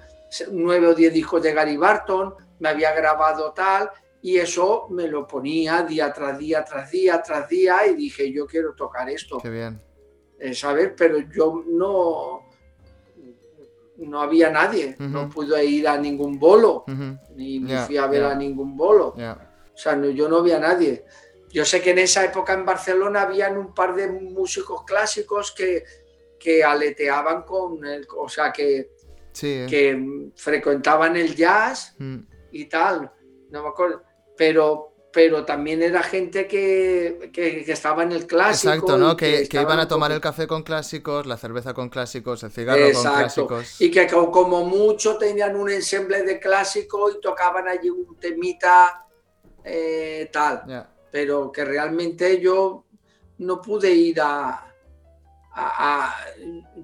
9 0.51 0.87
o 0.87 0.93
10 0.93 1.13
discos 1.13 1.41
de 1.41 1.53
Gary 1.53 1.77
Barton, 1.77 2.33
me 2.59 2.69
había 2.69 2.93
grabado 2.93 3.53
tal, 3.53 3.89
y 4.21 4.37
eso 4.37 4.87
me 4.89 5.07
lo 5.07 5.25
ponía 5.25 5.83
día 5.83 6.11
tras 6.11 6.37
día, 6.37 6.63
tras 6.65 6.91
día, 6.91 7.21
tras 7.21 7.47
día, 7.47 7.87
y 7.87 7.95
dije, 7.95 8.31
yo 8.31 8.45
quiero 8.45 8.73
tocar 8.73 9.09
esto. 9.09 9.37
Qué 9.41 9.49
bien. 9.49 9.81
Eh, 10.37 10.53
¿Sabes? 10.53 10.91
Pero 10.95 11.19
yo 11.19 11.63
no, 11.67 12.48
no 13.99 14.21
había 14.21 14.49
nadie, 14.49 14.95
no 14.99 15.29
pude 15.29 15.63
ir 15.65 15.87
a 15.87 15.97
ningún 15.97 16.39
bolo, 16.39 16.85
ni 17.35 17.59
me 17.59 17.77
fui 17.85 17.97
a 17.97 18.07
ver 18.07 18.23
a 18.23 18.35
ningún 18.35 18.75
bolo. 18.75 19.09
O 19.09 19.81
sea, 19.81 19.95
no, 19.95 20.09
yo 20.09 20.27
no 20.27 20.37
había 20.37 20.59
nadie. 20.59 21.05
Yo 21.51 21.65
sé 21.65 21.81
que 21.81 21.91
en 21.91 21.99
esa 21.99 22.23
época 22.25 22.53
en 22.53 22.65
Barcelona 22.65 23.23
habían 23.23 23.57
un 23.57 23.73
par 23.73 23.95
de 23.95 24.07
músicos 24.07 24.83
clásicos 24.83 25.51
que, 25.51 25.83
que 26.39 26.63
aleteaban 26.63 27.43
con 27.43 27.83
el, 27.85 28.05
o 28.15 28.29
sea, 28.29 28.51
que, 28.51 28.91
eh. 29.41 29.67
que 29.67 30.31
frecuentaban 30.35 31.15
el 31.15 31.35
jazz 31.35 31.95
y 32.51 32.65
tal. 32.65 33.11
No 33.49 33.63
me 33.63 33.69
acuerdo 33.69 34.03
pero, 34.39 34.88
pero 35.11 35.43
también 35.43 35.81
era 35.81 36.03
gente 36.03 36.47
que, 36.47 37.31
estaba 37.67 38.03
en 38.03 38.11
el 38.11 38.27
clásico. 38.27 38.73
Exacto, 38.73 38.97
¿no? 38.97 39.17
Que, 39.17 39.47
iban 39.51 39.79
a 39.79 39.87
tomar 39.87 40.11
el 40.11 40.21
café 40.21 40.45
con 40.45 40.63
clásicos, 40.63 41.25
la 41.25 41.37
cerveza 41.37 41.73
con 41.73 41.89
clásicos, 41.89 42.43
el 42.43 42.51
cigarro 42.51 42.91
con 42.93 43.01
clásicos. 43.01 43.81
Y 43.81 43.89
que 43.89 44.07
como 44.07 44.65
mucho 44.65 45.17
tenían 45.17 45.55
un 45.55 45.69
ensemble 45.69 46.21
de 46.23 46.39
clásico 46.39 47.09
y 47.11 47.19
tocaban 47.19 47.67
allí 47.67 47.89
un 47.89 48.17
temita 48.17 49.07
eh, 49.63 50.29
tal. 50.31 50.87
Pero 51.11 51.51
que 51.51 51.65
realmente 51.65 52.39
yo 52.39 52.85
no 53.39 53.61
pude 53.61 53.91
ir 53.91 54.21
a, 54.21 54.73
a, 55.53 56.15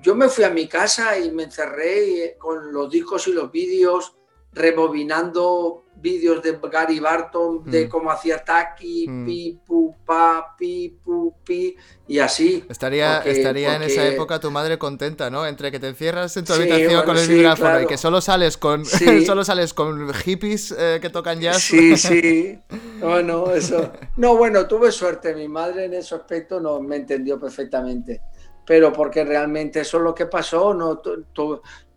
Yo 0.02 0.16
me 0.16 0.30
fui 0.30 0.44
a 0.44 0.50
mi 0.50 0.68
casa 0.68 1.18
y 1.20 1.32
me 1.32 1.44
encerré 1.44 2.38
con 2.40 2.74
los 2.74 2.90
discos 2.90 3.28
y 3.28 3.34
los 3.34 3.52
vídeos 3.52 4.15
rebobinando 4.56 5.84
vídeos 5.98 6.42
de 6.42 6.58
Gary 6.72 7.00
Barton, 7.00 7.64
de 7.66 7.86
mm. 7.86 7.90
cómo 7.90 8.12
hacía 8.12 8.44
Taki, 8.44 9.08
mm. 9.08 9.26
pi, 9.26 9.60
pu, 9.66 9.96
pa, 10.06 10.56
pi, 10.58 11.00
pu, 11.04 11.34
pi, 11.44 11.76
y 12.08 12.20
así. 12.20 12.64
Estaría, 12.70 13.20
estaría 13.20 13.76
en 13.76 13.84
esa 13.84 14.08
época 14.08 14.40
tu 14.40 14.52
madre 14.52 14.78
contenta, 14.78 15.30
¿no? 15.30 15.46
Entre 15.48 15.72
que 15.72 15.80
te 15.80 15.88
encierras 15.88 16.36
en 16.38 16.46
tu 16.46 16.54
habitación 16.54 17.04
con 17.04 17.18
el 17.18 17.28
vibráfono 17.28 17.82
y 17.82 17.88
que 17.88 17.98
solo 17.98 18.22
sales 18.22 18.58
con, 18.58 18.86
solo 19.26 19.44
sales 19.44 19.74
con 19.74 20.14
hippies 20.14 20.76
eh, 20.78 21.00
que 21.02 21.10
tocan 21.10 21.40
jazz. 21.40 21.62
Sí, 21.62 21.98
sí. 21.98 22.60
Bueno, 23.00 23.52
eso. 23.52 23.92
No, 24.18 24.38
bueno, 24.38 24.66
tuve 24.66 24.92
suerte. 24.92 25.36
Mi 25.36 25.48
madre 25.48 25.86
en 25.86 25.94
ese 25.94 26.16
aspecto 26.16 26.60
no 26.60 26.80
me 26.80 26.96
entendió 26.96 27.40
perfectamente 27.40 28.22
pero 28.66 28.92
porque 28.92 29.24
realmente 29.24 29.82
eso 29.82 29.98
es 29.98 30.04
lo 30.04 30.16
que 30.16 30.26
pasó, 30.26 30.74
no, 30.74 31.00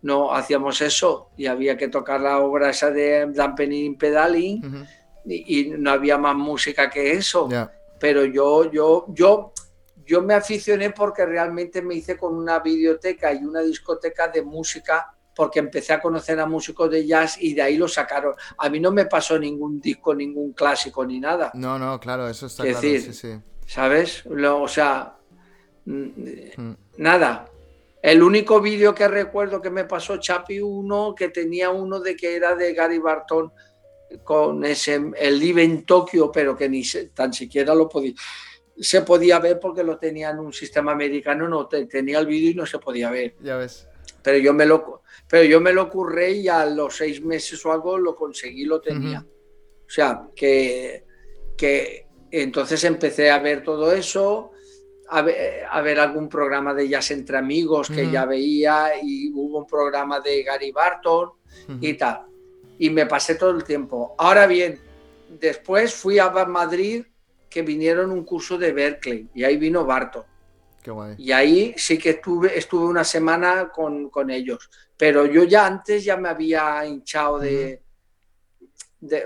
no 0.01 0.33
hacíamos 0.33 0.81
eso 0.81 1.29
y 1.37 1.47
había 1.47 1.77
que 1.77 1.87
tocar 1.87 2.21
la 2.21 2.39
obra 2.39 2.69
esa 2.69 2.91
de 2.91 3.27
Dampening 3.31 3.97
Pedaling 3.97 4.87
y, 5.25 5.71
no 5.77 5.91
había 5.91 6.17
más 6.17 6.35
música 6.35 6.89
que 6.89 7.11
eso. 7.11 7.49
Pero 7.99 8.23
yo, 8.25 8.71
yo, 8.71 9.05
yo, 9.09 9.53
yo 10.05 10.21
me 10.21 10.33
aficioné 10.33 10.91
porque 10.91 11.25
realmente 11.25 11.81
me 11.81 11.95
hice 11.95 12.17
con 12.17 12.35
una 12.35 12.59
biblioteca 12.59 13.33
y 13.33 13.43
una 13.43 13.61
discoteca 13.61 14.29
de 14.29 14.41
música 14.41 15.13
porque 15.35 15.59
empecé 15.59 15.93
a 15.93 16.01
conocer 16.01 16.39
a 16.39 16.45
músicos 16.45 16.89
de 16.89 17.05
jazz 17.05 17.37
y 17.41 17.53
de 17.53 17.61
ahí 17.61 17.77
lo 17.77 17.87
sacaron. 17.87 18.33
A 18.57 18.69
mí 18.69 18.79
no 18.79 18.91
me 18.91 19.05
pasó 19.05 19.37
ningún 19.37 19.79
disco, 19.79 20.13
ningún 20.13 20.53
clásico 20.53 21.05
ni 21.05 21.19
nada. 21.19 21.51
No, 21.53 21.77
no, 21.77 21.99
claro, 21.99 22.27
eso 22.27 22.47
está 22.47 22.63
claro. 22.63 22.79
sí, 22.79 23.13
sí. 23.13 23.39
¿Sabes? 23.65 24.23
o 24.25 24.67
sea, 24.67 25.19
Mm. 25.89 26.73
Nada. 26.97 27.48
El 28.01 28.23
único 28.23 28.61
vídeo 28.61 28.95
que 28.95 29.07
recuerdo 29.07 29.61
que 29.61 29.69
me 29.69 29.85
pasó 29.85 30.17
Chapi 30.17 30.61
uno, 30.61 31.13
que 31.15 31.29
tenía 31.29 31.69
uno 31.69 31.99
de 31.99 32.15
que 32.15 32.35
era 32.35 32.55
de 32.55 32.73
Gary 32.73 32.99
Barton 32.99 33.51
con 34.23 34.63
ese, 34.65 35.01
el 35.17 35.39
Live 35.39 35.63
en 35.63 35.85
Tokio, 35.85 36.31
pero 36.31 36.55
que 36.55 36.69
ni 36.69 36.83
tan 37.13 37.33
siquiera 37.33 37.75
lo 37.75 37.89
podía, 37.89 38.13
se 38.77 39.01
podía 39.01 39.39
ver 39.39 39.59
porque 39.59 39.83
lo 39.83 39.97
tenía 39.97 40.29
en 40.29 40.39
un 40.39 40.53
sistema 40.53 40.93
americano, 40.93 41.47
no 41.47 41.67
tenía 41.67 42.19
el 42.19 42.25
vídeo 42.25 42.51
y 42.51 42.55
no 42.55 42.65
se 42.65 42.79
podía 42.79 43.11
ver. 43.11 43.35
Ya 43.41 43.57
ves. 43.57 43.87
Pero 44.23 44.37
yo 44.37 44.53
me 44.53 44.65
lo, 44.65 45.03
pero 45.27 45.43
yo 45.43 45.59
me 45.59 45.73
lo 45.73 45.83
ocurré 45.83 46.31
y 46.31 46.47
a 46.47 46.65
los 46.65 46.95
seis 46.95 47.21
meses 47.23 47.63
o 47.65 47.71
algo 47.71 47.97
lo 47.97 48.15
conseguí, 48.15 48.65
lo 48.65 48.79
tenía. 48.81 49.19
O 49.21 49.89
sea, 49.89 50.27
que, 50.35 51.03
que 51.57 52.07
entonces 52.31 52.83
empecé 52.83 53.29
a 53.29 53.39
ver 53.39 53.63
todo 53.63 53.91
eso 53.91 54.51
a 55.09 55.81
ver, 55.81 55.99
algún 55.99 56.29
programa 56.29 56.73
de 56.73 56.87
Jazz 56.87 57.11
entre 57.11 57.37
Amigos 57.37 57.89
que 57.89 58.11
ya 58.11 58.25
veía 58.25 58.91
y 59.01 59.31
hubo 59.33 59.59
un 59.59 59.67
programa 59.67 60.19
de 60.19 60.43
Gary 60.43 60.71
Barton 60.71 61.31
y 61.81 61.93
tal. 61.95 62.25
Y 62.77 62.89
me 62.89 63.05
pasé 63.05 63.35
todo 63.35 63.51
el 63.51 63.63
tiempo. 63.63 64.15
Ahora 64.17 64.45
bien, 64.45 64.79
después 65.39 65.93
fui 65.93 66.19
a 66.19 66.29
Madrid 66.29 67.05
que 67.49 67.63
vinieron 67.63 68.11
un 68.11 68.23
curso 68.23 68.57
de 68.57 68.71
Berkeley 68.71 69.27
y 69.33 69.43
ahí 69.43 69.57
vino 69.57 69.85
Barton. 69.85 70.23
Y 71.17 71.31
ahí 71.31 71.73
sí 71.75 71.97
que 71.97 72.11
estuve, 72.11 72.57
estuve 72.57 72.85
una 72.85 73.03
semana 73.03 73.69
con, 73.69 74.29
ellos. 74.29 74.69
Pero 74.95 75.25
yo 75.25 75.43
ya 75.43 75.65
antes 75.65 76.03
ya 76.03 76.17
me 76.17 76.29
había 76.29 76.85
hinchado 76.85 77.39
de, 77.39 77.81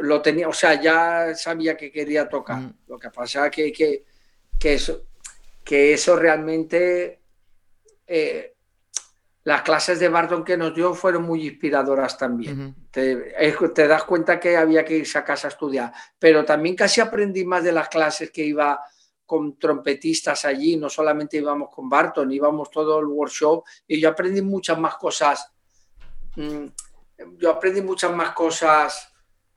lo 0.02 0.22
tenía, 0.22 0.48
o 0.48 0.54
sea, 0.54 0.82
ya 0.82 1.36
sabía 1.36 1.76
que 1.76 1.92
quería 1.92 2.28
tocar. 2.28 2.74
Lo 2.88 2.98
que 2.98 3.10
pasa 3.10 3.50
que, 3.50 3.72
que, 3.72 4.04
que 4.60 4.74
eso, 4.74 5.04
que 5.64 5.94
eso 5.94 6.16
realmente, 6.16 7.22
eh, 8.06 8.56
las 9.44 9.62
clases 9.62 10.00
de 10.00 10.10
Barton 10.10 10.44
que 10.44 10.58
nos 10.58 10.74
dio 10.74 10.94
fueron 10.94 11.24
muy 11.24 11.48
inspiradoras 11.48 12.18
también. 12.18 12.76
te, 12.92 13.88
das 13.88 14.04
cuenta 14.04 14.40
que 14.40 14.56
había 14.56 14.86
que 14.86 14.98
irse 14.98 15.18
a 15.18 15.24
casa 15.24 15.48
a 15.48 15.52
estudiar, 15.52 15.94
pero 16.20 16.46
también 16.46 16.76
casi 16.76 17.02
aprendí 17.02 17.44
más 17.44 17.64
de 17.64 17.72
las 17.72 17.90
clases 17.90 18.32
que 18.32 18.44
iba 18.44 18.80
con 19.26 19.58
trompetistas 19.58 20.46
allí, 20.46 20.78
no 20.78 20.90
solamente 20.90 21.38
íbamos 21.38 21.70
con 21.74 21.90
Barton, 21.90 22.32
íbamos 22.32 22.70
todo 22.70 23.00
el 23.00 23.06
workshop 23.06 23.64
y 23.88 24.00
yo 24.00 24.10
aprendí 24.10 24.42
muchas 24.42 24.78
más 24.78 24.96
cosas. 24.96 25.52
Mm, 26.36 26.66
yo 27.38 27.50
aprendí 27.50 27.82
muchas 27.82 28.14
más 28.14 28.34
cosas 28.34 29.12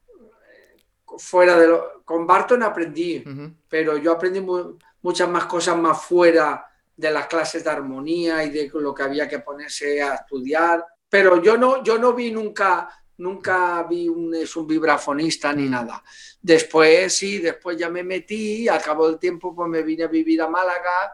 eh, 0.08 0.76
fuera 1.18 1.58
de 1.58 1.66
lo... 1.68 2.04
Con 2.04 2.26
Barton 2.26 2.62
aprendí, 2.62 3.24
pero 3.68 3.96
yo 3.98 4.12
aprendí 4.12 4.40
muy, 4.40 4.78
muchas 5.06 5.28
más 5.28 5.46
cosas 5.46 5.76
más 5.76 6.02
fuera 6.02 6.66
de 6.96 7.12
las 7.12 7.28
clases 7.28 7.62
de 7.62 7.70
armonía 7.70 8.42
y 8.42 8.50
de 8.50 8.68
lo 8.74 8.92
que 8.92 9.04
había 9.04 9.28
que 9.28 9.38
ponerse 9.38 10.02
a 10.02 10.16
estudiar. 10.16 10.84
Pero 11.08 11.40
yo 11.40 11.56
no, 11.56 11.80
yo 11.84 11.96
no 11.96 12.12
vi 12.12 12.32
nunca, 12.32 12.88
nunca 13.18 13.84
vi 13.84 14.08
un, 14.08 14.34
es 14.34 14.56
un 14.56 14.66
vibrafonista 14.66 15.52
ni 15.52 15.68
nada. 15.68 16.02
Después 16.42 17.16
sí, 17.16 17.38
después 17.38 17.76
ya 17.76 17.88
me 17.88 18.02
metí, 18.02 18.66
al 18.66 18.82
cabo 18.82 19.06
del 19.06 19.20
tiempo 19.20 19.54
pues 19.54 19.70
me 19.70 19.84
vine 19.84 20.02
a 20.02 20.08
vivir 20.08 20.42
a 20.42 20.48
Málaga 20.48 21.12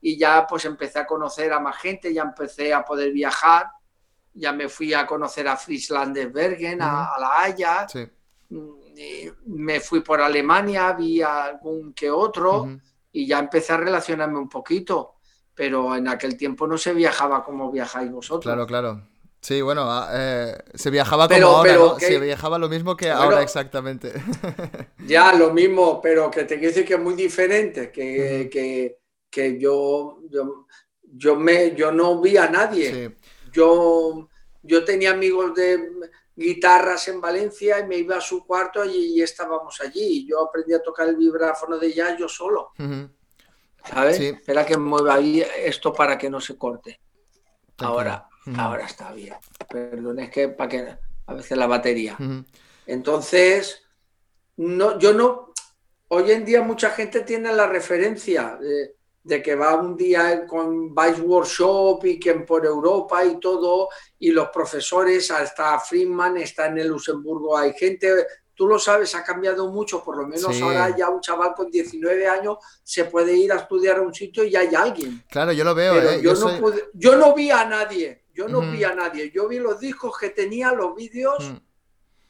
y 0.00 0.16
ya 0.16 0.46
pues 0.48 0.64
empecé 0.64 1.00
a 1.00 1.06
conocer 1.06 1.52
a 1.52 1.58
más 1.58 1.78
gente, 1.78 2.14
ya 2.14 2.22
empecé 2.22 2.72
a 2.72 2.84
poder 2.84 3.10
viajar, 3.10 3.66
ya 4.34 4.52
me 4.52 4.68
fui 4.68 4.94
a 4.94 5.04
conocer 5.04 5.48
a 5.48 5.56
Frieslandesbergen, 5.56 6.80
a, 6.80 7.10
La 7.18 7.40
Haya, 7.40 7.88
mm, 8.50 8.68
me 9.46 9.80
fui 9.80 10.00
por 10.00 10.20
Alemania, 10.20 10.92
vi 10.92 11.20
algún 11.22 11.92
que 11.92 12.08
otro 12.08 12.78
y 13.12 13.26
ya 13.26 13.38
empecé 13.38 13.72
a 13.72 13.76
relacionarme 13.76 14.38
un 14.38 14.48
poquito, 14.48 15.16
pero 15.54 15.94
en 15.94 16.08
aquel 16.08 16.36
tiempo 16.36 16.66
no 16.66 16.78
se 16.78 16.94
viajaba 16.94 17.44
como 17.44 17.70
viajáis 17.70 18.10
vosotros. 18.10 18.42
Claro, 18.42 18.66
claro. 18.66 19.02
Sí, 19.42 19.60
bueno, 19.60 19.90
ah, 19.90 20.08
eh, 20.14 20.56
se 20.74 20.88
viajaba 20.90 21.26
como 21.26 21.46
ahora, 21.46 21.74
¿no? 21.74 21.98
Se 21.98 22.20
viajaba 22.20 22.58
lo 22.58 22.68
mismo 22.68 22.96
que 22.96 23.10
ahora 23.10 23.42
exactamente. 23.42 24.12
ya, 25.06 25.34
lo 25.34 25.52
mismo, 25.52 26.00
pero 26.00 26.30
que 26.30 26.44
te 26.44 26.54
quiero 26.54 26.68
decir 26.68 26.84
que 26.84 26.94
es 26.94 27.00
muy 27.00 27.14
diferente, 27.14 27.90
que, 27.90 28.48
que, 28.50 28.98
que 29.28 29.58
yo, 29.58 30.20
yo, 30.30 30.66
yo, 31.02 31.34
me, 31.34 31.74
yo 31.74 31.90
no 31.90 32.20
vi 32.20 32.36
a 32.36 32.48
nadie. 32.48 33.16
Yo, 33.52 34.28
yo 34.62 34.84
tenía 34.84 35.10
amigos 35.10 35.54
de 35.56 35.90
guitarras 36.34 37.08
en 37.08 37.20
Valencia 37.20 37.78
y 37.80 37.86
me 37.86 37.96
iba 37.96 38.16
a 38.16 38.20
su 38.20 38.44
cuarto 38.44 38.84
y, 38.84 39.20
estábamos 39.22 39.80
allí. 39.80 40.26
Yo 40.26 40.46
aprendí 40.46 40.74
a 40.74 40.82
tocar 40.82 41.08
el 41.08 41.16
vibráfono 41.16 41.78
de 41.78 41.92
jazz 41.92 42.18
yo 42.18 42.28
solo. 42.28 42.72
¿Sabes? 43.84 44.20
Espera 44.20 44.64
que 44.64 44.76
mueva 44.76 45.14
ahí 45.14 45.44
esto 45.56 45.92
para 45.92 46.16
que 46.16 46.30
no 46.30 46.40
se 46.40 46.56
corte. 46.56 47.00
Ahora, 47.78 48.28
ahora 48.56 48.86
está 48.86 49.12
bien. 49.12 49.34
Perdón, 49.68 50.20
es 50.20 50.30
que 50.30 50.48
para 50.48 50.68
que 50.68 50.98
a 51.26 51.34
veces 51.34 51.58
la 51.58 51.66
batería. 51.66 52.16
Entonces, 52.86 53.82
no, 54.56 54.98
yo 54.98 55.12
no. 55.12 55.52
Hoy 56.08 56.30
en 56.30 56.44
día 56.44 56.62
mucha 56.62 56.90
gente 56.90 57.22
tiene 57.22 57.52
la 57.52 57.66
referencia. 57.66 58.58
De 59.24 59.42
que 59.42 59.54
va 59.54 59.76
un 59.76 59.96
día 59.96 60.46
con 60.46 60.94
Vice 60.94 61.20
Workshop 61.20 62.04
y 62.04 62.18
que 62.18 62.34
por 62.34 62.66
Europa 62.66 63.24
y 63.24 63.38
todo, 63.38 63.88
y 64.18 64.30
los 64.30 64.48
profesores, 64.48 65.30
hasta 65.30 65.78
Friedman, 65.78 66.38
está 66.38 66.66
en 66.66 66.78
el 66.78 66.88
Luxemburgo, 66.88 67.56
hay 67.56 67.72
gente, 67.72 68.26
tú 68.54 68.66
lo 68.66 68.78
sabes, 68.78 69.14
ha 69.14 69.22
cambiado 69.22 69.70
mucho, 69.70 70.02
por 70.02 70.16
lo 70.16 70.26
menos 70.26 70.60
ahora 70.60 70.94
ya 70.96 71.08
un 71.08 71.20
chaval 71.20 71.54
con 71.54 71.70
19 71.70 72.26
años 72.26 72.58
se 72.82 73.04
puede 73.04 73.34
ir 73.34 73.52
a 73.52 73.56
estudiar 73.56 73.98
a 73.98 74.02
un 74.02 74.12
sitio 74.14 74.44
y 74.44 74.50
ya 74.50 74.60
hay 74.60 74.74
alguien. 74.74 75.22
Claro, 75.30 75.52
yo 75.52 75.64
lo 75.64 75.74
veo. 75.74 76.00
¿eh? 76.00 76.20
yo, 76.20 76.34
no 76.34 76.72
yo, 76.94 77.16
no 77.16 77.34
vi 77.34 77.50
a 77.50 77.64
nadie, 77.64 78.24
yo 78.34 78.48
no 78.48 78.60
vi 78.60 78.82
a 78.82 78.94
nadie, 78.94 79.30
yo 79.30 79.46
vi 79.46 79.58
los 79.58 79.78
discos 79.78 80.18
que 80.18 80.30
tenía, 80.30 80.72
los 80.72 80.96
vídeos 80.96 81.52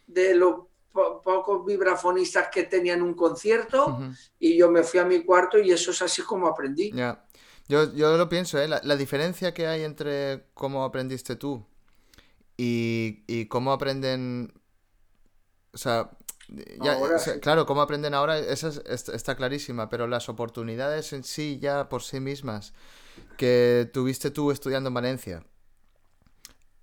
de 0.07 0.35
los 0.35 0.72
pocos 0.93 1.65
vibrafonistas 1.65 2.49
que 2.53 2.65
tenían 2.65 3.03
un 3.03 3.15
concierto 3.15 3.99
y 4.39 4.57
yo 4.57 4.71
me 4.71 4.83
fui 4.83 5.01
a 5.01 5.05
mi 5.05 5.25
cuarto 5.25 5.59
y 5.59 5.71
eso 5.71 5.91
es 5.91 6.03
así 6.03 6.23
como 6.23 6.47
aprendí. 6.47 6.93
Ya. 6.93 7.25
Yo, 7.69 7.93
yo, 7.95 8.17
lo 8.17 8.29
pienso, 8.29 8.61
¿eh? 8.61 8.69
la, 8.69 8.97
diferencia 8.97 9.55
que 9.55 9.67
hay 9.67 9.83
entre 9.83 10.47
cómo 10.53 10.85
aprendiste 10.85 11.37
tú 11.37 11.65
y, 12.57 13.25
y 13.27 13.47
cómo 13.47 13.73
aprenden... 13.73 14.53
O 15.73 15.79
sea, 15.79 16.11
claro, 17.41 17.67
cómo 17.67 17.83
aprenden 17.83 18.15
ahora, 18.15 18.39
esa 18.39 18.69
está 18.69 19.35
clarísima, 19.37 19.89
pero 19.89 20.07
las 20.07 20.29
oportunidades 20.29 21.13
en 21.13 21.25
sí, 21.25 21.59
ya 21.61 21.89
por 21.89 22.03
sí 22.03 22.21
mismas, 22.21 22.73
que 23.37 23.89
tuviste 23.93 24.31
tú 24.31 24.51
estudiando 24.51 24.89
en 24.89 24.95
Valencia 24.95 25.45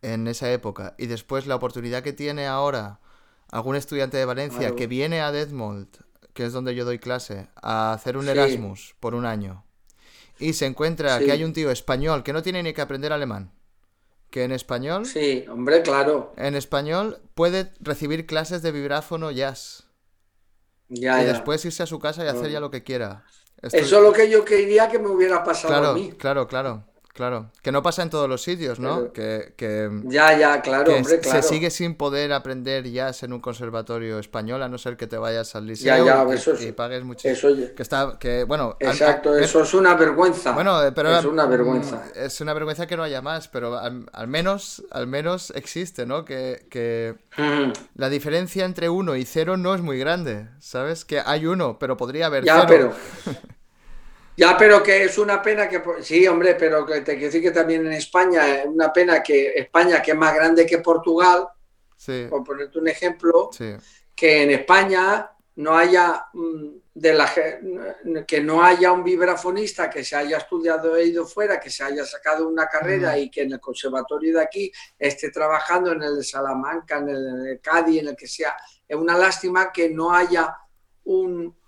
en 0.01 0.27
esa 0.27 0.51
época, 0.51 0.95
y 0.97 1.07
después 1.07 1.45
la 1.45 1.55
oportunidad 1.55 2.03
que 2.03 2.13
tiene 2.13 2.47
ahora 2.47 2.99
algún 3.51 3.75
estudiante 3.75 4.17
de 4.17 4.25
Valencia 4.25 4.75
que 4.75 4.87
viene 4.87 5.21
a 5.21 5.31
Detmold, 5.31 5.87
que 6.33 6.45
es 6.45 6.53
donde 6.53 6.75
yo 6.75 6.85
doy 6.85 6.99
clase, 6.99 7.49
a 7.61 7.93
hacer 7.93 8.17
un 8.17 8.29
Erasmus 8.29 8.95
por 8.99 9.15
un 9.15 9.25
año, 9.25 9.65
y 10.37 10.53
se 10.53 10.65
encuentra 10.65 11.19
que 11.19 11.31
hay 11.31 11.43
un 11.43 11.53
tío 11.53 11.71
español 11.71 12.23
que 12.23 12.33
no 12.33 12.41
tiene 12.41 12.63
ni 12.63 12.73
que 12.73 12.81
aprender 12.81 13.11
alemán, 13.11 13.51
que 14.29 14.43
en 14.43 14.51
español... 14.51 15.05
Sí, 15.05 15.45
hombre, 15.49 15.81
claro. 15.81 16.33
En 16.37 16.55
español 16.55 17.19
puede 17.35 17.71
recibir 17.79 18.25
clases 18.25 18.61
de 18.61 18.71
vibráfono 18.71 19.31
jazz. 19.31 19.85
Ya, 20.87 21.21
y 21.21 21.25
después 21.25 21.63
irse 21.65 21.83
a 21.83 21.87
su 21.87 21.99
casa 21.99 22.23
y 22.23 22.27
hacer 22.27 22.49
ya 22.49 22.59
lo 22.59 22.71
que 22.71 22.83
quiera. 22.83 23.23
Eso 23.61 23.77
es 23.77 23.91
lo 23.91 24.13
que 24.13 24.29
yo 24.29 24.45
quería 24.45 24.87
que 24.87 24.99
me 24.99 25.09
hubiera 25.09 25.43
pasado 25.43 25.91
a 25.91 25.93
mí. 25.93 26.13
Claro, 26.17 26.47
claro. 26.47 26.85
Claro, 27.19 27.51
que 27.61 27.73
no 27.73 27.83
pasa 27.83 28.01
en 28.01 28.09
todos 28.09 28.29
los 28.29 28.41
sitios, 28.41 28.79
¿no? 28.79 29.11
que, 29.11 29.51
ya, 30.05 30.37
ya, 30.37 30.61
claro, 30.61 30.95
hombre, 30.95 31.19
claro. 31.19 31.41
Se 31.41 31.49
sigue 31.49 31.69
sin 31.69 31.95
poder 31.95 32.31
aprender 32.31 32.89
jazz 32.89 33.23
en 33.23 33.33
un 33.33 33.41
conservatorio 33.41 34.19
español, 34.19 34.63
a 34.63 34.69
no 34.69 34.77
ser 34.77 34.95
que 34.95 35.05
te 35.05 35.17
vayas 35.17 35.53
al 35.53 35.67
liceo 35.67 35.97
ya, 35.97 36.25
ya, 36.25 36.33
eso 36.33 36.53
y, 36.63 36.71
pagues 36.71 37.03
muchísimo. 37.03 37.33
Eso, 37.33 37.75
que 37.75 37.83
está, 37.83 38.17
que, 38.17 38.45
bueno... 38.45 38.77
Exacto, 38.79 39.37
eso 39.37 39.63
es 39.63 39.73
una 39.73 39.95
vergüenza. 39.95 40.53
Bueno, 40.53 40.81
eh, 40.81 40.93
pero... 40.93 41.19
Es 41.19 41.25
una 41.25 41.45
vergüenza. 41.45 41.97
Mm, 41.97 42.19
es 42.19 42.39
una 42.39 42.53
vergüenza 42.53 42.87
que 42.87 42.95
no 42.95 43.03
haya 43.03 43.21
más, 43.21 43.49
pero 43.49 43.77
al, 43.77 44.27
menos 44.29 44.81
al 44.89 45.07
menos 45.07 45.51
existe, 45.57 46.05
¿no? 46.05 46.23
Que, 46.23 47.17
la 47.95 48.07
diferencia 48.07 48.63
entre 48.63 48.87
uno 48.87 49.17
y 49.17 49.25
cero 49.25 49.57
no 49.57 49.75
es 49.75 49.81
muy 49.81 49.99
grande, 49.99 50.47
¿sabes? 50.59 51.03
Que 51.03 51.19
hay 51.19 51.47
uno, 51.47 51.79
pero 51.79 51.97
podría 51.97 52.27
haber 52.27 52.45
ya, 52.45 52.65
pero... 52.65 52.93
Ya, 54.39 54.55
pero 54.57 54.81
que 54.81 55.03
es 55.03 55.17
una 55.17 55.41
pena 55.41 55.67
que, 55.67 55.83
sí, 56.01 56.25
hombre, 56.25 56.55
pero 56.55 56.85
que 56.85 57.01
te 57.01 57.15
quiero 57.15 57.25
decir 57.25 57.41
que 57.41 57.51
también 57.51 57.85
en 57.85 57.91
España 57.91 58.61
es 58.61 58.67
una 58.67 58.93
pena 58.93 59.21
que 59.21 59.51
España, 59.53 60.01
que 60.01 60.11
es 60.11 60.17
más 60.17 60.33
grande 60.33 60.65
que 60.65 60.77
Portugal, 60.77 61.45
por 62.29 62.45
ponerte 62.45 62.79
un 62.79 62.87
ejemplo, 62.87 63.49
que 64.15 64.43
en 64.43 64.51
España 64.51 65.29
no 65.57 65.77
haya 65.77 66.27
mm, 66.31 66.67
de 66.93 67.13
la, 67.13 67.29
que 68.25 68.39
no 68.39 68.63
haya 68.63 68.93
un 68.93 69.03
vibrafonista 69.03 69.89
que 69.89 70.05
se 70.05 70.15
haya 70.15 70.37
estudiado 70.37 70.95
e 70.95 71.07
ido 71.07 71.25
fuera, 71.25 71.59
que 71.59 71.69
se 71.69 71.83
haya 71.83 72.05
sacado 72.05 72.47
una 72.47 72.69
carrera 72.69 73.17
y 73.17 73.29
que 73.29 73.41
en 73.41 73.51
el 73.51 73.59
conservatorio 73.59 74.37
de 74.37 74.43
aquí 74.43 74.71
esté 74.97 75.31
trabajando 75.31 75.91
en 75.91 76.01
el 76.01 76.15
de 76.15 76.23
Salamanca, 76.23 76.99
en 76.99 77.09
el 77.09 77.43
de 77.43 77.59
Cádiz, 77.59 77.99
en 77.99 78.07
el 78.07 78.15
que 78.15 78.27
sea. 78.27 78.55
Es 78.87 78.95
una 78.95 79.17
lástima 79.17 79.69
que 79.69 79.89
no 79.89 80.13
haya 80.13 80.55
un, 81.03 81.58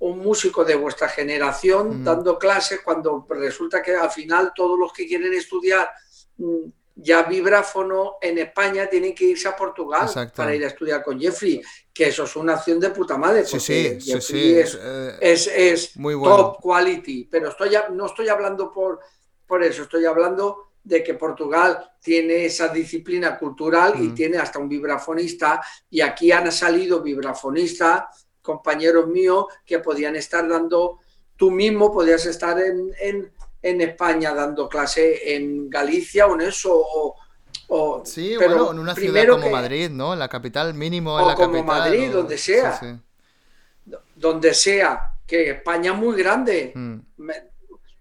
un 0.00 0.18
músico 0.18 0.64
de 0.64 0.74
vuestra 0.74 1.08
generación 1.08 2.02
dando 2.02 2.38
clases 2.38 2.80
cuando 2.82 3.26
resulta 3.28 3.82
que 3.82 3.94
al 3.94 4.10
final 4.10 4.52
todos 4.54 4.78
los 4.78 4.92
que 4.92 5.06
quieren 5.06 5.32
estudiar 5.34 5.90
mm, 6.38 6.68
ya 6.96 7.22
vibráfono 7.22 8.16
en 8.20 8.38
España 8.38 8.86
tienen 8.88 9.14
que 9.14 9.24
irse 9.24 9.48
a 9.48 9.56
Portugal 9.56 10.08
para 10.34 10.54
ir 10.54 10.64
a 10.64 10.68
estudiar 10.68 11.02
con 11.02 11.18
Jeffrey, 11.20 11.62
que 11.92 12.08
eso 12.08 12.24
es 12.24 12.36
una 12.36 12.54
acción 12.54 12.80
de 12.80 12.90
puta 12.90 13.16
madre. 13.16 13.44
Sí, 13.44 13.60
sí, 13.60 14.00
sí, 14.20 14.58
es, 14.58 14.78
eh, 14.80 15.16
es, 15.20 15.46
es, 15.46 15.96
muy 15.96 16.14
top 16.14 16.60
quality, 16.60 17.28
pero 17.30 17.48
estoy, 17.48 17.70
no 17.92 18.06
estoy 18.06 18.28
hablando 18.28 18.70
por, 18.70 19.00
por 19.46 19.62
eso, 19.62 19.82
estoy 19.82 20.04
hablando 20.04 20.72
de 20.82 21.02
que 21.02 21.14
Portugal 21.14 21.90
tiene 22.00 22.46
esa 22.46 22.68
disciplina 22.68 23.38
cultural 23.38 23.94
y 24.02 24.08
tiene 24.10 24.38
hasta 24.38 24.58
un 24.58 24.68
vibrafonista 24.68 25.60
y 25.90 26.00
aquí 26.00 26.32
han 26.32 26.50
salido 26.50 27.02
vibrafonistas 27.02 28.28
compañeros 28.50 29.06
míos 29.06 29.46
que 29.64 29.78
podían 29.78 30.16
estar 30.16 30.48
dando, 30.48 30.98
tú 31.36 31.50
mismo 31.50 31.92
podías 31.92 32.26
estar 32.26 32.58
en, 32.58 32.92
en, 33.62 33.80
España 33.80 34.34
dando 34.34 34.68
clase 34.68 35.34
en 35.34 35.70
Galicia 35.70 36.26
o 36.26 36.34
en 36.34 36.40
eso, 36.48 36.72
o, 37.68 38.02
sí, 38.04 38.36
bueno, 38.36 38.72
en 38.72 38.78
una 38.80 38.94
ciudad 38.96 39.28
como 39.28 39.50
Madrid, 39.50 39.90
¿no? 39.90 40.12
En 40.12 40.18
la 40.18 40.28
capital 40.28 40.74
mínimo, 40.74 41.20
en 41.20 41.28
la 41.28 41.34
como 41.34 41.62
Madrid, 41.62 42.10
donde 42.10 42.36
sea. 42.36 42.80
Donde 44.16 44.54
sea, 44.54 45.14
que 45.26 45.50
España 45.50 45.92
es 45.92 45.98
muy 45.98 46.16
grande. 46.16 46.72
Mm. 46.74 46.98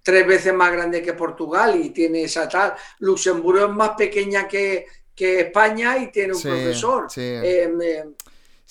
Tres 0.01 0.25
veces 0.25 0.53
más 0.53 0.71
grande 0.71 1.03
que 1.03 1.13
Portugal 1.13 1.79
y 1.79 1.91
tiene 1.91 2.23
esa 2.23 2.49
tal. 2.49 2.73
Luxemburgo 2.99 3.65
es 3.65 3.71
más 3.71 3.91
pequeña 3.91 4.47
que, 4.47 4.87
que 5.13 5.41
España 5.41 5.99
y 5.99 6.11
tiene 6.11 6.33
un 6.33 6.41
profesor. 6.41 7.07
Eh, 7.15 8.03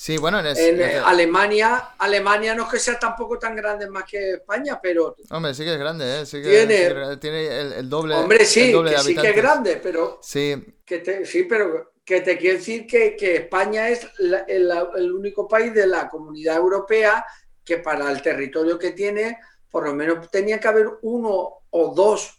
Sí, 0.01 0.17
bueno, 0.17 0.39
en, 0.39 0.47
eh, 0.81 1.03
Alemania, 1.05 1.95
Alemania 1.99 2.55
no 2.55 2.67
es 2.67 2.69
que 2.69 2.79
sea 2.79 3.01
tampoco 3.01 3.37
tan 3.37 3.57
grande 3.57 3.91
más 3.91 4.05
que 4.05 4.35
España, 4.35 4.79
pero... 4.81 5.17
Hombre, 5.31 5.53
sí 5.55 5.65
que 5.65 5.73
es 5.73 5.79
grande, 5.79 6.21
¿eh? 6.21 6.25
Sí 6.25 6.41
que 6.41 7.19
tiene, 7.21 7.79
el, 7.81 7.89
doble 7.89 8.15
Hombre, 8.15 8.45
sí, 8.45 8.73
que 8.73 8.99
sí 8.99 9.17
que 9.17 9.31
es 9.31 9.37
grande, 9.37 9.81
pero... 9.83 10.21
Sí. 10.23 10.55
Que 10.85 11.27
sí, 11.27 11.43
pero 11.49 11.95
que 12.05 12.21
te 12.21 12.39
quiero 12.39 12.59
decir 12.59 12.87
que, 12.87 13.17
España 13.19 13.89
es 13.89 14.07
el, 14.47 15.13
único 15.13 15.49
país 15.49 15.75
de 15.75 15.89
la 15.89 16.09
comunidad 16.09 16.59
europea 16.59 17.27
que 17.65 17.79
para 17.79 18.09
el 18.13 18.23
territorio 18.23 18.79
que 18.79 18.93
tiene, 18.93 19.41
por 19.69 19.85
lo 19.85 19.95
menos 19.97 20.31
tenía 20.31 20.61
que 20.61 20.69
haber 20.69 20.87
uno 21.03 21.55
o 21.71 21.93
dos 21.93 22.39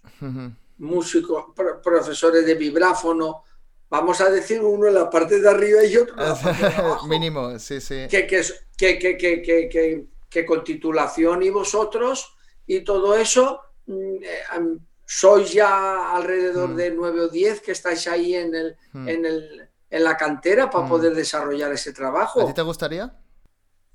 músicos, 0.77 1.47
profesores 1.83 2.45
de 2.45 2.55
vibráfono, 2.55 3.43
vamos 3.89 4.21
a 4.21 4.29
decir 4.29 4.61
uno 4.61 4.87
en 4.87 4.93
la 4.93 5.09
parte 5.09 5.39
de 5.39 5.49
arriba 5.49 5.83
y 5.83 5.97
otro 5.97 6.15
en 6.17 6.29
la 6.29 6.35
parte 6.35 6.65
de 6.65 6.73
abajo. 6.75 7.07
Mínimo, 7.07 7.59
sí, 7.59 7.81
sí. 7.81 8.07
Que, 8.09 8.27
que, 8.27 10.07
que, 10.29 10.45
con 10.45 10.63
titulación 10.63 11.43
y 11.43 11.49
vosotros 11.49 12.35
y 12.65 12.81
todo 12.81 13.15
eso, 13.15 13.61
mm, 13.87 14.23
eh, 14.23 14.77
sois 15.05 15.51
ya 15.51 16.15
alrededor 16.15 16.69
mm. 16.69 16.75
de 16.75 16.91
nueve 16.91 17.21
o 17.21 17.27
diez 17.29 17.61
que 17.61 17.71
estáis 17.71 18.07
ahí 18.07 18.35
en, 18.35 18.53
el, 18.53 18.77
mm. 18.93 19.09
en, 19.09 19.25
el, 19.25 19.69
en 19.89 20.03
la 20.03 20.15
cantera 20.15 20.69
para 20.69 20.87
poder 20.87 21.15
desarrollar 21.15 21.71
ese 21.73 21.93
trabajo. 21.93 22.41
¿A 22.41 22.45
ti 22.45 22.53
te 22.53 22.61
gustaría? 22.61 23.11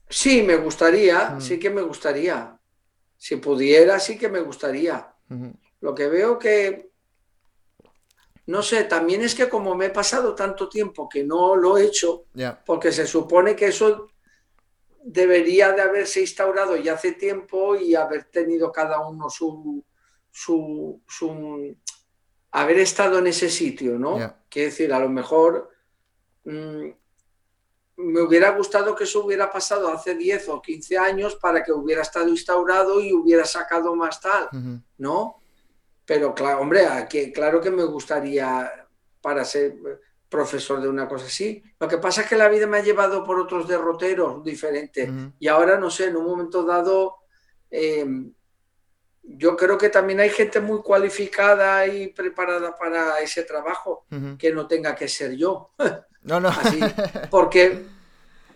Sí, 0.09 0.43
me 0.43 0.57
gustaría, 0.57 1.41
sí 1.41 1.59
que 1.59 1.71
me 1.71 1.83
gustaría. 1.83 2.59
Si 3.17 3.37
pudiera, 3.37 3.99
sí 3.99 4.19
que 4.19 4.29
me 4.29 4.41
gustaría. 4.41 5.15
Lo 5.81 5.95
que 5.95 6.09
veo 6.09 6.39
que 6.39 6.91
no 8.47 8.63
sé, 8.63 8.85
también 8.85 9.23
es 9.23 9.35
que 9.35 9.49
como 9.49 9.75
me 9.75 9.87
he 9.87 9.91
pasado 9.91 10.35
tanto 10.35 10.69
tiempo 10.69 11.09
que 11.09 11.25
no 11.25 11.57
lo 11.57 11.79
he 11.79 11.85
hecho, 11.85 12.27
porque 12.67 12.93
se 12.93 13.07
supone 13.07 13.57
que 13.57 13.69
eso 13.69 14.09
debería 15.03 15.73
de 15.73 15.83
haberse 15.83 16.21
instaurado 16.21 16.77
ya 16.77 16.95
hace 16.95 17.13
tiempo 17.13 17.77
y 17.77 17.95
haber 17.95 18.25
tenido 18.25 18.71
cada 18.73 19.07
uno 19.07 19.31
su, 19.31 19.83
su, 20.31 21.77
haber 22.51 22.79
estado 22.79 23.19
en 23.19 23.29
ese 23.29 23.49
sitio, 23.49 23.99
¿no? 23.99 24.17
Quiero 24.49 24.71
decir, 24.71 24.93
a 24.93 24.99
lo 24.99 25.09
mejor 25.09 25.71
mm, 26.45 26.89
me 27.97 28.21
hubiera 28.21 28.51
gustado 28.51 28.95
que 28.95 29.05
eso 29.05 29.25
hubiera 29.25 29.51
pasado 29.51 29.89
hace 29.89 30.15
10 30.15 30.49
o 30.51 30.61
15 30.61 30.99
años 30.99 31.37
para 31.37 31.63
que 31.63 31.73
hubiera 31.73 32.03
estado 32.03 32.29
instaurado 32.29 33.01
y 33.01 33.13
hubiera 33.13 33.45
sacado 33.45 33.95
más 33.95 34.21
tal, 34.21 34.49
¿no? 34.99 35.37
Pero 36.05 36.35
claro, 36.35 36.61
hombre, 36.61 36.87
aquí, 36.87 37.33
claro 37.33 37.61
que 37.61 37.71
me 37.71 37.85
gustaría 37.85 38.71
para 39.21 39.45
ser 39.45 39.75
profesor 40.29 40.81
de 40.81 40.89
una 40.89 41.09
cosa 41.09 41.27
así. 41.27 41.63
Lo 41.79 41.89
que 41.89 41.99
pasa 41.99 42.23
es 42.23 42.29
que 42.29 42.37
la 42.37 42.49
vida 42.49 42.67
me 42.67 42.79
ha 42.79 42.83
llevado 42.83 43.25
por 43.25 43.39
otros 43.39 43.69
derroteros 43.69 44.45
diferentes 44.45 45.09
y 45.39 45.49
ahora 45.49 45.79
no 45.79 45.91
sé, 45.91 46.07
en 46.07 46.17
un 46.17 46.27
momento 46.27 46.65
dado, 46.65 47.17
em, 47.71 48.33
yo 49.23 49.57
creo 49.57 49.79
que 49.79 49.89
también 49.89 50.21
hay 50.21 50.31
gente 50.31 50.61
muy 50.61 50.83
cualificada 50.83 51.87
y 51.87 52.09
preparada 52.09 52.77
para 52.77 53.21
ese 53.21 53.45
trabajo 53.45 54.05
que 54.39 54.53
no 54.53 54.67
tenga 54.67 54.95
que 54.95 55.09
ser 55.09 55.37
yo. 55.37 55.71
No, 56.27 56.41
no. 56.41 56.51
porque, 57.31 57.85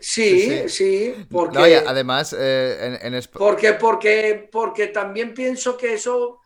Sí, 0.01 0.69
sí, 0.69 1.27
porque... 1.31 1.83
además, 1.87 2.35
eh, 2.39 2.99
en, 3.03 3.21
porque, 3.33 3.75
porque, 3.75 4.49
porque 4.51 4.87
también 4.87 5.35
pienso 5.35 5.77
que 5.77 5.95
eso 5.95 6.41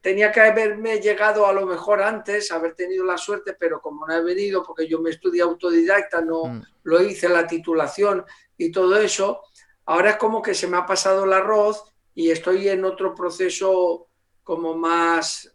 tenía 0.00 0.32
que 0.32 0.40
haberme 0.40 1.00
llegado 1.00 1.46
a 1.46 1.52
lo 1.52 1.66
mejor 1.66 2.02
antes, 2.02 2.50
haber 2.52 2.74
tenido 2.74 3.04
la 3.04 3.18
suerte, 3.18 3.54
pero 3.58 3.80
como 3.80 4.06
no 4.06 4.14
he 4.14 4.22
venido, 4.22 4.62
porque 4.62 4.88
yo 4.88 5.00
me 5.00 5.10
estudié 5.10 5.42
autodidacta, 5.42 6.20
no 6.20 6.44
mm. 6.44 6.62
lo 6.84 7.02
hice 7.02 7.28
la 7.28 7.46
titulación 7.46 8.24
y 8.56 8.70
todo 8.70 8.98
eso, 8.98 9.42
ahora 9.86 10.10
es 10.10 10.16
como 10.16 10.40
que 10.42 10.54
se 10.54 10.66
me 10.66 10.76
ha 10.76 10.86
pasado 10.86 11.24
el 11.24 11.32
arroz 11.32 11.84
y 12.14 12.30
estoy 12.30 12.68
en 12.68 12.84
otro 12.84 13.14
proceso 13.14 14.08
como 14.42 14.74
más 14.74 15.54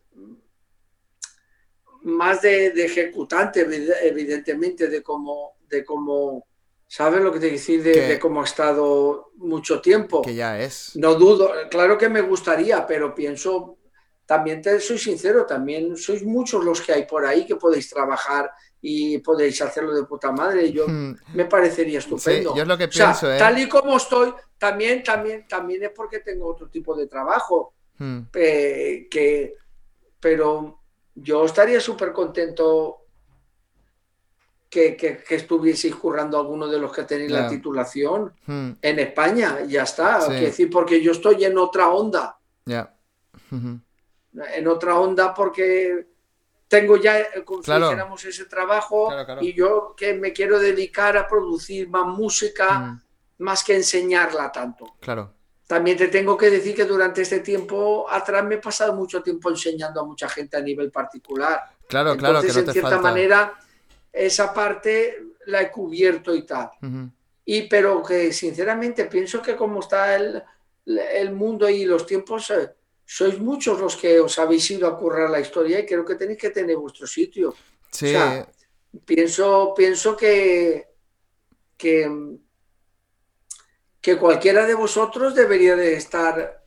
más 2.06 2.44
de, 2.44 2.68
ejecutante, 2.68 3.68
evidentemente, 4.04 4.88
de 4.88 5.02
cómo, 5.02 5.58
de 5.68 5.84
cómo, 5.84 6.46
¿sabes 6.88 7.22
lo 7.22 7.32
que 7.32 7.40
te 7.40 7.50
decir? 7.50 7.82
De, 7.82 8.20
cómo 8.20 8.42
ha 8.42 8.46
estado 8.46 9.32
mucho 9.38 9.82
tiempo. 9.82 10.22
Que 10.22 10.36
ya 10.36 10.60
es. 10.60 10.92
No 10.96 11.16
dudo, 11.16 11.52
claro 11.72 11.98
que 11.98 12.08
me 12.08 12.22
gustaría, 12.22 12.86
pero 12.86 13.16
pienso, 13.16 13.80
también 14.26 14.62
te 14.62 14.80
soy 14.80 14.98
sincero, 14.98 15.46
también 15.46 15.96
sois 15.96 16.24
muchos 16.24 16.64
los 16.64 16.82
que 16.82 16.94
hay 16.94 17.06
por 17.06 17.26
ahí 17.26 17.46
que 17.46 17.56
podéis 17.56 17.90
trabajar 17.90 18.52
y 18.82 19.20
podéis 19.20 19.62
hacerlo 19.62 19.94
de 19.94 20.04
puta 20.04 20.32
madre. 20.32 20.72
Yo 20.72 20.88
hmm. 20.88 21.16
me 21.34 21.46
parecería 21.46 22.00
estupendo. 22.00 22.56
yo 22.56 22.64
es 22.64 22.68
lo 22.68 22.78
que 22.78 22.88
pienso, 22.88 23.32
¿eh? 23.32 23.38
Tal 23.38 23.60
y 23.60 23.70
como 23.70 23.98
estoy, 23.98 24.34
también, 24.58 25.04
también, 25.04 25.48
también 25.48 25.84
es 25.84 25.92
porque 25.92 26.20
tengo 26.20 26.48
otro 26.48 26.68
tipo 26.70 26.96
de 26.96 27.08
trabajo. 27.08 27.74
Hmm. 27.98 28.24
que, 28.32 29.56
pero 30.20 30.82
yo 31.14 31.46
estaría 31.46 31.80
súper 31.80 32.12
contento 32.12 33.06
que, 34.70 34.98
que, 34.98 35.24
estuvieseis 35.30 35.96
currando 35.96 36.38
alguno 36.38 36.68
de 36.68 36.78
los 36.78 36.92
que 36.92 37.04
tenéis 37.04 37.32
la 37.32 37.48
titulación 37.48 38.34
hmm. 38.46 38.72
en 38.82 39.00
España, 39.00 39.60
ya 39.66 39.84
está. 39.84 40.28
decir, 40.28 40.70
porque 40.70 41.02
yo 41.02 41.12
estoy 41.12 41.46
en 41.46 41.58
otra 41.58 41.90
onda. 41.90 42.40
Ya. 42.66 42.94
En 44.54 44.68
otra 44.68 45.00
onda 45.00 45.34
porque 45.34 46.08
tengo 46.68 46.98
ya, 46.98 47.26
como 47.44 48.16
ese 48.16 48.46
trabajo 48.46 49.10
y 49.42 49.54
yo 49.54 49.94
que 49.96 50.14
me 50.14 50.34
quiero 50.34 50.60
dedicar 50.60 51.18
a 51.18 51.28
producir 51.28 51.90
más 51.90 52.06
música 52.06 52.80
hmm. 52.80 53.02
más 53.40 53.64
que 53.64 53.76
enseñarla 53.76 54.52
tanto. 54.52 54.96
Claro. 55.00 55.34
También 55.68 55.98
te 55.98 56.10
tengo 56.10 56.38
que 56.38 56.52
decir 56.52 56.76
que 56.76 56.86
durante 56.86 57.24
este 57.24 57.40
tiempo 57.40 58.06
atrás 58.10 58.44
me 58.46 58.56
he 58.56 58.60
pasado 58.60 58.94
mucho 58.94 59.24
tiempo 59.24 59.50
enseñando 59.50 60.00
a 60.02 60.06
mucha 60.06 60.30
gente 60.30 60.58
a 60.58 60.62
nivel 60.62 60.92
particular. 60.92 61.64
Claro, 61.88 62.16
claro, 62.16 62.42
que 62.42 62.48
no 62.50 62.60
en 62.60 62.72
cierta 62.72 63.00
manera, 63.00 63.54
esa 64.12 64.54
parte 64.54 65.24
la 65.48 65.62
he 65.62 65.72
cubierto 65.72 66.36
y 66.36 66.44
tal. 66.44 66.70
Y 67.46 67.64
pero 67.64 68.04
que 68.04 68.32
sinceramente 68.32 69.06
pienso 69.06 69.42
que 69.42 69.56
como 69.56 69.80
está 69.80 70.16
el, 70.16 70.44
el 70.86 71.32
mundo 71.32 71.68
y 71.68 71.86
los 71.86 72.06
tiempos, 72.06 72.52
eh, 72.52 72.72
sois 73.06 73.40
muchos 73.40 73.80
los 73.80 73.96
que 73.96 74.20
os 74.20 74.38
habéis 74.40 74.70
ido 74.72 74.88
a 74.88 74.98
currar 74.98 75.30
la 75.30 75.40
historia 75.40 75.80
y 75.80 75.86
creo 75.86 76.04
que 76.04 76.16
tenéis 76.16 76.40
que 76.40 76.50
tener 76.50 76.76
vuestro 76.78 77.08
sitio. 77.08 77.56
Sí. 77.92 78.14
pienso, 79.06 79.74
pienso 79.76 80.18
que, 80.18 80.88
que 81.78 82.10
que 84.06 84.20
cualquiera 84.20 84.68
de 84.68 84.76
vosotros 84.76 85.34
debería 85.34 85.76
de 85.76 85.96
estar, 85.96 86.64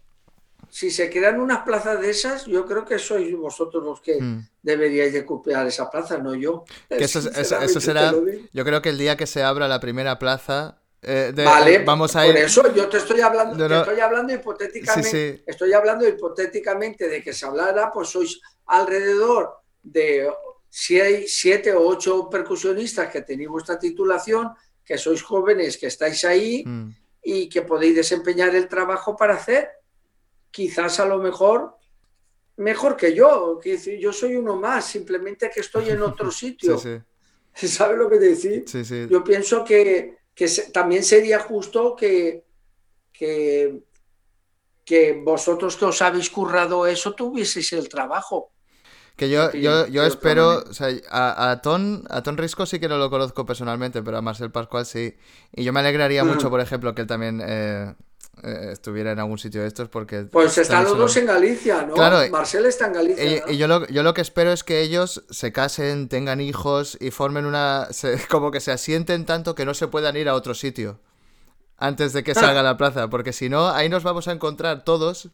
si 0.68 0.90
se 0.90 1.08
crean 1.08 1.38
unas 1.38 1.60
plazas 1.60 2.00
de 2.00 2.10
esas, 2.10 2.46
yo 2.46 2.66
creo 2.66 2.84
que 2.84 2.98
sois 2.98 3.32
vosotros 3.36 3.84
los 3.84 4.00
que 4.00 4.20
hmm. 4.20 4.48
deberíais 4.60 5.12
de 5.12 5.20
ocupar 5.20 5.64
esa 5.64 5.88
plaza, 5.88 6.18
no 6.18 6.34
yo. 6.34 6.64
eso, 6.90 7.80
será, 7.80 8.12
yo 8.52 8.64
creo 8.64 8.82
que 8.82 8.88
el 8.88 8.98
día 8.98 9.16
que 9.16 9.28
se 9.28 9.44
abra 9.44 9.68
la 9.68 9.78
primera 9.78 10.18
plaza, 10.18 10.80
eh, 11.02 11.32
vale, 11.34 11.78
vamos 11.84 12.14
a 12.16 12.26
ir. 12.26 12.34
Por 12.34 12.42
eso 12.42 12.74
yo 12.74 12.88
te 12.88 12.98
estoy 12.98 13.20
hablando, 13.20 13.66
estoy 13.66 14.00
hablando 14.00 14.32
hipotéticamente, 14.32 15.42
estoy 15.46 15.72
hablando 15.72 16.06
hipotéticamente 16.08 17.08
de 17.08 17.22
que 17.22 17.32
se 17.32 17.46
hablara, 17.46 17.90
pues 17.92 18.08
sois 18.08 18.40
alrededor 18.66 19.60
de 19.82 20.28
si 20.68 21.00
hay 21.00 21.26
siete 21.26 21.72
o 21.72 21.86
ocho 21.86 22.28
percusionistas 22.28 23.10
que 23.10 23.22
tenéis 23.22 23.48
vuestra 23.48 23.78
titulación, 23.78 24.50
que 24.84 24.98
sois 24.98 25.22
jóvenes, 25.22 25.76
que 25.76 25.86
estáis 25.86 26.24
ahí, 26.24 26.64
hmm 26.66 26.90
y 27.22 27.48
que 27.48 27.60
podéis 27.60 27.94
desempeñar 27.96 28.54
el 28.54 28.68
trabajo 28.68 29.16
para 29.16 29.34
hacer. 29.34 29.68
Quizás 30.50 30.98
a 31.00 31.04
lo 31.04 31.18
mejor 31.18 31.76
mejor 32.56 32.96
que 32.96 33.14
yo, 33.14 33.60
yo 34.00 34.12
soy 34.12 34.34
uno 34.34 34.56
más, 34.56 34.86
simplemente 34.86 35.50
que 35.54 35.60
estoy 35.60 35.90
en 35.90 36.02
otro 36.02 36.30
sitio. 36.42 36.78
Sí, 36.78 36.98
¿Sabes 37.68 37.98
lo 37.98 38.08
que 38.08 38.18
decir? 38.18 38.64
Yo 39.10 39.22
pienso 39.22 39.64
que, 39.64 40.17
también 40.72 41.02
sería 41.02 41.40
justo 41.40 41.96
que, 41.96 42.44
que, 43.12 43.80
que 44.84 45.20
vosotros 45.24 45.76
que 45.76 45.84
os 45.84 46.00
habéis 46.02 46.30
currado 46.30 46.86
eso 46.86 47.14
tuvieseis 47.14 47.72
el 47.72 47.88
trabajo. 47.88 48.52
Que 49.16 49.28
yo, 49.28 49.50
yo, 49.50 49.88
yo 49.88 50.04
espero, 50.04 50.58
o 50.58 50.72
sea, 50.72 50.90
a, 51.10 51.50
a, 51.50 51.60
Ton, 51.60 52.04
a 52.08 52.22
Ton 52.22 52.36
Risco 52.36 52.66
sí 52.66 52.78
que 52.78 52.86
no 52.86 52.98
lo 52.98 53.10
conozco 53.10 53.44
personalmente, 53.44 54.00
pero 54.00 54.16
a 54.16 54.22
Marcel 54.22 54.52
Pascual 54.52 54.86
sí. 54.86 55.16
Y 55.56 55.64
yo 55.64 55.72
me 55.72 55.80
alegraría 55.80 56.22
mm. 56.22 56.28
mucho, 56.28 56.50
por 56.50 56.60
ejemplo, 56.60 56.94
que 56.94 57.02
él 57.02 57.08
también 57.08 57.42
eh, 57.44 57.94
eh, 58.42 58.70
estuviera 58.72 59.12
en 59.12 59.18
algún 59.18 59.38
sitio 59.38 59.62
de 59.62 59.68
estos, 59.68 59.88
porque... 59.88 60.22
Pues 60.24 60.58
están 60.58 60.84
los 60.84 60.96
dos 60.96 61.16
en 61.16 61.26
Galicia, 61.26 61.82
¿no? 61.82 61.94
Claro, 61.94 62.28
Marcel 62.30 62.66
está 62.66 62.86
en 62.86 62.92
Galicia. 62.92 63.44
Y, 63.48 63.56
yo, 63.56 63.68
lo, 63.68 63.86
yo 63.88 64.02
lo 64.02 64.14
que 64.14 64.20
espero 64.20 64.52
es 64.52 64.64
que 64.64 64.80
ellos 64.80 65.24
se 65.30 65.52
casen, 65.52 66.08
tengan 66.08 66.40
hijos 66.40 66.96
y 67.00 67.10
formen 67.10 67.46
una... 67.46 67.88
como 68.30 68.50
que 68.50 68.60
se 68.60 68.72
asienten 68.72 69.26
tanto 69.26 69.54
que 69.54 69.64
no 69.64 69.74
se 69.74 69.88
puedan 69.88 70.16
ir 70.16 70.28
a 70.28 70.34
otro 70.34 70.54
sitio 70.54 71.00
antes 71.78 72.12
de 72.12 72.24
que 72.24 72.34
salga 72.34 72.62
la 72.62 72.76
plaza, 72.76 73.08
porque 73.08 73.32
si 73.32 73.48
no, 73.48 73.68
ahí 73.68 73.88
nos 73.88 74.02
vamos 74.02 74.26
a 74.26 74.32
encontrar 74.32 74.84
todos 74.84 75.28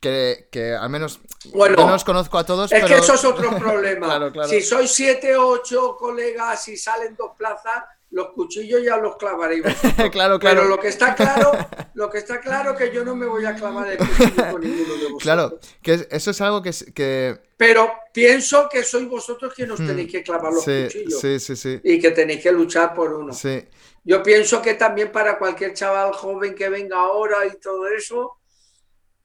que, 0.00 0.48
que 0.50 0.74
al 0.74 0.90
menos 0.90 1.20
bueno, 1.52 1.76
yo 1.76 1.86
no 1.86 1.94
os 1.94 2.04
conozco 2.04 2.38
a 2.38 2.44
todos. 2.44 2.70
Es 2.72 2.84
que 2.84 2.96
eso 2.96 3.14
es 3.14 3.24
otro 3.24 3.56
problema. 3.56 4.30
Si 4.48 4.60
sois 4.60 4.90
siete 4.90 5.36
o 5.36 5.48
ocho 5.48 5.96
colegas 5.96 6.68
y 6.68 6.76
salen 6.76 7.16
dos 7.16 7.32
plazas, 7.36 7.84
los 8.10 8.30
cuchillos 8.32 8.82
ya 8.82 8.96
los 8.96 9.16
clavaréis. 9.16 9.62
claro, 10.10 10.38
claro. 10.38 10.38
Pero 10.40 10.64
lo 10.64 10.78
que 10.78 10.88
está 10.88 11.14
claro, 11.14 11.52
lo 11.94 12.10
que 12.10 12.18
está 12.18 12.40
claro 12.40 12.76
que 12.76 12.92
yo 12.92 13.04
no 13.04 13.14
me 13.14 13.26
voy 13.26 13.44
a 13.44 13.54
clavar 13.54 13.88
el 13.90 13.98
cuchillo 13.98 14.50
con 14.50 14.60
ninguno 14.60 14.94
de 14.94 15.04
vosotros. 15.04 15.22
Claro, 15.22 15.60
que 15.82 16.06
eso 16.10 16.30
es 16.30 16.40
algo 16.40 16.60
que, 16.60 16.72
que... 16.94 17.40
Pero 17.56 17.92
pienso 18.12 18.68
que 18.68 18.82
sois 18.82 19.08
vosotros 19.08 19.54
quienes 19.54 19.74
os 19.74 19.80
hmm. 19.80 19.86
tenéis 19.86 20.10
que 20.10 20.22
clavar 20.22 20.52
los 20.52 20.64
cuchillos. 20.64 21.20
Sí, 21.20 21.38
sí, 21.38 21.54
sí. 21.54 21.80
Y 21.84 22.00
que 22.00 22.10
tenéis 22.10 22.42
que 22.42 22.50
luchar 22.50 22.94
por 22.94 23.12
uno. 23.12 23.32
Sí. 23.32 23.64
Yo 24.02 24.22
pienso 24.22 24.60
que 24.60 24.74
también 24.74 25.12
para 25.12 25.38
cualquier 25.38 25.74
chaval 25.74 26.12
joven 26.12 26.54
que 26.54 26.68
venga 26.68 26.96
ahora 26.96 27.46
y 27.46 27.60
todo 27.60 27.86
eso, 27.86 28.38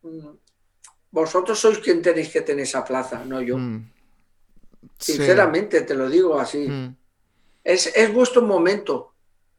mm, 0.04 0.30
vosotros 1.10 1.58
sois 1.58 1.80
quien 1.80 2.02
tenéis 2.02 2.30
que 2.30 2.42
tener 2.42 2.64
esa 2.64 2.84
plaza, 2.84 3.24
no 3.26 3.42
yo. 3.42 3.58
Mm. 3.58 3.92
Sinceramente, 5.00 5.82
te 5.82 5.96
lo 5.96 6.08
digo 6.08 6.38
así. 6.40 6.68
Mm. 6.68 6.96
Es, 7.66 8.14
vuestro 8.14 8.44
momento, 8.44 9.14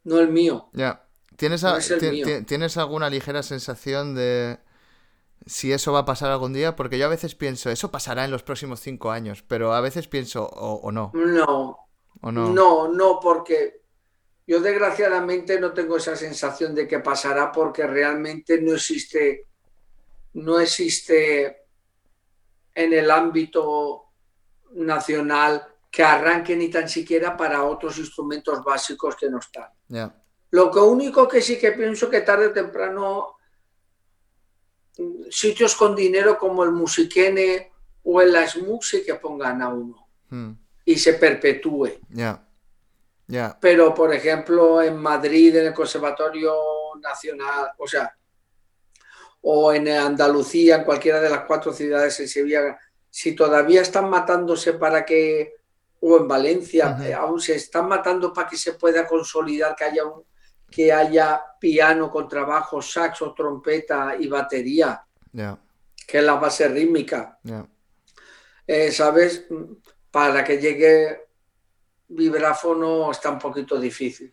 no 0.05 0.19
el 0.19 0.29
mío. 0.29 0.71
Ya. 0.73 1.03
¿Tienes, 1.37 1.67
¿Tienes 2.47 2.77
alguna 2.79 3.11
ligera 3.11 3.43
sensación 3.43 4.15
de 4.15 4.59
si 5.45 5.73
eso 5.73 5.93
va 5.93 6.01
a 6.01 6.05
pasar 6.07 6.31
algún 6.31 6.55
día? 6.55 6.77
Porque 6.77 6.97
yo 6.97 7.05
a 7.05 7.11
veces 7.11 7.35
pienso, 7.35 7.69
eso 7.69 7.91
pasará 7.91 8.25
en 8.25 8.31
los 8.31 8.43
próximos 8.43 8.81
cinco 8.81 9.11
años, 9.11 9.45
pero 9.47 9.75
a 9.75 9.83
veces 9.83 10.09
pienso, 10.09 10.47
o, 10.47 10.91
no. 10.93 11.11
No. 11.15 11.79
¿O 12.23 12.33
no. 12.33 12.49
No, 12.55 12.89
no, 12.89 13.21
porque 13.21 13.83
yo 14.47 14.61
desgraciadamente 14.61 15.61
no 15.61 15.75
tengo 15.75 15.99
esa 15.99 16.17
sensación 16.17 16.75
de 16.75 16.89
que 16.89 17.01
pasará 17.01 17.53
porque 17.53 17.87
realmente 17.87 18.63
no 18.63 18.75
existe 18.75 19.47
no 20.33 20.61
existe 20.61 21.65
en 22.75 22.93
el 22.93 23.11
ámbito 23.11 24.13
nacional 24.73 25.67
que 25.97 26.05
arranque 26.05 26.55
ni 26.55 26.69
tan 26.69 26.87
siquiera 26.91 27.35
para 27.35 27.65
otros 27.65 27.97
instrumentos 27.97 28.63
básicos 28.63 29.17
que 29.17 29.31
no 29.31 29.39
están. 29.39 29.71
Lo 30.51 30.71
que 30.71 30.79
único 30.79 31.27
que 31.27 31.41
sí 31.41 31.59
que 31.59 31.73
pienso 31.73 32.11
que 32.11 32.21
tarde 32.21 32.49
o 32.49 32.53
temprano 32.53 33.37
sitios 35.31 35.75
con 35.75 35.97
dinero 35.97 36.37
como 36.37 36.65
el 36.65 36.73
Musiquene 36.73 37.73
o 38.03 38.21
el 38.21 38.37
SMUC 38.47 38.83
sí 38.83 39.05
que 39.07 39.15
pongan 39.15 39.63
a 39.63 39.71
uno 39.71 40.07
hmm. 40.29 40.51
y 40.85 40.99
se 40.99 41.15
perpetúe. 41.15 41.93
Pero, 43.59 43.95
por 43.95 44.13
ejemplo, 44.13 44.83
en 44.83 44.99
Madrid, 44.99 45.57
en 45.57 45.69
el 45.69 45.73
Conservatorio 45.73 46.55
Nacional, 47.01 47.71
o 47.79 47.89
sea, 47.89 48.15
o 49.41 49.73
en 49.73 49.89
Andalucía, 49.89 50.77
en 50.77 50.85
cualquiera 50.85 51.23
de 51.23 51.31
las 51.31 51.47
cuatro 51.47 51.73
ciudades 51.73 52.21
en 52.21 52.29
Sevilla, 52.29 52.79
si 53.09 53.35
todavía 53.35 53.81
están 53.81 54.11
matándose 54.11 54.75
para 54.75 55.07
que, 55.07 55.57
o 56.01 56.19
en 56.19 56.29
Valencia, 56.29 56.97
eh, 57.03 57.15
aún 57.15 57.41
se 57.41 57.55
están 57.55 57.89
matando 57.89 58.33
para 58.33 58.49
que 58.49 58.57
se 58.57 58.75
pueda 58.75 59.07
consolidar 59.07 59.75
que 59.75 59.85
haya 59.85 60.05
un, 60.05 60.25
que 60.71 60.93
haya 60.93 61.43
piano 61.59 62.11
con 62.11 62.29
trabajo, 62.29 62.83
saxo, 62.83 63.33
trompeta 63.33 64.17
y 64.19 64.29
batería, 64.29 65.05
que 65.33 66.19
es 66.19 66.25
la 66.25 66.35
base 66.35 66.69
rítmica. 66.69 67.39
Eh, 68.67 68.91
¿Sabes? 68.91 69.47
Para 70.11 70.43
que 70.43 70.59
llegue 70.59 71.27
vibráfono 72.09 73.11
está 73.11 73.31
un 73.31 73.39
poquito 73.39 73.79
difícil. 73.79 74.33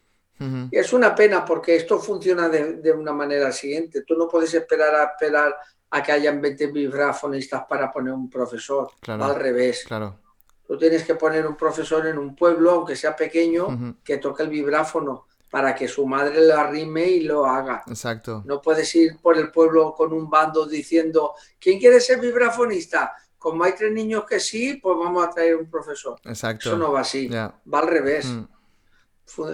Y 0.71 0.77
es 0.77 0.91
una 0.91 1.15
pena 1.15 1.45
porque 1.45 1.77
esto 1.77 1.97
funciona 1.99 2.49
de, 2.49 2.91
una 2.91 3.13
manera 3.13 3.49
siguiente. 3.53 4.01
Tú 4.01 4.15
no 4.15 4.27
puedes 4.27 4.53
esperar 4.53 4.93
a 4.93 5.03
esperar 5.05 5.55
a 5.89 6.03
que 6.03 6.11
hayan 6.11 6.41
20 6.41 6.67
vibráfonistas 6.67 7.63
para 7.63 7.89
poner 7.89 8.13
un 8.13 8.29
profesor. 8.29 8.89
al 9.07 9.35
revés. 9.35 9.85
Claro. 9.87 10.19
Tú 10.65 10.77
tienes 10.77 11.03
que 11.03 11.15
poner 11.15 11.45
un 11.45 11.55
profesor 11.55 12.07
en 12.07 12.17
un 12.17 12.35
pueblo, 12.35 12.71
aunque 12.71 12.95
sea 12.95 13.15
pequeño, 13.15 13.95
que 14.03 14.17
toque 14.17 14.43
el 14.43 14.49
vibráfono 14.49 15.27
para 15.53 15.75
que 15.75 15.87
su 15.87 16.07
madre 16.07 16.47
lo 16.47 16.55
arrime 16.55 17.05
y 17.05 17.19
lo 17.19 17.45
haga. 17.45 17.83
Exacto. 17.85 18.41
No 18.43 18.59
puedes 18.59 18.95
ir 18.95 19.19
por 19.21 19.37
el 19.37 19.51
pueblo 19.51 19.93
con 19.93 20.11
un 20.11 20.27
bando 20.27 20.65
diciendo, 20.65 21.35
¿quién 21.59 21.77
quiere 21.79 21.99
ser 21.99 22.19
vibrafonista? 22.19 23.13
Como 23.37 23.63
hay 23.63 23.73
tres 23.73 23.91
niños 23.91 24.25
que 24.27 24.39
sí, 24.39 24.79
pues 24.81 24.97
vamos 24.97 25.27
a 25.27 25.29
traer 25.29 25.55
un 25.55 25.69
profesor. 25.69 26.19
Exacto. 26.23 26.69
Eso 26.69 26.77
no 26.79 26.91
va 26.91 27.01
así. 27.01 27.27
Va 27.27 27.53
al 27.73 27.87
revés. 27.87 28.25
Mm. 28.25 28.45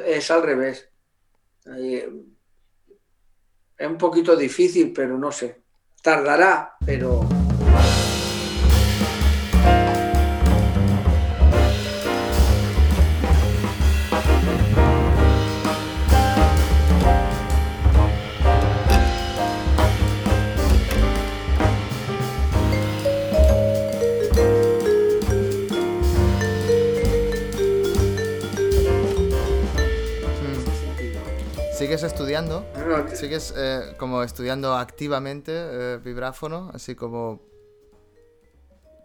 Es 0.05 0.31
al 0.31 0.43
revés. 0.43 0.89
es 1.65 2.05
un 3.87 3.97
poquito 3.97 4.37
difícil, 4.37 4.93
pero 4.93 5.17
no 5.17 5.33
sé. 5.33 5.63
Tardará, 6.01 6.77
pero... 6.85 7.38
¿Sigues 33.13 33.53
eh, 33.57 33.95
como 33.97 34.23
estudiando 34.23 34.75
activamente 34.75 35.51
eh, 35.55 35.99
vibráfono? 36.03 36.71
Así 36.73 36.95
como... 36.95 37.41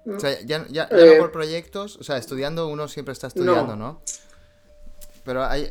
O 0.07 0.21
sea, 0.21 0.39
ya, 0.43 0.67
ya, 0.69 0.87
no 0.91 0.99
eh, 0.99 1.19
por 1.19 1.33
proyectos, 1.33 1.97
o 1.97 2.05
sea, 2.05 2.19
estudiando 2.19 2.69
uno 2.69 2.89
siempre 2.89 3.13
está 3.13 3.29
estudiando, 3.29 3.75
¿no? 3.75 4.03
Pero 5.25 5.43
hay, 5.45 5.71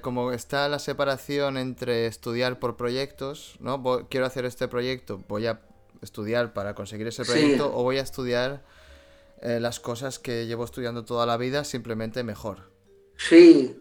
como 0.00 0.32
está 0.32 0.66
la 0.70 0.78
separación 0.78 1.58
entre 1.58 2.06
estudiar 2.06 2.58
por 2.58 2.78
proyectos, 2.78 3.56
¿no? 3.60 4.08
quiero 4.08 4.24
hacer 4.24 4.46
este 4.46 4.66
proyecto, 4.66 5.22
voy 5.28 5.46
a 5.46 5.60
estudiar 6.00 6.54
para 6.54 6.74
conseguir 6.74 7.06
ese 7.08 7.26
proyecto 7.26 7.70
o 7.76 7.82
voy 7.82 7.98
a 7.98 8.02
estudiar 8.02 8.62
las 9.42 9.78
cosas 9.78 10.18
que 10.18 10.46
llevo 10.46 10.64
estudiando 10.64 11.04
toda 11.04 11.26
la 11.26 11.36
vida 11.36 11.64
simplemente 11.64 12.24
mejor. 12.24 12.70
Sí, 13.18 13.78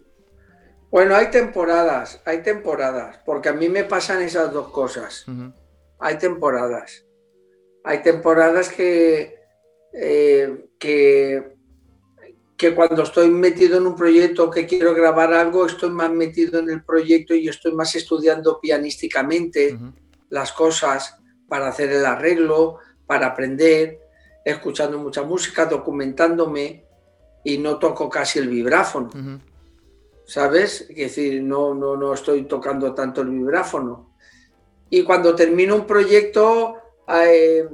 bueno, 0.91 1.15
hay 1.15 1.29
temporadas, 1.29 2.21
hay 2.25 2.41
temporadas, 2.41 3.19
porque 3.25 3.49
a 3.49 3.53
mí 3.53 3.69
me 3.69 3.83
pasan 3.83 4.21
esas 4.21 4.51
dos 4.51 4.69
cosas. 4.69 5.25
Hay 5.99 6.17
temporadas. 6.17 7.05
Hay 7.83 8.01
temporadas 8.01 8.69
que, 8.69 9.35
eh, 9.93 10.69
que, 10.79 11.55
que 12.57 12.75
cuando 12.75 13.03
estoy 13.03 13.29
metido 13.29 13.77
en 13.77 13.87
un 13.87 13.95
proyecto 13.95 14.49
que 14.49 14.65
quiero 14.65 14.93
grabar 14.95 15.33
algo, 15.33 15.65
estoy 15.65 15.91
más 15.91 16.11
metido 16.11 16.59
en 16.59 16.69
el 16.69 16.83
proyecto 16.83 17.35
y 17.35 17.47
estoy 17.47 17.73
más 17.73 17.95
estudiando 17.95 18.59
pianísticamente 18.59 19.77
las 20.29 20.51
cosas 20.51 21.17
para 21.47 21.67
hacer 21.67 21.91
el 21.91 22.05
arreglo, 22.05 22.79
para 23.05 23.27
aprender, 23.27 23.99
escuchando 24.43 24.97
mucha 24.97 25.21
música, 25.23 25.65
documentándome 25.65 26.85
y 27.43 27.57
no 27.59 27.77
toco 27.77 28.09
casi 28.09 28.39
el 28.39 28.47
vibráfono. 28.47 29.09
¿Sabes? 30.29 30.81
Es 30.89 30.95
decir, 30.95 31.41
no, 31.41 31.73
no, 31.73 31.97
no 31.97 32.13
estoy 32.13 32.43
tocando 32.43 32.93
tanto 32.93 33.21
el 33.21 33.29
vibráfono. 33.29 34.15
Y 34.87 35.03
cuando 35.03 35.35
termino 35.35 35.75
un 35.75 35.87
proyecto, 35.87 36.77
eh, 37.07 37.67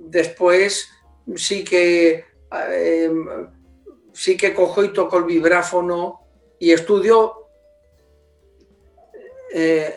después 0.00 0.90
sí 1.36 1.64
que, 1.64 2.26
eh, 2.70 3.10
sí 4.12 4.36
que 4.36 4.52
cojo 4.52 4.84
y 4.84 4.92
toco 4.92 5.16
el 5.16 5.24
vibráfono 5.24 6.20
y 6.58 6.72
estudio, 6.72 7.48
eh, 9.54 9.96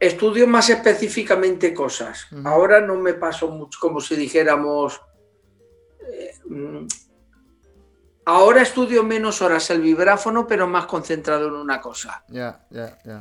estudio 0.00 0.48
más 0.48 0.68
específicamente 0.68 1.72
cosas. 1.72 2.26
Ahora 2.44 2.80
no 2.80 2.96
me 2.96 3.14
paso 3.14 3.48
mucho 3.48 3.78
como 3.80 4.00
si 4.00 4.16
dijéramos 4.16 5.00
Ahora 8.30 8.62
estudio 8.62 9.02
menos 9.02 9.42
horas 9.42 9.70
el 9.70 9.80
vibráfono, 9.80 10.46
pero 10.46 10.68
más 10.68 10.86
concentrado 10.86 11.48
en 11.48 11.54
una 11.54 11.80
cosa. 11.80 12.22
Ya, 12.28 12.64
ya, 12.70 12.96
ya. 13.04 13.20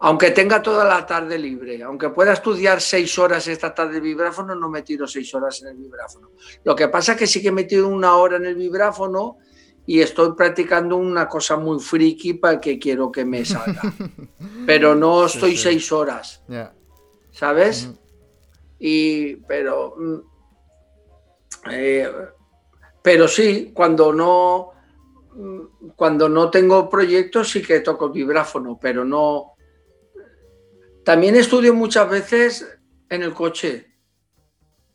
Aunque 0.00 0.30
tenga 0.30 0.62
toda 0.62 0.86
la 0.86 1.04
tarde 1.04 1.38
libre, 1.38 1.82
aunque 1.82 2.08
pueda 2.08 2.32
estudiar 2.32 2.80
seis 2.80 3.18
horas 3.18 3.46
esta 3.46 3.74
tarde 3.74 3.96
el 3.96 4.00
vibráfono, 4.00 4.54
no 4.54 4.70
me 4.70 4.80
tiro 4.80 5.06
seis 5.06 5.34
horas 5.34 5.60
en 5.60 5.68
el 5.68 5.76
vibráfono. 5.76 6.30
Lo 6.64 6.74
que 6.74 6.88
pasa 6.88 7.12
es 7.12 7.18
que 7.18 7.26
sí 7.26 7.42
que 7.42 7.48
he 7.48 7.52
metido 7.52 7.86
una 7.88 8.16
hora 8.16 8.38
en 8.38 8.46
el 8.46 8.54
vibráfono 8.54 9.36
y 9.84 10.00
estoy 10.00 10.32
practicando 10.34 10.96
una 10.96 11.28
cosa 11.28 11.58
muy 11.58 11.78
friki 11.78 12.32
para 12.32 12.58
que 12.58 12.78
quiero 12.78 13.12
que 13.12 13.26
me 13.26 13.44
salga. 13.44 13.82
pero 14.66 14.94
no 14.94 15.26
estoy 15.26 15.58
seis 15.58 15.92
horas. 15.92 16.42
¿Sabes? 17.32 17.90
Y, 18.78 19.36
pero. 19.36 19.94
Mm, 19.98 20.16
eh, 21.70 22.10
pero 23.02 23.26
sí, 23.26 23.72
cuando 23.74 24.12
no, 24.12 24.70
cuando 25.96 26.28
no 26.28 26.50
tengo 26.50 26.88
proyectos 26.88 27.50
sí 27.50 27.62
que 27.62 27.80
toco 27.80 28.10
vibráfono, 28.10 28.78
pero 28.80 29.04
no... 29.04 29.54
También 31.04 31.34
estudio 31.34 31.74
muchas 31.74 32.08
veces 32.08 32.78
en 33.08 33.22
el 33.22 33.34
coche. 33.34 33.92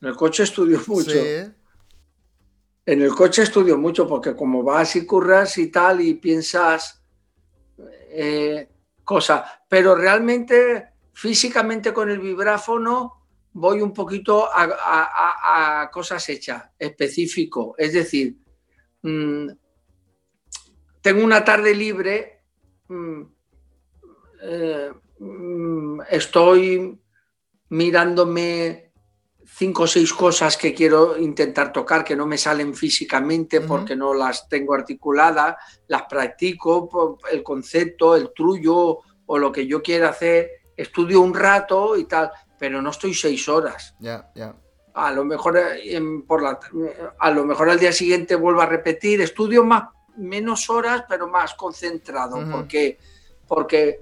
En 0.02 0.08
el 0.08 0.16
coche 0.16 0.44
estudio 0.44 0.80
mucho. 0.88 1.12
En 2.86 3.02
el 3.02 3.14
coche 3.14 3.44
estudio 3.44 3.78
mucho 3.78 4.08
porque 4.08 4.36
como 4.36 4.64
vas 4.64 4.96
y 4.96 5.06
curras 5.06 5.58
y 5.58 5.68
tal 5.68 6.00
y 6.00 6.14
piensas 6.14 7.04
eh, 8.10 8.70
cosas, 9.04 9.44
pero 9.68 9.96
realmente 9.96 10.94
físicamente 11.12 11.94
con 11.94 12.10
el 12.10 12.20
vibráfono 12.20 13.17
voy 13.58 13.82
un 13.82 13.92
poquito 13.92 14.48
a, 14.54 15.90
cosas 15.92 16.30
hechas, 16.30 16.70
específico. 16.78 17.74
Es 17.76 17.94
decir, 17.94 18.38
mm, 19.02 19.50
tengo 21.02 21.24
una 21.24 21.44
tarde 21.44 21.74
libre, 21.74 22.44
mm, 22.88 23.22
eh, 24.44 24.92
mm, 25.20 26.02
estoy 26.08 27.00
mirándome 27.70 28.92
cinco 29.44 29.84
o 29.84 29.88
seis 29.88 30.14
cosas 30.14 30.56
que 30.56 30.76
quiero 30.76 31.18
intentar 31.18 31.72
tocar, 31.74 32.04
que 32.04 32.16
no 32.16 32.28
me 32.28 32.38
salen 32.38 32.76
físicamente 32.76 33.62
porque 33.62 33.96
no 33.96 34.14
las 34.14 34.48
tengo 34.48 34.76
articuladas, 34.76 35.56
las 35.88 36.04
practico, 36.04 37.18
el 37.32 37.42
concepto, 37.42 38.16
el 38.16 38.32
trullo 38.36 39.00
o 39.26 39.38
lo 39.40 39.52
que 39.52 39.66
yo 39.66 39.82
quiera 39.82 40.10
hacer, 40.10 40.52
estudio 40.76 41.22
un 41.22 41.34
rato 41.34 41.98
y 41.98 42.06
tal 42.06 42.30
pero 42.58 42.82
no 42.82 42.90
estoy 42.90 43.14
seis 43.14 43.48
horas. 43.48 43.96
Ya, 44.00 44.30
ya. 44.36 44.56
A 44.94 45.12
lo 45.12 45.24
mejor 45.24 45.58
eh, 45.58 46.02
por 46.28 46.42
la, 46.42 46.60
a 47.20 47.32
lo 47.32 47.46
mejor 47.46 47.70
al 47.70 47.80
día 47.80 47.92
siguiente 47.92 48.36
vuelvo 48.36 48.62
a 48.62 48.66
repetir, 48.66 49.22
estudio 49.22 49.64
más 49.64 49.90
menos 50.18 50.70
horas, 50.70 51.06
pero 51.08 51.28
más 51.28 51.54
concentrado, 51.54 52.44
porque, 52.52 52.98
porque, 53.48 54.02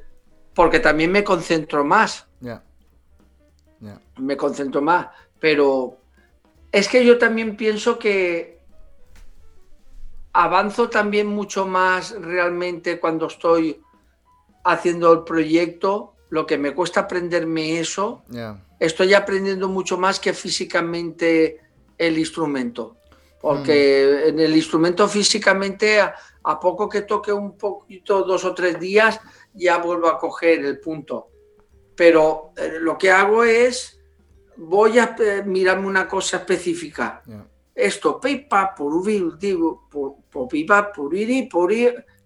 porque 0.54 0.80
también 0.80 1.12
me 1.12 1.24
concentro 1.24 1.84
más. 1.84 2.28
Ya. 2.40 2.64
Me 4.18 4.38
concentro 4.38 4.82
más. 4.82 5.08
Pero 5.40 5.98
es 6.72 6.88
que 6.88 7.06
yo 7.06 7.18
también 7.18 7.58
pienso 7.58 8.00
que 8.00 8.60
avanzo 10.34 10.90
también 10.90 11.28
mucho 11.28 11.68
más 11.68 12.12
realmente 12.20 13.00
cuando 13.00 13.28
estoy 13.28 13.82
haciendo 14.64 15.14
el 15.14 15.24
proyecto 15.24 16.15
lo 16.30 16.46
que 16.46 16.58
me 16.58 16.74
cuesta 16.74 17.02
aprenderme 17.02 17.80
eso, 17.80 18.24
estoy 18.80 19.14
aprendiendo 19.14 19.70
mucho 19.70 19.98
más 19.98 20.20
que 20.20 20.34
físicamente 20.34 21.60
el 21.98 22.18
instrumento. 22.18 22.98
Porque 23.42 24.24
mm. 24.26 24.30
en 24.30 24.40
el 24.40 24.56
instrumento 24.56 25.08
físicamente, 25.08 26.00
a, 26.02 26.60
poco 26.60 26.90
que 26.90 27.04
toque 27.04 27.32
un 27.32 27.58
poquito, 27.58 28.24
dos 28.24 28.44
o 28.44 28.54
tres 28.54 28.80
días, 28.80 29.20
ya 29.54 29.78
vuelvo 29.78 30.08
a 30.08 30.18
coger 30.18 30.66
el 30.66 30.80
punto. 30.80 31.30
Pero 31.96 32.54
eh, 32.58 32.80
lo 32.80 32.98
que 32.98 33.12
hago 33.12 33.44
es, 33.44 34.00
voy 34.58 34.98
a 34.98 35.16
eh, 35.20 35.44
mirarme 35.46 35.88
una 35.88 36.08
cosa 36.08 36.38
específica. 36.38 37.22
Esto, 37.74 38.20
pipa, 38.20 38.74
pipa, 40.50 40.92
puriri, 40.92 41.50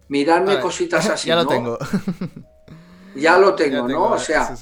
mirarme 0.08 0.58
cositas 0.58 1.06
así. 1.10 1.28
ya 1.28 1.36
lo 1.36 1.46
tengo. 1.46 1.78
ya 3.14 3.38
lo 3.38 3.54
tengo, 3.54 3.86
¿no? 3.88 4.12
O 4.12 4.18
sea, 4.18 4.54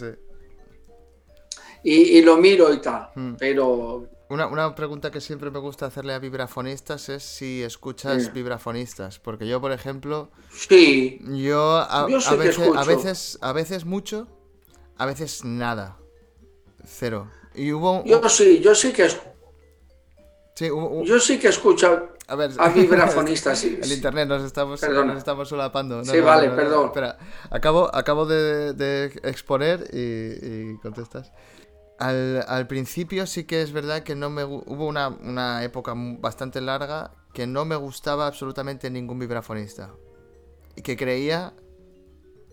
Y, 1.82 2.20
lo 2.22 2.36
miro 2.36 2.72
y 2.72 2.80
tal, 2.80 3.10
hmm. 3.14 3.34
pero 3.38 4.08
Una, 4.28 4.74
pregunta 4.74 5.10
que 5.10 5.20
siempre 5.20 5.50
me 5.50 5.58
gusta 5.58 5.86
hacerle 5.86 6.12
a 6.12 6.18
vibrafonistas 6.18 7.08
es 7.08 7.22
si 7.22 7.62
escuchas 7.62 8.32
vibrafonistas. 8.32 9.18
Porque 9.18 9.48
yo, 9.48 9.60
por 9.60 9.72
ejemplo. 9.72 10.30
Sí. 10.50 11.20
Yo, 11.24 11.76
a, 11.76 12.06
veces, 12.06 12.28
a, 12.28 12.84
veces, 12.84 13.38
a 13.40 13.52
veces 13.52 13.84
mucho, 13.84 14.28
a 14.96 15.06
veces 15.06 15.44
nada. 15.44 15.96
Cero. 16.84 17.30
Y 17.54 17.72
hubo. 17.72 18.04
Yo 18.04 18.26
sí, 18.28 18.60
yo 18.60 18.74
sí 18.74 18.92
que. 18.92 19.08
Sí, 20.54 20.68
Yo 21.04 21.20
sí 21.20 21.38
que 21.38 21.48
escucho 21.48 22.17
a, 22.28 22.34
ver, 22.36 22.52
a 22.58 22.68
vibrafonistas. 22.68 23.58
Sí. 23.58 23.78
El 23.82 23.90
internet 23.90 24.28
nos 24.28 24.44
estamos, 24.44 24.80
nos 24.82 25.18
estamos 25.18 25.48
solapando. 25.48 26.04
sí, 26.04 26.20
vale, 26.20 26.50
perdón. 26.50 26.86
Espera, 26.86 27.18
acabo, 27.50 27.94
acabo 27.94 28.26
de, 28.26 29.10
exponer 29.24 29.88
y 29.92 30.76
contestas. 30.78 31.32
Al, 31.98 32.66
principio 32.68 33.26
sí 33.26 33.42
que 33.42 33.60
es 33.60 33.72
verdad 33.72 34.04
que 34.04 34.14
no 34.14 34.30
me 34.30 34.44
hubo 34.44 34.86
una, 34.86 35.64
época 35.64 35.94
bastante 35.96 36.60
larga 36.60 37.10
que 37.34 37.46
no 37.46 37.64
me 37.64 37.74
gustaba 37.74 38.26
absolutamente 38.28 38.88
ningún 38.88 39.18
vibrafonista. 39.18 39.90
Y 40.76 40.82
que 40.82 40.96
creía 40.96 41.54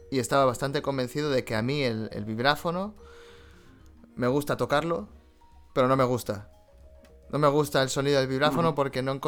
y 0.10 0.18
estaba 0.18 0.46
bastante 0.46 0.82
convencido 0.82 1.30
de 1.30 1.46
que 1.46 1.56
a 1.56 1.62
mí 1.62 1.84
el, 1.84 2.10
vibráfono 2.26 2.96
me 4.16 4.28
gusta 4.28 4.58
tocarlo, 4.58 5.10
pero 5.74 5.88
no 5.88 5.96
me 5.96 6.06
gusta. 6.06 6.50
No 7.30 7.38
me 7.38 7.48
gusta 7.48 7.84
el 7.84 7.90
sonido 7.90 8.20
del 8.20 8.28
vibráfono 8.28 8.74
porque 8.76 9.04
no 9.04 9.20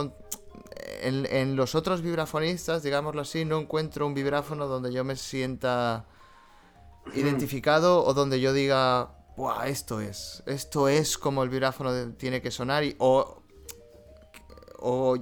en, 1.08 1.26
en 1.26 1.56
los 1.56 1.76
otros 1.76 2.02
vibrafonistas, 2.02 2.84
digámoslo 2.84 3.22
así, 3.22 3.46
no 3.46 3.60
encuentro 3.60 4.06
un 4.06 4.14
vibráfono 4.14 4.68
donde 4.68 4.92
yo 4.92 5.04
me 5.04 5.16
sienta 5.16 6.06
identificado 7.14 8.04
o 8.04 8.14
donde 8.14 8.40
yo 8.40 8.54
diga, 8.54 9.12
Buah, 9.38 9.68
esto 9.68 10.02
es, 10.02 10.42
esto 10.48 10.88
es 10.88 11.18
como 11.18 11.44
el 11.44 11.50
vibráfono 11.50 12.14
tiene 12.14 12.42
que 12.42 12.50
sonar 12.50 12.84
y, 12.84 12.96
o, 12.98 13.44
o 14.80 15.18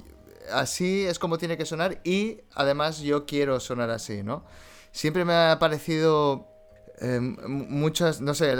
así 0.52 1.06
es 1.06 1.20
como 1.20 1.38
tiene 1.38 1.58
que 1.58 1.66
sonar 1.66 2.00
y 2.04 2.40
además 2.54 3.00
yo 3.00 3.26
quiero 3.26 3.60
sonar 3.60 3.90
así, 3.90 4.24
¿no? 4.24 4.46
Siempre 4.92 5.26
me 5.26 5.34
ha 5.34 5.60
parecido 5.60 6.48
em, 7.00 7.36
muchas, 7.46 8.22
no 8.22 8.34
sé, 8.34 8.56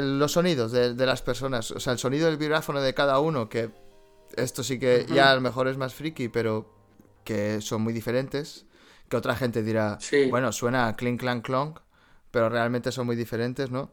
los 0.00 0.30
sonidos 0.32 0.70
de, 0.70 0.94
las 0.94 1.22
personas, 1.22 1.72
o 1.72 1.80
sea, 1.80 1.92
el 1.92 1.98
sonido 1.98 2.26
del 2.26 2.36
vibráfono 2.36 2.80
de 2.80 2.94
cada 2.94 3.18
uno, 3.18 3.48
que 3.48 3.70
esto 4.36 4.62
sí 4.62 4.78
que 4.78 5.06
ya 5.12 5.30
a 5.30 5.34
lo 5.34 5.40
mejor 5.40 5.68
es 5.68 5.76
más 5.76 5.94
friki, 5.94 6.28
pero 6.28 6.72
que 7.24 7.60
son 7.60 7.82
muy 7.82 7.92
diferentes, 7.92 8.66
que 9.08 9.16
otra 9.16 9.36
gente 9.36 9.62
dirá, 9.62 9.98
bueno, 10.30 10.52
suena 10.52 10.94
clink, 10.96 11.20
clank, 11.20 11.44
clonk, 11.44 11.80
pero 12.30 12.48
realmente 12.48 12.92
son 12.92 13.06
muy 13.06 13.16
diferentes, 13.16 13.70
¿no? 13.70 13.92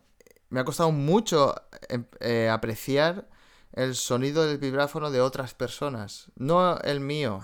me 0.49 0.59
ha 0.59 0.65
costado 0.65 0.91
mucho 0.91 1.53
em, 1.89 2.05
eh, 2.19 2.49
apreciar 2.49 3.27
el 3.73 3.95
sonido 3.95 4.47
del 4.47 4.57
vibráfono 4.57 5.11
de 5.11 5.21
otras 5.21 5.53
personas, 5.53 6.31
no 6.35 6.79
el 6.79 6.99
mío, 6.99 7.41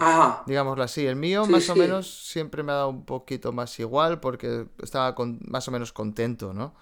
digámoslo 0.47 0.83
así. 0.83 1.05
El 1.05 1.15
mío 1.15 1.45
más 1.45 1.69
o 1.69 1.75
menos 1.75 2.27
siempre 2.27 2.63
me 2.63 2.71
ha 2.71 2.75
dado 2.75 2.89
un 2.89 3.05
poquito 3.05 3.51
más 3.51 3.77
igual 3.79 4.19
porque 4.19 4.65
estaba 4.81 5.15
más 5.41 5.67
o 5.67 5.71
menos 5.71 5.93
contento, 5.93 6.53
¿no? 6.53 6.73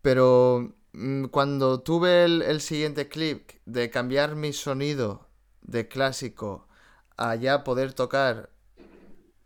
Pero 0.00 0.72
mm, 0.94 1.26
cuando 1.26 1.80
tuve 1.80 2.24
el, 2.24 2.60
siguiente 2.60 3.08
clip 3.08 3.50
de 3.66 3.88
cambiar 3.88 4.34
mi 4.34 4.52
sonido 4.52 5.28
de 5.62 5.88
clásico 5.88 6.68
a 7.16 7.34
ya 7.34 7.64
poder 7.64 7.92
tocar 7.92 8.50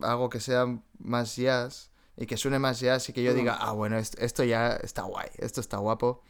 algo 0.01 0.31
que 0.31 0.41
sea 0.41 0.67
más 0.99 1.37
jazz, 1.37 1.91
y 2.17 2.27
que 2.27 2.37
suene 2.37 2.59
más 2.59 2.81
jazz 2.81 3.09
y 3.09 3.13
que 3.13 3.23
yo 3.23 3.35
diga, 3.35 3.57
ah, 3.61 3.73
bueno, 3.73 3.99
esto 3.99 4.45
ya 4.45 4.73
está 4.77 5.03
guay, 5.03 5.29
esto 5.37 5.61
está 5.61 5.77
guapo, 5.77 6.23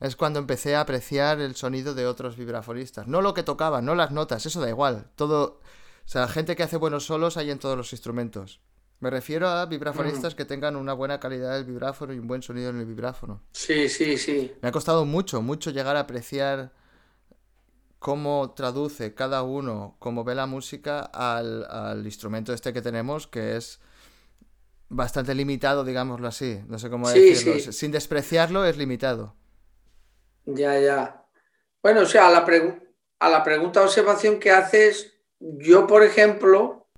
es 0.00 0.16
cuando 0.16 0.38
empecé 0.38 0.76
a 0.76 0.80
apreciar 0.80 1.40
el 1.40 1.56
sonido 1.56 1.94
de 1.94 2.06
otros 2.06 2.36
vibrafonistas. 2.36 3.06
No 3.06 3.22
lo 3.22 3.34
que 3.34 3.42
tocaban, 3.42 3.84
no 3.84 3.94
las 3.94 4.10
notas, 4.10 4.46
eso 4.46 4.60
da 4.60 4.68
igual. 4.68 5.10
Todo. 5.14 5.60
O 6.04 6.08
sea, 6.08 6.26
gente 6.26 6.56
que 6.56 6.64
hace 6.64 6.76
buenos 6.76 7.06
solos 7.06 7.36
hay 7.36 7.50
en 7.50 7.60
todos 7.60 7.76
los 7.76 7.92
instrumentos. 7.92 8.60
Me 8.98 9.10
refiero 9.10 9.48
a 9.48 9.66
vibrafonistas 9.66 10.34
que 10.34 10.44
tengan 10.44 10.76
una 10.76 10.92
buena 10.92 11.20
calidad 11.20 11.54
del 11.54 11.64
vibráfono 11.64 12.12
y 12.12 12.18
un 12.18 12.26
buen 12.26 12.42
sonido 12.42 12.70
en 12.70 12.78
el 12.80 12.86
vibráfono. 12.86 13.42
Sí, 13.52 13.88
sí, 13.88 14.16
sí. 14.16 14.52
Me 14.60 14.68
ha 14.68 14.72
costado 14.72 15.04
mucho, 15.04 15.42
mucho 15.42 15.70
llegar 15.70 15.96
a 15.96 16.00
apreciar 16.00 16.72
cómo 18.02 18.52
traduce 18.54 19.14
cada 19.14 19.44
uno, 19.44 19.94
cómo 20.00 20.24
ve 20.24 20.34
la 20.34 20.46
música 20.46 21.00
al, 21.00 21.64
al 21.70 22.04
instrumento 22.04 22.52
este 22.52 22.72
que 22.72 22.82
tenemos, 22.82 23.28
que 23.28 23.56
es 23.56 23.80
bastante 24.88 25.36
limitado, 25.36 25.84
digámoslo 25.84 26.26
así. 26.26 26.60
No 26.66 26.80
sé 26.80 26.90
cómo 26.90 27.08
decirlo. 27.08 27.72
Sin 27.72 27.92
despreciarlo, 27.92 28.64
es 28.64 28.76
limitado. 28.76 29.36
Ya, 30.44 30.78
ya. 30.80 31.24
Bueno, 31.80 32.00
o 32.00 32.06
sea, 32.06 32.26
a 32.26 32.30
la, 32.30 32.44
a 33.20 33.28
la 33.30 33.44
pregunta 33.44 33.82
observación 33.82 34.40
que 34.40 34.50
haces, 34.50 35.14
yo, 35.38 35.86
por 35.86 36.02
ejemplo, 36.02 36.88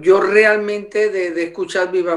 yo 0.00 0.22
realmente, 0.22 1.10
de, 1.10 1.42
escuchar 1.42 1.92
Viva 1.92 2.16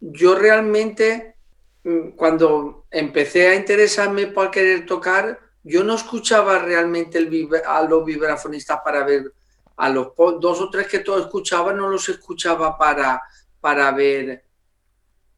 yo 0.00 0.34
realmente, 0.34 1.36
mm, 1.84 2.12
cuando 2.16 2.86
empecé 2.90 3.48
a 3.48 3.54
interesarme 3.54 4.28
por 4.28 4.50
querer 4.50 4.86
tocar, 4.86 5.41
yo 5.62 5.84
no 5.84 5.94
escuchaba 5.94 6.58
realmente 6.58 7.18
el 7.18 7.48
a 7.66 7.82
los 7.82 8.04
vibrafonistas 8.04 8.80
para 8.84 9.04
ver, 9.04 9.32
a 9.76 9.88
los 9.88 10.08
dos 10.16 10.60
o 10.60 10.70
tres 10.70 10.88
que 10.88 11.00
todos 11.00 11.22
escuchaban, 11.22 11.76
no 11.76 11.88
los 11.88 12.08
escuchaba 12.08 12.76
para, 12.76 13.22
para 13.60 13.90
ver 13.92 14.44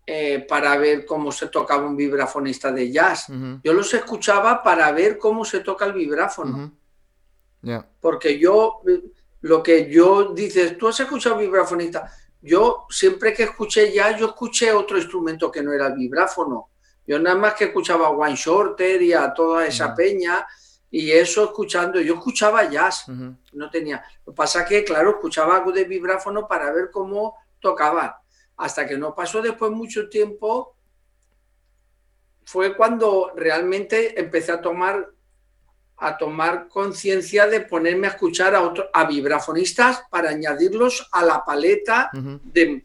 eh, 0.07 0.45
para 0.47 0.77
ver 0.77 1.07
cómo 1.07 1.33
se 1.33 1.49
tocaba 1.49 1.87
un 1.87 1.97
vibrafonista 1.97 2.71
de 2.71 2.93
jazz. 2.93 3.27
Yo 3.63 3.73
los 3.73 3.95
escuchaba 3.95 4.63
para 4.63 4.93
ver 4.93 5.17
cómo 5.17 5.47
se 5.47 5.61
toca 5.61 5.87
el 5.87 5.95
vibráfono. 5.95 6.73
Porque 8.01 8.39
yo, 8.39 8.83
lo 9.41 9.63
que 9.63 9.91
yo 9.91 10.35
dices, 10.35 10.77
tú 10.77 10.89
has 10.89 11.01
escuchado 11.01 11.39
vibrafonista. 11.39 12.13
Yo 12.43 12.85
siempre 12.91 13.33
que 13.33 13.45
escuché 13.45 13.95
jazz, 13.95 14.19
yo 14.19 14.27
escuché 14.27 14.73
otro 14.73 14.99
instrumento 14.99 15.51
que 15.51 15.63
no 15.63 15.73
era 15.73 15.87
el 15.87 15.95
vibráfono. 15.95 16.69
Yo 17.07 17.19
nada 17.19 17.37
más 17.37 17.55
que 17.55 17.65
escuchaba 17.65 18.07
a 18.07 18.11
One 18.11 18.35
Shorter 18.35 19.03
y 19.03 19.13
a 19.13 19.33
toda 19.33 19.67
esa 19.67 19.95
peña 19.95 20.47
y 20.91 21.11
eso 21.11 21.45
escuchando, 21.45 22.01
yo 22.01 22.15
escuchaba 22.15 22.71
jazz, 22.71 23.07
no 23.09 23.71
tenía. 23.71 24.05
Lo 24.25 24.33
que 24.33 24.37
pasa 24.37 24.65
que, 24.65 24.85
claro, 24.85 25.11
escuchaba 25.11 25.57
algo 25.57 25.73
de 25.73 25.85
vibráfono 25.85 26.47
para 26.47 26.73
ver 26.73 26.91
cómo 26.93 27.37
tocaban 27.61 28.13
hasta 28.57 28.87
que 28.87 28.97
no 28.97 29.15
pasó 29.15 29.43
después 29.43 29.73
mucho 29.73 30.09
tiempo, 30.09 30.77
fue 32.45 32.77
cuando 32.77 33.33
realmente 33.35 34.19
empecé 34.21 34.53
a 34.53 34.61
tomar 34.61 35.11
a 35.97 36.19
tomar 36.19 36.69
conciencia 36.69 37.47
de 37.47 37.61
ponerme 37.61 38.09
a 38.09 38.11
escuchar 38.11 38.55
a, 38.55 38.63
otros 38.63 38.89
a 38.93 39.05
vibrafonistas 39.05 40.03
para 40.11 40.31
añadirlos 40.31 41.09
a 41.13 41.25
la 41.25 41.45
paleta 41.45 42.11
de 42.13 42.85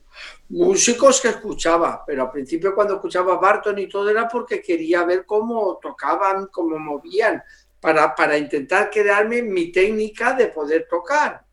músicos 0.49 1.21
que 1.21 1.29
escuchaba. 1.29 2.03
Pero 2.05 2.23
al 2.23 2.31
principio 2.31 2.75
cuando 2.75 2.95
escuchaba 2.95 3.37
Barton 3.37 3.79
y 3.79 3.87
todo 3.87 4.09
era 4.09 4.27
porque 4.27 4.61
quería 4.61 5.03
ver 5.03 5.25
cómo 5.25 5.79
tocaban, 5.81 6.47
cómo 6.47 6.77
movían, 6.77 7.41
para, 7.79 8.13
para 8.13 8.37
intentar 8.37 8.89
crearme 8.89 9.41
mi 9.41 9.71
técnica 9.71 10.33
de 10.33 10.47
poder 10.47 10.87
tocar. 10.89 11.45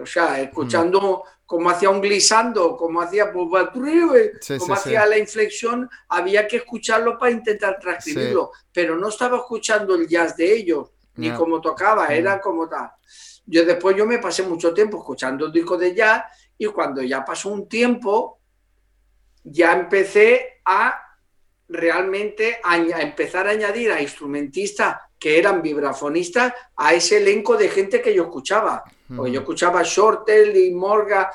O 0.00 0.06
sea, 0.06 0.40
escuchando 0.40 1.24
como 1.46 1.70
hacía 1.70 1.90
un 1.90 2.00
glissando, 2.00 2.76
como 2.76 3.00
hacía 3.00 3.32
como 3.32 4.74
hacía 4.74 5.06
la 5.06 5.18
inflexión, 5.18 5.88
había 6.08 6.46
que 6.46 6.56
escucharlo 6.56 7.18
para 7.18 7.32
intentar 7.32 7.78
transcribirlo, 7.78 8.52
pero 8.72 8.96
no 8.96 9.08
estaba 9.08 9.38
escuchando 9.38 9.94
el 9.94 10.08
jazz 10.08 10.36
de 10.36 10.52
ellos, 10.52 10.90
ni 11.16 11.30
cómo 11.32 11.60
tocaba, 11.60 12.08
era 12.08 12.40
como 12.40 12.68
tal. 12.68 12.90
Yo 13.46 13.64
después 13.64 13.94
yo 13.94 14.06
me 14.06 14.18
pasé 14.18 14.42
mucho 14.42 14.72
tiempo 14.72 14.98
escuchando 14.98 15.46
el 15.46 15.52
disco 15.52 15.76
de 15.76 15.94
jazz 15.94 16.24
y 16.64 16.72
cuando 16.72 17.02
ya 17.02 17.24
pasó 17.24 17.50
un 17.50 17.68
tiempo, 17.68 18.38
ya 19.42 19.72
empecé 19.72 20.60
a 20.64 21.00
realmente 21.68 22.58
a, 22.62 22.76
empezar 22.76 23.46
a 23.46 23.50
añadir 23.50 23.90
a 23.90 24.00
instrumentistas 24.00 24.96
que 25.18 25.38
eran 25.38 25.62
vibrafonistas 25.62 26.52
a 26.76 26.94
ese 26.94 27.18
elenco 27.18 27.56
de 27.56 27.68
gente 27.68 28.02
que 28.02 28.14
yo 28.14 28.24
escuchaba. 28.24 28.84
Porque 29.14 29.32
yo 29.32 29.40
escuchaba 29.40 29.82
Shortel 29.82 30.56
y 30.56 30.72
Morga, 30.72 31.30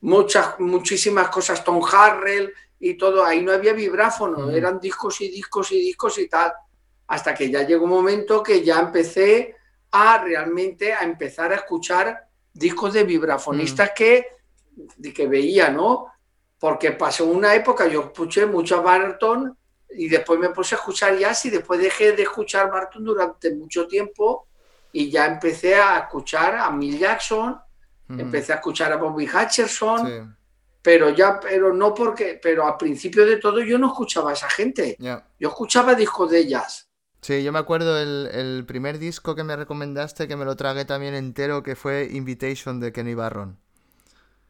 muchas, 0.00 0.58
muchísimas 0.60 1.28
cosas, 1.28 1.64
Tom 1.64 1.82
Harrell 1.90 2.52
y 2.78 2.94
todo. 2.94 3.24
Ahí 3.24 3.42
no 3.42 3.52
había 3.52 3.72
vibráfono, 3.72 4.50
eran 4.50 4.78
discos 4.80 5.20
y 5.20 5.30
discos 5.30 5.72
y 5.72 5.80
discos 5.80 6.18
y 6.18 6.28
tal. 6.28 6.52
Hasta 7.06 7.34
que 7.34 7.50
ya 7.50 7.62
llegó 7.62 7.84
un 7.84 7.90
momento 7.90 8.42
que 8.42 8.62
ya 8.62 8.80
empecé 8.80 9.56
a 9.90 10.22
realmente 10.22 10.92
a 10.92 11.04
empezar 11.04 11.52
a 11.52 11.56
escuchar 11.56 12.27
discos 12.58 12.92
de 12.92 13.04
vibrafonistas 13.04 13.92
que, 13.94 14.26
que 15.14 15.26
veía, 15.26 15.70
¿no? 15.70 16.06
Porque 16.58 16.92
pasó 16.92 17.24
una 17.26 17.54
época, 17.54 17.86
yo 17.86 18.02
escuché 18.02 18.46
mucho 18.46 18.82
Barton 18.82 19.56
y 19.90 20.08
después 20.08 20.38
me 20.38 20.50
puse 20.50 20.74
a 20.74 20.78
escuchar 20.78 21.16
jazz 21.16 21.44
y 21.46 21.50
después 21.50 21.80
dejé 21.80 22.12
de 22.12 22.24
escuchar 22.24 22.70
Barton 22.70 23.04
durante 23.04 23.54
mucho 23.54 23.86
tiempo 23.86 24.48
y 24.92 25.10
ya 25.10 25.26
empecé 25.26 25.76
a 25.76 25.98
escuchar 25.98 26.56
a 26.56 26.70
Mill 26.70 26.98
Jackson, 26.98 27.58
empecé 28.08 28.52
a 28.52 28.56
escuchar 28.56 28.92
a 28.92 28.96
Bobby 28.96 29.28
Hutcherson, 29.28 30.36
pero 30.82 31.10
ya, 31.10 31.38
pero 31.38 31.72
no 31.72 31.94
porque, 31.94 32.40
pero 32.42 32.66
al 32.66 32.76
principio 32.76 33.24
de 33.24 33.36
todo 33.36 33.60
yo 33.60 33.78
no 33.78 33.88
escuchaba 33.88 34.30
a 34.30 34.32
esa 34.32 34.48
gente, 34.48 34.96
yo 34.98 35.48
escuchaba 35.48 35.94
discos 35.94 36.30
de 36.30 36.46
jazz, 36.46 36.87
Sí, 37.20 37.42
yo 37.42 37.52
me 37.52 37.58
acuerdo 37.58 37.98
el, 37.98 38.28
el 38.32 38.64
primer 38.66 38.98
disco 38.98 39.34
que 39.34 39.44
me 39.44 39.56
recomendaste, 39.56 40.28
que 40.28 40.36
me 40.36 40.44
lo 40.44 40.56
tragué 40.56 40.84
también 40.84 41.14
entero, 41.14 41.62
que 41.62 41.76
fue 41.76 42.08
Invitation 42.10 42.80
de 42.80 42.92
Kenny 42.92 43.14
Barron. 43.14 43.58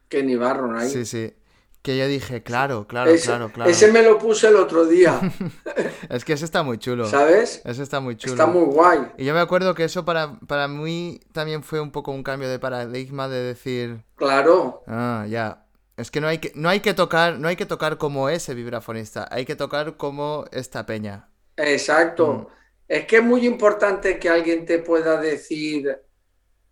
Kenny 0.07 0.35
Barron 0.35 0.77
ahí. 0.77 0.89
Sí, 0.89 1.05
sí. 1.05 1.33
Que 1.81 1.97
yo 1.97 2.07
dije, 2.07 2.43
claro, 2.43 2.87
claro, 2.87 3.09
ese, 3.09 3.27
claro, 3.27 3.51
claro. 3.53 3.69
Ese 3.71 3.89
me 3.91 4.03
lo 4.03 4.19
puse 4.19 4.49
el 4.49 4.57
otro 4.57 4.85
día. 4.85 5.19
es 6.09 6.25
que 6.25 6.33
ese 6.33 6.43
está 6.43 6.61
muy 6.61 6.77
chulo. 6.77 7.05
¿Sabes? 7.05 7.61
Ese 7.63 7.83
está 7.83 8.01
muy 8.01 8.17
chulo. 8.17 8.33
Está 8.33 8.47
muy 8.47 8.65
guay. 8.65 8.99
Y 9.17 9.23
yo 9.23 9.33
me 9.33 9.39
acuerdo 9.39 9.73
que 9.75 9.85
eso 9.85 10.03
para, 10.03 10.37
para 10.45 10.67
mí 10.67 11.21
también 11.31 11.63
fue 11.63 11.79
un 11.79 11.91
poco 11.91 12.11
un 12.11 12.21
cambio 12.21 12.49
de 12.49 12.59
paradigma 12.59 13.29
de 13.29 13.39
decir. 13.41 14.03
Claro. 14.15 14.83
Ah, 14.87 15.25
ya. 15.29 15.65
Es 15.95 16.11
que 16.11 16.19
no 16.19 16.27
hay 16.27 16.39
que, 16.39 16.51
no 16.55 16.67
hay 16.67 16.81
que 16.81 16.93
tocar, 16.93 17.39
no 17.39 17.47
hay 17.47 17.55
que 17.55 17.65
tocar 17.65 17.97
como 17.97 18.29
ese 18.29 18.53
vibrafonista, 18.53 19.27
hay 19.31 19.45
que 19.45 19.55
tocar 19.55 19.95
como 19.95 20.45
esta 20.51 20.85
peña. 20.85 21.29
Exacto. 21.55 22.49
Mm. 22.49 22.58
Es 22.89 23.05
que 23.05 23.17
es 23.17 23.23
muy 23.23 23.45
importante 23.45 24.19
que 24.19 24.27
alguien 24.29 24.65
te 24.65 24.79
pueda 24.79 25.21
decir 25.21 25.97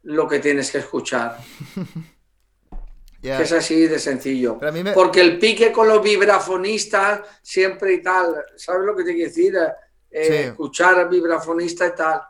lo 0.03 0.27
que 0.27 0.39
tienes 0.39 0.69
que 0.71 0.79
escuchar. 0.79 1.37
Que 3.37 3.43
es 3.43 3.51
así 3.51 3.87
de 3.87 3.97
sencillo. 3.99 4.57
Me- 4.83 4.93
Porque 4.93 5.21
el 5.21 5.39
pique 5.39 5.71
con 5.71 5.87
los 5.87 6.01
vibrafonistas 6.03 7.21
siempre 7.41 7.93
y 7.95 8.01
tal, 8.01 8.35
¿sabes 8.55 8.83
lo 8.85 8.95
que 8.95 9.03
te 9.03 9.13
quiero 9.15 9.27
decir? 9.29 9.55
Eh, 9.57 10.23
Sí. 10.27 10.33
Escuchar 10.49 10.99
al 10.99 11.09
vibrafonista 11.09 11.87
y 11.87 11.95
tal. 11.95 12.21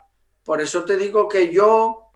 Por 0.43 0.61
eso 0.61 0.83
te 0.85 0.95
digo 0.97 1.27
que 1.27 1.51
yo, 1.51 2.09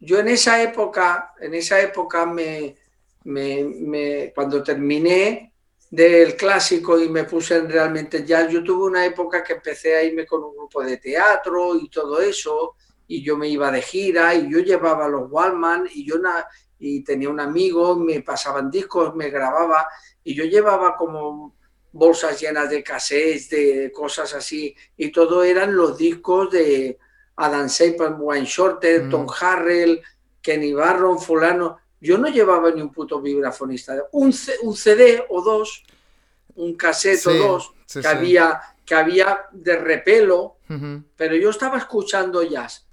yo 0.00 0.18
en 0.18 0.28
esa 0.28 0.60
época, 0.62 1.34
en 1.40 1.54
esa 1.54 1.80
época 1.80 2.26
me, 2.26 2.76
me- 3.24 3.64
me- 3.64 4.32
cuando 4.34 4.62
terminé 4.62 5.53
del 5.94 6.34
clásico 6.36 6.98
y 6.98 7.08
me 7.08 7.22
puse 7.24 7.56
en 7.56 7.70
realmente 7.70 8.24
jazz, 8.24 8.50
yo 8.50 8.64
tuve 8.64 8.86
una 8.86 9.04
época 9.06 9.44
que 9.44 9.52
empecé 9.52 9.94
a 9.94 10.02
irme 10.02 10.26
con 10.26 10.42
un 10.42 10.56
grupo 10.56 10.82
de 10.82 10.96
teatro 10.96 11.76
y 11.76 11.88
todo 11.88 12.20
eso, 12.20 12.74
y 13.06 13.22
yo 13.22 13.36
me 13.36 13.48
iba 13.48 13.70
de 13.70 13.80
gira 13.82 14.34
y 14.34 14.50
yo 14.50 14.58
llevaba 14.58 15.06
los 15.08 15.30
Wallman 15.30 15.88
y 15.94 16.04
yo 16.04 16.18
na- 16.18 16.46
y 16.80 17.04
tenía 17.04 17.30
un 17.30 17.38
amigo, 17.38 17.94
me 17.96 18.20
pasaban 18.22 18.70
discos, 18.70 19.14
me 19.14 19.30
grababa 19.30 19.86
y 20.24 20.34
yo 20.34 20.44
llevaba 20.44 20.96
como 20.96 21.54
bolsas 21.92 22.40
llenas 22.40 22.68
de 22.70 22.82
cassettes, 22.82 23.50
de 23.50 23.92
cosas 23.92 24.34
así, 24.34 24.74
y 24.96 25.12
todo 25.12 25.44
eran 25.44 25.76
los 25.76 25.96
discos 25.96 26.50
de 26.50 26.98
Adam 27.36 27.68
Shepard, 27.68 28.16
Wayne 28.18 28.46
Shorter, 28.46 29.04
Mm. 29.04 29.10
Tom 29.10 29.26
Harrell, 29.40 30.02
Kenny 30.42 30.72
Barron, 30.74 31.20
fulano. 31.20 31.78
Yo 32.04 32.18
no 32.18 32.28
llevaba 32.28 32.70
ni 32.70 32.82
un 32.82 32.92
puto 32.92 33.20
vibrafonista. 33.20 33.96
Un, 34.12 34.32
C- 34.32 34.58
un 34.62 34.74
CD 34.76 35.24
o 35.30 35.40
dos, 35.42 35.82
un 36.56 36.74
cassette 36.76 37.18
Sí, 37.18 37.28
o 37.30 37.34
dos, 37.34 37.72
sí, 37.86 38.00
que, 38.00 38.02
sí. 38.02 38.08
Había, 38.08 38.60
que 38.84 38.94
había 38.94 39.46
de 39.52 39.76
repelo, 39.76 40.56
pero 41.16 41.34
yo 41.36 41.50
estaba 41.50 41.78
escuchando 41.78 42.42
jazz 42.42 42.86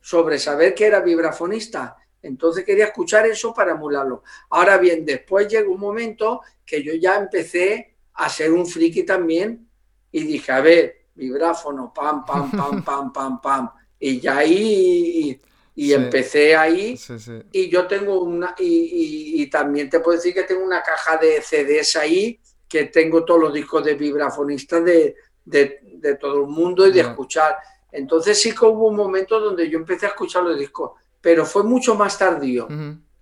sobre 0.00 0.38
saber 0.38 0.74
que 0.74 0.86
era 0.86 1.00
vibrafonista. 1.00 1.96
Entonces 2.22 2.64
quería 2.64 2.86
escuchar 2.86 3.26
eso 3.26 3.52
para 3.52 3.72
emularlo. 3.72 4.22
Ahora 4.50 4.78
bien, 4.78 5.04
después 5.04 5.48
llegó 5.48 5.72
un 5.74 5.80
momento 5.80 6.40
que 6.64 6.82
yo 6.82 6.94
ya 6.94 7.16
empecé 7.16 7.96
a 8.14 8.28
ser 8.28 8.52
un 8.52 8.64
friki 8.66 9.02
también 9.04 9.68
y 10.10 10.24
dije, 10.24 10.52
a 10.52 10.60
ver, 10.60 11.06
vibráfono, 11.14 11.92
pam, 11.92 12.24
pam, 12.24 12.50
pam, 12.50 12.82
pam, 12.84 13.12
pam, 13.12 13.40
pam. 13.40 13.70
Y 13.98 14.20
ya 14.20 14.38
ahí, 14.38 15.40
y, 15.74 15.88
Sí. 15.88 15.92
empecé 15.94 16.54
ahí. 16.56 16.96
Sí, 16.96 17.18
sí. 17.18 17.32
Y 17.52 17.68
yo 17.70 17.86
tengo 17.86 18.20
una, 18.22 18.54
y, 18.58 18.64
y- 18.64 19.42
y 19.42 19.46
también 19.50 19.88
te 19.90 20.00
puedo 20.00 20.16
decir 20.16 20.34
que 20.34 20.42
tengo 20.42 20.64
una 20.64 20.82
caja 20.82 21.16
de 21.16 21.40
CDs 21.42 21.96
ahí, 21.96 22.38
que 22.68 22.84
tengo 22.84 23.24
todos 23.24 23.40
los 23.40 23.52
discos 23.52 23.84
de 23.84 23.94
vibrafonistas 23.94 24.84
de, 24.84 25.16
de, 25.44 25.80
de 25.82 26.14
todo 26.16 26.42
el 26.42 26.46
mundo 26.48 26.86
y 26.86 26.92
de 26.92 27.00
escuchar. 27.00 27.56
Entonces 27.90 28.40
sí 28.40 28.54
que 28.54 28.64
hubo 28.64 28.88
un 28.88 28.96
momento 28.96 29.38
donde 29.40 29.68
yo 29.68 29.78
empecé 29.78 30.06
a 30.06 30.10
escuchar 30.10 30.42
los 30.44 30.58
discos, 30.58 30.92
pero 31.20 31.44
fue 31.44 31.62
mucho 31.62 31.94
más 31.94 32.16
tardío. 32.18 32.68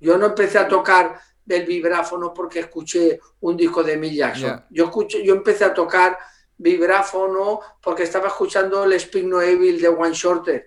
Yo 0.00 0.16
no 0.16 0.26
empecé 0.26 0.58
a 0.58 0.68
tocar 0.68 1.20
del 1.44 1.66
vibráfono 1.66 2.32
porque 2.32 2.60
escuché 2.60 3.18
un 3.40 3.56
disco 3.56 3.82
de 3.82 3.96
Mick 3.96 4.12
Jackson. 4.14 4.64
Yo, 4.70 4.84
escuché, 4.84 5.24
yo 5.24 5.34
empecé 5.34 5.64
a 5.64 5.74
tocar 5.74 6.16
vibráfono 6.56 7.60
porque 7.82 8.04
estaba 8.04 8.28
escuchando 8.28 8.84
el 8.84 8.98
Speak 9.00 9.24
No 9.24 9.40
Evil 9.42 9.80
de 9.80 9.88
One 9.88 10.14
Shorter. 10.14 10.66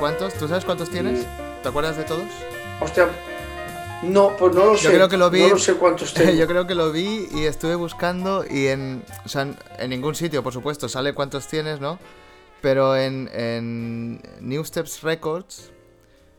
Cuántos? 0.00 0.34
¿Tú 0.34 0.48
sabes 0.48 0.64
cuántos 0.64 0.90
tienes? 0.90 1.24
¿Te 1.62 1.68
acuerdas 1.68 1.96
de 1.96 2.02
todos? 2.04 2.24
Hostia, 2.80 3.08
no, 4.02 4.34
pues 4.38 4.54
no 4.54 4.64
lo 4.64 4.76
sé. 4.76 4.88
creo 4.88 5.08
que 5.08 5.16
lo 5.18 5.30
vi- 5.30 5.42
No 5.42 5.48
lo 5.50 5.58
sé 5.58 5.74
cuántos 5.74 6.14
tengo. 6.14 6.32
Yo 6.32 6.46
creo 6.48 6.66
que 6.66 6.74
lo 6.74 6.90
vi 6.90 7.28
y 7.32 7.44
estuve 7.44 7.74
buscando 7.74 8.44
y 8.50 8.66
en, 8.68 9.04
o 9.24 9.28
sea, 9.28 9.46
en, 9.78 9.90
ningún 9.90 10.14
sitio, 10.14 10.42
por 10.42 10.52
supuesto, 10.52 10.88
sale 10.88 11.12
cuántos 11.12 11.46
tienes, 11.46 11.80
¿no? 11.80 11.98
Pero 12.62 12.96
en, 12.96 13.30
en 13.32 14.20
New 14.40 14.64
Steps 14.64 15.02
Records 15.02 15.70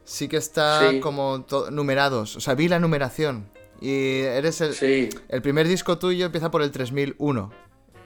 sí 0.03 0.27
que 0.27 0.37
está 0.37 0.89
Sí. 0.89 0.99
como 0.99 1.45
numerados. 1.71 2.35
O 2.35 2.39
sea, 2.41 2.55
vi 2.55 2.67
la 2.67 2.79
numeración. 2.79 3.47
Y 3.79 4.19
eres 4.21 4.61
el, 4.61 4.73
Sí, 4.75 5.09
el 5.29 5.41
primer 5.41 5.67
disco 5.67 5.97
tuyo 5.97 6.25
empieza 6.25 6.51
por 6.51 6.61
el 6.61 6.71
3001. 6.71 7.51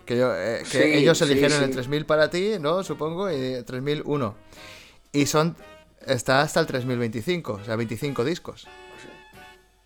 Que, 0.06 0.18
yo, 0.18 0.34
eh, 0.36 0.60
que 0.70 0.84
Sí, 0.84 0.94
ellos 1.00 1.20
eligieron 1.22 1.64
el 1.64 1.70
sí. 1.70 1.74
3000 1.74 2.06
para 2.06 2.30
ti, 2.30 2.54
¿no? 2.60 2.84
Supongo, 2.84 3.30
y 3.32 3.64
3001. 3.64 4.36
Y 5.16 5.26
son. 5.26 5.56
Está 6.06 6.42
hasta 6.42 6.60
el 6.60 6.68
3025, 6.68 7.54
o 7.54 7.64
sea, 7.64 7.76
25 7.76 8.24
discos. 8.24 8.68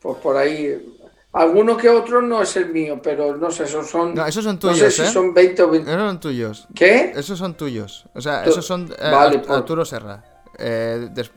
pues 0.01 0.17
por 0.17 0.35
ahí. 0.37 0.95
Alguno 1.31 1.77
que 1.77 1.87
otro 1.89 2.21
no 2.23 2.41
es 2.41 2.55
el 2.57 2.69
mío, 2.69 2.99
pero 3.03 3.37
no 3.37 3.51
sé, 3.51 3.63
esos 3.65 3.87
son. 3.87 4.15
No, 4.15 4.25
esos 4.25 4.43
son 4.43 4.55
no 4.55 4.59
tuyos, 4.59 4.79
sé 4.79 4.91
si 4.91 5.01
¿eh? 5.03 5.05
son 5.11 5.33
20 5.33 5.61
o 5.63 5.69
20. 5.69 5.89
Esos 5.91 6.01
son 6.07 6.19
tuyos. 6.19 6.67
¿Qué? 6.73 7.13
Esos 7.15 7.37
son 7.39 7.53
tuyos. 7.53 8.05
O 8.15 8.21
sea, 8.21 8.43
esos 8.45 8.65
son 8.65 8.91
eh, 8.97 9.11
Vale, 9.11 9.37
Ar- 9.37 9.41
por- 9.43 9.55
Arturo 9.57 9.85
Serra. 9.85 10.23
Eh, 10.57 11.07
des- 11.11 11.31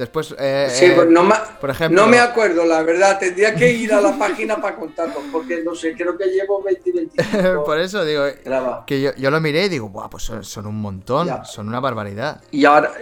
después. 0.00 0.34
eh, 0.38 0.66
Sí, 0.70 0.86
eh, 0.86 0.92
pues 0.96 1.08
no, 1.08 1.22
ma- 1.22 1.44
por 1.60 1.70
ejemplo. 1.70 2.00
no 2.02 2.08
me 2.08 2.18
acuerdo, 2.18 2.64
la 2.64 2.82
verdad. 2.82 3.18
Tendría 3.20 3.54
que 3.54 3.70
ir 3.70 3.92
a 3.94 4.00
la 4.00 4.18
página 4.18 4.60
para 4.60 4.74
contarlo, 4.74 5.20
porque 5.30 5.62
no 5.62 5.74
sé, 5.76 5.94
creo 5.94 6.18
que 6.18 6.24
llevo 6.26 6.60
20 6.62 6.90
y 6.90 6.92
25. 6.92 7.64
por 7.64 7.78
eso 7.78 8.04
digo. 8.04 8.24
graba. 8.44 8.84
Que 8.86 9.00
yo, 9.00 9.14
yo 9.14 9.30
lo 9.30 9.40
miré 9.40 9.66
y 9.66 9.68
digo, 9.68 9.88
Buah, 9.88 10.10
pues 10.10 10.24
son, 10.24 10.42
son 10.42 10.66
un 10.66 10.80
montón. 10.80 11.28
Ya. 11.28 11.44
Son 11.44 11.68
una 11.68 11.78
barbaridad. 11.78 12.40
Y 12.50 12.64
ahora. 12.64 12.92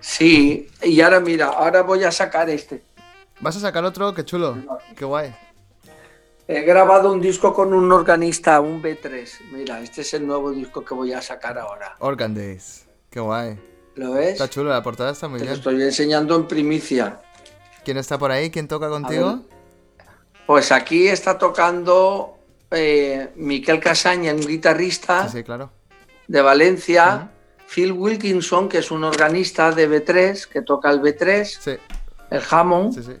Sí, 0.00 0.68
y 0.82 1.00
ahora 1.00 1.18
mira, 1.18 1.46
ahora 1.46 1.82
voy 1.82 2.04
a 2.04 2.12
sacar 2.12 2.48
este. 2.48 2.82
¿Vas 3.40 3.56
a 3.56 3.60
sacar 3.60 3.84
otro? 3.84 4.14
Qué 4.14 4.24
chulo. 4.24 4.56
Qué 4.96 5.04
guay. 5.04 5.34
He 6.46 6.62
grabado 6.62 7.12
un 7.12 7.20
disco 7.20 7.52
con 7.52 7.74
un 7.74 7.90
organista, 7.92 8.60
un 8.60 8.82
B3. 8.82 9.28
Mira, 9.52 9.80
este 9.80 10.00
es 10.02 10.14
el 10.14 10.26
nuevo 10.26 10.50
disco 10.50 10.84
que 10.84 10.94
voy 10.94 11.12
a 11.12 11.20
sacar 11.20 11.58
ahora. 11.58 11.96
Organ 11.98 12.34
Days. 12.34 12.86
Qué 13.10 13.20
guay. 13.20 13.58
¿Lo 13.98 14.12
ves? 14.12 14.32
Está 14.32 14.48
chulo, 14.48 14.70
la 14.70 14.82
portada 14.82 15.10
está 15.10 15.26
muy 15.28 15.38
Te 15.40 15.44
lo 15.44 15.50
bien. 15.50 15.58
estoy 15.58 15.82
enseñando 15.82 16.36
en 16.36 16.46
primicia. 16.46 17.20
¿Quién 17.84 17.96
está 17.96 18.16
por 18.18 18.30
ahí? 18.30 18.50
¿Quién 18.50 18.68
toca 18.68 18.88
contigo? 18.88 19.40
Pues 20.46 20.70
aquí 20.72 21.08
está 21.08 21.36
tocando 21.36 22.38
eh, 22.70 23.30
Miquel 23.36 23.80
Casaña, 23.80 24.32
un 24.32 24.46
guitarrista 24.46 25.26
Sí, 25.28 25.38
sí, 25.38 25.44
claro. 25.44 25.70
de 26.26 26.40
Valencia. 26.42 27.30
Phil 27.66 27.92
Wilkinson, 27.92 28.68
que 28.68 28.78
es 28.78 28.90
un 28.90 29.04
organista 29.04 29.72
de 29.72 29.90
B3, 29.90 30.46
que 30.46 30.62
toca 30.62 30.90
el 30.90 31.02
B3, 31.02 31.44
Sí, 31.44 31.72
el 32.30 32.42
Hammond. 32.50 32.94
sí, 32.94 33.02
sí. 33.02 33.12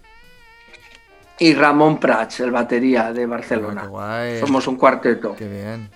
Y 1.40 1.54
Ramón 1.54 2.00
Prats, 2.00 2.40
el 2.40 2.50
batería 2.50 3.12
de 3.12 3.20
Qué 3.20 3.26
Barcelona. 3.26 3.86
guay. 3.86 4.40
Somos 4.40 4.66
un 4.66 4.76
cuarteto. 4.76 5.36
Qué 5.36 5.46
bien. 5.48 5.90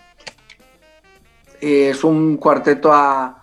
Y 1.60 1.82
es 1.84 2.04
un 2.04 2.36
cuarteto 2.36 2.92
a 2.92 3.41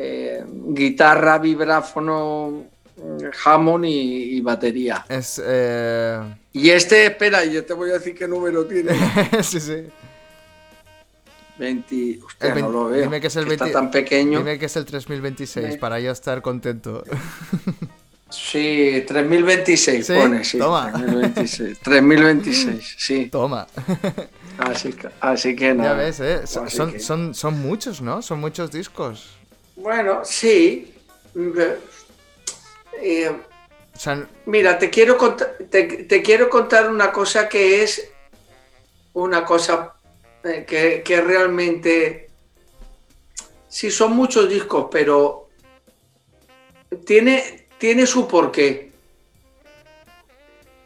eh, 0.00 0.44
guitarra, 0.68 1.38
vibráfono, 1.38 2.64
mm, 2.96 3.24
Hammond 3.44 3.84
y, 3.86 4.36
y 4.36 4.40
batería. 4.40 5.04
Es. 5.08 5.42
Eh... 5.44 6.20
Y 6.52 6.70
este, 6.70 7.06
espera, 7.06 7.44
yo 7.44 7.64
te 7.64 7.72
voy 7.72 7.90
a 7.90 7.94
decir 7.94 8.14
qué 8.14 8.28
número 8.28 8.64
tiene. 8.66 8.92
sí, 9.42 9.58
sí. 9.60 9.86
20. 11.58 12.20
Hostia, 12.24 12.48
El 12.48 12.54
vein- 12.54 12.60
no 12.66 12.70
lo 12.70 12.84
veo. 12.88 13.02
dime 13.02 13.20
que 13.20 13.26
es 13.26 13.36
el 13.36 13.50
Está 13.50 13.64
20 13.64 13.72
tan 13.78 13.90
pequeño. 13.90 14.38
Dime 14.38 14.58
que 14.58 14.66
es 14.66 14.76
el 14.76 14.84
3026 14.84 15.66
Ve. 15.70 15.76
para 15.78 15.98
yo 15.98 16.12
estar 16.12 16.40
contento. 16.42 17.02
Sí, 18.30 19.04
3026 19.08 20.06
Sí, 20.06 20.12
pone, 20.14 20.44
sí. 20.44 20.58
toma. 20.58 20.92
3026, 20.92 21.80
3026, 21.80 22.94
sí. 22.98 23.26
Toma. 23.32 23.66
Así 24.58 24.92
que, 24.92 25.08
así 25.20 25.56
que 25.56 25.72
nada. 25.74 25.90
ya 25.90 25.94
ves, 25.96 26.20
¿eh? 26.20 26.46
Son, 26.46 26.68
son, 27.00 27.34
son 27.34 27.58
muchos, 27.60 28.02
¿no? 28.02 28.20
Son 28.22 28.38
muchos 28.38 28.70
discos. 28.70 29.37
Bueno, 29.78 30.24
sí. 30.24 30.92
Eh, 33.00 33.32
mira, 34.46 34.78
te 34.78 34.90
quiero, 34.90 35.16
te, 35.70 36.22
quiero 36.22 36.50
contar 36.50 36.90
una 36.90 37.12
cosa 37.12 37.48
que 37.48 37.82
es 37.84 38.10
una 39.12 39.44
cosa 39.44 39.94
eh, 40.42 40.64
que, 40.66 41.02
que 41.04 41.20
realmente, 41.20 42.28
sí, 43.68 43.90
son 43.92 44.16
muchos 44.16 44.48
discos, 44.48 44.88
pero 44.90 45.48
tiene, 47.06 47.66
tiene 47.78 48.04
su 48.04 48.26
porqué. 48.26 48.90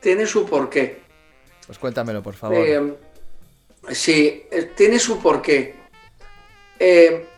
Tiene 0.01 0.27
su 0.27 0.45
porqué. 0.45 1.01
Pues 1.65 1.79
cuéntamelo, 1.79 2.23
por 2.23 2.35
favor. 2.35 2.59
Eh, 2.59 2.95
sí, 3.93 4.45
tiene 4.77 4.99
su 4.99 5.19
porqué. 5.19 5.77
Eh, 6.79 7.29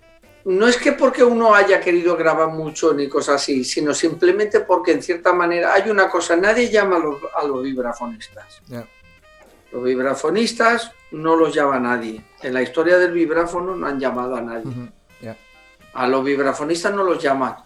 no 0.45 0.69
es 0.69 0.77
que 0.77 0.93
porque 0.93 1.25
uno 1.25 1.55
haya 1.55 1.81
querido 1.81 2.17
grabar 2.17 2.49
mucho 2.49 2.93
ni 2.93 3.09
cosas 3.09 3.37
así, 3.37 3.65
sino 3.65 3.95
simplemente 3.95 4.61
porque 4.61 4.93
en 4.93 5.03
cierta 5.03 5.33
manera 5.33 5.73
hay 5.73 5.89
una 5.89 6.11
cosa, 6.11 6.37
nadie 6.37 6.71
llama 6.71 6.97
a 7.35 7.47
los, 7.47 7.63
vibrafonistas. 7.63 8.61
Los 9.73 9.83
vibrafonistas 9.83 10.93
no 11.13 11.35
los 11.35 11.55
llama 11.55 11.79
nadie. 11.79 12.23
En 12.43 12.53
la 12.53 12.61
historia 12.61 12.99
del 12.99 13.13
vibráfono 13.13 13.75
no 13.75 13.87
han 13.87 13.99
llamado 13.99 14.37
a 14.37 14.43
nadie. 14.43 14.93
A 15.95 16.09
los 16.09 16.25
vibrafonistas 16.25 16.93
no 16.93 17.05
los 17.05 17.23
llaman 17.23 17.57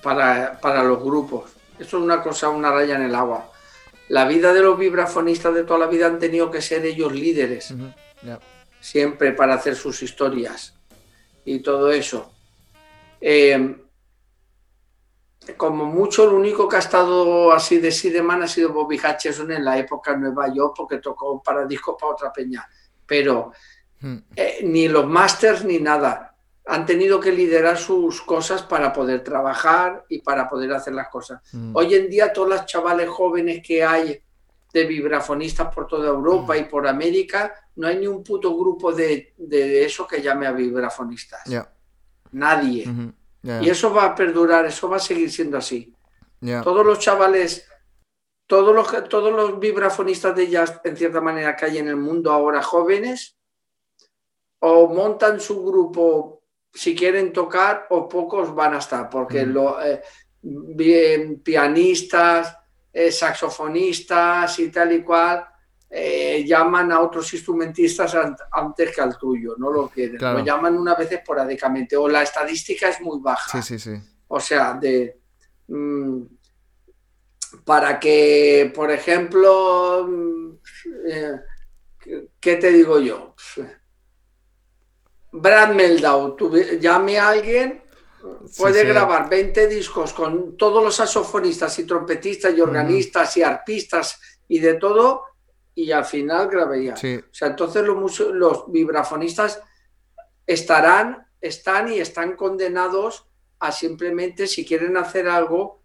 para, 0.00 0.60
para 0.60 0.84
los 0.84 1.02
grupos. 1.02 1.50
Eso 1.78 1.96
es 1.96 2.02
una 2.04 2.22
cosa, 2.22 2.50
una 2.50 2.70
raya 2.70 2.94
en 2.94 3.02
el 3.02 3.14
agua. 3.14 3.50
La 4.08 4.26
vida 4.26 4.52
de 4.52 4.60
los 4.60 4.78
vibrafonistas 4.78 5.54
de 5.54 5.64
toda 5.64 5.80
la 5.80 5.86
vida 5.86 6.06
han 6.06 6.20
tenido 6.20 6.50
que 6.52 6.62
ser 6.62 6.84
ellos 6.86 7.12
líderes. 7.12 7.74
Siempre 8.78 9.32
para 9.32 9.54
hacer 9.54 9.74
sus 9.74 10.02
historias 10.02 10.73
y 11.44 11.60
todo 11.60 11.90
eso. 11.92 12.32
Eh, 13.20 13.76
como 15.56 15.84
mucho, 15.84 16.26
lo 16.26 16.36
único 16.36 16.68
que 16.68 16.76
ha 16.76 16.80
estado 16.80 17.52
así 17.52 17.78
de 17.78 17.92
sí 17.92 18.10
de 18.10 18.22
man 18.22 18.42
ha 18.42 18.48
sido 18.48 18.72
Bobby 18.72 18.98
Hutcherson 18.98 19.52
en 19.52 19.64
la 19.64 19.78
época 19.78 20.16
Nueva 20.16 20.52
York, 20.52 20.74
porque 20.76 20.98
tocó 20.98 21.42
para 21.42 21.66
discos 21.66 21.96
para 22.00 22.12
otra 22.12 22.32
peña. 22.32 22.66
Pero 23.06 23.52
hmm. 24.00 24.16
eh, 24.34 24.60
ni 24.64 24.88
los 24.88 25.06
masters 25.06 25.64
ni 25.64 25.78
nada. 25.78 26.36
Han 26.66 26.86
tenido 26.86 27.20
que 27.20 27.30
liderar 27.30 27.76
sus 27.76 28.22
cosas 28.22 28.62
para 28.62 28.90
poder 28.90 29.22
trabajar 29.22 30.06
y 30.08 30.22
para 30.22 30.48
poder 30.48 30.72
hacer 30.72 30.94
las 30.94 31.08
cosas. 31.08 31.42
Hmm. 31.52 31.76
Hoy 31.76 31.94
en 31.94 32.08
día, 32.08 32.32
todos 32.32 32.48
los 32.48 32.64
chavales 32.64 33.08
jóvenes 33.10 33.62
que 33.64 33.84
hay 33.84 34.22
de 34.72 34.84
vibrafonistas 34.86 35.72
por 35.74 35.86
toda 35.86 36.08
Europa 36.08 36.54
hmm. 36.54 36.58
y 36.58 36.64
por 36.64 36.88
América, 36.88 37.54
no 37.76 37.88
hay 37.88 37.98
ni 37.98 38.06
un 38.06 38.22
puto 38.22 38.56
grupo 38.56 38.92
de, 38.92 39.34
eso 39.84 40.06
que 40.06 40.22
llame 40.22 40.46
a 40.46 40.52
vibrafonistas. 40.52 41.42
Nadie. 42.32 42.86
Y 43.42 43.68
eso 43.68 43.92
va 43.92 44.06
a 44.06 44.14
perdurar, 44.14 44.64
eso 44.66 44.88
va 44.88 44.96
a 44.96 45.00
seguir 45.00 45.30
siendo 45.30 45.58
así. 45.58 45.94
Todos 46.62 46.84
los 46.84 46.98
chavales, 46.98 47.66
todos 48.46 48.74
los, 48.74 49.08
todos 49.08 49.32
los 49.32 49.58
vibrafonistas 49.58 50.36
de 50.36 50.48
jazz, 50.48 50.80
en 50.84 50.96
cierta 50.96 51.20
manera, 51.20 51.56
que 51.56 51.66
hay 51.66 51.78
en 51.78 51.88
el 51.88 51.96
mundo 51.96 52.30
ahora 52.30 52.62
jóvenes, 52.62 53.36
o 54.60 54.88
montan 54.88 55.40
su 55.40 55.64
grupo 55.64 56.42
si 56.72 56.94
quieren 56.94 57.32
tocar, 57.32 57.86
o 57.90 58.08
pocos 58.08 58.54
van 58.54 58.74
a 58.74 58.78
estar, 58.78 59.08
porque 59.08 59.46
lo, 59.46 59.78
eh, 59.82 60.02
pianistas, 61.42 62.56
eh, 62.92 63.12
saxofonistas 63.12 64.58
y 64.58 64.70
tal 64.70 64.92
y 64.92 65.02
cual, 65.02 65.46
eh, 65.96 66.44
llaman 66.44 66.90
a 66.90 67.00
otros 67.00 67.32
instrumentistas 67.34 68.16
antes 68.50 68.92
que 68.92 69.00
al 69.00 69.16
tuyo, 69.16 69.54
no 69.56 69.70
lo 69.70 69.88
quieren. 69.88 70.18
Lo 70.20 70.44
llaman 70.44 70.76
una 70.76 70.96
vez 70.96 71.12
esporádicamente 71.12 71.96
o 71.96 72.08
la 72.08 72.24
estadística 72.24 72.88
es 72.88 73.00
muy 73.00 73.20
baja. 73.20 73.62
Sí, 73.62 73.78
sí, 73.78 73.78
sí. 73.78 74.02
O 74.26 74.40
sea, 74.40 74.74
de... 74.74 75.20
Mm, 75.68 76.22
para 77.64 78.00
que, 78.00 78.72
por 78.74 78.90
ejemplo, 78.90 80.04
mm, 80.08 80.50
eh, 81.06 81.40
¿qué 82.40 82.56
te 82.56 82.72
digo 82.72 82.98
yo? 82.98 83.36
Brad 85.30 85.74
Meldau, 85.74 86.36
llame 86.80 87.20
a 87.20 87.28
alguien, 87.28 87.84
puede 88.58 88.84
grabar 88.84 89.30
20 89.30 89.68
discos 89.68 90.12
con 90.12 90.56
todos 90.56 90.82
los 90.82 90.96
saxofonistas 90.96 91.78
y 91.78 91.84
trompetistas 91.84 92.52
y 92.52 92.60
organistas 92.60 93.36
y 93.36 93.44
arpistas 93.44 94.20
y 94.48 94.58
de 94.58 94.74
todo, 94.74 95.33
y 95.74 95.90
al 95.90 96.04
final 96.04 96.48
grabaría. 96.48 96.94
O 96.94 97.34
sea, 97.34 97.48
entonces 97.48 97.84
los, 97.84 98.20
los 98.20 98.70
vibrafonistas 98.70 99.60
estarán, 100.46 101.26
están 101.40 101.92
y 101.92 101.98
están 101.98 102.36
condenados 102.36 103.26
a 103.58 103.72
simplemente, 103.72 104.46
si 104.46 104.64
quieren 104.64 104.96
hacer 104.96 105.28
algo, 105.28 105.82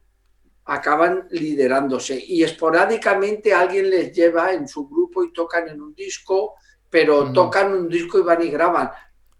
acaban 0.65 1.27
liderándose. 1.31 2.23
Y 2.27 2.43
esporádicamente 2.43 3.53
alguien 3.53 3.89
les 3.89 4.13
lleva 4.13 4.53
en 4.53 4.67
su 4.67 4.87
grupo 4.87 5.23
y 5.23 5.33
tocan 5.33 5.67
en 5.67 5.81
un 5.81 5.93
disco, 5.93 6.55
pero 6.89 7.31
tocan 7.31 7.73
un 7.73 7.89
disco 7.89 8.19
y 8.19 8.21
van 8.21 8.43
y 8.43 8.49
graban. 8.49 8.91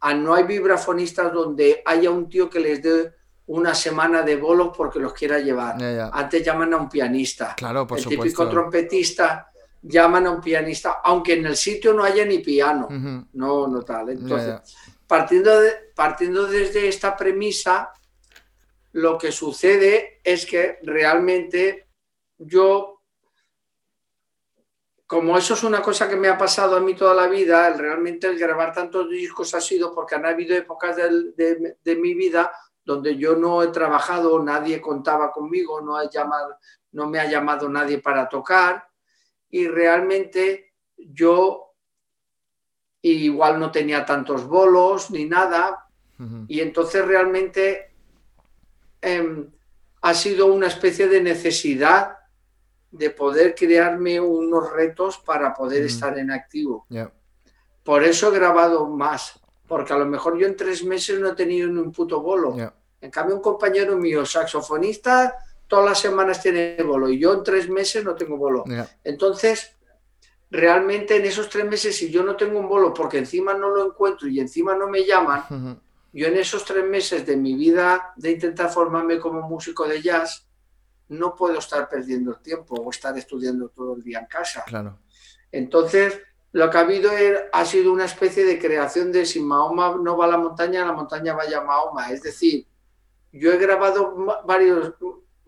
Ah, 0.02 0.14
no 0.14 0.34
hay 0.34 0.46
vibrafonistas 0.46 1.32
donde 1.34 1.82
haya 1.86 2.10
un 2.10 2.30
tío 2.30 2.50
que 2.50 2.60
les 2.60 2.82
dé 2.82 3.14
una 3.48 3.76
semana 3.76 4.22
de 4.22 4.38
bolos 4.38 4.72
porque 4.76 5.00
los 5.00 5.14
quiera 5.14 5.40
llevar. 5.40 5.76
Antes 6.14 6.44
llaman 6.44 6.74
a 6.74 6.78
un 6.78 6.90
pianista. 6.90 7.56
Claro, 7.58 7.86
por 7.86 7.98
El 7.98 8.06
típico 8.06 8.48
trompetista 8.48 9.50
llaman 9.82 10.28
a 10.28 10.32
un 10.32 10.42
pianista, 10.42 11.00
aunque 11.04 11.34
en 11.34 11.46
el 11.46 11.56
sitio 11.56 11.94
no 11.94 12.04
haya 12.04 12.26
ni 12.26 12.40
piano, 12.40 12.88
no, 13.34 13.68
no 13.68 13.82
tal. 13.84 14.10
Entonces, 14.10 14.76
Partiendo, 15.10 15.60
de, 15.60 15.72
partiendo 15.96 16.46
desde 16.46 16.88
esta 16.88 17.18
premisa, 17.18 17.92
lo 18.92 19.18
que 19.18 19.32
sucede 19.32 20.22
es 20.24 20.46
que 20.46 20.78
realmente 20.84 21.88
yo, 22.38 23.02
como 25.08 25.36
eso 25.36 25.56
es 25.56 25.64
una 25.64 25.82
cosa 25.82 26.08
que 26.08 26.16
me 26.16 26.28
ha 26.28 26.38
pasado 26.38 26.76
a 26.76 26.80
mí 26.80 26.94
toda 26.94 27.16
la 27.16 27.26
vida, 27.26 27.74
realmente 27.74 28.28
el 28.28 28.38
grabar 28.38 28.72
tantos 28.72 29.10
discos 29.10 29.56
ha 29.56 29.62
sido 29.62 29.96
porque 29.96 30.14
han 30.14 30.28
habido 30.28 30.56
épocas 30.56 30.96
de, 30.98 31.76
de, 31.84 31.96
mi 31.96 32.14
vida 32.14 32.52
donde 32.86 33.18
yo 33.18 33.36
no 33.36 33.64
he 33.64 33.70
trabajado, 33.70 34.38
nadie 34.38 34.80
contaba 34.80 35.32
conmigo, 35.32 35.82
no, 35.82 36.08
llamado, 36.08 36.60
no 36.92 37.10
me 37.10 37.20
ha 37.20 37.26
llamado 37.26 37.68
nadie 37.68 37.98
para 37.98 38.30
tocar 38.30 38.89
y 39.50 39.68
realmente 39.68 40.74
yo 40.98 41.74
igual 43.02 43.60
no 43.60 43.72
tenía 43.72 44.06
tantos 44.06 44.46
bolos 44.48 45.12
ni 45.12 45.26
nada. 45.26 45.86
Y 46.50 46.60
entonces 46.60 47.06
realmente 47.06 47.94
em, 49.02 49.50
ha 50.02 50.14
sido 50.14 50.48
una 50.48 50.68
especie 50.68 51.08
de 51.08 51.22
necesidad 51.22 52.18
de 52.92 53.10
poder 53.10 53.56
crearme 53.56 54.20
unos 54.20 54.70
retos 54.74 55.18
para 55.20 55.54
poder 55.54 55.86
estar 55.86 56.18
en 56.18 56.32
activo. 56.32 56.86
Por 57.84 58.04
eso 58.04 58.28
he 58.28 58.38
grabado 58.38 58.88
más, 58.88 59.40
porque 59.66 59.94
a 59.94 59.98
lo 59.98 60.06
mejor 60.06 60.38
yo 60.38 60.46
en 60.46 60.58
tres 60.58 60.84
meses 60.84 61.20
no 61.20 61.30
he 61.30 61.36
tenido 61.36 61.70
ni 61.70 61.80
un 61.80 61.94
puto 61.94 62.22
bolo. 62.22 62.56
En 63.00 63.12
cambio, 63.12 63.38
un 63.38 63.42
compañero 63.42 63.96
mío, 63.98 64.26
saxofonista, 64.26 65.38
todas 65.70 65.86
las 65.86 66.00
semanas 66.02 66.42
tiene 66.42 66.76
bolo 66.84 67.10
y 67.10 67.20
yo 67.20 67.32
en 67.32 67.44
tres 67.44 67.70
meses 67.70 68.04
no 68.04 68.16
tengo 68.16 68.36
bolo. 68.36 68.66
Entonces, 69.04 69.78
realmente 70.50 71.16
en 71.16 71.26
esos 71.26 71.48
tres 71.48 71.66
meses, 71.66 71.96
si 71.96 72.10
yo 72.12 72.24
no 72.24 72.36
tengo 72.36 72.60
un 72.60 72.68
bolo 72.68 72.94
porque 72.94 73.20
encima 73.20 73.54
no 73.54 73.70
lo 73.70 73.86
encuentro 73.86 74.28
y 74.28 74.40
encima 74.40 74.76
no 74.76 74.90
me 74.90 75.06
llaman, 75.06 75.80
yo 76.12 76.28
en 76.28 76.38
esos 76.38 76.66
tres 76.66 76.84
meses 76.84 77.26
de 77.26 77.38
mi 77.38 77.54
vida 77.54 78.14
de 78.18 78.32
intentar 78.32 78.70
formarme 78.72 79.20
como 79.20 79.48
músico 79.48 79.88
de 79.88 80.02
jazz, 80.02 80.48
no 81.08 81.36
puedo 81.36 81.60
estar 81.60 81.88
perdiendo 81.88 82.32
el 82.32 82.40
tiempo 82.40 82.76
o 82.76 82.90
estar 82.90 83.16
estudiando 83.18 83.70
todo 83.70 83.96
el 83.96 84.04
día 84.04 84.20
en 84.20 84.26
casa. 84.26 84.64
Claro. 84.66 84.98
Entonces, 85.52 86.20
lo 86.52 86.70
que 86.70 86.78
ha 86.78 86.82
habido 86.82 87.12
ha 87.52 87.66
sido 87.66 87.94
una 87.94 88.06
especie 88.06 88.44
de 88.44 88.60
creación 88.60 89.12
de 89.12 89.26
si 89.26 89.40
Mahoma 89.40 89.96
no 90.02 90.18
va 90.18 90.26
a 90.26 90.30
la 90.30 90.38
montaña, 90.38 90.86
la 90.86 90.94
montaña 90.94 91.34
vaya 91.34 91.60
a 91.60 91.64
Mahoma. 91.64 92.12
Es 92.12 92.24
decir, 92.24 92.66
yo 93.32 93.54
he 93.54 93.58
grabado 93.58 94.16
varios, 94.46 94.94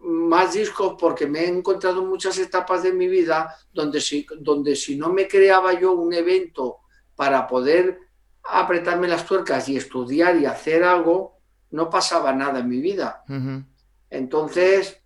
más 0.03 0.53
discos 0.53 0.95
porque 0.99 1.27
me 1.27 1.41
he 1.41 1.47
encontrado 1.47 2.03
muchas 2.03 2.37
etapas 2.37 2.83
de 2.83 2.91
mi 2.91 3.07
vida 3.07 3.55
donde 3.71 4.01
si, 4.01 4.25
donde 4.39 4.75
si 4.75 4.95
no 4.95 5.11
me 5.13 5.27
creaba 5.27 5.79
yo 5.79 5.93
un 5.93 6.13
evento 6.13 6.79
para 7.15 7.47
poder 7.47 7.99
apretarme 8.43 9.07
las 9.07 9.25
tuercas 9.25 9.69
y 9.69 9.77
estudiar 9.77 10.37
y 10.37 10.45
hacer 10.45 10.83
algo, 10.83 11.37
no 11.71 11.89
pasaba 11.89 12.33
nada 12.33 12.59
en 12.59 12.69
mi 12.69 12.81
vida. 12.81 13.23
Entonces, 14.09 15.01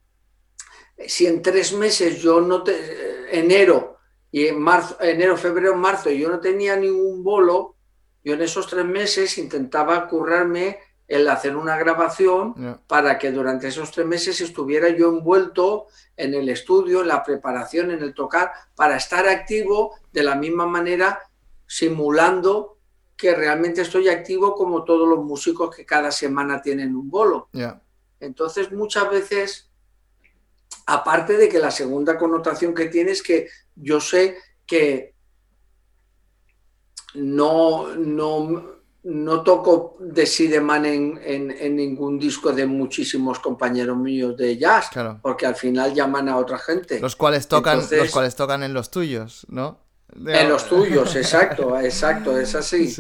si 1.07 1.27
en 1.27 1.41
tres 1.41 1.73
meses 1.73 2.21
yo 2.21 2.41
no 2.41 2.63
te, 2.63 3.37
enero 3.37 3.97
y 4.31 4.47
en 4.47 4.59
marzo, 4.59 4.97
enero, 5.01 5.37
febrero, 5.37 5.75
marzo 5.75 6.09
yo 6.09 6.29
no 6.29 6.39
tenía 6.39 6.75
ningún 6.75 7.23
bolo, 7.23 7.75
yo 8.23 8.33
en 8.33 8.41
esos 8.41 8.67
tres 8.67 8.85
meses 8.85 9.37
intentaba 9.37 10.07
currarme 10.07 10.79
el 11.07 11.27
hacer 11.27 11.55
una 11.55 11.77
grabación 11.77 12.81
para 12.87 13.17
que 13.17 13.31
durante 13.31 13.67
esos 13.67 13.91
tres 13.91 14.07
meses 14.07 14.41
estuviera 14.41 14.89
yo 14.89 15.09
envuelto 15.09 15.87
en 16.17 16.33
el 16.33 16.49
estudio, 16.49 17.01
en 17.01 17.09
la 17.09 17.23
preparación, 17.23 17.91
en 17.91 18.01
el 18.01 18.13
tocar, 18.13 18.51
para 18.75 18.97
estar 18.97 19.27
activo 19.27 19.95
de 20.11 20.23
la 20.23 20.35
misma 20.35 20.65
manera, 20.65 21.19
simulando 21.67 22.79
que 23.15 23.35
realmente 23.35 23.81
estoy 23.81 24.09
activo 24.09 24.55
como 24.55 24.83
todos 24.83 25.07
los 25.07 25.23
músicos 25.23 25.75
que 25.75 25.85
cada 25.85 26.11
semana 26.11 26.61
tienen 26.61 26.95
un 26.95 27.09
bolo. 27.09 27.49
Entonces 28.19 28.71
muchas 28.71 29.09
veces 29.09 29.69
aparte 30.85 31.37
de 31.37 31.49
que 31.49 31.59
la 31.59 31.71
segunda 31.71 32.17
connotación 32.17 32.73
que 32.73 32.85
tiene 32.85 33.11
es 33.11 33.23
que 33.23 33.47
yo 33.75 33.99
sé 33.99 34.37
que 34.65 35.15
no, 37.15 37.95
no, 37.95 38.74
no 39.05 39.43
toco 39.43 39.97
de 39.99 40.25
Sideman 40.25 40.85
en, 40.85 41.19
en, 41.23 41.75
ningún 41.75 42.17
disco 42.17 42.51
de 42.51 42.65
muchísimos 42.65 43.39
compañeros 43.39 43.95
míos 43.97 44.35
de 44.35 44.57
jazz, 44.57 44.89
porque 45.21 45.45
al 45.45 45.55
final 45.55 45.93
llaman 45.93 46.27
a 46.27 46.37
otra 46.37 46.57
gente. 46.57 46.99
Los 46.99 47.15
cuales 47.15 47.47
tocan, 47.47 47.77
los 47.77 48.11
cuales 48.11 48.35
tocan 48.35 48.63
en 48.63 48.73
los 48.73 48.89
tuyos, 48.89 49.45
¿no? 49.47 49.79
En 50.25 50.49
los 50.49 50.67
tuyos, 50.67 51.15
exacto, 51.15 51.79
exacto, 51.79 52.39
es 52.39 52.55
así. 52.55 52.95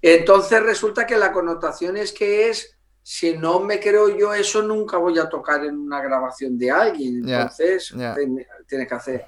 Entonces 0.00 0.62
resulta 0.62 1.04
que 1.04 1.16
la 1.16 1.32
connotación 1.32 1.96
es 1.96 2.12
que 2.12 2.50
es, 2.50 2.76
si 3.02 3.36
no 3.36 3.58
me 3.58 3.80
creo 3.80 4.16
yo 4.16 4.32
eso, 4.32 4.62
nunca 4.62 4.98
voy 4.98 5.18
a 5.18 5.28
tocar 5.28 5.64
en 5.64 5.76
una 5.76 6.00
grabación 6.00 6.56
de 6.56 6.70
alguien. 6.70 7.28
Entonces, 7.28 7.92
tiene 8.68 8.86
que 8.86 8.94
hacer. 8.94 9.24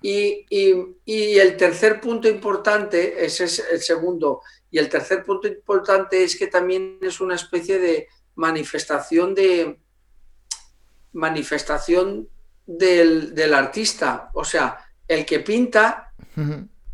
y, 0.00 0.46
y, 1.04 1.38
el 1.38 1.56
tercer 1.56 2.00
punto 2.00 2.28
importante, 2.28 3.24
ese 3.24 3.44
es 3.44 3.64
el 3.72 3.80
segundo, 3.80 4.42
y 4.74 4.78
el 4.80 4.88
tercer 4.88 5.22
punto 5.22 5.46
importante 5.46 6.24
es 6.24 6.34
que 6.34 6.48
también 6.48 6.98
es 7.00 7.20
una 7.20 7.36
especie 7.36 7.78
de 7.78 8.08
manifestación 8.34 9.32
de 9.32 9.78
manifestación 11.12 12.28
del, 12.66 13.36
del 13.36 13.54
artista. 13.54 14.30
O 14.34 14.44
sea, 14.44 14.84
el 15.06 15.24
que 15.24 15.38
pinta 15.38 16.12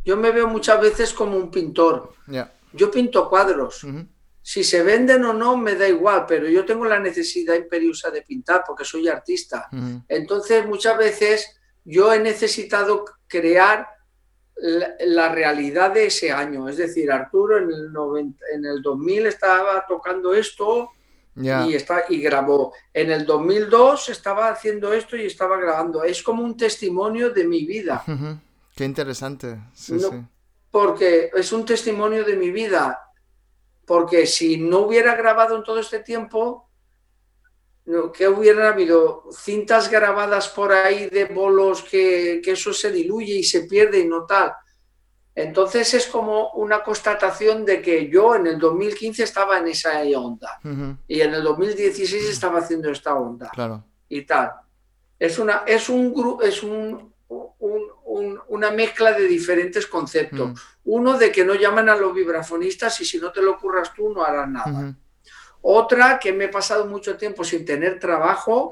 yo 0.05 0.19
me 0.19 0.31
veo 0.31 0.47
muchas 0.47 0.79
veces 0.79 1.15
como 1.15 1.39
un 1.39 1.51
pintor. 1.51 2.13
Yo 2.75 2.91
pinto 2.91 3.31
cuadros. 3.31 3.87
Si 4.43 4.63
se 4.63 4.83
venden 4.83 5.25
o 5.25 5.33
no 5.33 5.57
me 5.57 5.75
da 5.75 5.89
igual, 5.89 6.27
pero 6.29 6.51
yo 6.51 6.67
tengo 6.67 6.85
la 6.85 7.01
necesidad 7.01 7.55
imperiosa 7.55 8.11
de 8.11 8.21
pintar 8.21 8.63
porque 8.67 8.85
soy 8.85 9.09
artista. 9.09 9.71
Entonces 10.07 10.67
muchas 10.67 10.99
veces 10.99 11.59
yo 11.87 12.13
he 12.13 12.19
necesitado 12.19 13.07
crear 13.27 13.89
la, 14.61 15.29
realidad 15.29 15.93
de 15.93 16.07
ese 16.07 16.31
año. 16.31 16.69
Es 16.69 16.77
decir, 16.77 17.11
Arturo 17.11 17.59
en 17.59 17.71
el, 17.71 18.35
en 18.55 18.65
el 18.65 18.83
2000 18.83 19.27
estaba 19.27 19.85
tocando 19.87 20.35
esto 20.35 20.91
y, 21.37 21.75
está, 21.75 22.05
y 22.09 22.21
grabó. 22.21 22.73
En 22.93 23.11
el 23.11 23.25
2002 23.25 24.09
estaba 24.11 24.49
haciendo 24.49 24.93
esto 24.93 25.17
y 25.17 25.27
estaba 25.27 25.57
grabando. 25.57 26.05
Es 26.05 26.23
como 26.23 26.43
un 26.43 26.57
testimonio 26.57 27.31
de 27.31 27.45
mi 27.45 27.65
vida. 27.65 28.05
Qué 28.77 28.85
interesante. 28.85 29.59
Porque 30.71 31.31
es 31.35 31.53
un 31.53 31.65
testimonio 31.65 32.25
de 32.25 32.37
mi 32.37 32.51
vida. 32.51 33.01
Porque 33.87 34.27
si 34.27 34.57
no 34.57 34.81
hubiera 34.81 35.17
grabado 35.17 35.57
en 35.57 35.65
todo 35.65 35.81
este 35.81 36.01
tiempo, 36.01 36.70
que 38.13 38.29
hubiera 38.29 38.69
habido 38.69 39.25
cintas 39.33 39.91
grabadas 39.91 40.49
por 40.49 40.73
ahí 40.73 41.09
de 41.09 41.27
bolos 41.27 41.83
que, 41.83 42.41
eso 42.45 42.73
se 42.73 42.91
diluye 42.91 43.35
y 43.35 43.45
se 43.45 43.63
pierde 43.63 44.01
y 44.01 44.07
no 44.07 44.27
tal. 44.27 44.53
Entonces 45.35 45.95
es 45.95 46.07
como 46.07 46.51
una 46.53 46.83
constatación 46.83 47.65
de 47.65 47.81
que 47.81 48.09
yo 48.09 48.35
en 48.35 48.47
el 48.47 48.59
2015 48.59 49.23
estaba 49.23 49.59
en 49.59 49.69
esa 49.69 50.03
onda 50.17 50.61
y 51.07 51.21
en 51.21 51.35
el 51.35 51.43
2016 51.43 52.29
estaba 52.29 52.59
haciendo 52.59 52.91
esta 52.91 53.15
onda 53.15 53.49
claro. 53.51 53.85
y 54.09 54.23
tal. 54.23 54.53
Es, 55.19 55.39
una, 55.39 55.63
es, 55.67 55.89
un, 55.89 56.39
es 56.43 56.63
un, 56.63 57.13
una 58.49 58.71
mezcla 58.71 59.13
de 59.13 59.27
diferentes 59.27 59.87
conceptos. 59.87 60.61
Uno 60.85 61.17
de 61.17 61.31
que 61.31 61.45
no 61.45 61.55
llaman 61.55 61.89
a 61.89 61.97
los 61.97 62.15
vibrafonistas 62.15 63.01
y 63.01 63.05
si 63.05 63.19
no 63.19 63.31
te 63.31 63.43
lo 63.43 63.59
curras 63.59 63.95
tú 63.95 64.13
no 64.13 64.25
harás 64.25 64.49
nada. 64.49 64.95
Otra 65.63 66.19
que 66.19 66.33
me 66.33 66.45
he 66.45 66.49
pasado 66.49 66.87
mucho 66.87 67.17
tiempo 67.17 67.45
sin 67.45 67.65
tener 67.65 67.99
trabajo, 67.99 68.71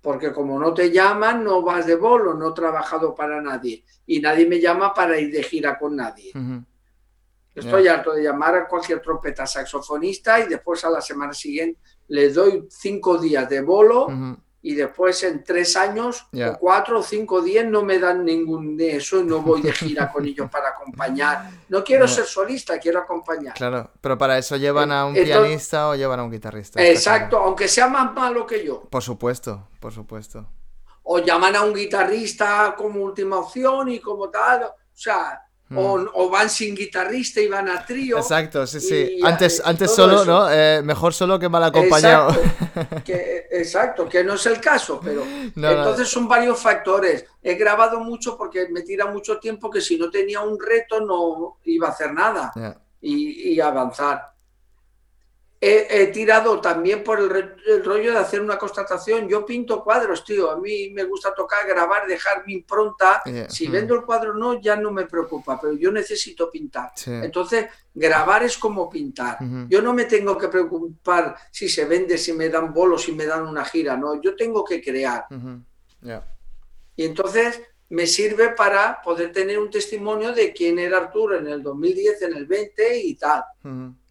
porque 0.00 0.32
como 0.32 0.58
no 0.58 0.74
te 0.74 0.90
llaman, 0.90 1.44
no 1.44 1.62
vas 1.62 1.86
de 1.86 1.94
bolo, 1.94 2.34
no 2.34 2.50
he 2.50 2.54
trabajado 2.54 3.14
para 3.14 3.40
nadie. 3.40 3.84
Y 4.06 4.20
nadie 4.20 4.46
me 4.46 4.60
llama 4.60 4.92
para 4.92 5.18
ir 5.18 5.32
de 5.32 5.42
gira 5.42 5.78
con 5.78 5.96
nadie. 5.96 6.32
Estoy 7.54 7.86
harto 7.86 8.12
de 8.12 8.22
llamar 8.22 8.54
a 8.54 8.66
cualquier 8.66 9.00
trompeta 9.00 9.46
saxofonista 9.46 10.40
y 10.40 10.48
después 10.48 10.84
a 10.84 10.90
la 10.90 11.00
semana 11.00 11.34
siguiente 11.34 11.80
le 12.08 12.30
doy 12.30 12.66
cinco 12.70 13.18
días 13.18 13.48
de 13.48 13.60
bolo 13.60 14.08
y 14.64 14.74
después 14.74 15.22
en 15.24 15.42
tres 15.42 15.76
años, 15.76 16.28
o 16.32 16.58
cuatro 16.58 17.00
o 17.00 17.02
cinco 17.02 17.42
días, 17.42 17.66
no 17.66 17.82
me 17.82 17.98
dan 17.98 18.24
ningún 18.24 18.76
de 18.76 18.96
eso 18.96 19.18
y 19.18 19.24
no 19.24 19.40
voy 19.42 19.60
de 19.60 19.72
gira 19.72 20.10
con 20.10 20.24
ellos 20.24 20.48
para 20.48 20.68
acompañar. 20.68 21.50
No 21.68 21.82
quiero 21.82 22.06
ser 22.06 22.24
solista, 22.24 22.78
quiero 22.78 23.00
acompañar. 23.00 23.54
Claro, 23.54 23.90
pero 24.00 24.16
para 24.16 24.38
eso 24.38 24.56
llevan 24.56 24.92
a 24.92 25.04
un 25.04 25.14
pianista 25.14 25.88
o 25.88 25.96
llevan 25.96 26.20
a 26.20 26.22
un 26.22 26.30
guitarrista. 26.30 26.80
Exacto, 26.80 27.38
aunque 27.38 27.66
sea 27.66 27.88
más 27.88 28.14
malo 28.14 28.46
que 28.46 28.64
yo. 28.64 28.82
Por 28.82 29.02
supuesto, 29.02 29.68
por 29.80 29.92
supuesto. 29.92 30.46
O 31.02 31.18
llaman 31.18 31.56
a 31.56 31.62
un 31.62 31.74
guitarrista 31.74 32.74
como 32.76 33.02
última 33.02 33.38
opción 33.38 33.88
y 33.88 33.98
como 33.98 34.30
tal. 34.30 34.62
O 34.62 34.76
sea, 34.92 35.42
o, 35.76 36.30
van 36.30 36.48
sin 36.48 36.74
guitarrista 36.74 37.40
y 37.40 37.48
van 37.48 37.68
a 37.68 37.84
trío. 37.84 38.18
Exacto, 38.18 38.66
sí, 38.66 38.80
sí. 38.80 39.20
antes 39.22 39.62
antes 39.64 39.94
solo, 39.94 40.24
¿no? 40.24 40.50
Eh, 40.50 40.82
mejor 40.82 41.14
solo 41.14 41.38
que 41.38 41.48
mal 41.48 41.64
acompañado. 41.64 42.30
Exacto 42.30 42.62
que, 43.04 43.48
exacto, 43.50 44.08
que 44.08 44.24
no 44.24 44.34
es 44.34 44.46
el 44.46 44.60
caso, 44.60 45.00
pero 45.02 45.24
entonces 45.24 46.08
son 46.08 46.28
varios 46.28 46.58
factores. 46.58 47.24
He 47.42 47.54
grabado 47.54 48.00
mucho 48.00 48.36
porque 48.36 48.68
me 48.70 48.82
tira 48.82 49.06
mucho 49.06 49.38
tiempo 49.38 49.70
que 49.70 49.80
si 49.80 49.96
no 49.96 50.10
tenía 50.10 50.40
un 50.40 50.58
reto 50.58 51.00
no 51.00 51.58
iba 51.64 51.88
a 51.88 51.90
hacer 51.90 52.12
nada 52.12 52.52
y, 53.00 53.52
y 53.52 53.60
avanzar 53.60 54.31
he, 55.64 56.08
tirado 56.08 56.60
también 56.60 57.04
por 57.04 57.20
el, 57.20 57.84
rollo 57.84 58.12
de 58.12 58.18
hacer 58.18 58.40
una 58.40 58.58
constatación. 58.58 59.28
Yo 59.28 59.46
pinto 59.46 59.84
cuadros, 59.84 60.24
tío. 60.24 60.50
A 60.50 60.58
mí 60.58 60.90
me 60.90 61.04
gusta 61.04 61.32
tocar, 61.32 61.64
grabar, 61.68 62.08
dejar 62.08 62.44
mi 62.44 62.54
impronta. 62.54 63.22
Si 63.48 63.68
mm. 63.68 63.72
vendo 63.72 63.94
el 63.94 64.02
cuadro 64.02 64.34
no, 64.34 64.60
ya 64.60 64.74
no 64.74 64.90
me 64.90 65.06
preocupa, 65.06 65.60
pero 65.60 65.74
yo 65.74 65.92
necesito 65.92 66.50
pintar. 66.50 66.90
Entonces, 67.06 67.66
grabar 67.94 68.42
es 68.42 68.58
como 68.58 68.90
pintar. 68.90 69.38
Yo 69.68 69.80
no 69.80 69.94
me 69.94 70.06
tengo 70.06 70.36
que 70.36 70.48
preocupar 70.48 71.36
si 71.52 71.68
se 71.68 71.84
vende, 71.84 72.18
si 72.18 72.32
me 72.32 72.48
dan 72.48 72.74
bolos, 72.74 73.04
si 73.04 73.12
me 73.12 73.24
dan 73.24 73.46
una 73.46 73.64
gira. 73.64 73.96
No, 73.96 74.20
yo 74.20 74.34
tengo 74.34 74.64
que 74.64 74.82
crear. 74.82 75.26
Y 76.96 77.04
entonces 77.04 77.62
me 77.90 78.08
sirve 78.08 78.48
para 78.48 79.00
poder 79.00 79.30
tener 79.30 79.60
un 79.60 79.70
testimonio 79.70 80.32
de 80.32 80.52
quién 80.52 80.80
era 80.80 80.98
Arturo 80.98 81.38
en 81.38 81.46
el 81.46 81.62
2010, 81.62 82.22
en 82.22 82.36
el 82.36 82.46
20 82.46 82.98
y 82.98 83.14
tal. 83.14 83.44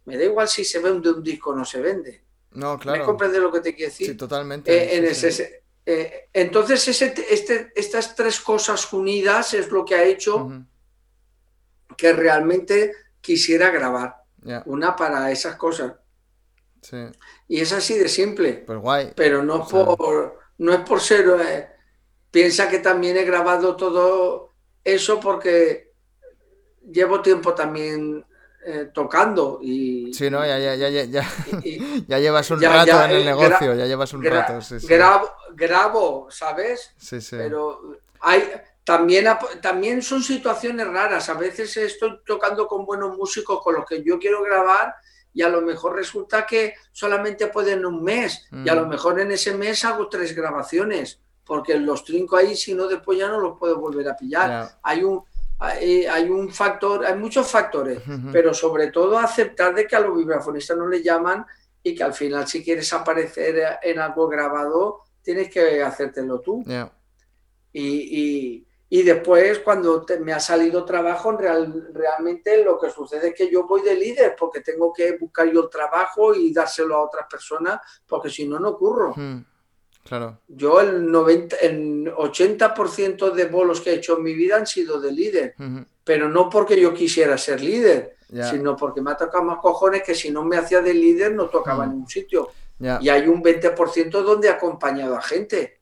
Me 0.05 0.17
da 0.17 0.23
igual 0.23 0.47
si 0.47 0.65
se 0.65 0.79
vende 0.79 1.11
un 1.11 1.23
disco 1.23 1.51
o 1.51 1.55
no 1.55 1.65
se 1.65 1.81
vende. 1.81 2.23
No, 2.51 2.77
claro. 2.77 2.99
¿Me 2.99 3.05
comprendes 3.05 3.41
lo 3.41 3.51
que 3.51 3.61
te 3.61 3.75
quiero 3.75 3.91
decir? 3.91 4.07
Sí, 4.07 4.15
totalmente. 4.15 4.71
Eh, 4.71 4.97
en 4.97 5.05
ese, 5.05 5.61
eh, 5.85 6.29
entonces, 6.33 6.87
ese, 6.87 7.13
este, 7.29 7.71
estas 7.75 8.15
tres 8.15 8.39
cosas 8.39 8.91
unidas 8.93 9.53
es 9.53 9.69
lo 9.71 9.83
que 9.83 9.95
ha 9.95 10.03
hecho 10.03 10.49
que 11.97 12.13
realmente 12.13 12.93
quisiera 13.19 13.69
grabar. 13.69 14.17
Una 14.65 14.95
para 14.95 15.31
esas 15.31 15.55
cosas. 15.55 15.93
Sí. 16.81 16.97
Y 17.47 17.61
es 17.61 17.71
así 17.73 17.97
de 17.97 18.09
simple. 18.09 18.53
Pues 18.65 18.79
guay. 18.79 19.13
Pero 19.15 19.43
no, 19.43 19.67
por, 19.67 20.39
no 20.57 20.73
es 20.73 20.79
por 20.79 20.99
ser... 20.99 21.27
Eh, 21.45 21.67
piensa 22.31 22.69
que 22.69 22.79
también 22.79 23.17
he 23.17 23.23
grabado 23.23 23.75
todo 23.75 24.53
eso 24.83 25.19
porque 25.19 25.93
llevo 26.89 27.21
tiempo 27.21 27.53
también 27.53 28.25
eh, 28.65 28.89
tocando 28.93 29.59
y... 29.61 30.13
Sí, 30.13 30.29
¿no? 30.29 30.45
Ya, 30.45 30.59
ya, 30.59 30.75
ya, 30.75 30.89
ya, 30.89 31.03
ya 32.07 32.19
llevas 32.19 32.51
un 32.51 32.61
rato 32.61 33.03
en 33.05 33.11
el 33.11 33.25
negocio, 33.25 33.75
ya 33.75 33.85
llevas 33.85 34.13
un 34.13 34.23
rato. 34.23 34.61
Sí, 34.61 34.75
Grabo, 34.87 35.31
grabo, 35.53 36.27
¿sabes? 36.29 36.93
Sí, 36.97 37.21
sí. 37.21 37.35
Pero 37.37 37.97
hay, 38.19 38.51
también, 38.83 39.25
también 39.61 40.01
son 40.01 40.23
situaciones 40.23 40.87
raras. 40.87 41.29
A 41.29 41.33
veces 41.35 41.75
estoy 41.77 42.19
tocando 42.25 42.67
con 42.67 42.85
buenos 42.85 43.17
músicos 43.17 43.61
con 43.63 43.75
los 43.75 43.85
que 43.85 44.03
yo 44.03 44.19
quiero 44.19 44.43
grabar 44.43 44.95
y 45.33 45.41
a 45.41 45.49
lo 45.49 45.61
mejor 45.61 45.95
resulta 45.95 46.45
que 46.45 46.75
solamente 46.91 47.47
pueden 47.47 47.85
un 47.85 48.03
mes 48.03 48.47
y 48.51 48.67
a 48.69 48.75
lo 48.75 48.85
mm. 48.85 48.89
mejor 48.89 49.19
en 49.19 49.31
ese 49.31 49.53
mes 49.53 49.85
hago 49.85 50.09
tres 50.09 50.35
grabaciones 50.35 51.19
porque 51.45 51.77
los 51.77 52.03
trinco 52.05 52.37
ahí, 52.37 52.55
si 52.55 52.73
no 52.73 52.87
después 52.87 53.17
ya 53.17 53.27
no 53.27 53.39
los 53.39 53.57
puedo 53.57 53.79
volver 53.79 54.07
a 54.07 54.15
pillar. 54.15 54.77
Hay 54.83 55.03
un 55.03 55.23
hay, 55.61 56.27
un 56.29 56.49
factor, 56.49 57.05
hay 57.05 57.15
muchos 57.15 57.49
factores, 57.49 58.01
pero 58.31 58.51
sobre 58.53 58.87
todo 58.87 59.19
aceptar 59.19 59.75
de 59.75 59.85
que 59.85 59.95
a 59.95 59.99
los 59.99 60.17
vibrafonistas 60.17 60.75
no 60.75 60.87
le 60.87 61.03
llaman 61.03 61.45
y 61.83 61.93
que 61.93 62.03
al 62.03 62.13
final 62.13 62.47
si 62.47 62.63
quieres 62.63 62.91
aparecer 62.93 63.77
en 63.83 63.99
algo 63.99 64.27
grabado 64.27 65.03
tienes 65.21 65.49
que 65.49 65.83
hacértelo 65.83 66.39
tú. 66.39 66.63
Y, 67.73 68.65
después 68.89 69.59
cuando 69.59 70.03
me 70.21 70.33
ha 70.33 70.39
salido 70.39 70.83
trabajo, 70.83 71.37
realmente 71.37 72.63
lo 72.63 72.79
que 72.79 72.89
sucede 72.89 73.29
es 73.29 73.35
que 73.35 73.51
yo 73.51 73.67
voy 73.67 73.83
de 73.83 73.95
líder 73.95 74.35
porque 74.37 74.61
tengo 74.61 74.91
que 74.91 75.15
buscar 75.17 75.47
yo 75.47 75.63
el 75.63 75.69
trabajo 75.69 76.33
y 76.33 76.51
dárselo 76.51 76.95
a 76.95 77.05
otras 77.05 77.27
personas 77.29 77.79
porque 78.07 78.31
si 78.31 78.47
no, 78.47 78.59
no 78.59 78.75
curro. 78.77 79.13
Claro. 80.03 80.39
Yo 80.47 80.81
el, 80.81 81.09
90, 81.11 81.55
el 81.57 82.13
80% 82.13 83.31
de 83.31 83.45
bolos 83.45 83.81
que 83.81 83.91
he 83.91 83.95
hecho 83.95 84.17
en 84.17 84.23
mi 84.23 84.33
vida 84.33 84.57
han 84.57 84.67
sido 84.67 84.99
de 84.99 85.11
líder, 85.11 85.55
pero 86.03 86.27
no 86.27 86.49
porque 86.49 86.79
yo 86.79 86.93
quisiera 86.93 87.37
ser 87.37 87.61
líder, 87.61 88.17
sino 88.49 88.75
porque 88.75 89.01
me 89.01 89.11
ha 89.11 89.17
tocado 89.17 89.43
más 89.43 89.59
cojones 89.59 90.03
que 90.03 90.15
si 90.15 90.31
no 90.31 90.43
me 90.43 90.57
hacía 90.57 90.81
de 90.81 90.93
líder 90.93 91.33
no 91.33 91.47
tocaba 91.47 91.85
en 91.85 91.91
un 91.91 92.07
sitio. 92.07 92.49
Y 92.79 93.09
hay 93.09 93.27
un 93.27 93.43
20% 93.43 94.09
donde 94.09 94.47
he 94.47 94.51
acompañado 94.51 95.15
a 95.15 95.21
gente. 95.21 95.79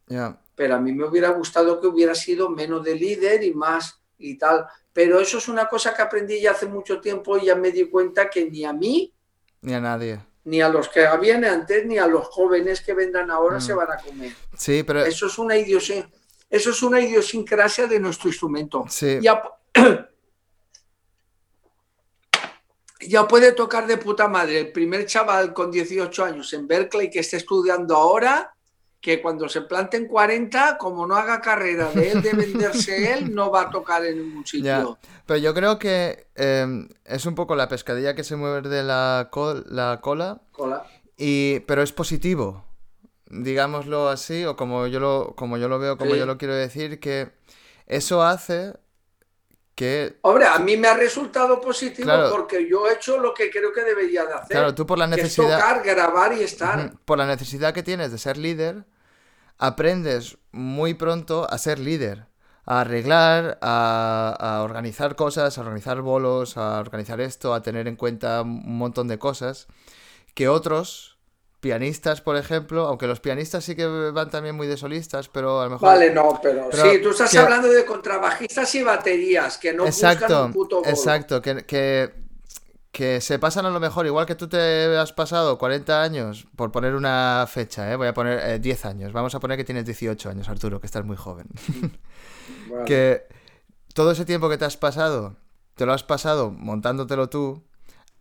pero 0.56 0.76
a 0.76 0.80
mí 0.80 0.92
me 0.92 1.06
hubiera 1.06 1.30
gustado 1.30 1.80
que 1.80 1.88
hubiera 1.88 2.14
sido 2.14 2.50
menos 2.50 2.84
de 2.84 2.96
líder 2.96 3.44
y 3.44 3.54
más 3.54 4.02
y 4.18 4.38
tal. 4.38 4.66
Pero 4.92 5.20
eso 5.22 5.38
es 5.38 5.48
una 5.48 5.70
cosa 5.70 5.94
que 5.94 6.02
aprendí 6.02 6.42
ya 6.42 6.52
hace 6.52 6.66
mucho 6.66 7.00
tiempo 7.00 7.38
y 7.38 7.46
ya 7.46 7.56
me 7.56 7.72
di 7.72 7.90
cuenta 7.90 8.30
que 8.30 8.50
ni 8.50 8.66
a 8.66 8.74
mí, 8.74 9.14
ni 9.62 9.74
a 9.74 9.80
nadie, 9.80 10.20
ni 10.50 10.62
a 10.62 10.70
los 10.70 10.90
que 10.90 11.06
habían 11.06 11.46
antes, 11.46 11.86
ni 11.86 12.00
a 12.00 12.08
los 12.08 12.26
jóvenes 12.28 12.82
que 12.82 12.96
vendrán 12.96 13.30
ahora 13.30 13.62
se 13.62 13.74
mm. 13.74 13.78
van 13.78 13.92
a 13.92 13.98
comer. 13.98 14.34
Sí, 14.58 14.82
pero 14.84 15.06
eso 15.06 15.28
es 15.28 15.38
una 15.38 15.56
idiosincrasia, 15.56 16.20
eso 16.50 16.72
es 16.72 16.82
una 16.82 17.00
idiosincrasia 17.00 17.86
de 17.86 18.00
nuestro 18.00 18.30
instrumento. 18.30 18.84
Sí. 18.90 19.20
Ya, 19.22 19.44
ya 23.02 23.28
puede 23.28 23.52
tocar 23.52 23.86
de 23.86 23.98
puta 23.98 24.28
madre 24.28 24.60
el 24.60 24.72
primer 24.72 25.06
chaval 25.06 25.54
con 25.54 25.70
18 25.70 26.26
años 26.26 26.52
en 26.54 26.68
Berkeley 26.68 27.12
que 27.12 27.20
esté 27.20 27.38
estudiando 27.38 27.96
ahora 27.96 28.52
que 29.02 29.22
cuando 29.22 29.48
se 29.48 29.62
planten 29.62 30.08
40, 30.08 30.78
como 30.78 31.08
no 31.08 31.16
haga 31.16 31.40
carrera 31.40 31.90
de 31.92 32.12
él, 32.12 32.22
de 32.22 32.34
venderse 32.34 33.14
él, 33.14 33.34
no 33.34 33.50
va 33.50 33.62
a 33.62 33.70
tocar 33.70 34.06
en 34.06 34.18
ningún 34.18 34.46
sitio. 34.46 34.98
Pero 35.26 35.40
yo 35.40 35.54
creo 35.54 35.80
que 35.80 36.28
em, 36.36 36.90
es 37.06 37.26
un 37.26 37.36
poco 37.36 37.56
la 37.56 37.70
pescadilla 37.70 38.16
que 38.16 38.24
se 38.24 38.36
mueve 38.36 38.84
la, 38.84 39.30
la 39.68 40.00
cola, 40.02 40.42
cola. 40.52 40.84
Y, 41.18 41.60
pero 41.62 41.82
es 41.82 41.94
positivo, 41.94 42.66
digámoslo 43.30 44.10
así, 44.10 44.46
o 44.46 44.56
como 44.56 44.88
yo 44.88 45.00
lo, 45.00 45.34
como 45.36 45.58
yo 45.58 45.70
lo 45.70 45.80
veo, 45.80 45.98
como 45.98 46.16
yo 46.16 46.26
lo 46.26 46.38
quiero 46.38 46.56
decir, 46.56 47.00
que 47.00 47.32
eso 47.88 48.24
hace 48.24 48.74
que... 49.80 50.20
Hombre, 50.24 50.46
a 50.46 50.60
mí 50.60 50.76
me 50.76 50.90
ha 50.90 50.94
resultado 50.94 51.62
positivo 51.62 52.12
porque 52.30 52.68
yo 52.70 52.90
he 52.90 52.96
hecho 52.96 53.18
lo 53.18 53.34
que 53.34 53.50
creo 53.50 53.72
que 53.72 53.82
debería 53.82 54.26
de 54.26 54.34
hacer. 54.34 54.50
Claro, 54.50 54.76
tú 54.76 54.86
por 54.86 54.98
la 54.98 55.08
necesidad... 55.08 55.58
tocar, 55.58 55.82
grabar 55.82 56.34
y 56.34 56.44
estar. 56.44 56.92
Por 57.06 57.18
la 57.18 57.26
necesidad 57.26 57.74
que 57.74 57.82
tienes 57.82 58.12
de 58.12 58.18
ser 58.18 58.36
líder, 58.36 58.84
aprendes 59.58 60.38
muy 60.52 60.96
pronto 60.96 61.48
a 61.50 61.58
ser 61.58 61.80
líder, 61.80 62.26
a 62.66 62.82
arreglar, 62.82 63.58
a, 63.62 64.36
a 64.38 64.64
organizar 64.64 65.16
cosas, 65.16 65.58
a 65.58 65.62
organizar 65.62 66.02
bolos, 66.02 66.58
a 66.58 66.82
organizar 66.82 67.22
esto, 67.22 67.54
a 67.54 67.62
tener 67.62 67.88
en 67.88 67.96
cuenta 67.96 68.42
un 68.42 68.78
montón 68.78 69.08
de 69.08 69.18
cosas 69.18 69.68
que 70.34 70.50
otros 70.50 71.19
pianistas, 71.60 72.22
por 72.22 72.38
ejemplo, 72.38 72.88
aunque 72.88 73.08
los 73.08 73.20
pianistas 73.20 73.64
sí 73.64 73.76
que 73.76 73.86
van 73.86 74.30
también 74.30 74.56
muy 74.56 74.68
de 74.68 74.78
solistas, 74.78 75.28
pero 75.28 75.60
a 75.60 75.66
lo 75.66 75.72
mejor... 75.72 75.90
Vale, 75.90 76.12
no, 76.12 76.40
pero, 76.42 76.70
sí, 76.72 77.02
tú 77.02 77.10
estás 77.10 77.36
hablando 77.36 77.68
de 77.68 77.86
contrabajistas 77.86 78.74
y 78.76 78.84
baterías, 78.84 79.58
que 79.58 79.74
no 79.74 79.86
exacto, 79.86 80.26
buscan 80.26 80.46
un 80.46 80.54
puto 80.54 80.82
Exacto, 80.86 81.42
que, 81.42 81.66
que, 81.66 82.14
que, 82.92 83.20
se 83.20 83.40
pasan 83.40 83.66
a 83.66 83.70
lo 83.70 83.80
mejor, 83.80 84.06
igual 84.06 84.26
que 84.26 84.36
tú 84.36 84.48
te 84.48 84.98
has 84.98 85.12
pasado 85.12 85.58
40 85.58 86.02
años, 86.02 86.48
por 86.56 86.72
poner 86.72 86.96
una 86.96 87.46
fecha, 87.50 87.92
¿eh? 87.92 87.96
voy 87.98 88.08
a 88.08 88.14
poner 88.14 88.62
10 88.62 88.86
eh, 88.86 88.88
años, 88.88 89.12
vamos 89.12 89.36
a 89.36 89.40
poner 89.40 89.58
que 89.58 89.66
tienes 89.66 89.86
18 89.86 90.30
años, 90.30 90.48
Arturo, 90.48 90.80
que 90.80 90.88
estás 90.88 91.06
muy 91.06 91.18
joven. 91.18 91.48
Que 92.86 93.28
todo 93.94 94.12
ese 94.12 94.26
tiempo 94.26 94.50
que 94.50 94.58
te 94.58 94.66
has 94.66 94.78
pasado, 94.78 95.36
te 95.76 95.86
lo 95.86 95.94
has 95.94 96.04
pasado 96.04 96.52
montándotelo 96.52 97.30
tú, 97.30 97.64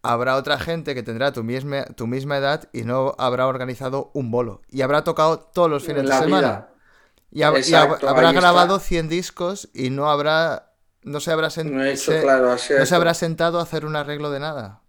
habrá 0.02 0.36
otra 0.36 0.58
gente 0.58 0.94
que 0.94 1.02
tendrá 1.02 1.32
tu 1.32 1.42
misma, 1.42 1.84
tu 1.84 2.06
misma 2.06 2.38
edad 2.38 2.68
y 2.72 2.82
no 2.82 3.14
habrá 3.18 3.46
organizado 3.46 4.10
un 4.14 4.30
bolo. 4.30 4.62
Y 4.70 4.82
habrá 4.82 5.04
tocado 5.04 5.38
todos 5.38 5.70
los 5.70 5.84
fines 5.84 6.08
de 6.08 6.16
semana. 6.16 6.68
Y, 7.30 7.42
habrá 7.42 8.32
grabado 8.32 8.78
100 8.78 9.08
discos 9.08 9.68
y 9.74 9.90
no 9.90 10.10
habrá. 10.10 10.72
No 11.02 11.20
se 11.20 11.30
habrá, 11.30 11.48
no 11.48 11.96
se 11.96 12.94
habrá 12.94 13.14
sentado 13.14 13.60
a 13.60 13.62
hacer 13.62 13.86
un 13.86 13.96
arreglo 13.96 14.30
de 14.30 14.40
nada. 14.40 14.82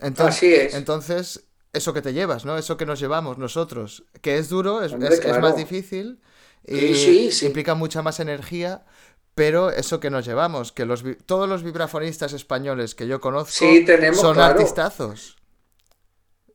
Entonces, 0.00 0.36
Así 0.36 0.54
es. 0.54 0.74
Entonces, 0.74 1.44
eso 1.72 1.92
que 1.92 2.02
te 2.02 2.12
llevas, 2.12 2.44
¿no? 2.44 2.56
Eso 2.56 2.76
que 2.76 2.86
nos 2.86 2.98
llevamos 2.98 3.38
nosotros. 3.38 4.04
Que 4.22 4.38
es 4.38 4.48
duro, 4.48 4.82
es, 4.82 4.96
más 5.40 5.56
difícil. 5.56 6.20
Y 6.66 7.30
implica 7.42 7.74
mucha 7.74 8.02
más 8.02 8.20
energía, 8.20 8.84
pero 9.40 9.70
eso 9.70 10.00
que 10.00 10.10
nos 10.10 10.26
llevamos, 10.26 10.70
que 10.70 10.84
los, 10.84 11.02
todos 11.24 11.48
los 11.48 11.62
vibrafonistas 11.62 12.34
españoles 12.34 12.94
que 12.94 13.06
yo 13.06 13.22
conozco 13.22 13.64
son 14.12 14.38
artistazos. 14.38 15.38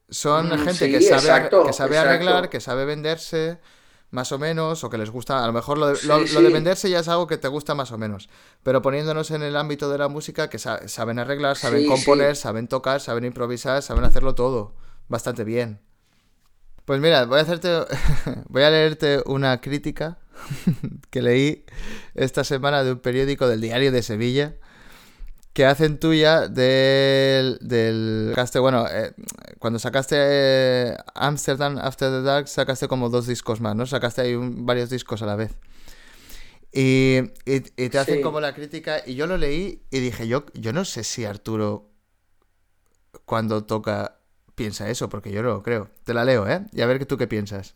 Son 0.07 0.49
mm, 0.49 0.65
gente 0.65 0.91
que 0.91 1.01
sabe, 1.01 1.49
que 1.49 1.73
sabe 1.73 1.97
arreglar, 1.97 2.47
que 2.47 2.59
sabe 2.59 2.85
venderse, 2.85 3.59
más 4.11 4.31
o 4.31 4.37
menos, 4.37 4.83
o 4.83 4.89
que 4.91 4.99
les 4.99 5.09
gusta, 5.09 5.43
a 5.43 5.47
lo 5.47 5.53
mejor 5.53 5.79
lo 5.79 5.87
de, 5.95 6.49
venderse 6.51 6.87
ya 6.87 6.99
es 6.99 7.07
algo 7.07 7.25
que 7.25 7.37
te 7.37 7.47
gusta 7.47 7.73
más 7.73 7.91
o 7.91 7.97
menos, 7.97 8.29
pero 8.61 8.83
poniéndonos 8.83 9.31
en 9.31 9.41
el 9.41 9.55
ámbito 9.55 9.89
de 9.89 9.97
la 9.97 10.07
música, 10.07 10.47
que 10.47 10.59
saben 10.59 11.17
arreglar, 11.17 11.57
saben 11.57 11.87
componer, 11.87 12.35
saben 12.35 12.67
tocar, 12.67 13.01
saben 13.01 13.25
improvisar, 13.25 13.81
saben 13.81 14.03
hacerlo 14.03 14.35
todo, 14.35 14.75
bastante 15.07 15.43
bien. 15.43 15.81
Pues 16.85 16.99
mira, 16.99 17.25
voy 17.25 17.39
a 17.39 17.41
hacerte, 17.41 17.83
voy 18.47 18.61
a 18.61 18.69
leerte 18.69 19.23
una 19.25 19.59
crítica 19.59 20.19
que 21.09 21.21
leí 21.21 21.65
esta 22.13 22.43
semana 22.43 22.83
de 22.83 22.93
un 22.93 22.99
periódico 22.99 23.47
del 23.47 23.61
Diario 23.61 23.91
de 23.91 24.03
Sevilla 24.03 24.55
que 25.55 25.65
hacen 25.65 25.99
tuya 25.99 26.49
del, 26.49 27.57
del 27.61 28.35
bueno, 28.59 28.85
eh, 28.91 29.13
cuando 29.57 29.79
sacaste 29.79 30.15
eh, 30.19 30.97
Amsterdam 31.13 31.77
After 31.77 32.11
the 32.11 32.21
Dark 32.23 32.49
sacaste 32.49 32.89
como 32.89 33.09
dos 33.09 33.25
discos 33.25 33.61
más, 33.61 33.73
¿no? 33.73 33.85
Sacaste 33.85 34.21
ahí 34.21 34.35
varios 34.37 34.89
discos 34.89 35.21
a 35.21 35.25
la 35.25 35.37
vez. 35.37 35.55
Y, 36.73 37.21
te 37.21 37.97
hacen 37.97 38.21
como 38.21 38.41
la 38.41 38.53
crítica 38.53 39.01
y 39.05 39.15
yo 39.15 39.27
lo 39.27 39.37
leí 39.37 39.81
y 39.91 40.01
dije, 40.01 40.27
yo, 40.27 40.45
yo 40.55 40.73
no 40.73 40.83
sé 40.83 41.05
si 41.05 41.23
Arturo 41.23 41.89
cuando 43.23 43.63
toca 43.63 44.17
piensa 44.55 44.89
eso, 44.89 45.07
porque 45.07 45.31
yo 45.31 45.41
no 45.41 45.49
lo 45.49 45.63
creo. 45.63 45.89
Te 46.03 46.13
la 46.13 46.25
leo, 46.25 46.49
¿eh? 46.49 46.65
Y 46.73 46.81
a 46.81 46.85
ver 46.85 47.05
tú 47.05 47.17
qué 47.17 47.27
piensas. 47.27 47.75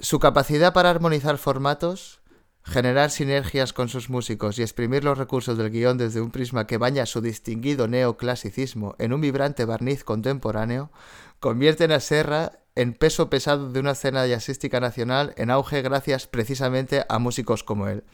Su 0.00 0.20
capacidad 0.20 0.72
para 0.72 0.90
armonizar 0.90 1.38
formatos, 1.38 2.20
generar 2.62 3.10
sinergias 3.10 3.72
con 3.72 3.88
sus 3.88 4.10
músicos 4.10 4.56
y 4.58 4.62
exprimir 4.62 5.02
los 5.02 5.18
recursos 5.18 5.58
del 5.58 5.70
guion 5.70 5.98
desde 5.98 6.20
un 6.20 6.30
prisma 6.30 6.68
que 6.68 6.78
baña 6.78 7.04
su 7.04 7.20
distinguido 7.20 7.88
neoclasicismo 7.88 8.94
en 8.98 9.12
un 9.12 9.20
vibrante 9.20 9.64
barniz 9.64 10.04
contemporáneo, 10.04 10.92
convierten 11.40 11.90
a 11.90 11.98
Serra 11.98 12.60
en 12.76 12.94
peso 12.94 13.28
pesado 13.28 13.72
de 13.72 13.80
una 13.80 13.90
escena 13.90 14.24
jazzística 14.24 14.78
nacional 14.78 15.34
en 15.36 15.50
auge 15.50 15.82
gracias 15.82 16.28
precisamente 16.28 17.04
a 17.08 17.18
músicos 17.18 17.64
como 17.64 17.88
él. 17.88 18.04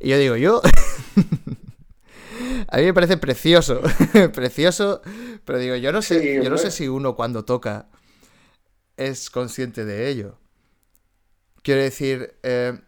Y 0.00 0.10
yo 0.10 0.18
digo, 0.18 0.36
yo... 0.36 0.60
a 2.68 2.76
mí 2.76 2.84
me 2.84 2.92
parece 2.92 3.16
precioso, 3.16 3.80
precioso, 4.34 5.00
pero 5.46 5.58
digo, 5.58 5.76
yo 5.76 5.92
no 5.92 6.02
sé, 6.02 6.44
yo 6.44 6.50
no 6.50 6.58
sé 6.58 6.70
si 6.70 6.88
uno 6.88 7.16
cuando 7.16 7.46
toca 7.46 7.88
es 8.98 9.30
consciente 9.30 9.86
de 9.86 10.10
ello. 10.10 10.41
Quiero 11.62 11.80
decir, 11.80 12.34
eh, 12.42 12.78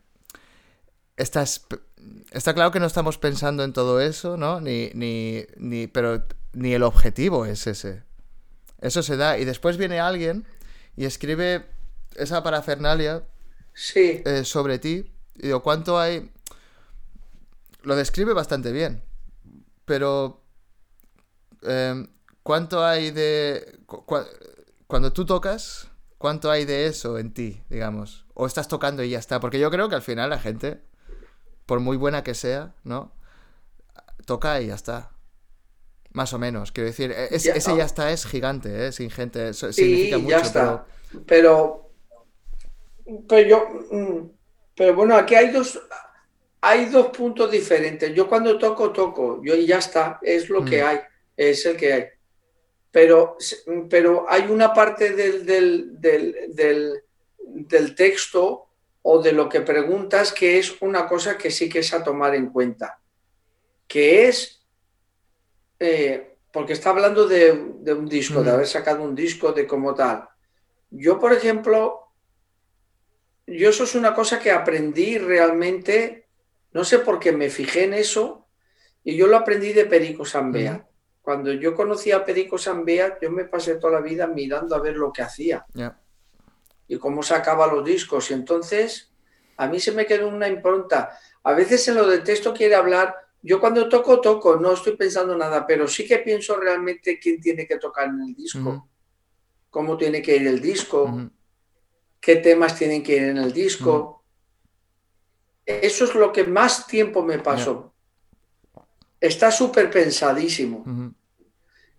está 1.17 2.55
claro 2.55 2.71
que 2.71 2.81
no 2.81 2.87
estamos 2.87 3.19
pensando 3.19 3.63
en 3.65 3.73
todo 3.73 4.01
eso, 4.01 4.37
¿no? 4.37 4.61
Ni, 4.61 4.91
ni, 4.95 5.45
ni, 5.57 5.87
pero 5.87 6.25
ni 6.53 6.75
el 6.75 6.83
objetivo 6.83 7.47
es 7.47 7.67
ese. 7.67 8.03
Eso 8.81 9.03
se 9.03 9.17
da. 9.17 9.39
Y 9.39 9.45
después 9.45 9.77
viene 9.77 10.01
alguien 10.01 10.47
y 10.97 11.05
escribe 11.05 11.67
esa 12.17 12.43
parafernalia 12.43 13.25
sí. 13.73 14.23
Eh, 14.25 14.45
sobre 14.45 14.79
ti. 14.79 15.13
Y 15.37 15.43
digo, 15.43 15.63
¿cuánto 15.63 15.99
hay? 15.99 16.31
Lo 17.83 17.97
describe 17.97 18.33
bastante 18.33 18.73
bien. 18.73 19.03
Pero. 19.85 20.43
Eh, 21.63 22.07
¿Cuánto 22.43 22.85
hay 22.85 23.11
de. 23.11 23.79
cuando 24.87 25.13
tú 25.13 25.25
tocas, 25.25 25.89
¿cuánto 26.19 26.51
hay 26.51 26.67
de 26.67 26.87
eso 26.87 27.19
en 27.19 27.33
ti, 27.33 27.63
digamos? 27.71 28.24
O 28.35 28.47
estás 28.47 28.69
tocando 28.69 29.03
y 29.03 29.11
ya 29.11 29.19
está. 29.19 29.41
Porque 29.41 29.59
yo 29.59 29.71
creo 29.71 29.89
que 29.89 29.95
al 29.95 30.03
final 30.03 30.31
la 30.31 30.39
gente, 30.39 30.81
por 31.67 31.81
muy 31.81 31.97
buena 31.97 32.23
que 32.23 32.35
sea, 32.35 32.75
¿no? 32.83 33.13
Toca 34.27 34.61
y 34.61 34.67
ya 34.67 34.75
está. 34.75 35.13
Más 36.13 36.33
o 36.33 36.39
menos. 36.39 36.73
Quiero 36.73 36.89
decir, 36.89 37.13
e-, 37.13 37.29
ese 37.31 37.77
ya 37.77 37.85
está 37.85 38.11
es 38.11 38.27
gigante, 38.27 38.87
¿eh? 38.87 38.93
Sin 38.93 39.11
gente. 39.11 39.53
significa 39.55 40.19
mucho. 40.19 40.31
Ya 40.31 40.41
está. 40.41 40.87
Pero... 41.27 41.91
pero. 43.29 43.49
yo. 43.49 43.69
Mm, 43.91 44.31
pero 44.77 44.95
bueno, 44.95 45.17
aquí 45.17 45.35
hay 45.35 45.51
dos. 45.51 45.81
Hay 46.61 46.87
dos 46.87 47.09
puntos 47.09 47.51
diferentes. 47.51 48.15
Yo 48.15 48.29
cuando 48.29 48.59
toco, 48.59 48.91
toco. 48.91 49.43
Yo 49.45 49.55
y 49.55 49.67
ya 49.67 49.79
está. 49.79 50.19
Es 50.23 50.49
lo 50.49 50.65
que 50.65 50.83
mm. 50.83 50.87
hay. 50.87 51.01
Es 51.37 51.67
el 51.67 51.77
que 51.77 51.93
hay. 51.93 52.05
Pero, 52.91 53.37
pero 53.91 54.25
hay 54.29 54.47
una 54.47 54.73
parte 54.73 55.15
del, 55.15 55.45
del 55.45 56.01
del 56.01 57.04
texto 57.97 58.69
o 59.03 59.23
de 59.23 59.33
lo 59.33 59.49
que 59.49 59.61
preguntas 59.61 60.33
que 60.33 60.59
es 60.59 60.81
una 60.81 61.07
cosa 61.07 61.37
que 61.37 61.51
sí 61.51 61.69
que 61.69 61.81
es 61.81 61.93
a 61.93 62.03
tomar 62.03 62.35
en 62.35 62.51
cuenta, 62.51 63.01
que 63.87 64.29
es, 64.29 64.65
eh, 65.79 66.37
porque 66.51 66.73
está 66.73 66.91
hablando 66.91 67.29
de, 67.29 67.53
un 67.53 68.09
disco, 68.09 68.43
de 68.43 68.51
haber 68.51 68.67
sacado 68.67 69.03
un 69.03 69.15
disco, 69.15 69.53
de 69.53 69.67
como 69.67 69.95
tal. 69.95 70.29
Yo, 70.91 71.19
por 71.19 71.33
ejemplo, 71.33 72.13
yo 73.47 73.69
eso 73.69 73.85
es 73.85 73.95
una 73.95 74.15
cosa 74.15 74.39
que 74.39 74.51
aprendí 74.51 75.19
realmente, 75.19 76.29
no 76.73 76.85
sé 76.85 76.99
por 77.01 77.19
qué 77.19 77.33
me 77.33 77.51
fijé 77.51 77.85
en 77.85 77.95
eso, 77.95 78.47
y 79.03 79.17
yo 79.17 79.27
lo 79.27 79.37
aprendí 79.37 79.75
de 79.75 79.85
Perico 79.85 80.25
Sambea. 80.25 80.89
Cuando 81.21 81.53
yo 81.53 81.75
conocí 81.75 82.11
a 82.11 82.25
Perico 82.25 82.57
Sambea, 82.57 83.19
yo 83.21 83.31
me 83.31 83.45
pasé 83.45 83.77
toda 83.77 83.95
la 83.95 84.01
vida 84.01 84.27
mirando 84.27 84.75
a 84.75 84.81
ver 84.81 84.97
lo 84.97 85.13
que 85.13 85.23
hacía. 85.23 85.67
Y 86.89 86.99
cómo 86.99 87.23
sacaba 87.23 87.67
los 87.67 87.85
discos. 87.85 88.31
Y 88.31 88.35
entonces 88.35 89.13
a 89.57 89.67
mí 89.69 89.81
se 89.81 89.93
me 89.93 90.07
quedó 90.07 90.29
una 90.29 90.49
impronta. 90.49 91.19
A 91.43 91.53
veces 91.53 91.87
en 91.89 91.97
lo 91.97 92.07
de 92.07 92.19
texto 92.19 92.53
quiere 92.53 92.75
hablar, 92.75 93.15
yo 93.43 93.61
cuando 93.61 93.89
toco, 93.89 94.21
toco, 94.21 94.57
no 94.57 94.73
estoy 94.73 94.97
pensando 94.97 95.37
nada, 95.37 95.67
pero 95.67 95.87
sí 95.87 96.07
que 96.07 96.19
pienso 96.19 96.57
realmente 96.57 97.19
quién 97.19 97.41
tiene 97.41 97.67
que 97.67 97.79
tocar 97.79 98.09
en 98.09 98.23
el 98.23 98.35
disco, 98.35 98.89
cómo 99.71 99.97
tiene 99.97 100.23
que 100.23 100.37
ir 100.37 100.47
el 100.47 100.61
disco, 100.61 101.31
qué 102.21 102.37
temas 102.37 102.77
tienen 102.79 103.03
que 103.03 103.17
ir 103.17 103.23
en 103.25 103.37
el 103.37 103.53
disco. 103.53 104.25
Eso 105.67 106.05
es 106.05 106.15
lo 106.15 106.33
que 106.33 106.45
más 106.45 106.87
tiempo 106.87 107.23
me 107.23 107.39
pasó. 107.39 107.93
Está 109.21 109.51
súper 109.51 109.91
pensadísimo. 109.91 110.85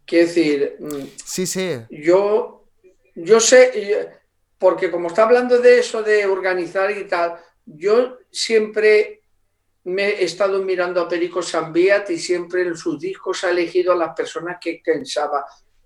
Quiero 0.06 0.28
decir, 0.28 0.78
mm, 0.80 1.04
sí, 1.24 1.48
sí. 1.48 1.72
Yo, 1.90 2.68
yo 3.16 3.40
sé, 3.40 4.20
porque 4.58 4.92
como 4.92 5.08
está 5.08 5.24
hablando 5.24 5.60
de 5.60 5.80
eso, 5.80 6.02
de 6.04 6.26
organizar 6.26 6.92
y 6.92 7.06
tal, 7.06 7.36
yo 7.66 8.20
siempre 8.32 9.22
me 9.86 10.10
he 10.10 10.24
estado 10.24 10.62
mirando 10.64 11.02
a 11.02 11.08
Perico 11.08 11.42
Sambiat 11.42 12.10
y 12.10 12.18
siempre 12.18 12.64
en 12.64 12.76
sus 12.76 13.00
discos 13.00 13.44
ha 13.44 13.52
elegido 13.52 13.94
a 13.94 13.96
las 13.96 14.16
personas 14.16 14.58
que 14.60 14.82
pensaba. 14.84 15.46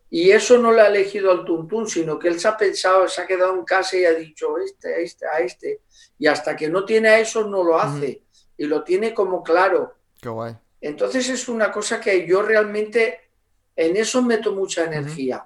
Y 0.09 0.31
eso 0.31 0.57
no 0.57 0.71
lo 0.71 0.81
ha 0.81 0.87
elegido 0.87 1.31
al 1.31 1.45
Tuntún, 1.45 1.87
sino 1.87 2.17
que 2.17 2.29
él 2.29 2.39
se 2.39 2.47
ha 2.47 2.57
pensado, 2.57 3.07
se 3.07 3.21
ha 3.21 3.27
quedado 3.27 3.53
en 3.53 3.63
casa 3.63 3.97
y 3.97 4.05
ha 4.05 4.13
dicho 4.13 4.57
este, 4.57 4.95
a 4.95 4.97
este, 4.97 5.25
a 5.27 5.39
este. 5.39 5.81
Y 6.17 6.27
hasta 6.27 6.55
que 6.55 6.69
no 6.69 6.83
tiene 6.85 7.09
a 7.09 7.19
eso, 7.19 7.43
no 7.47 7.63
lo 7.63 7.79
hace. 7.79 8.23
Y 8.57 8.65
lo 8.65 8.83
tiene 8.83 9.13
como 9.13 9.43
claro. 9.43 9.95
Qué 10.19 10.29
guay. 10.29 10.55
Entonces 10.81 11.29
es 11.29 11.47
una 11.47 11.71
cosa 11.71 11.99
que 11.99 12.25
yo 12.25 12.41
realmente 12.41 13.29
en 13.75 13.97
eso 13.97 14.21
meto 14.21 14.53
mucha 14.53 14.85
energía. 14.85 15.45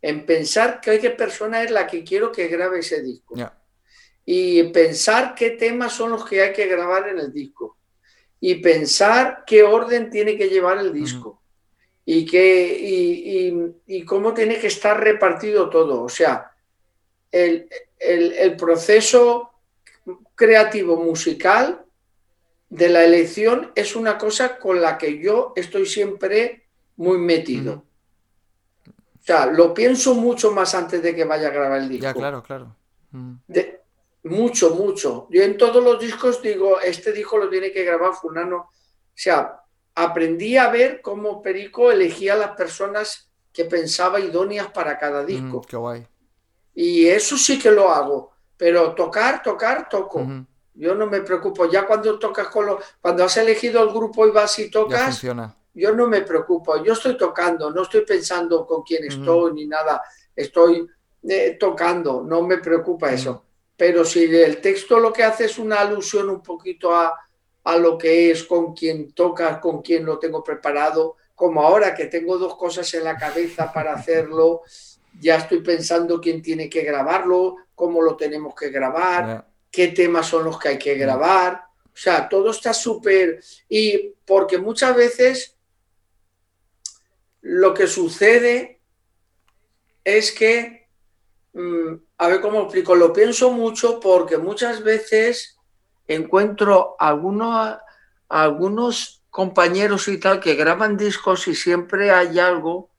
En 0.00 0.24
pensar 0.24 0.80
que 0.80 0.98
qué 0.98 1.10
persona 1.10 1.62
es 1.62 1.70
la 1.70 1.86
que 1.86 2.04
quiero 2.04 2.30
que 2.30 2.48
grabe 2.48 2.80
ese 2.80 3.02
disco. 3.02 3.34
Y 4.24 4.62
pensar 4.64 5.34
qué 5.34 5.50
temas 5.50 5.94
son 5.94 6.10
los 6.10 6.24
que 6.24 6.42
hay 6.42 6.52
que 6.52 6.66
grabar 6.66 7.08
en 7.08 7.18
el 7.18 7.32
disco. 7.32 7.76
Y 8.40 8.56
pensar 8.56 9.44
qué 9.46 9.62
orden 9.62 10.10
tiene 10.10 10.36
que 10.36 10.48
llevar 10.48 10.78
el 10.78 10.92
disco 10.92 11.38
y, 12.10 12.24
que, 12.24 13.76
y, 13.86 14.04
cómo 14.06 14.32
tiene 14.32 14.58
que 14.58 14.68
estar 14.68 14.98
repartido 14.98 15.68
todo. 15.68 16.02
O 16.02 16.08
sea, 16.08 16.52
el, 17.30 17.68
proceso 18.56 19.50
creativo 20.34 20.96
musical 20.96 21.84
de 22.70 22.88
la 22.88 23.04
elección 23.04 23.72
es 23.74 23.94
una 23.94 24.16
cosa 24.16 24.58
con 24.58 24.80
la 24.80 24.96
que 24.96 25.18
yo 25.18 25.52
estoy 25.54 25.84
siempre 25.84 26.64
muy 26.96 27.18
metido. 27.18 27.84
O 29.28 29.30
sea, 29.30 29.44
lo 29.44 29.74
pienso 29.74 30.14
mucho 30.14 30.52
más 30.52 30.74
antes 30.74 31.02
de 31.02 31.14
que 31.14 31.22
vaya 31.26 31.48
a 31.48 31.50
grabar 31.50 31.80
el 31.80 31.88
disco. 31.90 32.02
Ya, 32.02 32.14
claro, 32.14 32.42
claro. 32.42 32.74
mucho, 34.22 34.74
mucho. 34.74 35.26
Yo 35.28 35.42
en 35.42 35.58
todos 35.58 35.84
los 35.84 36.00
discos 36.00 36.40
digo, 36.40 36.80
este 36.80 37.12
disco 37.12 37.36
lo 37.36 37.50
tiene 37.50 37.70
que 37.70 37.84
grabar 37.84 38.14
fulano. 38.14 38.56
O 38.56 38.70
sea, 39.14 39.60
aprendí 39.96 40.56
a 40.56 40.70
ver 40.70 41.02
cómo 41.02 41.42
Perico 41.42 41.92
elegía 41.92 42.32
a 42.32 42.36
las 42.38 42.50
personas 42.52 43.30
que 43.52 43.66
pensaba 43.66 44.18
idóneas 44.18 44.68
para 44.68 44.98
cada 44.98 45.22
disco. 45.26 45.60
qué 45.60 45.76
guay. 45.76 46.06
Y 46.74 47.06
eso 47.06 47.36
sí 47.36 47.58
que 47.58 47.70
lo 47.70 47.90
hago, 47.90 48.30
pero 48.56 48.94
tocar, 48.94 49.42
tocar, 49.42 49.90
toco. 49.90 50.26
Yo 50.72 50.94
no 50.94 51.06
me 51.06 51.20
preocupo. 51.20 51.70
Ya 51.70 51.86
cuando 51.86 52.18
tocas 52.18 52.48
con 52.48 52.64
los, 52.64 52.82
cuando 53.02 53.24
has 53.24 53.36
elegido 53.36 53.82
el 53.82 53.90
grupo 53.90 54.26
y 54.26 54.30
vas 54.30 54.58
y 54.58 54.70
tocas, 54.70 55.22
yo 55.74 55.92
no 55.92 56.06
me 56.06 56.22
preocupo. 56.22 56.82
Yo 56.82 56.92
estoy 56.92 57.16
tocando, 57.16 57.70
no 57.70 57.82
estoy 57.82 58.04
pensando 58.04 58.66
con 58.66 58.82
quién 58.82 59.04
estoy 59.04 59.52
ni 59.52 59.66
nada. 59.66 60.02
Estoy 60.34 60.86
eh, 61.28 61.56
tocando, 61.58 62.22
no 62.22 62.42
me 62.42 62.58
preocupa 62.58 63.12
eso. 63.12 63.44
Pero 63.76 64.04
si 64.04 64.24
el 64.24 64.60
texto 64.60 64.98
lo 64.98 65.12
que 65.12 65.22
hace 65.22 65.44
es 65.44 65.58
una 65.58 65.80
alusión 65.80 66.28
un 66.30 66.42
poquito 66.42 66.94
a, 66.94 67.14
a 67.64 67.76
lo 67.76 67.96
que 67.96 68.30
es 68.30 68.44
con 68.44 68.74
quien 68.74 69.12
toca, 69.12 69.60
con 69.60 69.82
quien 69.82 70.04
lo 70.04 70.18
tengo 70.18 70.42
preparado, 70.42 71.16
como 71.34 71.62
ahora 71.62 71.94
que 71.94 72.06
tengo 72.06 72.38
dos 72.38 72.56
cosas 72.56 72.92
en 72.94 73.04
la 73.04 73.16
cabeza 73.16 73.72
para 73.72 73.94
hacerlo, 73.94 74.62
ya 75.20 75.36
estoy 75.36 75.60
pensando 75.62 76.20
quién 76.20 76.42
tiene 76.42 76.68
que 76.68 76.82
grabarlo, 76.82 77.56
cómo 77.74 78.02
lo 78.02 78.16
tenemos 78.16 78.54
que 78.54 78.70
grabar, 78.70 79.46
qué 79.70 79.88
temas 79.88 80.26
son 80.26 80.44
los 80.44 80.58
que 80.58 80.68
hay 80.70 80.78
que 80.78 80.96
grabar. 80.96 81.64
O 81.86 82.00
sea, 82.00 82.28
todo 82.28 82.50
está 82.50 82.72
súper... 82.72 83.40
Y 83.68 84.14
porque 84.24 84.58
muchas 84.58 84.94
veces 84.94 85.57
lo 87.48 87.72
que 87.72 87.86
sucede 87.86 88.82
es 90.04 90.32
que, 90.32 90.86
mm, 91.54 91.94
a 92.18 92.28
ver 92.28 92.42
cómo 92.42 92.60
explico, 92.60 92.94
lo 92.94 93.10
pienso 93.10 93.50
mucho 93.50 94.00
porque 94.00 94.36
muchas 94.36 94.82
veces 94.82 95.56
encuentro 96.06 96.94
algunos, 96.98 97.78
algunos 98.28 99.22
compañeros 99.30 100.08
y 100.08 100.18
tal 100.20 100.40
que 100.40 100.56
graban 100.56 100.98
discos 100.98 101.48
y 101.48 101.54
siempre 101.54 102.10
hay 102.10 102.38
algo 102.38 102.90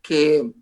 que 0.00 0.52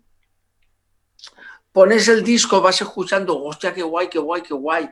pones 1.71 2.07
el 2.07 2.23
disco, 2.23 2.59
vas 2.59 2.81
escuchando, 2.81 3.39
hostia, 3.39 3.71
qué 3.71 3.83
guay, 3.83 4.09
qué 4.09 4.17
guay, 4.17 4.41
qué 4.41 4.55
guay. 4.55 4.89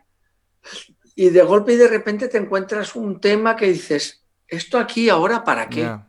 Y 1.15 1.29
de 1.31 1.41
golpe 1.41 1.73
y 1.73 1.77
de 1.77 1.87
repente 1.87 2.27
te 2.27 2.37
encuentras 2.37 2.95
un 2.95 3.19
tema 3.19 3.55
que 3.55 3.65
dices, 3.65 4.23
¿esto 4.47 4.77
aquí 4.77 5.09
ahora 5.09 5.43
para 5.43 5.67
qué? 5.67 5.99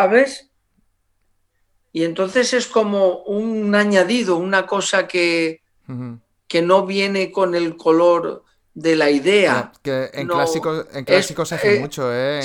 ¿Sabes? 0.00 0.48
Y 1.92 2.04
entonces 2.04 2.54
es 2.54 2.66
como 2.66 3.18
un 3.24 3.74
añadido, 3.74 4.38
una 4.38 4.66
cosa 4.66 5.06
que, 5.06 5.60
que 6.48 6.62
no 6.62 6.86
viene 6.86 7.30
con 7.30 7.54
el 7.54 7.76
color 7.76 8.44
de 8.72 8.96
la 8.96 9.10
idea. 9.10 9.70
que 9.82 10.08
en, 10.14 10.26
clásicos, 10.26 10.86
en 10.94 11.04
clásicos 11.04 11.50
se 11.50 11.54
hace 11.56 11.76
eh, 11.76 11.80
mucho, 11.80 12.10
¿eh? 12.10 12.40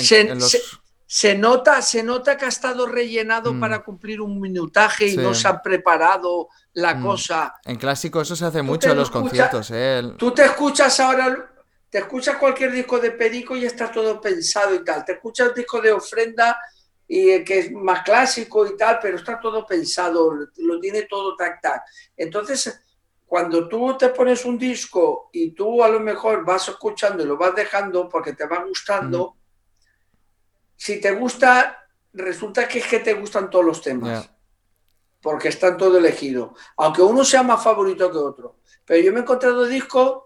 se, 1.06 1.34
nota, 1.34 1.80
se 1.80 2.02
nota 2.02 2.36
que 2.36 2.44
ha 2.44 2.48
estado 2.48 2.84
rellenado 2.86 3.54
mm. 3.54 3.60
para 3.60 3.82
cumplir 3.82 4.20
un 4.20 4.38
minutaje 4.38 5.06
y 5.06 5.16
no 5.16 5.32
se 5.32 5.48
ha 5.48 5.62
preparado 5.62 6.48
la 6.74 6.96
mm. 6.96 7.02
cosa. 7.02 7.54
En 7.64 7.76
clásicos 7.76 8.28
eso 8.28 8.36
se 8.36 8.44
hace 8.44 8.60
mucho 8.60 8.90
en 8.90 8.98
los 8.98 9.10
conciertos, 9.10 9.70
¿eh? 9.72 10.02
Tú 10.18 10.30
te 10.32 10.44
escuchas 10.44 11.00
ahora, 11.00 11.54
te 11.88 12.00
escuchas 12.00 12.36
cualquier 12.36 12.70
disco 12.70 12.98
de 12.98 13.12
Perico 13.12 13.56
y 13.56 13.64
está 13.64 13.90
todo 13.90 14.20
pensado 14.20 14.74
y 14.74 14.84
tal. 14.84 15.06
Te 15.06 15.12
escuchas 15.12 15.48
el 15.48 15.54
disco 15.54 15.80
de 15.80 15.92
Ofrenda 15.92 16.58
y 17.08 17.44
que 17.44 17.58
es 17.58 17.72
más 17.72 18.02
clásico 18.02 18.66
y 18.66 18.76
tal, 18.76 18.98
pero 19.00 19.16
está 19.16 19.38
todo 19.38 19.64
pensado, 19.66 20.32
lo 20.56 20.80
tiene 20.80 21.02
todo 21.02 21.36
tac 21.36 21.60
tac. 21.60 21.82
Entonces 22.16 22.80
cuando 23.26 23.68
tú 23.68 23.96
te 23.98 24.10
pones 24.10 24.44
un 24.44 24.56
disco 24.56 25.30
y 25.32 25.50
tú 25.50 25.82
a 25.82 25.88
lo 25.88 25.98
mejor 25.98 26.44
vas 26.44 26.68
escuchando 26.68 27.22
y 27.22 27.26
lo 27.26 27.36
vas 27.36 27.54
dejando 27.54 28.08
porque 28.08 28.32
te 28.32 28.46
va 28.46 28.64
gustando, 28.64 29.36
si 30.76 31.00
te 31.00 31.10
gusta, 31.12 31.88
resulta 32.12 32.68
que 32.68 32.78
es 32.78 32.86
que 32.86 33.00
te 33.00 33.14
gustan 33.14 33.50
todos 33.50 33.64
los 33.64 33.82
temas. 33.82 34.30
Porque 35.20 35.48
están 35.48 35.76
todo 35.76 35.98
elegido. 35.98 36.54
Aunque 36.76 37.02
uno 37.02 37.24
sea 37.24 37.42
más 37.42 37.64
favorito 37.64 38.12
que 38.12 38.18
otro. 38.18 38.60
Pero 38.84 39.02
yo 39.02 39.12
me 39.12 39.18
he 39.18 39.22
encontrado 39.22 39.64
discos 39.64 40.22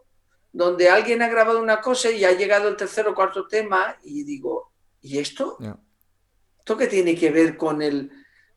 donde 0.52 0.90
alguien 0.90 1.22
ha 1.22 1.28
grabado 1.28 1.60
una 1.60 1.80
cosa 1.80 2.10
y 2.10 2.24
ha 2.24 2.32
llegado 2.32 2.68
el 2.68 2.76
tercer 2.76 3.08
o 3.08 3.14
cuarto 3.14 3.46
tema 3.46 3.96
y 4.02 4.24
digo, 4.24 4.72
¿y 5.00 5.18
esto? 5.18 5.56
¿Esto 6.60 6.76
qué 6.76 6.86
tiene 6.86 7.16
que 7.16 7.30
ver 7.30 7.56
con 7.56 7.82
el...? 7.82 8.10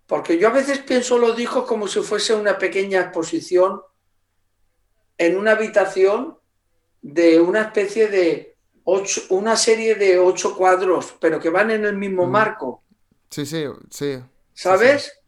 Porque 0.06 0.38
yo 0.38 0.50
a 0.50 0.52
veces 0.52 0.80
pienso 0.80 1.18
los 1.18 1.36
discos 1.36 1.66
como 1.66 1.88
si 1.88 2.02
fuese 2.02 2.36
una 2.36 2.58
pequeña 2.58 3.00
exposición 3.00 3.82
en 5.18 5.38
una 5.38 5.52
habitación 5.52 6.38
de 7.02 7.40
una 7.40 7.62
especie 7.62 8.10
de 8.10 8.58
ocho, 8.84 9.22
una 9.30 9.56
serie 9.56 9.96
de 9.96 10.20
ocho 10.20 10.56
cuadros, 10.56 11.16
pero 11.20 11.40
que 11.40 11.50
van 11.50 11.72
en 11.72 11.86
el 11.86 11.96
mismo 11.96 12.28
mm. 12.28 12.32
marco. 12.32 12.84
Sí, 13.30 13.46
sí, 13.46 13.66
sí. 13.90 14.20
¿Sabes? 14.54 15.20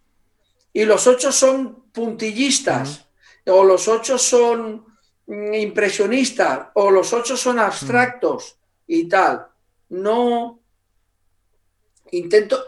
Y 0.73 0.84
los 0.84 1.07
ocho 1.07 1.31
son 1.31 1.85
puntillistas, 1.91 3.07
o 3.45 3.64
los 3.64 3.88
ocho 3.88 4.18
son 4.18 4.85
mm, 5.26 5.53
impresionistas, 5.53 6.68
o 6.73 6.91
los 6.91 7.14
ocho 7.14 7.38
son 7.38 7.60
abstractos 7.60 8.57
y 8.85 9.07
tal. 9.07 9.47
No 9.89 10.60
intento. 12.18 12.64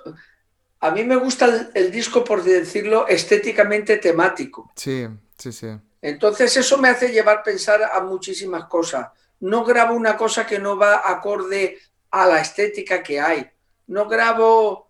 A 0.80 0.92
mí 0.92 1.04
me 1.04 1.16
gusta 1.16 1.70
el 1.74 1.92
disco, 1.92 2.24
por 2.24 2.44
decirlo, 2.44 3.08
estéticamente 3.08 3.98
temático. 3.98 4.72
Sí, 4.76 5.08
sí, 5.38 5.52
sí. 5.52 5.68
Entonces 6.02 6.56
eso 6.56 6.78
me 6.78 6.90
hace 6.90 7.10
llevar 7.10 7.40
a 7.40 7.44
pensar 7.44 7.82
a 7.84 8.00
muchísimas 8.02 8.66
cosas. 8.66 9.08
No 9.40 9.64
grabo 9.66 9.96
una 9.96 10.16
cosa 10.16 10.46
que 10.46 10.60
no 10.60 10.78
va 10.78 11.02
acorde 11.10 11.80
a 12.12 12.28
la 12.28 12.40
estética 12.40 13.02
que 13.04 13.20
hay. 13.20 13.50
No 13.88 14.08
grabo... 14.08 14.88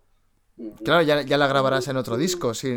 Claro, 0.84 1.02
ya, 1.02 1.22
la 1.22 1.46
grabarás 1.46 1.86
en 1.88 1.96
otro 1.96 2.16
disco. 2.16 2.52
Si, 2.52 2.68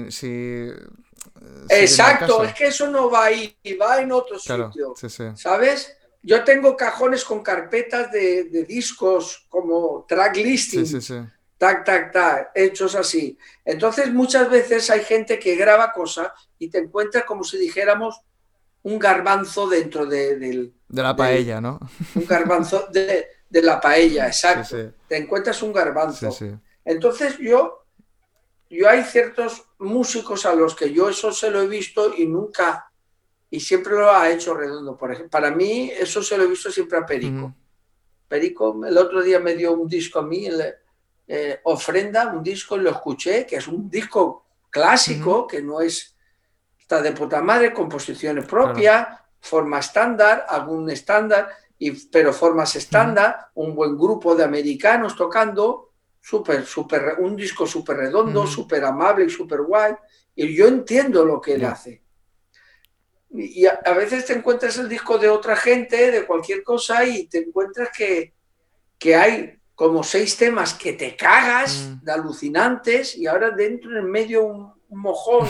Exacto, 1.69 2.43
es 2.43 2.53
que 2.53 2.67
eso 2.67 2.87
no 2.87 3.09
va 3.09 3.25
ahí, 3.25 3.57
va 3.79 4.01
en 4.01 4.11
otro 4.11 4.37
sitio. 4.37 4.93
¿Sabes? 5.35 5.97
Yo 6.23 6.43
tengo 6.43 6.77
cajones 6.77 7.23
con 7.23 7.41
carpetas 7.41 8.11
de, 8.11 8.65
discos 8.67 9.45
como 9.49 10.05
track 10.07 10.37
listing, 10.37 10.85
tac, 11.61 11.85
tac, 11.85 12.11
tac, 12.11 12.51
hechos 12.55 12.95
así. 12.95 13.37
Entonces 13.63 14.11
muchas 14.11 14.49
veces 14.49 14.89
hay 14.89 15.03
gente 15.03 15.37
que 15.37 15.55
graba 15.55 15.91
cosas 15.91 16.31
y 16.57 16.69
te 16.69 16.79
encuentras 16.79 17.23
como 17.25 17.43
si 17.43 17.59
dijéramos 17.59 18.19
un 18.81 18.97
garbanzo 18.97 19.69
dentro 19.69 20.07
de, 20.07 20.39
del... 20.39 20.73
De 20.87 21.03
la 21.03 21.15
paella, 21.15 21.61
¿no? 21.61 21.79
Un 22.15 22.25
garbanzo 22.25 22.87
de, 22.91 23.27
la 23.61 23.79
paella, 23.79 24.25
exacto. 24.25 24.75
Te 25.07 25.17
encuentras 25.17 25.61
un 25.61 25.71
garbanzo. 25.71 26.35
Entonces 26.83 27.37
yo, 27.37 27.85
yo 28.67 28.89
hay 28.89 29.03
ciertos 29.03 29.63
músicos 29.77 30.47
a 30.47 30.55
los 30.55 30.73
que 30.73 30.91
yo 30.91 31.09
eso 31.09 31.31
se 31.31 31.51
lo 31.51 31.61
he 31.61 31.67
visto 31.67 32.11
y 32.17 32.25
nunca, 32.25 32.91
y 33.51 33.59
siempre 33.59 33.93
lo 33.93 34.09
ha 34.09 34.31
hecho 34.31 34.55
redondo. 34.55 34.97
Por 34.97 35.11
ejemplo, 35.11 35.29
para 35.29 35.51
mí 35.51 35.91
eso 35.95 36.23
se 36.23 36.35
lo 36.39 36.45
he 36.45 36.47
visto 36.47 36.71
siempre 36.71 36.97
a 36.97 37.05
Perico. 37.05 37.53
Perico 38.27 38.83
el 38.83 38.97
otro 38.97 39.21
día 39.21 39.39
me 39.39 39.53
dio 39.53 39.73
un 39.73 39.87
disco 39.87 40.17
a 40.17 40.23
mí, 40.23 40.49
eh, 41.33 41.61
Ofrenda, 41.63 42.27
un 42.27 42.43
disco, 42.43 42.75
y 42.75 42.81
lo 42.81 42.89
escuché, 42.89 43.45
que 43.45 43.55
es 43.55 43.65
un 43.65 43.89
disco 43.89 44.47
clásico, 44.69 45.47
que 45.47 45.61
no 45.61 45.79
es, 45.79 46.13
está 46.77 47.01
de 47.01 47.13
puta 47.13 47.41
madre, 47.41 47.71
composiciones 47.71 48.45
propias, 48.45 49.07
forma 49.39 49.79
estándar, 49.79 50.45
algún 50.49 50.89
estándar, 50.89 51.47
y, 51.79 51.91
pero 52.09 52.33
formas 52.33 52.75
estándar, 52.75 53.47
un 53.53 53.73
buen 53.73 53.97
grupo 53.97 54.35
de 54.35 54.43
americanos 54.43 55.15
tocando, 55.15 55.93
súper, 56.19 56.65
súper, 56.65 57.15
un 57.19 57.37
disco 57.37 57.65
súper 57.65 57.95
redondo, 57.95 58.45
súper 58.45 58.83
amable 58.83 59.23
y 59.23 59.29
súper 59.29 59.61
guay, 59.61 59.93
y 60.35 60.53
yo 60.53 60.67
entiendo 60.67 61.23
lo 61.23 61.39
que 61.39 61.53
él 61.53 61.63
hace. 61.63 62.03
Y 63.29 63.65
a, 63.65 63.93
veces 63.93 64.25
te 64.25 64.33
encuentras 64.33 64.77
el 64.79 64.89
disco 64.89 65.17
de 65.17 65.29
otra 65.29 65.55
gente, 65.55 66.11
de 66.11 66.25
cualquier 66.25 66.61
cosa, 66.61 67.05
y 67.05 67.27
te 67.27 67.37
encuentras 67.37 67.87
que, 67.97 68.33
que 68.99 69.15
hay 69.15 69.60
como 69.81 70.03
seis 70.03 70.37
temas 70.37 70.75
que 70.75 70.93
te 70.93 71.15
cagas 71.15 71.89
mm. 71.89 72.05
de 72.05 72.11
alucinantes, 72.11 73.17
y 73.17 73.25
ahora 73.25 73.49
dentro 73.49 73.97
en 73.97 74.11
medio 74.11 74.45
un, 74.45 74.71
mojón, 74.89 75.47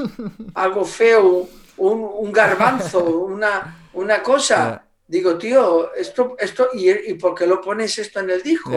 algo 0.54 0.86
feo, 0.86 1.46
un, 1.76 2.32
garbanzo, 2.32 3.04
una, 3.04 3.86
una 3.92 4.22
cosa. 4.22 4.86
Digo, 5.06 5.36
tío, 5.36 5.92
esto, 5.92 6.34
esto, 6.38 6.68
¿y, 6.72 7.12
por 7.14 7.34
qué 7.34 7.46
lo 7.46 7.60
pones 7.60 7.98
esto 7.98 8.20
en 8.20 8.30
el 8.30 8.42
disco? 8.42 8.70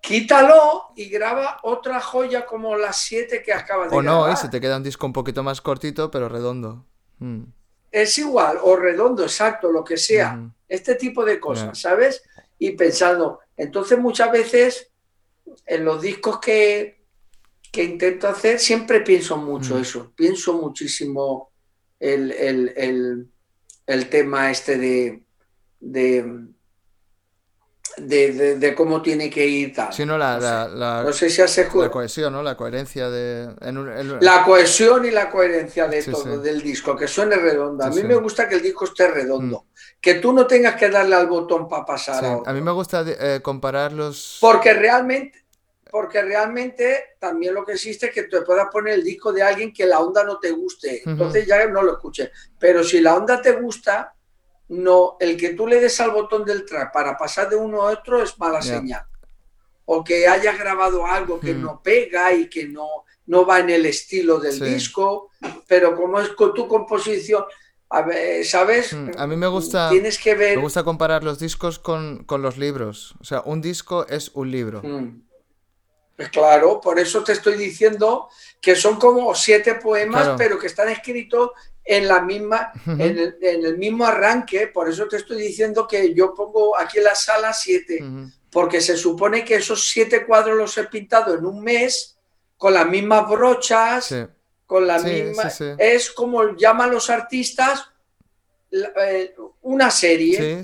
quítalo 0.00 0.92
y 0.96 1.10
graba 1.10 1.58
otra 1.64 2.00
joya 2.00 2.46
como 2.46 2.76
las 2.76 2.96
siete 2.96 3.42
que 3.42 3.52
acabas 3.52 3.90
de 3.90 3.96
O 3.96 4.00
no, 4.00 4.26
¿eh? 4.26 4.36
se 4.36 4.48
te 4.48 4.58
queda 4.58 4.78
un 4.78 4.82
disco 4.82 5.04
un 5.04 5.12
poquito 5.12 5.42
más 5.42 5.60
cortito, 5.60 6.10
pero 6.10 6.30
redondo. 6.30 6.86
Mm. 7.18 7.42
Es 7.90 8.16
igual, 8.16 8.56
o 8.62 8.74
redondo, 8.74 9.22
exacto, 9.22 9.70
lo 9.70 9.84
que 9.84 9.98
sea. 9.98 10.40
Este 10.66 10.94
tipo 10.94 11.26
de 11.26 11.38
cosas, 11.38 11.78
¿sabes? 11.78 12.22
Y 12.58 12.72
pensando, 12.72 13.40
entonces 13.56 13.98
muchas 13.98 14.30
veces 14.32 14.90
en 15.66 15.84
los 15.84 16.00
discos 16.02 16.38
que, 16.40 17.04
que 17.72 17.84
intento 17.84 18.28
hacer, 18.28 18.58
siempre 18.58 19.00
pienso 19.00 19.36
mucho 19.36 19.78
eso, 19.78 20.12
pienso 20.14 20.54
muchísimo 20.54 21.50
el, 21.98 22.32
el 23.86 24.08
tema 24.08 24.50
este 24.50 24.78
de, 24.78 25.22
de 25.80 26.53
de, 27.96 28.74
cómo 28.76 29.02
tiene 29.02 29.30
que 29.30 29.46
ir 29.46 29.74
tal. 29.74 29.92
Sí, 29.92 30.04
no, 30.04 30.18
la, 30.18 30.38
la, 30.68 31.12
sé 31.12 31.30
si 31.30 31.42
La 31.42 31.90
cohesión, 31.90 32.32
¿no? 32.32 32.42
La 32.42 32.56
coherencia 32.56 33.10
de... 33.10 33.54
La 34.20 34.44
cohesión 34.44 35.04
y 35.04 35.10
la 35.10 35.30
coherencia 35.30 35.86
de 35.88 36.02
todo, 36.02 36.38
del 36.38 36.62
disco, 36.62 36.96
que 36.96 37.08
suene 37.08 37.36
redondo. 37.36 37.84
A 37.84 37.90
mí 37.90 38.02
me 38.02 38.14
gusta 38.16 38.48
que 38.48 38.56
el 38.56 38.62
disco 38.62 38.84
esté 38.84 39.08
redondo. 39.08 39.66
Mm. 39.68 40.00
Que 40.00 40.14
tú 40.14 40.32
no 40.32 40.46
tengas 40.46 40.76
que 40.76 40.90
darle 40.90 41.16
al 41.16 41.26
botón 41.26 41.68
para 41.68 41.84
pasar 41.84 42.24
a 42.24 42.42
A 42.44 42.52
mí 42.52 42.60
me 42.60 42.72
gusta 42.72 43.04
eh, 43.06 43.40
comparar 43.42 43.92
los... 43.92 44.38
Porque 44.40 44.72
realmente... 44.74 45.44
Porque 45.90 46.22
realmente 46.22 47.14
también 47.20 47.54
lo 47.54 47.64
que 47.64 47.74
existe 47.74 48.06
es 48.06 48.12
que 48.12 48.24
te 48.24 48.42
puedas 48.42 48.66
poner 48.66 48.94
el 48.94 49.04
disco 49.04 49.32
de 49.32 49.44
alguien 49.44 49.72
que 49.72 49.86
la 49.86 50.00
onda 50.00 50.24
no 50.24 50.40
te 50.40 50.50
guste. 50.50 51.02
Entonces 51.06 51.46
ya 51.46 51.66
no 51.66 51.82
lo 51.82 51.92
escuches. 51.92 52.32
Pero 52.58 52.82
si 52.82 53.00
la 53.00 53.14
onda 53.14 53.40
te 53.40 53.52
gusta, 53.52 54.13
no, 54.74 55.16
el 55.20 55.36
que 55.36 55.50
tú 55.50 55.66
le 55.66 55.80
des 55.80 56.00
al 56.00 56.10
botón 56.10 56.44
del 56.44 56.64
track 56.64 56.92
para 56.92 57.16
pasar 57.16 57.48
de 57.48 57.56
uno 57.56 57.82
a 57.82 57.92
otro 57.92 58.22
es 58.22 58.38
mala 58.38 58.60
señal. 58.60 59.04
O 59.86 60.02
que 60.02 60.26
hayas 60.26 60.58
grabado 60.58 61.06
algo 61.06 61.38
que 61.38 61.54
hmm. 61.54 61.62
no 61.62 61.82
pega 61.82 62.32
y 62.32 62.48
que 62.48 62.66
no, 62.66 62.88
no 63.26 63.46
va 63.46 63.60
en 63.60 63.70
el 63.70 63.86
estilo 63.86 64.40
del 64.40 64.58
disco, 64.58 65.30
pero 65.66 65.94
como 65.94 66.20
es 66.20 66.30
con 66.30 66.54
tu 66.54 66.66
composición, 66.66 67.44
¿sabes? 68.44 68.92
Hmm. 68.92 69.10
A 69.16 69.26
mí 69.26 69.36
me 69.36 69.46
gusta, 69.46 69.90
Tienes 69.90 70.18
que 70.18 70.34
ver... 70.34 70.56
me 70.56 70.62
gusta 70.62 70.84
comparar 70.84 71.22
los 71.22 71.38
discos 71.38 71.78
con, 71.78 72.26
los 72.28 72.56
libros. 72.56 73.14
O 73.20 73.24
sea, 73.24 73.42
un 73.44 73.60
disco 73.60 74.06
es 74.08 74.30
un 74.34 74.50
libro. 74.50 74.80
Hmm. 74.82 75.22
Pues 76.16 76.28
claro, 76.28 76.80
por 76.80 76.98
eso 76.98 77.24
te 77.24 77.32
estoy 77.32 77.56
diciendo 77.56 78.28
que 78.60 78.76
son 78.76 78.96
como 78.96 79.34
siete 79.34 79.74
poemas, 79.74 80.30
pero 80.38 80.58
que 80.58 80.68
están 80.68 80.88
escritos 80.88 81.50
en 81.84 82.08
la 82.08 82.22
misma, 82.22 82.72
en, 82.86 83.36
el, 83.40 83.78
mismo 83.78 84.04
arranque. 84.04 84.68
Por 84.68 84.88
eso 84.88 85.06
te 85.06 85.16
estoy 85.16 85.40
diciendo 85.40 85.86
que 85.86 86.14
yo 86.14 86.34
pongo 86.34 86.78
aquí 86.78 86.98
en 86.98 87.04
la 87.04 87.14
sala 87.14 87.52
siete, 87.52 88.02
porque 88.50 88.80
se 88.80 88.96
supone 88.96 89.44
que 89.44 89.56
esos 89.56 89.88
siete 89.88 90.24
cuadros 90.24 90.56
los 90.56 90.78
he 90.78 90.84
pintado 90.84 91.34
en 91.34 91.44
un 91.44 91.62
mes 91.62 92.16
con 92.56 92.72
las 92.72 92.88
mismas 92.88 93.28
brochas, 93.28 94.14
con 94.66 94.86
la 94.86 94.98
misma. 94.98 95.50
es 95.78 96.10
como 96.10 96.56
llaman 96.56 96.90
los 96.90 97.10
artistas 97.10 97.90
eh, 98.74 99.34
una 99.62 99.90
serie. 99.90 100.62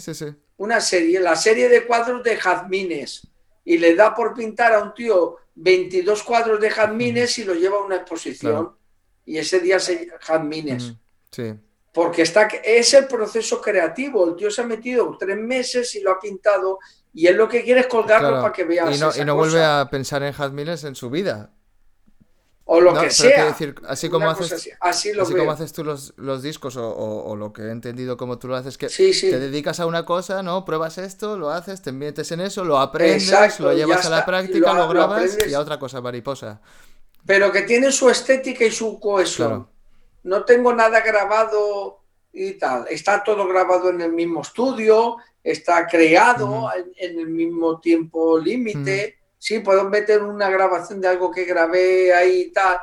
Una 0.57 0.81
serie, 0.81 1.21
la 1.21 1.37
serie 1.37 1.69
de 1.69 1.87
cuadros 1.87 2.23
de 2.23 2.37
jazmines 2.37 3.27
y 3.65 3.79
le 3.79 3.95
da 3.95 4.15
por 4.15 4.35
pintar 4.35 4.73
a 4.73 4.83
un 4.83 4.95
tío 4.95 5.37
22 5.55 6.23
cuadros 6.23 6.61
de 6.61 6.71
jazmines 6.71 7.39
y 7.39 7.45
lo 7.45 7.55
lleva 7.55 7.79
a 7.79 7.85
una 7.85 7.97
exposición. 7.97 8.75
Y 9.25 9.39
ese 9.39 9.61
día 9.61 9.79
se 9.79 10.09
jazmines. 10.21 10.95
Sí. 11.31 11.55
Porque 11.93 12.23
está, 12.23 12.47
es 12.63 12.95
el 12.95 13.07
proceso 13.07 13.61
creativo. 13.61 14.29
El 14.29 14.37
tío 14.37 14.51
se 14.51 14.63
ha 14.63 14.67
metido 14.67 15.17
tres 15.19 15.37
meses 15.37 15.95
y 15.95 16.01
lo 16.01 16.13
ha 16.13 16.21
pintado. 16.21 16.79
Y 17.13 17.27
él 17.27 17.37
lo 17.37 17.49
que 17.49 17.65
quiere 17.65 17.81
es 17.81 17.87
colgarlo 17.87 18.41
para 18.41 18.53
que 18.53 18.65
veas. 18.65 18.97
Y 18.97 19.01
no, 19.01 19.11
y 19.17 19.25
no 19.25 19.35
vuelve 19.35 19.65
a 19.65 19.89
pensar 19.91 20.23
en 20.23 20.33
jazmines 20.33 20.85
en 20.85 20.95
su 20.95 21.11
vida. 21.11 21.51
O 22.73 22.81
lo 22.81 22.95
que 22.95 23.11
sea. 23.11 23.47
Decir, 23.47 23.75
así 23.89 24.09
como 24.09 24.31
haces, 24.31 24.71
así, 24.79 25.13
como 25.13 25.51
haces 25.51 25.73
tú 25.73 25.83
los, 25.83 26.15
los 26.17 26.41
discos, 26.41 26.77
o, 26.77 26.89
o, 26.89 27.35
lo 27.35 27.53
que 27.53 27.63
he 27.63 27.71
entendido 27.73 28.17
como 28.17 28.39
tú 28.39 28.47
lo 28.47 28.55
haces, 28.55 28.79
que 28.79 28.87
te 28.87 29.41
dedicas 29.41 29.81
a 29.81 29.87
una 29.87 30.05
cosa, 30.05 30.45
¿no? 30.45 30.65
Pruebas 30.65 30.97
esto, 30.99 31.37
lo 31.37 31.51
haces, 31.51 31.83
te 31.83 31.91
metes 31.91 32.31
en 32.31 32.41
eso, 32.41 32.63
lo 32.63 32.79
aprendes, 32.79 33.59
lo 33.59 33.73
llevas 33.73 34.07
a 34.07 34.11
la 34.11 34.25
práctica, 34.25 34.73
lo, 34.73 34.89
grabas 34.89 35.37
y 35.49 35.53
a 35.53 35.59
otra 35.59 35.81
cosa 35.81 36.01
mariposa. 36.01 36.61
Pero 37.27 37.51
que 37.51 37.63
tiene 37.63 37.91
su 37.91 38.09
estética 38.09 38.65
y 38.65 38.71
su 38.71 39.01
cohesión. 39.01 39.69
No 40.23 40.45
tengo 40.45 40.73
nada 40.73 41.01
grabado 41.01 42.01
y 42.33 42.53
tal. 42.55 42.87
Está 42.89 43.23
todo 43.23 43.47
grabado 43.47 43.91
en 43.91 44.01
el 44.01 44.13
mismo 44.13 44.43
estudio, 44.43 45.17
está 45.43 45.87
creado 45.87 46.71
en, 46.97 47.19
el 47.19 47.29
mismo 47.29 47.81
tiempo 47.81 48.39
límite 48.39 49.21
sí, 49.41 49.59
puedo 49.61 49.89
meter 49.89 50.23
una 50.23 50.49
grabación 50.51 51.01
de 51.01 51.09
algo 51.09 51.33
que 51.33 51.45
grabé 51.45 52.15
ahí 52.15 52.43
y 52.43 52.53
tal, 52.53 52.79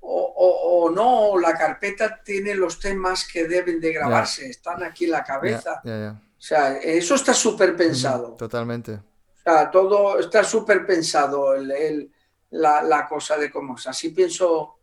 o, 0.00 0.90
no, 0.94 1.38
la 1.38 1.52
carpeta 1.54 2.22
tiene 2.24 2.54
los 2.54 2.80
temas 2.80 3.28
que 3.30 3.46
deben 3.46 3.78
de 3.78 3.92
grabarse, 3.92 4.48
están 4.48 4.82
aquí 4.82 5.04
en 5.04 5.10
la 5.10 5.24
cabeza. 5.24 5.82
o 5.84 6.40
sea, 6.40 6.78
eso 6.78 7.14
está 7.16 7.34
súper 7.34 7.76
pensado. 7.76 8.34
Totalmente. 8.36 8.92
O 8.92 9.42
sea, 9.42 9.70
todo 9.70 10.18
está 10.18 10.44
súper 10.44 10.86
pensado, 10.86 11.54
el, 11.54 12.10
la, 12.50 13.06
cosa 13.06 13.36
de 13.36 13.50
cómo 13.50 13.76
es. 13.76 13.86
Así 13.86 14.10
pienso, 14.10 14.77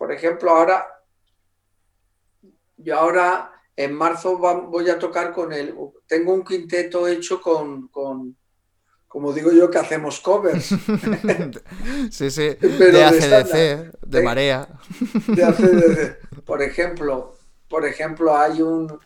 por 0.00 0.12
ejemplo, 0.12 0.50
ahora, 0.52 0.86
yo 2.78 2.96
ahora 2.96 3.52
en 3.76 3.92
marzo 3.92 4.38
voy 4.38 4.88
a 4.88 4.98
tocar 4.98 5.30
con 5.30 5.52
él, 5.52 5.74
tengo 6.06 6.32
un 6.32 6.42
quinteto 6.42 7.06
hecho 7.06 7.38
con, 7.38 7.88
con 7.88 8.34
como 9.06 9.30
digo 9.34 9.52
yo, 9.52 9.70
que 9.70 9.76
hacemos 9.76 10.20
covers. 10.20 10.68
sí, 12.10 12.30
sí, 12.30 12.48
de 12.54 13.04
ACDC, 13.04 14.00
de, 14.06 14.22
Marea. 14.22 14.68
De 15.26 15.44
ACDC. 15.44 16.44
Por 16.46 16.62
ejemplo, 16.62 17.36
por 17.68 17.84
ejemplo, 17.84 18.34
hay 18.34 18.62
un... 18.62 18.98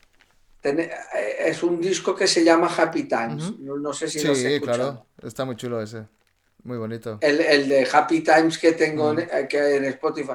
Es 0.62 1.64
un 1.64 1.80
disco 1.80 2.14
que 2.14 2.28
se 2.28 2.44
llama 2.44 2.68
Happy 2.68 3.02
Times. 3.08 3.58
no, 3.58 3.92
sé 3.92 4.08
si 4.08 4.22
lo 4.22 4.30
has 4.30 4.60
claro. 4.62 5.06
Está 5.20 5.44
muy 5.44 5.56
chulo 5.56 5.82
ese. 5.82 6.06
Muy 6.62 6.78
bonito. 6.78 7.18
El, 7.20 7.68
de 7.68 7.88
Happy 7.92 8.20
Times 8.20 8.58
que 8.58 8.72
tengo 8.72 9.10
en, 9.10 9.28
en 9.28 9.84
Spotify. 9.86 10.34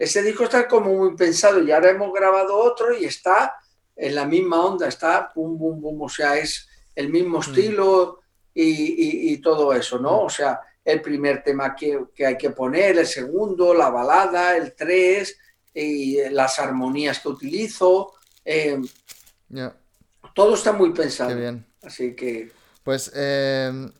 Ese 0.00 0.22
disco 0.22 0.44
está 0.44 0.66
como 0.66 0.96
muy 0.96 1.14
pensado 1.14 1.62
y 1.62 1.70
ahora 1.70 1.90
hemos 1.90 2.10
grabado 2.12 2.56
otro 2.56 2.96
y 2.96 3.04
está 3.04 3.54
en 3.94 4.14
la 4.14 4.24
misma 4.24 4.64
onda, 4.64 4.88
está 4.88 5.30
pum, 5.30 5.58
bum, 5.58 5.78
bum, 5.78 6.00
o 6.00 6.08
sea, 6.08 6.38
es 6.38 6.66
el 6.96 7.10
mismo 7.10 7.40
estilo, 7.40 8.20
y, 8.54 9.36
todo 9.38 9.74
eso, 9.74 9.98
¿no? 9.98 10.22
O 10.22 10.30
sea, 10.30 10.60
el 10.84 11.00
primer 11.00 11.42
tema 11.42 11.74
que, 11.74 11.98
hay 12.24 12.36
que 12.38 12.50
poner, 12.50 12.98
el 12.98 13.06
segundo, 13.06 13.74
la 13.74 13.90
balada, 13.90 14.56
el 14.56 14.74
tres, 14.74 15.38
y 15.74 16.28
las 16.30 16.58
armonías 16.58 17.20
que 17.20 17.28
utilizo. 17.28 18.14
Eh, 18.44 18.80
todo 20.34 20.54
está 20.54 20.72
muy 20.72 20.92
pensado. 20.92 21.36
bien. 21.36 21.64
Así 21.82 22.16
que. 22.16 22.50
Pues 22.82 23.12
em, 23.14 23.92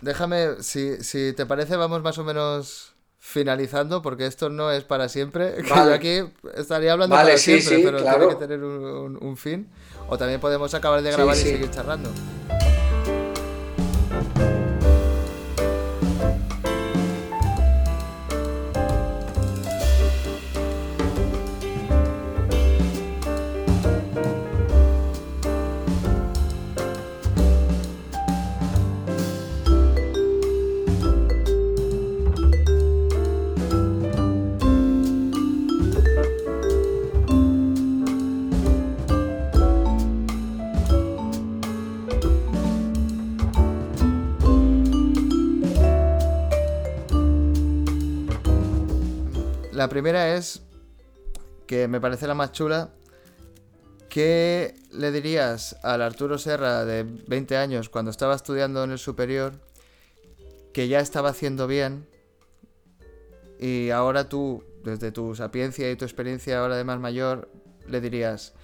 déjame, 0.00 0.62
si, 0.62 1.02
si 1.02 1.32
te 1.32 1.46
parece, 1.46 1.76
vamos 1.76 2.02
más 2.02 2.18
o 2.18 2.24
menos 2.24 2.93
finalizando, 3.26 4.02
porque 4.02 4.26
esto 4.26 4.50
no 4.50 4.70
es 4.70 4.84
para 4.84 5.08
siempre. 5.08 5.54
Vale. 5.70 5.94
aquí 5.94 6.20
estaría 6.54 6.92
hablando 6.92 7.16
para 7.16 7.38
siempre, 7.38 7.78
pero 7.82 8.02
tiene 8.02 8.28
que 8.28 8.34
tener 8.34 8.62
un, 8.62 9.36
fin. 9.38 9.66
O 10.08 10.18
también 10.18 10.40
podemos 10.40 10.74
acabar 10.74 11.00
de 11.00 11.10
grabar 11.10 11.34
y 11.34 11.40
seguir 11.40 11.70
charlando. 11.70 12.10
La 49.84 49.90
primera 49.90 50.34
es, 50.34 50.62
que 51.66 51.88
me 51.88 52.00
parece 52.00 52.26
la 52.26 52.32
más 52.32 52.52
chula, 52.52 52.94
¿qué 54.08 54.74
le 54.92 55.12
dirías 55.12 55.76
al 55.82 56.00
Arturo 56.00 56.38
Serra 56.38 56.86
de 56.86 57.02
20 57.02 57.58
años 57.58 57.90
cuando 57.90 58.10
estaba 58.10 58.34
estudiando 58.34 58.82
en 58.82 58.92
el 58.92 58.98
superior 58.98 59.60
que 60.72 60.88
ya 60.88 61.00
estaba 61.00 61.28
haciendo 61.28 61.66
bien 61.66 62.08
y 63.60 63.90
ahora 63.90 64.26
tú, 64.26 64.64
desde 64.84 65.12
tu 65.12 65.34
sapiencia 65.34 65.90
y 65.90 65.96
tu 65.96 66.06
experiencia 66.06 66.60
ahora 66.60 66.78
de 66.78 66.84
más 66.84 66.98
mayor, 66.98 67.50
le 67.86 68.00
dirías, 68.00 68.54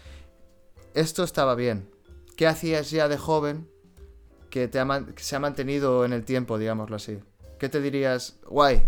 esto 0.94 1.22
estaba 1.22 1.54
bien, 1.54 1.90
¿qué 2.38 2.46
hacías 2.46 2.90
ya 2.90 3.08
de 3.08 3.18
joven 3.18 3.68
que, 4.48 4.70
que 4.70 5.22
se 5.22 5.36
ha 5.36 5.38
mantenido 5.38 6.06
en 6.06 6.14
el 6.14 6.24
tiempo, 6.24 6.56
digámoslo 6.56 6.96
así? 6.96 7.20
¿Qué 7.60 7.68
te 7.68 7.82
dirías? 7.82 8.38
Guay, 8.46 8.82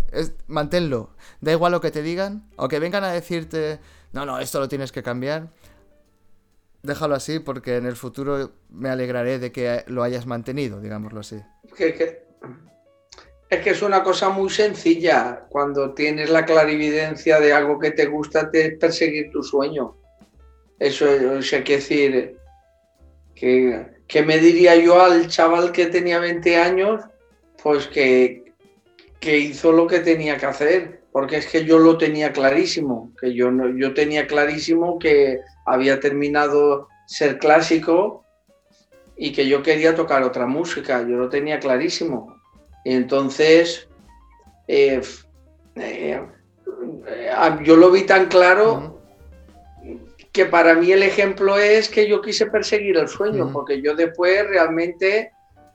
manténlo. 0.47 1.11
Da 1.41 1.51
igual 1.51 1.73
lo 1.73 1.79
que 1.79 1.91
te 1.91 2.01
digan, 2.01 2.49
o 2.55 2.67
que 2.67 2.79
vengan 2.79 3.03
a 3.03 3.11
decirte, 3.11 3.79
no, 4.13 4.25
no, 4.25 4.39
esto 4.39 4.59
lo 4.59 4.67
tienes 4.67 4.91
que 4.91 5.03
cambiar. 5.03 5.49
Déjalo 6.81 7.13
así 7.13 7.37
porque 7.37 7.77
en 7.77 7.85
el 7.85 7.95
futuro 7.95 8.51
me 8.71 8.89
alegraré 8.89 9.37
de 9.37 9.51
que 9.51 9.83
lo 9.85 10.01
hayas 10.01 10.25
mantenido, 10.25 10.81
digámoslo 10.81 11.19
así. 11.19 11.39
es 11.77 13.59
que 13.59 13.69
es 13.69 13.81
una 13.83 14.01
cosa 14.01 14.29
muy 14.29 14.49
sencilla. 14.49 15.45
Cuando 15.49 15.93
tienes 15.93 16.31
la 16.31 16.43
clarividencia 16.43 17.39
de 17.39 17.53
algo 17.53 17.77
que 17.77 17.91
te 17.91 18.07
gusta, 18.07 18.49
te 18.49 18.65
es 18.65 18.79
perseguir 18.79 19.29
tu 19.31 19.43
sueño. 19.43 19.95
Eso, 20.79 21.07
es 21.07 21.53
hay 21.53 21.63
que 21.63 21.75
decir, 21.75 22.39
que, 23.35 23.85
que 24.07 24.23
me 24.23 24.39
diría 24.39 24.75
yo 24.77 24.99
al 24.99 25.27
chaval 25.27 25.71
que 25.71 25.85
tenía 25.85 26.17
20 26.17 26.57
años, 26.57 27.03
pues 27.61 27.87
que, 27.87 28.42
que 29.23 29.37
hizo 29.37 29.71
lo 29.71 29.87
que 29.87 29.99
tenía 29.99 30.37
que 30.37 30.45
hacer, 30.45 31.03
porque 31.13 31.37
es 31.37 31.47
que 31.47 31.63
yo 31.63 31.79
lo 31.79 31.97
tenía 31.97 32.33
clarísimo, 32.33 33.13
que 33.21 33.33
yo, 33.33 33.51
no, 33.51 33.69
yo 33.69 33.93
tenía 33.93 34.27
clarísimo 34.27 34.99
que 34.99 35.39
había 35.65 36.01
terminado 36.01 36.89
ser 37.07 37.37
clásico 37.37 38.25
y 39.15 39.31
que 39.31 39.47
yo 39.47 39.63
quería 39.63 39.95
tocar 39.95 40.23
otra 40.23 40.45
música, 40.45 41.01
yo 41.03 41.15
lo 41.15 41.29
tenía 41.29 41.57
clarísimo. 41.61 42.35
Entonces, 42.83 43.87
eh, 44.67 44.99
eh, 45.77 46.21
yo 47.63 47.77
lo 47.77 47.91
vi 47.91 48.03
tan 48.03 48.25
claro 48.25 48.99
que 50.33 50.45
para 50.45 50.73
mí 50.73 50.91
el 50.91 51.03
ejemplo 51.03 51.57
es 51.57 51.87
que 51.87 52.09
yo 52.09 52.21
quise 52.21 52.47
perseguir 52.47 52.97
el 52.97 53.07
sueño, 53.07 53.53
porque 53.53 53.81
yo 53.81 53.95
después 53.95 54.45
realmente 54.49 55.31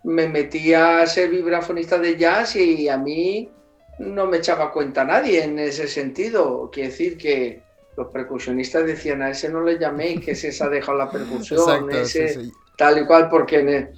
me 0.09 0.27
metía 0.27 1.03
a 1.03 1.07
ser 1.07 1.29
vibrafonista 1.29 1.99
de 1.99 2.17
jazz 2.17 2.57
y 2.57 2.89
a 2.89 2.97
mí 2.97 3.51
no 3.99 4.27
me 4.27 4.39
echaba 4.39 4.73
cuenta 4.73 5.05
nadie 5.05 5.45
en 5.45 5.59
ese 5.59 5.87
sentido. 5.87 6.71
Quiere 6.73 6.89
decir 6.89 7.19
que 7.19 7.63
los 7.95 8.09
percusionistas 8.09 8.87
decían 8.87 9.21
a 9.21 9.31
ese 9.31 9.51
no 9.51 9.61
le 9.63 9.79
llaméis, 9.79 10.25
que 10.25 10.35
se 10.35 10.65
ha 10.65 10.69
dejado 10.71 10.97
la 10.97 11.11
percusión, 11.11 11.91
ese 11.91 12.51
tal 12.77 13.03
y 13.03 13.07
cual, 13.07 13.29
porque... 13.29 13.91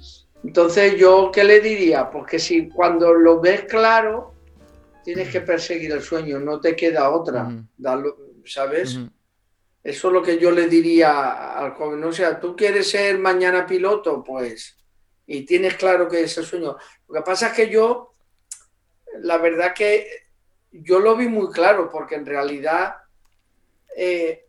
Entonces 0.43 0.97
yo, 0.97 1.31
¿qué 1.31 1.45
le 1.45 1.61
diría? 1.61 2.09
Porque 2.09 2.39
si 2.39 2.67
cuando 2.67 3.13
lo 3.13 3.39
ves 3.39 3.63
claro, 3.65 4.33
tienes 5.05 5.29
que 5.29 5.39
perseguir 5.39 5.93
el 5.93 6.01
sueño, 6.01 6.39
no 6.39 6.59
te 6.59 6.75
queda 6.75 7.09
otra, 7.09 7.47
¿sabes? 8.43 8.99
Eso 9.81 10.07
es 10.07 10.13
lo 10.13 10.21
que 10.21 10.37
yo 10.39 10.51
le 10.51 10.67
diría 10.67 11.53
al 11.53 11.71
joven. 11.75 12.03
O 12.03 12.11
sea, 12.11 12.37
tú 12.37 12.53
quieres 12.53 12.89
ser 12.89 13.17
mañana 13.17 13.65
piloto, 13.65 14.21
pues 14.23 14.80
y 15.25 15.45
tienes 15.45 15.75
claro 15.75 16.09
que 16.09 16.23
es 16.23 16.37
el 16.37 16.45
sueño. 16.45 16.77
Lo 17.07 17.15
que 17.15 17.21
pasa 17.21 17.47
es 17.47 17.53
que 17.53 17.69
yo, 17.69 18.13
la 19.19 19.37
verdad 19.37 19.73
que 19.73 20.07
yo 20.71 20.99
lo 20.99 21.15
vi 21.15 21.27
muy 21.27 21.51
claro, 21.51 21.89
porque 21.89 22.15
en 22.15 22.25
realidad 22.25 22.95
eh, 23.95 24.47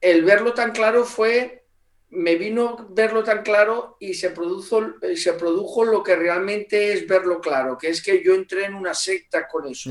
el 0.00 0.24
verlo 0.24 0.54
tan 0.54 0.72
claro 0.72 1.04
fue, 1.04 1.64
me 2.10 2.36
vino 2.36 2.88
verlo 2.90 3.24
tan 3.24 3.42
claro 3.42 3.96
y 3.98 4.14
se 4.14 4.30
produjo, 4.30 4.94
se 5.14 5.32
produjo 5.32 5.84
lo 5.84 6.02
que 6.02 6.16
realmente 6.16 6.92
es 6.92 7.06
verlo 7.06 7.40
claro, 7.40 7.76
que 7.76 7.88
es 7.88 8.02
que 8.02 8.22
yo 8.22 8.34
entré 8.34 8.64
en 8.64 8.74
una 8.74 8.94
secta 8.94 9.48
con 9.48 9.66
eso. 9.66 9.90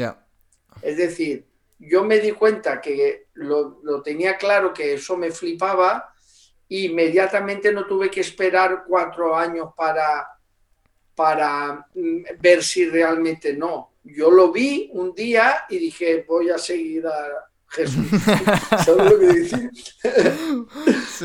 Es 0.81 0.97
decir, 0.97 1.45
yo 1.79 2.03
me 2.03 2.19
di 2.19 2.31
cuenta 2.31 2.79
que 2.79 3.27
lo, 3.33 3.79
lo 3.83 4.01
tenía 4.01 4.37
claro, 4.37 4.73
que 4.73 4.93
eso 4.93 5.17
me 5.17 5.31
flipaba 5.31 6.14
inmediatamente 6.69 7.71
no 7.71 7.85
tuve 7.85 8.09
que 8.09 8.21
esperar 8.21 8.83
cuatro 8.87 9.35
años 9.35 9.69
para, 9.75 10.27
para 11.13 11.87
mm, 11.93 12.23
ver 12.39 12.63
si 12.63 12.89
realmente 12.89 13.53
no. 13.53 13.93
Yo 14.03 14.31
lo 14.31 14.51
vi 14.51 14.89
un 14.93 15.13
día 15.13 15.65
y 15.69 15.77
dije, 15.77 16.25
voy 16.27 16.49
a 16.49 16.57
seguir 16.57 17.05
a 17.07 17.49
Jesús. 17.69 18.05
¿Sabes 18.85 19.11
lo 19.11 19.19
que 19.19 19.25
decir? 19.25 19.71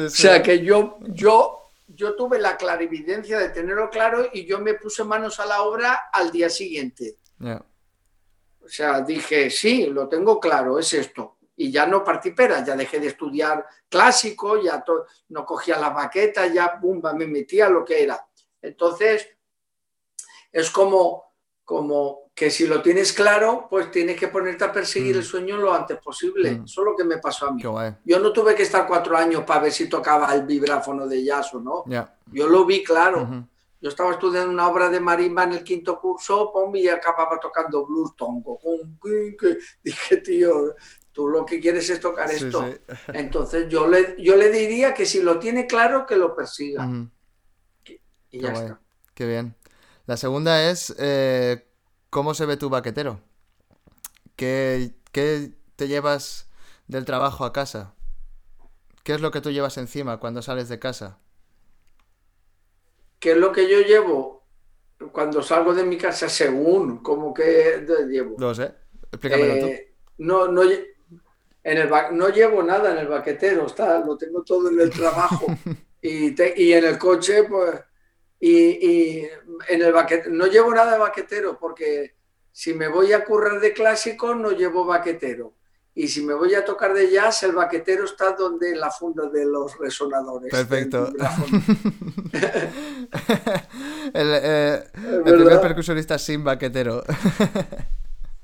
O 0.07 0.11
sea 0.11 0.43
que 0.43 0.65
yo, 0.65 0.99
yo, 1.09 1.73
yo 1.89 2.15
tuve 2.17 2.39
la 2.39 2.57
clarividencia 2.57 3.39
de 3.39 3.51
tenerlo 3.51 3.91
claro 3.91 4.29
y 4.33 4.47
yo 4.47 4.61
me 4.61 4.75
puse 4.75 5.05
manos 5.05 5.41
a 5.41 5.47
la 5.47 5.63
obra 5.63 6.09
al 6.13 6.31
día 6.31 6.49
siguiente. 6.49 7.17
O 7.43 8.69
sea, 8.69 9.01
dije, 9.01 9.51
sí, 9.51 9.87
lo 9.87 10.09
tengo 10.09 10.39
claro, 10.39 10.79
es 10.79 10.93
esto 10.95 11.40
y 11.61 11.71
ya 11.71 11.85
no 11.85 12.03
partí 12.03 12.31
pera, 12.31 12.65
ya 12.65 12.75
dejé 12.75 12.99
de 13.01 13.09
estudiar 13.09 13.67
clásico, 13.87 14.63
ya 14.63 14.83
no 15.29 15.45
cogía 15.45 15.79
la 15.79 15.91
baqueta, 15.91 16.47
ya 16.47 16.79
bumba, 16.81 17.13
me 17.13 17.27
metía 17.27 17.69
lo 17.69 17.85
que 17.85 18.03
era. 18.03 18.27
Entonces, 18.63 19.29
es 20.51 20.71
como, 20.71 21.35
como 21.63 22.31
que 22.35 22.51
si 22.51 22.67
lo 22.67 22.81
tienes 22.81 23.13
claro, 23.13 23.67
pues 23.69 23.91
tienes 23.91 24.19
que 24.19 24.29
ponerte 24.29 24.65
a 24.65 24.73
perseguir 24.73 25.17
el 25.17 25.21
mm. 25.21 25.27
sueño 25.27 25.57
lo 25.59 25.75
antes 25.75 25.99
posible. 25.99 26.51
Mm. 26.51 26.65
Eso 26.65 26.81
es 26.81 26.85
lo 26.87 26.97
que 26.97 27.05
me 27.05 27.19
pasó 27.19 27.49
a 27.49 27.53
mí. 27.53 27.63
Yo 27.63 28.19
no 28.21 28.33
tuve 28.33 28.55
que 28.55 28.63
estar 28.63 28.87
cuatro 28.87 29.15
años 29.15 29.45
para 29.45 29.61
ver 29.61 29.73
si 29.73 29.87
tocaba 29.87 30.35
el 30.35 30.47
vibráfono 30.47 31.07
de 31.07 31.23
jazz 31.23 31.53
o 31.53 31.61
no. 31.61 31.85
Yo 32.33 32.49
lo 32.49 32.65
vi 32.65 32.83
claro. 32.83 33.47
Yo 33.83 33.89
estaba 33.89 34.13
estudiando 34.13 34.51
una 34.51 34.69
obra 34.69 34.91
de 34.91 35.01
marimba 35.01 35.45
en 35.45 35.53
el 35.53 35.65
quinto 35.65 35.99
curso, 35.99 36.51
pum, 36.53 36.75
y 36.77 36.89
acababa 36.89 37.39
tocando 37.41 37.87
blues 37.87 38.15
tongo. 38.15 38.59
Dije, 39.83 40.17
tío, 40.19 40.75
tú 41.21 41.29
lo 41.29 41.45
que 41.45 41.61
quieres 41.61 41.91
es 41.91 42.01
tocar 42.01 42.31
esto. 42.31 42.65
Entonces 43.13 43.69
yo 43.69 43.87
le, 43.87 44.17
yo 44.19 44.37
le 44.37 44.51
diría 44.51 44.95
que 44.95 45.05
si 45.05 45.21
lo 45.23 45.39
tiene 45.39 45.67
claro, 45.67 46.07
que 46.07 46.17
lo 46.17 46.35
persiga. 46.35 46.89
Y 48.31 48.41
ya 48.41 48.53
está. 48.53 48.81
Qué 49.13 49.27
bien. 49.27 49.55
La 50.07 50.17
segunda 50.17 50.71
es, 50.71 50.95
eh, 50.99 51.67
¿cómo 52.09 52.33
se 52.33 52.47
ve 52.47 52.57
tu 52.57 52.71
baquetero? 52.71 53.21
¿Qué, 54.35 54.95
¿Qué 55.13 55.53
te 55.77 55.89
llevas 55.89 56.49
del 56.89 57.05
trabajo 57.05 57.45
a 57.45 57.53
casa? 57.53 57.95
¿Qué 59.05 59.13
es 59.13 59.21
lo 59.21 59.31
que 59.31 59.43
tú 59.43 59.51
llevas 59.51 59.77
encima 59.77 60.21
cuando 60.21 60.41
sales 60.41 60.71
de 60.71 60.79
casa? 60.79 61.19
¿Qué 63.19 63.33
es 63.33 63.37
lo 63.37 63.53
que 63.53 63.71
yo 63.71 63.81
llevo 63.81 64.47
cuando 65.13 65.43
salgo 65.43 65.75
de 65.75 65.85
mi 65.85 65.99
casa 65.99 66.31
según? 66.31 67.03
¿Cómo 67.03 67.35
que 67.35 67.85
llevo? 68.09 68.37
Lo 68.39 68.55
sé. 68.55 68.75
Explícamelo 69.13 69.59
tú. 69.59 69.67
Eh, 69.67 69.95
no, 70.19 70.49
no, 70.49 70.63
en 71.63 71.79
el 71.79 71.91
no 72.13 72.29
llevo 72.29 72.63
nada 72.63 72.93
en 72.93 72.99
el 72.99 73.09
baquetero, 73.09 73.67
está, 73.67 74.01
lo 74.01 74.17
tengo 74.17 74.43
todo 74.43 74.71
en 74.71 74.81
el 74.81 74.91
trabajo. 74.91 75.47
y, 76.03 76.35
y 76.63 76.73
en 76.73 76.85
el 76.85 76.99
coche, 76.99 77.45
pues. 77.45 77.81
Y, 78.43 79.27
en 79.69 79.83
el 79.83 79.93
baquetero, 79.93 80.35
no 80.35 80.47
llevo 80.47 80.75
nada 80.75 80.93
de 80.93 80.99
baquetero 80.99 81.59
porque 81.59 82.15
si 82.51 82.73
me 82.73 82.89
voy 82.89 83.13
a 83.13 83.23
currar 83.23 83.61
de 83.61 83.75
clásico 83.75 84.35
no 84.35 84.53
llevo 84.53 84.87
baquetero. 84.87 85.55
Y 85.95 86.09
si 86.09 86.25
me 86.25 86.33
voy 86.35 86.55
a 86.55 86.65
tocar 86.65 86.95
de 86.95 87.11
jazz, 87.11 87.43
el 87.43 87.53
baquetero 87.53 88.05
está 88.05 88.33
donde 88.33 88.75
la 88.77 88.91
funda 88.91 89.29
de 89.29 89.45
los 89.45 89.77
resonadores. 89.77 90.51
Perfecto. 90.51 91.09
el, 94.15 94.33
eh, 94.43 94.85
el 94.95 95.35
primer 95.35 95.61
percusionista 95.61 96.17
sin 96.17 96.45
baquetero. 96.45 97.03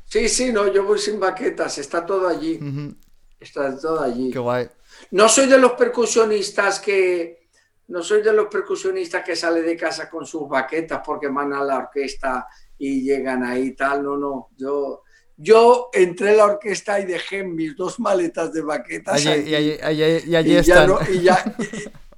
sí, 0.04 0.28
sí, 0.28 0.52
no, 0.52 0.70
yo 0.70 0.84
voy 0.84 0.98
sin 0.98 1.18
baquetas, 1.20 1.78
está 1.78 2.04
todo 2.04 2.28
allí. 2.28 2.60
Está 3.46 3.78
todo 3.78 4.00
allí. 4.00 4.30
Qué 4.30 4.38
guay. 4.38 4.68
No 5.10 5.28
soy 5.28 5.46
de 5.46 5.58
los 5.58 5.72
percusionistas 5.72 6.80
que. 6.80 7.48
No 7.88 8.02
soy 8.02 8.22
de 8.22 8.32
los 8.32 8.48
percusionistas 8.48 9.24
que 9.24 9.36
sale 9.36 9.62
de 9.62 9.76
casa 9.76 10.10
con 10.10 10.26
sus 10.26 10.48
baquetas 10.48 11.00
porque 11.04 11.28
van 11.28 11.52
a 11.52 11.62
la 11.62 11.78
orquesta 11.78 12.48
y 12.78 13.02
llegan 13.02 13.44
ahí 13.44 13.76
tal. 13.76 14.02
No, 14.02 14.16
no. 14.16 14.48
Yo 14.56 15.04
yo 15.36 15.90
entré 15.92 16.30
a 16.30 16.34
la 16.34 16.46
orquesta 16.46 16.98
y 16.98 17.04
dejé 17.04 17.44
mis 17.44 17.76
dos 17.76 18.00
maletas 18.00 18.52
de 18.52 18.62
baquetas. 18.62 19.24
y, 19.24 19.28
allí, 19.28 19.70
están. 20.56 20.90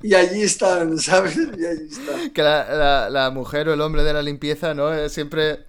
y, 0.01 0.15
allí 0.15 0.43
están, 0.43 0.97
¿sabes? 0.99 1.37
Y 1.37 1.67
allí 1.67 1.89
están. 1.91 2.31
Que 2.31 2.43
la, 2.43 3.31
mujer 3.35 3.69
o 3.69 3.75
el 3.75 3.81
hombre 3.81 4.05
de 4.05 4.13
la 4.13 4.23
limpieza, 4.23 4.73
¿no? 4.73 5.09
Siempre, 5.09 5.67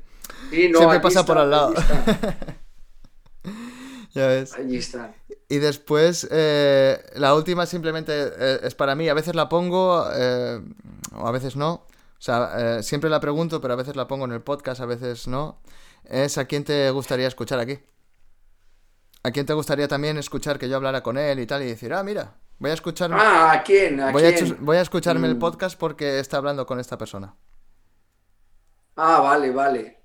siempre 0.52 1.00
pasa 1.00 1.26
por 1.26 1.40
al 1.40 1.50
lado. 1.50 1.74
ya 4.14 4.28
ves. 4.28 4.54
Allí 4.54 4.78
están. 4.78 5.19
Y 5.50 5.58
después, 5.58 6.28
eh, 6.32 7.04
la 7.16 7.34
última 7.34 7.66
simplemente 7.66 8.14
eh, 8.14 8.60
es 8.64 8.76
para 8.76 8.96
mí. 8.96 9.10
A 9.10 9.14
veces 9.14 9.36
la 9.36 9.50
pongo, 9.50 10.04
o 10.04 11.28
a 11.28 11.32
veces 11.32 11.56
no. 11.56 11.74
O 11.74 12.22
sea, 12.22 12.82
siempre 12.84 13.10
la 13.10 13.20
pregunto, 13.20 13.60
pero 13.60 13.74
a 13.74 13.78
veces 13.78 13.96
la 13.96 14.08
pongo 14.08 14.26
en 14.26 14.32
el 14.32 14.42
podcast, 14.42 14.82
a 14.82 14.86
veces 14.86 15.28
no 15.28 15.60
es 16.10 16.38
a 16.38 16.46
quién 16.46 16.64
te 16.64 16.90
gustaría 16.92 17.28
escuchar 17.28 17.60
aquí. 17.60 17.80
¿A 19.24 19.32
quién 19.32 19.46
te 19.46 19.54
gustaría 19.54 19.88
también 19.88 20.18
escuchar 20.18 20.58
que 20.58 20.70
yo 20.70 20.78
hablara 20.78 21.04
con 21.04 21.18
él 21.18 21.40
y 21.40 21.46
tal 21.46 21.62
y 21.62 21.68
decir, 21.68 21.94
ah, 21.94 22.04
mira, 22.04 22.36
voy 22.58 22.72
a 22.72 22.74
escucharme. 22.74 23.18
Ah, 23.20 23.52
¿a 23.52 23.64
quién? 23.64 23.98
voy, 24.12 24.26
A 24.26 24.56
voy 24.60 24.78
a 24.78 24.82
escucharme 24.82 25.28
el 25.28 25.36
mm. 25.36 25.40
podcast 25.40 25.78
porque 25.78 26.20
está 26.20 26.38
hablando 26.38 26.66
con 26.66 26.80
esta 26.80 26.98
persona. 26.98 27.36
Ah, 28.96 29.20
vale, 29.22 29.52
vale. 29.52 29.99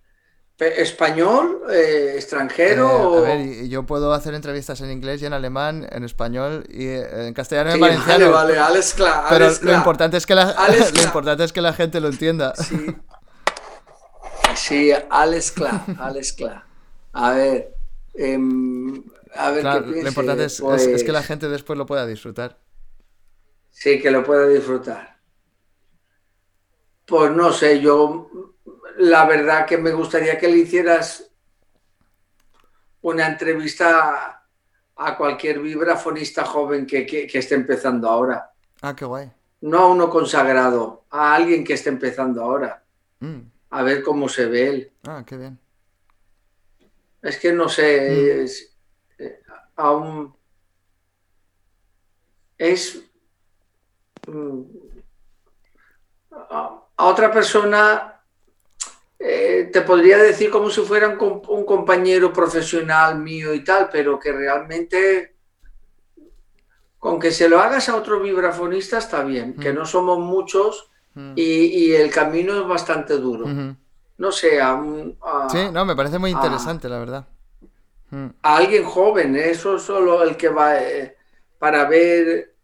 ¿Español? 0.58 1.62
Eh, 1.68 2.14
¿Extranjero? 2.16 3.26
Eh, 3.26 3.32
a 3.32 3.36
ver, 3.36 3.68
yo 3.68 3.84
puedo 3.84 4.12
hacer 4.12 4.34
entrevistas 4.34 4.80
en 4.82 4.92
inglés 4.92 5.20
y 5.22 5.26
en 5.26 5.32
alemán, 5.32 5.88
en 5.90 6.04
español 6.04 6.64
y 6.68 6.86
eh, 6.86 7.26
en 7.26 7.34
castellano 7.34 7.70
y 7.70 7.74
en 7.74 7.80
valenciano. 7.80 8.30
Vale, 8.30 8.56
vale, 8.56 8.58
Alex 8.58 8.96
Pero 9.30 9.50
lo 9.62 9.74
importante, 9.74 10.16
es 10.16 10.26
que 10.26 10.36
la, 10.36 10.54
lo 10.94 11.02
importante 11.02 11.42
es 11.42 11.52
que 11.52 11.60
la 11.60 11.72
gente 11.72 12.00
lo 12.00 12.08
entienda. 12.08 12.54
Sí. 12.56 12.96
Sí, 14.54 14.92
Alex 15.10 15.50
Cla, 15.50 15.84
Alex 15.98 16.32
Cla. 16.32 16.64
A 17.12 17.32
ver, 17.32 17.74
em, 18.14 19.02
a 19.34 19.50
ver 19.50 19.62
qué 19.62 20.02
Lo 20.02 20.08
importante 20.08 20.44
es, 20.44 20.58
que 20.58 21.10
la 21.10 21.18
pues 21.18 21.26
gente 21.26 21.48
después 21.48 21.76
lo 21.76 21.86
pueda 21.86 22.06
disfrutar. 22.06 22.60
Sí, 23.70 24.00
que 24.00 24.12
lo 24.12 24.22
pueda 24.22 24.46
disfrutar. 24.46 25.18
Pues 27.04 27.32
no 27.32 27.52
sé, 27.52 27.80
yo 27.80 28.53
la 28.98 29.24
verdad 29.26 29.66
que 29.66 29.78
me 29.78 29.92
gustaría 29.92 30.38
que 30.38 30.48
le 30.48 30.58
hicieras 30.58 31.30
una 33.02 33.26
entrevista 33.26 34.42
a 34.96 35.16
cualquier 35.16 35.60
vibrafonista 35.60 36.44
joven 36.44 36.86
que, 36.86 37.28
esté 37.32 37.54
empezando 37.54 38.08
ahora. 38.08 38.50
Ah, 38.80 38.94
qué 38.94 39.04
guay. 39.04 39.30
No 39.60 39.78
a 39.78 39.86
uno 39.88 40.08
consagrado, 40.10 41.04
a 41.10 41.34
alguien 41.34 41.64
que 41.64 41.74
esté 41.74 41.88
empezando 41.88 42.42
ahora. 42.42 42.82
Mm 43.20 43.54
a 43.74 43.82
ver 43.82 44.04
cómo 44.04 44.28
se 44.28 44.46
ve 44.46 44.68
él. 44.68 44.92
Ah, 45.04 45.24
qué 45.26 45.36
bien. 45.36 45.58
Es 47.20 47.38
que 47.38 47.52
no 47.52 47.68
sé, 47.68 48.08
mm. 48.08 48.44
es, 48.44 48.76
eh, 49.18 49.40
aún 49.74 50.32
es 52.56 53.02
mm, 54.28 54.62
a, 56.30 56.84
otra 56.98 57.32
persona 57.32 58.13
eh, 59.18 59.70
te 59.72 59.80
podría 59.82 60.18
decir 60.18 60.50
como 60.50 60.70
si 60.70 60.82
fuera 60.82 61.08
un, 61.08 61.64
compañero 61.64 62.32
profesional 62.32 63.18
mío 63.18 63.54
y 63.54 63.64
tal, 63.64 63.88
pero 63.90 64.18
que 64.18 64.32
realmente 64.32 65.34
con 66.98 67.18
que 67.20 67.30
se 67.30 67.48
lo 67.48 67.60
hagas 67.60 67.88
a 67.88 67.96
otro 67.96 68.20
vibrafonista 68.20 68.98
está 68.98 69.22
bien, 69.24 69.54
que 69.54 69.72
no 69.72 69.84
somos 69.84 70.18
muchos 70.18 70.90
Mm. 71.14 71.32
y, 71.36 71.92
el 71.92 72.10
camino 72.10 72.60
es 72.60 72.66
bastante 72.66 73.14
duro. 73.14 73.46
No 74.16 74.32
sé, 74.32 74.60
a, 74.60 74.80
Sí, 75.48 75.68
no, 75.72 75.84
me 75.84 75.96
parece 75.96 76.18
muy 76.18 76.30
interesante, 76.30 76.88
la 76.88 76.98
verdad. 76.98 77.26
A 78.42 78.56
alguien 78.56 78.84
joven, 78.84 79.34
¿eh? 79.34 79.50
eso 79.50 79.76
es 79.76 79.82
solo 79.82 80.22
el 80.22 80.36
que 80.36 80.48
va 80.48 80.80
eh, 80.80 81.16
para 81.58 81.84
ver 81.88 82.54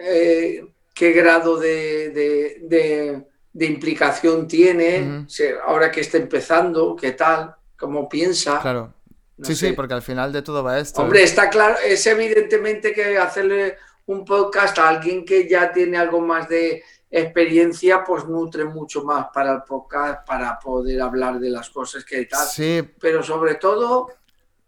eh, 0.00 0.66
qué 0.92 1.12
grado 1.12 1.58
de, 1.58 3.24
implicación 3.54 4.48
tiene, 4.48 5.26
ahora 5.66 5.90
que 5.90 6.00
está 6.00 6.18
empezando, 6.18 6.96
qué 6.96 7.12
tal, 7.12 7.54
cómo 7.76 8.08
piensa. 8.08 8.60
Claro. 8.60 8.94
sí, 9.42 9.54
sí, 9.54 9.72
porque 9.72 9.94
al 9.94 10.02
final 10.02 10.32
de 10.32 10.42
todo 10.42 10.62
va 10.62 10.78
esto. 10.78 11.02
Hombre, 11.02 11.22
está 11.22 11.50
claro, 11.50 11.76
es 11.84 12.06
evidentemente 12.06 12.92
que 12.92 13.18
hacerle 13.18 13.76
un 14.06 14.24
podcast 14.24 14.78
a 14.78 14.88
alguien 14.88 15.24
que 15.24 15.48
ya 15.48 15.72
tiene 15.72 15.98
algo 15.98 16.20
más 16.20 16.48
de 16.48 16.82
experiencia 17.10 18.02
pues 18.02 18.24
nutre 18.24 18.64
mucho 18.64 19.04
más 19.04 19.26
para 19.34 19.52
el 19.52 19.62
podcast, 19.62 20.26
para 20.26 20.58
poder 20.58 21.00
hablar 21.02 21.38
de 21.38 21.50
las 21.50 21.68
cosas 21.68 22.04
que 22.04 22.24
tal. 22.24 22.46
Sí. 22.46 22.82
Pero 22.98 23.22
sobre 23.22 23.56
todo, 23.56 24.08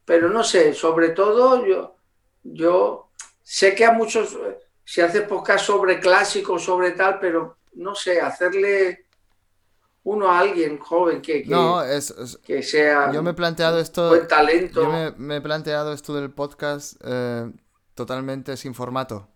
pero 0.04 0.28
no 0.28 0.44
sé, 0.44 0.74
sobre 0.74 1.10
todo 1.10 1.64
yo, 1.66 1.96
yo 2.42 3.08
sé 3.42 3.74
que 3.74 3.86
a 3.86 3.92
muchos 3.92 4.36
se 4.84 5.02
hace 5.02 5.22
podcast 5.22 5.64
sobre 5.64 5.98
clásicos, 5.98 6.62
sobre 6.62 6.90
tal, 6.90 7.18
pero 7.18 7.56
no 7.76 7.94
sé, 7.94 8.20
hacerle 8.20 9.06
uno 10.04 10.30
a 10.30 10.40
alguien 10.40 10.78
joven 10.78 11.22
que, 11.22 11.44
que, 12.44 12.62
sea 12.62 13.10
yo 13.10 13.22
me 13.22 13.30
he 13.30 13.34
planteado 13.34 13.78
esto 13.78 14.08
buen 14.08 14.28
talento. 14.28 14.82
Yo 14.82 15.14
me, 15.16 15.36
he 15.36 15.40
planteado 15.40 15.92
esto 15.92 16.14
del 16.14 16.30
podcast 16.30 17.00
eh, 17.04 17.50
totalmente 17.94 18.56
sin 18.56 18.74
formato. 18.74 19.28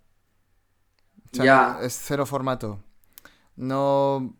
ya. 1.32 1.78
Es 1.82 1.98
cero 2.04 2.26
formato 2.26 2.80
no... 3.58 4.34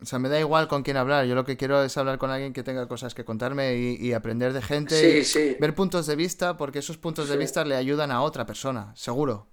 O 0.00 0.04
sea, 0.04 0.18
me 0.18 0.28
da 0.28 0.38
igual 0.40 0.66
con 0.66 0.82
quién 0.82 0.96
hablar. 0.96 1.26
Yo 1.26 1.36
lo 1.36 1.44
que 1.44 1.56
quiero 1.56 1.80
es 1.84 1.96
hablar 1.96 2.18
con 2.18 2.30
alguien 2.30 2.52
que 2.52 2.64
tenga 2.64 2.88
cosas 2.88 3.14
que 3.14 3.24
contarme 3.24 3.76
y, 3.76 4.12
aprender 4.12 4.52
de 4.52 4.60
gente. 4.60 5.20
y 5.20 5.54
Ver 5.60 5.76
puntos 5.76 6.08
de 6.08 6.16
vista, 6.16 6.56
porque 6.56 6.80
esos 6.80 6.98
puntos 6.98 7.28
de 7.28 7.36
vista 7.36 7.64
le 7.64 7.76
ayudan 7.76 8.10
a 8.10 8.22
otra 8.22 8.44
persona, 8.44 8.92
seguro. 8.96 9.46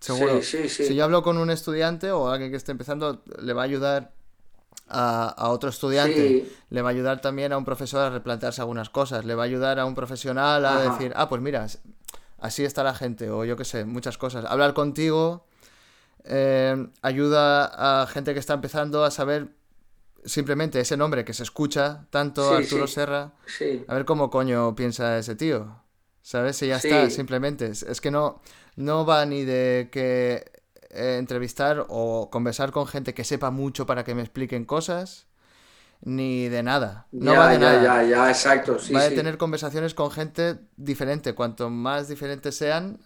Seguro. 0.00 0.42
si 0.42 0.94
yo 0.94 1.04
hablo 1.04 1.22
con 1.22 1.38
un 1.38 1.50
estudiante 1.50 2.12
o 2.12 2.28
alguien 2.28 2.50
que 2.50 2.56
esté 2.56 2.72
empezando, 2.72 3.22
le 3.40 3.52
va 3.52 3.62
a 3.62 3.64
ayudar 3.64 4.12
a, 4.88 5.48
otro 5.50 5.70
estudiante. 5.70 6.46
Le 6.70 6.82
va 6.82 6.90
a 6.90 6.92
ayudar 6.92 7.20
también 7.20 7.52
a 7.52 7.58
un 7.58 7.64
profesor 7.64 8.02
a 8.02 8.10
replantearse 8.10 8.60
algunas 8.60 8.90
cosas. 8.90 9.24
Le 9.24 9.34
va 9.34 9.42
a 9.44 9.46
ayudar 9.46 9.78
a 9.78 9.84
un 9.84 9.94
profesional 9.94 10.64
a 10.64 10.80
decir, 10.80 11.12
ah, 11.16 11.28
pues 11.28 11.40
mira, 11.40 11.66
así 12.38 12.64
está 12.64 12.82
la 12.84 12.94
gente. 12.94 13.30
O 13.30 13.44
yo 13.44 13.56
qué 13.56 13.64
sé, 13.64 13.84
muchas 13.84 14.18
cosas. 14.18 14.44
Hablar 14.44 14.74
contigo 14.74 15.46
eh, 16.28 16.88
ayuda 17.02 18.02
a 18.02 18.06
gente 18.08 18.34
que 18.34 18.40
está 18.40 18.54
empezando 18.54 19.04
a 19.04 19.10
saber 19.10 19.48
simplemente 20.24 20.80
ese 20.80 20.96
nombre 20.96 21.24
que 21.24 21.32
se 21.32 21.44
escucha 21.44 22.06
tanto, 22.10 22.52
Arturo 22.52 22.88
Serra, 22.88 23.32
a 23.86 23.94
ver 23.94 24.04
cómo 24.04 24.28
coño 24.28 24.74
piensa 24.74 25.18
ese 25.18 25.36
tío. 25.36 25.82
¿Sabes? 26.22 26.60
Y 26.62 26.66
ya 26.66 26.78
está, 26.78 27.08
simplemente. 27.08 27.66
Es, 27.66 28.00
que 28.00 28.10
no, 28.10 28.40
no 28.76 29.04
va 29.04 29.26
ni 29.26 29.44
de 29.44 29.88
que 29.90 30.44
eh, 30.90 31.16
entrevistar 31.18 31.84
o 31.88 32.30
conversar 32.30 32.70
con 32.72 32.86
gente 32.86 33.14
que 33.14 33.24
sepa 33.24 33.50
mucho 33.50 33.86
para 33.86 34.04
que 34.04 34.14
me 34.14 34.22
expliquen 34.22 34.64
cosas, 34.64 35.26
ni 36.02 36.48
de 36.48 36.62
nada. 36.62 37.06
No 37.12 37.32
ya, 37.32 37.38
va 37.38 37.48
de 37.48 37.58
ya, 37.58 37.82
Ya, 37.82 38.02
ya, 38.02 38.28
exacto. 38.30 38.76
va 38.94 39.04
a 39.04 39.08
tener 39.10 39.38
conversaciones 39.38 39.94
con 39.94 40.10
gente 40.10 40.58
diferente. 40.76 41.34
Cuanto 41.34 41.70
más 41.70 42.08
diferentes 42.08 42.56
sean, 42.56 43.00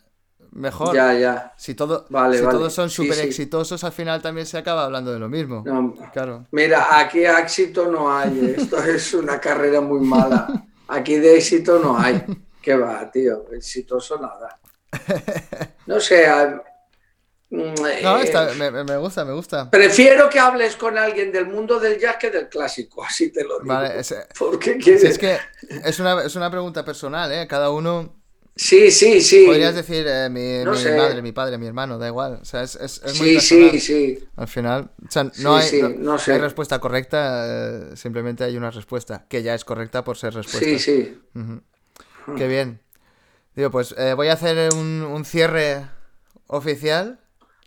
mejor. 0.51 0.95
Ya, 0.95 1.15
ya. 1.15 1.53
Si, 1.57 1.75
todo, 1.75 2.07
si 2.09 2.43
todos 2.43 2.73
son 2.73 2.91
súper 2.91 3.19
exitosos, 3.21 3.83
al 3.85 3.93
final 3.93 4.21
también 4.23 4.47
se 4.47 4.59
acaba 4.59 4.85
hablando 4.85 5.13
de 5.13 5.19
lo 5.19 5.29
mismo. 5.29 5.65
claro. 6.13 6.47
Mira, 6.51 6.99
aquí 6.99 7.25
éxito 7.25 7.91
no 7.91 8.13
hay. 8.15 8.39
¿eh? 8.39 8.55
Esto 8.59 8.79
es 8.85 9.15
una 9.15 9.41
carrera 9.41 9.81
muy 9.81 10.01
mala. 10.01 10.67
Aquí 10.89 11.17
de 11.17 11.37
éxito 11.37 11.79
no 11.79 11.99
hay. 11.99 12.23
¿Qué 12.63 12.77
va, 12.77 13.11
tío? 13.11 13.47
Exitoso 13.53 14.21
nada. 14.21 14.60
No 15.87 16.01
sé. 16.01 16.27
Mm, 17.51 17.75
no, 17.75 17.89
eh, 17.89 18.85
me, 18.85 18.97
gusta, 18.97 19.25
me 19.25 19.33
gusta. 19.33 19.71
Prefiero 19.71 20.31
que 20.31 20.39
hables 20.39 20.77
con 20.77 20.97
alguien 20.97 21.33
del 21.33 21.47
mundo 21.47 21.81
del 21.81 21.99
jazz 21.99 22.17
que 22.17 22.31
del 22.31 22.49
clásico, 22.49 23.03
así 23.05 23.33
te 23.33 23.43
lo 23.43 23.59
digo. 23.61 23.75
Vale, 23.75 23.99
es, 23.99 24.15
¿Por 24.39 24.59
qué 24.59 24.77
quieres? 24.77 25.03
es 25.03 25.19
que 25.19 25.39
es 25.85 25.99
una, 25.99 26.23
es 26.23 26.37
una 26.37 26.51
pregunta 26.51 26.85
personal, 26.85 27.33
¿eh? 27.33 27.47
Cada 27.49 27.71
uno 27.71 28.21
Sí, 28.61 28.91
sí, 28.91 29.23
sí. 29.23 29.47
Podrías 29.47 29.75
decir 29.75 30.05
eh, 30.07 30.29
mi, 30.29 30.63
madre, 30.65 31.23
mi 31.23 31.33
padre, 31.33 31.57
mi 31.57 31.67
hermano, 31.67 31.97
da 31.97 32.09
igual. 32.09 32.41
O 32.43 32.45
sea, 32.45 32.63
es, 32.63 32.77
es, 32.77 33.03
muy 33.19 33.41
sí, 33.41 33.71
sí, 33.71 33.81
sí. 33.81 34.19
Al 34.37 34.49
final, 34.49 34.91
o 35.03 35.11
sea, 35.11 35.25
no, 35.39 35.57
hay, 35.57 35.83
no, 35.97 36.19
hay, 36.19 36.39
respuesta 36.39 36.79
correcta, 36.79 37.47
eh, 37.47 37.97
simplemente 37.97 38.45
hay 38.45 38.59
una 38.59 38.71
respuesta, 38.71 39.25
que 39.31 39.43
ya 39.43 39.55
es 39.55 39.65
correcta 39.65 40.05
por 40.05 40.19
ser 40.19 40.35
respuesta. 40.35 40.69
Sí, 40.69 40.79
sí. 40.79 41.19
Qué 42.37 42.49
bien. 42.49 42.81
Digo, 43.55 43.71
pues 43.71 43.95
eh, 43.99 44.15
voy 44.15 44.29
a 44.29 44.35
hacer 44.35 44.73
un, 44.75 45.03
un 45.03 45.25
cierre 45.25 45.87
oficial, 46.47 47.21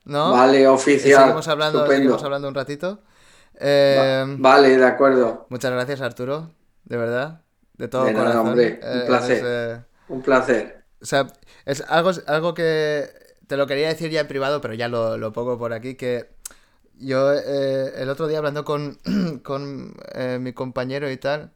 ¿no? 0.06 0.32
Vale, 0.32 0.62
Y 0.62 0.66
oficial. 0.66 1.22
seguimos 1.22 1.48
hablando, 1.48 1.80
Estupendo. 1.80 1.94
seguimos 1.94 2.24
hablando 2.24 2.48
un 2.48 2.56
ratito. 2.56 3.04
Eh, 3.60 4.26
Vale, 4.38 4.78
de 4.78 4.86
acuerdo. 4.86 5.48
Muchas 5.50 5.72
gracias, 5.72 6.02
Arturo, 6.02 6.52
de 6.86 6.98
verdad, 6.98 7.42
de 7.78 7.88
todo 7.88 8.06
De 8.06 8.14
nada, 8.14 8.26
corazón. 8.26 8.48
hombre, 8.50 8.80
un 8.92 9.02
Eh, 9.02 9.06
placer. 9.06 9.86
Un 10.08 10.22
placer. 10.22 10.84
o 11.02 11.06
sea, 11.06 11.28
es 11.66 11.82
algo, 11.88 12.12
algo 12.28 12.54
que 12.54 13.10
te 13.48 13.58
lo 13.58 13.68
quería 13.68 13.88
decir 13.90 14.10
ya 14.12 14.22
en 14.22 14.28
privado, 14.28 14.62
pero 14.62 14.74
ya 14.74 14.88
lo, 14.88 15.18
lo 15.18 15.34
pongo 15.34 15.58
por 15.58 15.74
aquí, 15.74 15.96
que 15.96 16.30
yo 16.96 17.34
eh, 17.34 17.94
el 17.98 18.10
otro 18.10 18.28
día 18.28 18.40
hablando 18.40 18.66
con, 18.66 19.00
con 19.44 19.96
eh, 20.16 20.40
mi 20.42 20.54
compañero 20.54 21.12
y 21.12 21.18
tal, 21.18 21.52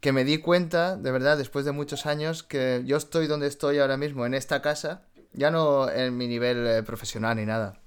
que 0.00 0.12
me 0.12 0.24
di 0.24 0.38
cuenta, 0.38 0.96
de 0.96 1.10
verdad, 1.12 1.36
después 1.36 1.64
de 1.64 1.72
muchos 1.72 2.06
años, 2.06 2.42
que 2.42 2.82
yo 2.86 2.96
estoy 2.96 3.26
donde 3.26 3.46
estoy 3.46 3.78
ahora 3.78 3.96
mismo, 3.96 4.24
en 4.26 4.34
esta 4.34 4.62
casa, 4.62 5.02
ya 5.32 5.50
no 5.50 5.88
en 5.90 6.16
mi 6.16 6.26
nivel 6.26 6.66
eh, 6.66 6.82
profesional 6.82 7.36
ni 7.36 7.44
nada. 7.46 7.78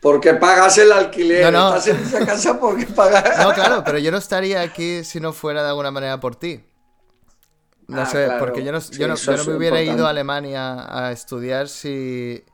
Porque 0.00 0.34
pagas 0.34 0.76
el 0.78 0.92
alquiler. 0.92 1.50
No, 1.50 1.70
no. 1.70 1.76
Estás 1.76 1.88
en 1.88 1.96
esa 2.04 2.26
casa 2.26 2.60
porque 2.60 2.86
pagas. 2.86 3.38
No, 3.46 3.54
claro, 3.54 3.82
pero 3.84 3.98
yo 3.98 4.10
no 4.10 4.18
estaría 4.18 4.60
aquí 4.60 5.02
si 5.04 5.18
no 5.20 5.32
fuera 5.32 5.62
de 5.62 5.68
alguna 5.70 5.90
manera 5.90 6.20
por 6.20 6.36
ti. 6.36 6.62
No 7.88 8.02
Ah, 8.02 8.06
sé, 8.06 8.24
claro. 8.26 8.38
porque 8.38 8.62
yo 8.64 8.72
no, 8.72 8.80
Sí, 8.80 8.98
yo 8.98 9.08
no, 9.08 9.14
yo 9.16 9.36
no 9.36 9.44
me 9.44 9.54
hubiera 9.56 9.76
importante. 9.80 9.98
ido 9.98 10.06
a 10.06 10.10
Alemania 10.10 11.06
a 11.06 11.12
estudiar 11.12 11.68
si 11.68 12.44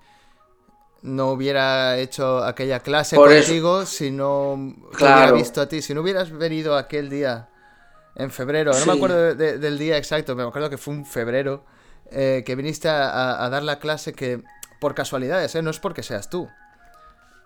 no 1.03 1.31
hubiera 1.31 1.97
hecho 1.99 2.43
aquella 2.45 2.81
clase 2.81 3.16
Por 3.16 3.31
eso. 3.32 3.47
contigo, 3.49 3.86
si 3.86 4.11
no 4.11 4.74
te 4.93 4.97
Claro. 4.97 5.16
hubiera 5.16 5.32
visto 5.32 5.61
a 5.61 5.69
ti, 5.69 5.81
si 5.82 5.95
no 5.95 6.01
hubieras 6.03 6.31
venido 6.31 6.77
aquel 6.77 7.09
día 7.09 7.49
en 8.19 8.31
febrero, 8.31 8.73
no 8.78 8.86
me 8.86 8.93
acuerdo 8.93 9.16
de- 9.23 9.35
de- 9.35 9.59
del 9.59 9.78
día 9.78 9.97
exacto, 9.97 10.35
me 10.36 10.43
acuerdo 10.43 10.69
que 10.70 10.78
fue 10.78 10.95
un 10.95 11.07
febrero, 11.07 11.65
eh, 12.11 12.43
que 12.45 12.55
viniste 12.57 12.89
a, 12.89 13.09
a- 13.09 13.45
a 13.45 13.51
dar 13.51 13.62
la 13.62 13.78
clase 13.78 14.12
que 14.12 14.43
por 14.81 14.95
casualidades, 14.95 15.55
¿eh? 15.55 15.62
no 15.62 15.70
es 15.70 15.78
porque 15.78 16.03
seas 16.03 16.28
tú. 16.31 16.49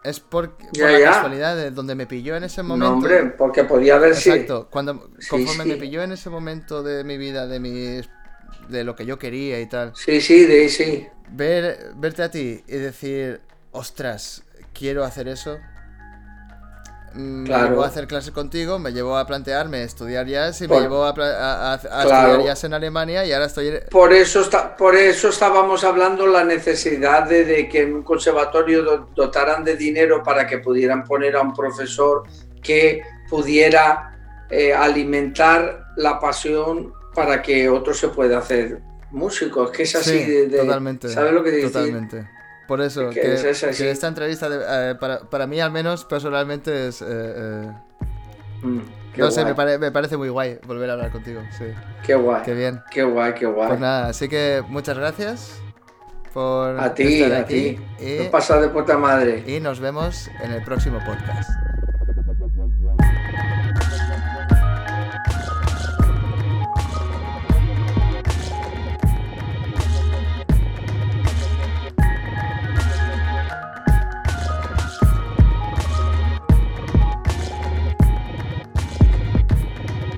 Es 0.04 0.18
por, 0.18 0.56
por 0.56 0.72
Ya, 0.72 0.90
la 0.90 0.98
ya. 0.98 1.10
casualidad 1.12 1.54
de 1.56 1.70
donde 1.70 1.94
me 1.94 2.06
pilló 2.06 2.34
en 2.36 2.42
ese 2.44 2.62
momento. 2.64 2.86
No, 2.90 2.96
hombre, 2.96 3.24
porque 3.38 3.62
podía 3.64 3.94
haber 3.96 4.16
sido. 4.16 4.34
Exacto, 4.34 4.68
cuando 4.70 5.10
Sí, 5.20 5.28
conforme 5.30 5.62
sí. 5.64 5.68
me 5.70 5.76
pilló 5.76 6.02
en 6.02 6.10
ese 6.12 6.28
momento 6.28 6.82
de 6.82 7.04
mi 7.04 7.18
vida, 7.18 7.46
de 7.46 7.60
mis 7.60 8.08
de 8.68 8.84
lo 8.84 8.96
que 8.96 9.06
yo 9.06 9.18
quería 9.18 9.60
y 9.60 9.66
tal, 9.66 9.92
Sí, 9.94 10.20
sí, 10.20 10.44
de 10.44 10.68
sí. 10.68 11.06
ver 11.30 11.92
verte 11.96 12.22
a 12.22 12.30
ti 12.30 12.62
y 12.66 12.76
decir, 12.76 13.40
ostras, 13.70 14.42
quiero 14.72 15.04
hacer 15.04 15.28
eso. 15.28 15.58
Claro. 17.12 17.62
Me 17.64 17.68
llevó 17.70 17.84
a 17.84 17.86
hacer 17.86 18.06
clases 18.06 18.32
contigo, 18.32 18.78
me 18.78 18.92
llevó 18.92 19.16
a 19.16 19.26
plantearme 19.26 19.82
estudiar 19.82 20.26
jazz 20.26 20.60
y 20.62 20.68
Por- 20.68 20.78
me 20.78 20.82
llevó 20.84 21.04
a, 21.04 21.10
a- 21.10 21.72
a- 21.72 21.74
a 21.74 21.78
Claro. 21.78 22.28
estudiar 22.32 22.42
jazz 22.46 22.64
en 22.64 22.74
Alemania 22.74 23.24
y 23.24 23.32
ahora 23.32 23.46
estoy... 23.46 23.72
Por 23.90 24.12
eso, 24.12 24.40
está, 24.40 24.76
por 24.76 24.94
eso 24.96 25.28
estábamos 25.28 25.84
hablando 25.84 26.26
la 26.26 26.44
necesidad 26.44 27.24
de, 27.28 27.44
de 27.44 27.68
que 27.68 27.82
en 27.82 27.94
un 27.94 28.02
conservatorio 28.02 28.82
do- 28.82 29.08
dotaran 29.14 29.64
de 29.64 29.76
dinero 29.76 30.22
para 30.22 30.46
que 30.46 30.58
pudieran 30.58 31.04
poner 31.04 31.36
a 31.36 31.42
un 31.42 31.52
profesor 31.54 32.22
que 32.62 33.02
pudiera 33.28 34.16
eh, 34.50 34.72
alimentar 34.74 35.86
la 35.96 36.18
pasión 36.20 36.92
para 37.14 37.42
que 37.42 37.68
otro 37.68 37.92
se 37.94 38.08
pueda 38.08 38.38
hacer 38.38 38.80
músico. 39.10 39.64
Es 39.64 39.70
que 39.70 39.82
es 39.82 39.94
así 39.96 40.18
Sí, 40.18 40.30
de, 40.30 40.46
de- 40.48 40.58
totalmente. 40.58 41.08
¿Sabes 41.08 41.32
lo 41.32 41.42
que 41.42 41.50
decir? 41.50 41.70
Totalmente. 41.72 42.28
Por 42.72 42.80
eso, 42.80 43.10
Que 43.10 43.34
es- 43.34 43.62
esta 43.62 44.06
entrevista, 44.08 44.48
de- 44.48 44.92
eh, 44.92 44.94
para, 44.94 45.20
para 45.20 45.46
mí 45.46 45.60
al 45.60 45.70
menos 45.70 46.06
personalmente 46.06 46.88
es... 46.88 47.02
eh, 47.02 47.06
eh, 47.10 47.72
Mm, 48.62 48.80
no 49.18 49.30
sé, 49.30 49.44
me, 49.44 49.54
pare- 49.54 49.76
me 49.78 49.90
parece 49.92 50.16
muy 50.16 50.30
guay 50.30 50.58
volver 50.66 50.88
a 50.88 50.94
hablar 50.94 51.10
contigo, 51.12 51.42
sí. 51.58 51.64
qué 52.06 52.14
guay, 52.14 52.40
Qué 52.44 52.54
bien. 52.54 52.80
qué 52.90 53.02
guay, 53.02 53.34
qué 53.34 53.44
guay. 53.44 53.68
Pues 53.68 53.78
nada, 53.80 54.06
así 54.06 54.26
que 54.26 54.62
muchas 54.68 54.96
gracias 54.96 55.60
por 56.32 56.80
a 56.80 56.94
ti, 56.94 57.20
estar 57.22 57.40
a 57.42 57.44
ti. 57.44 57.78
y, 58.00 58.28
pasas 58.30 58.62
de 58.62 58.68
puta 58.68 58.96
madre. 58.96 59.44
y 59.46 59.60
nos 59.60 59.78
vemos 59.80 60.28
en 60.42 60.52
el 60.52 60.64
próximo 60.64 60.98
podcast. 61.04 61.50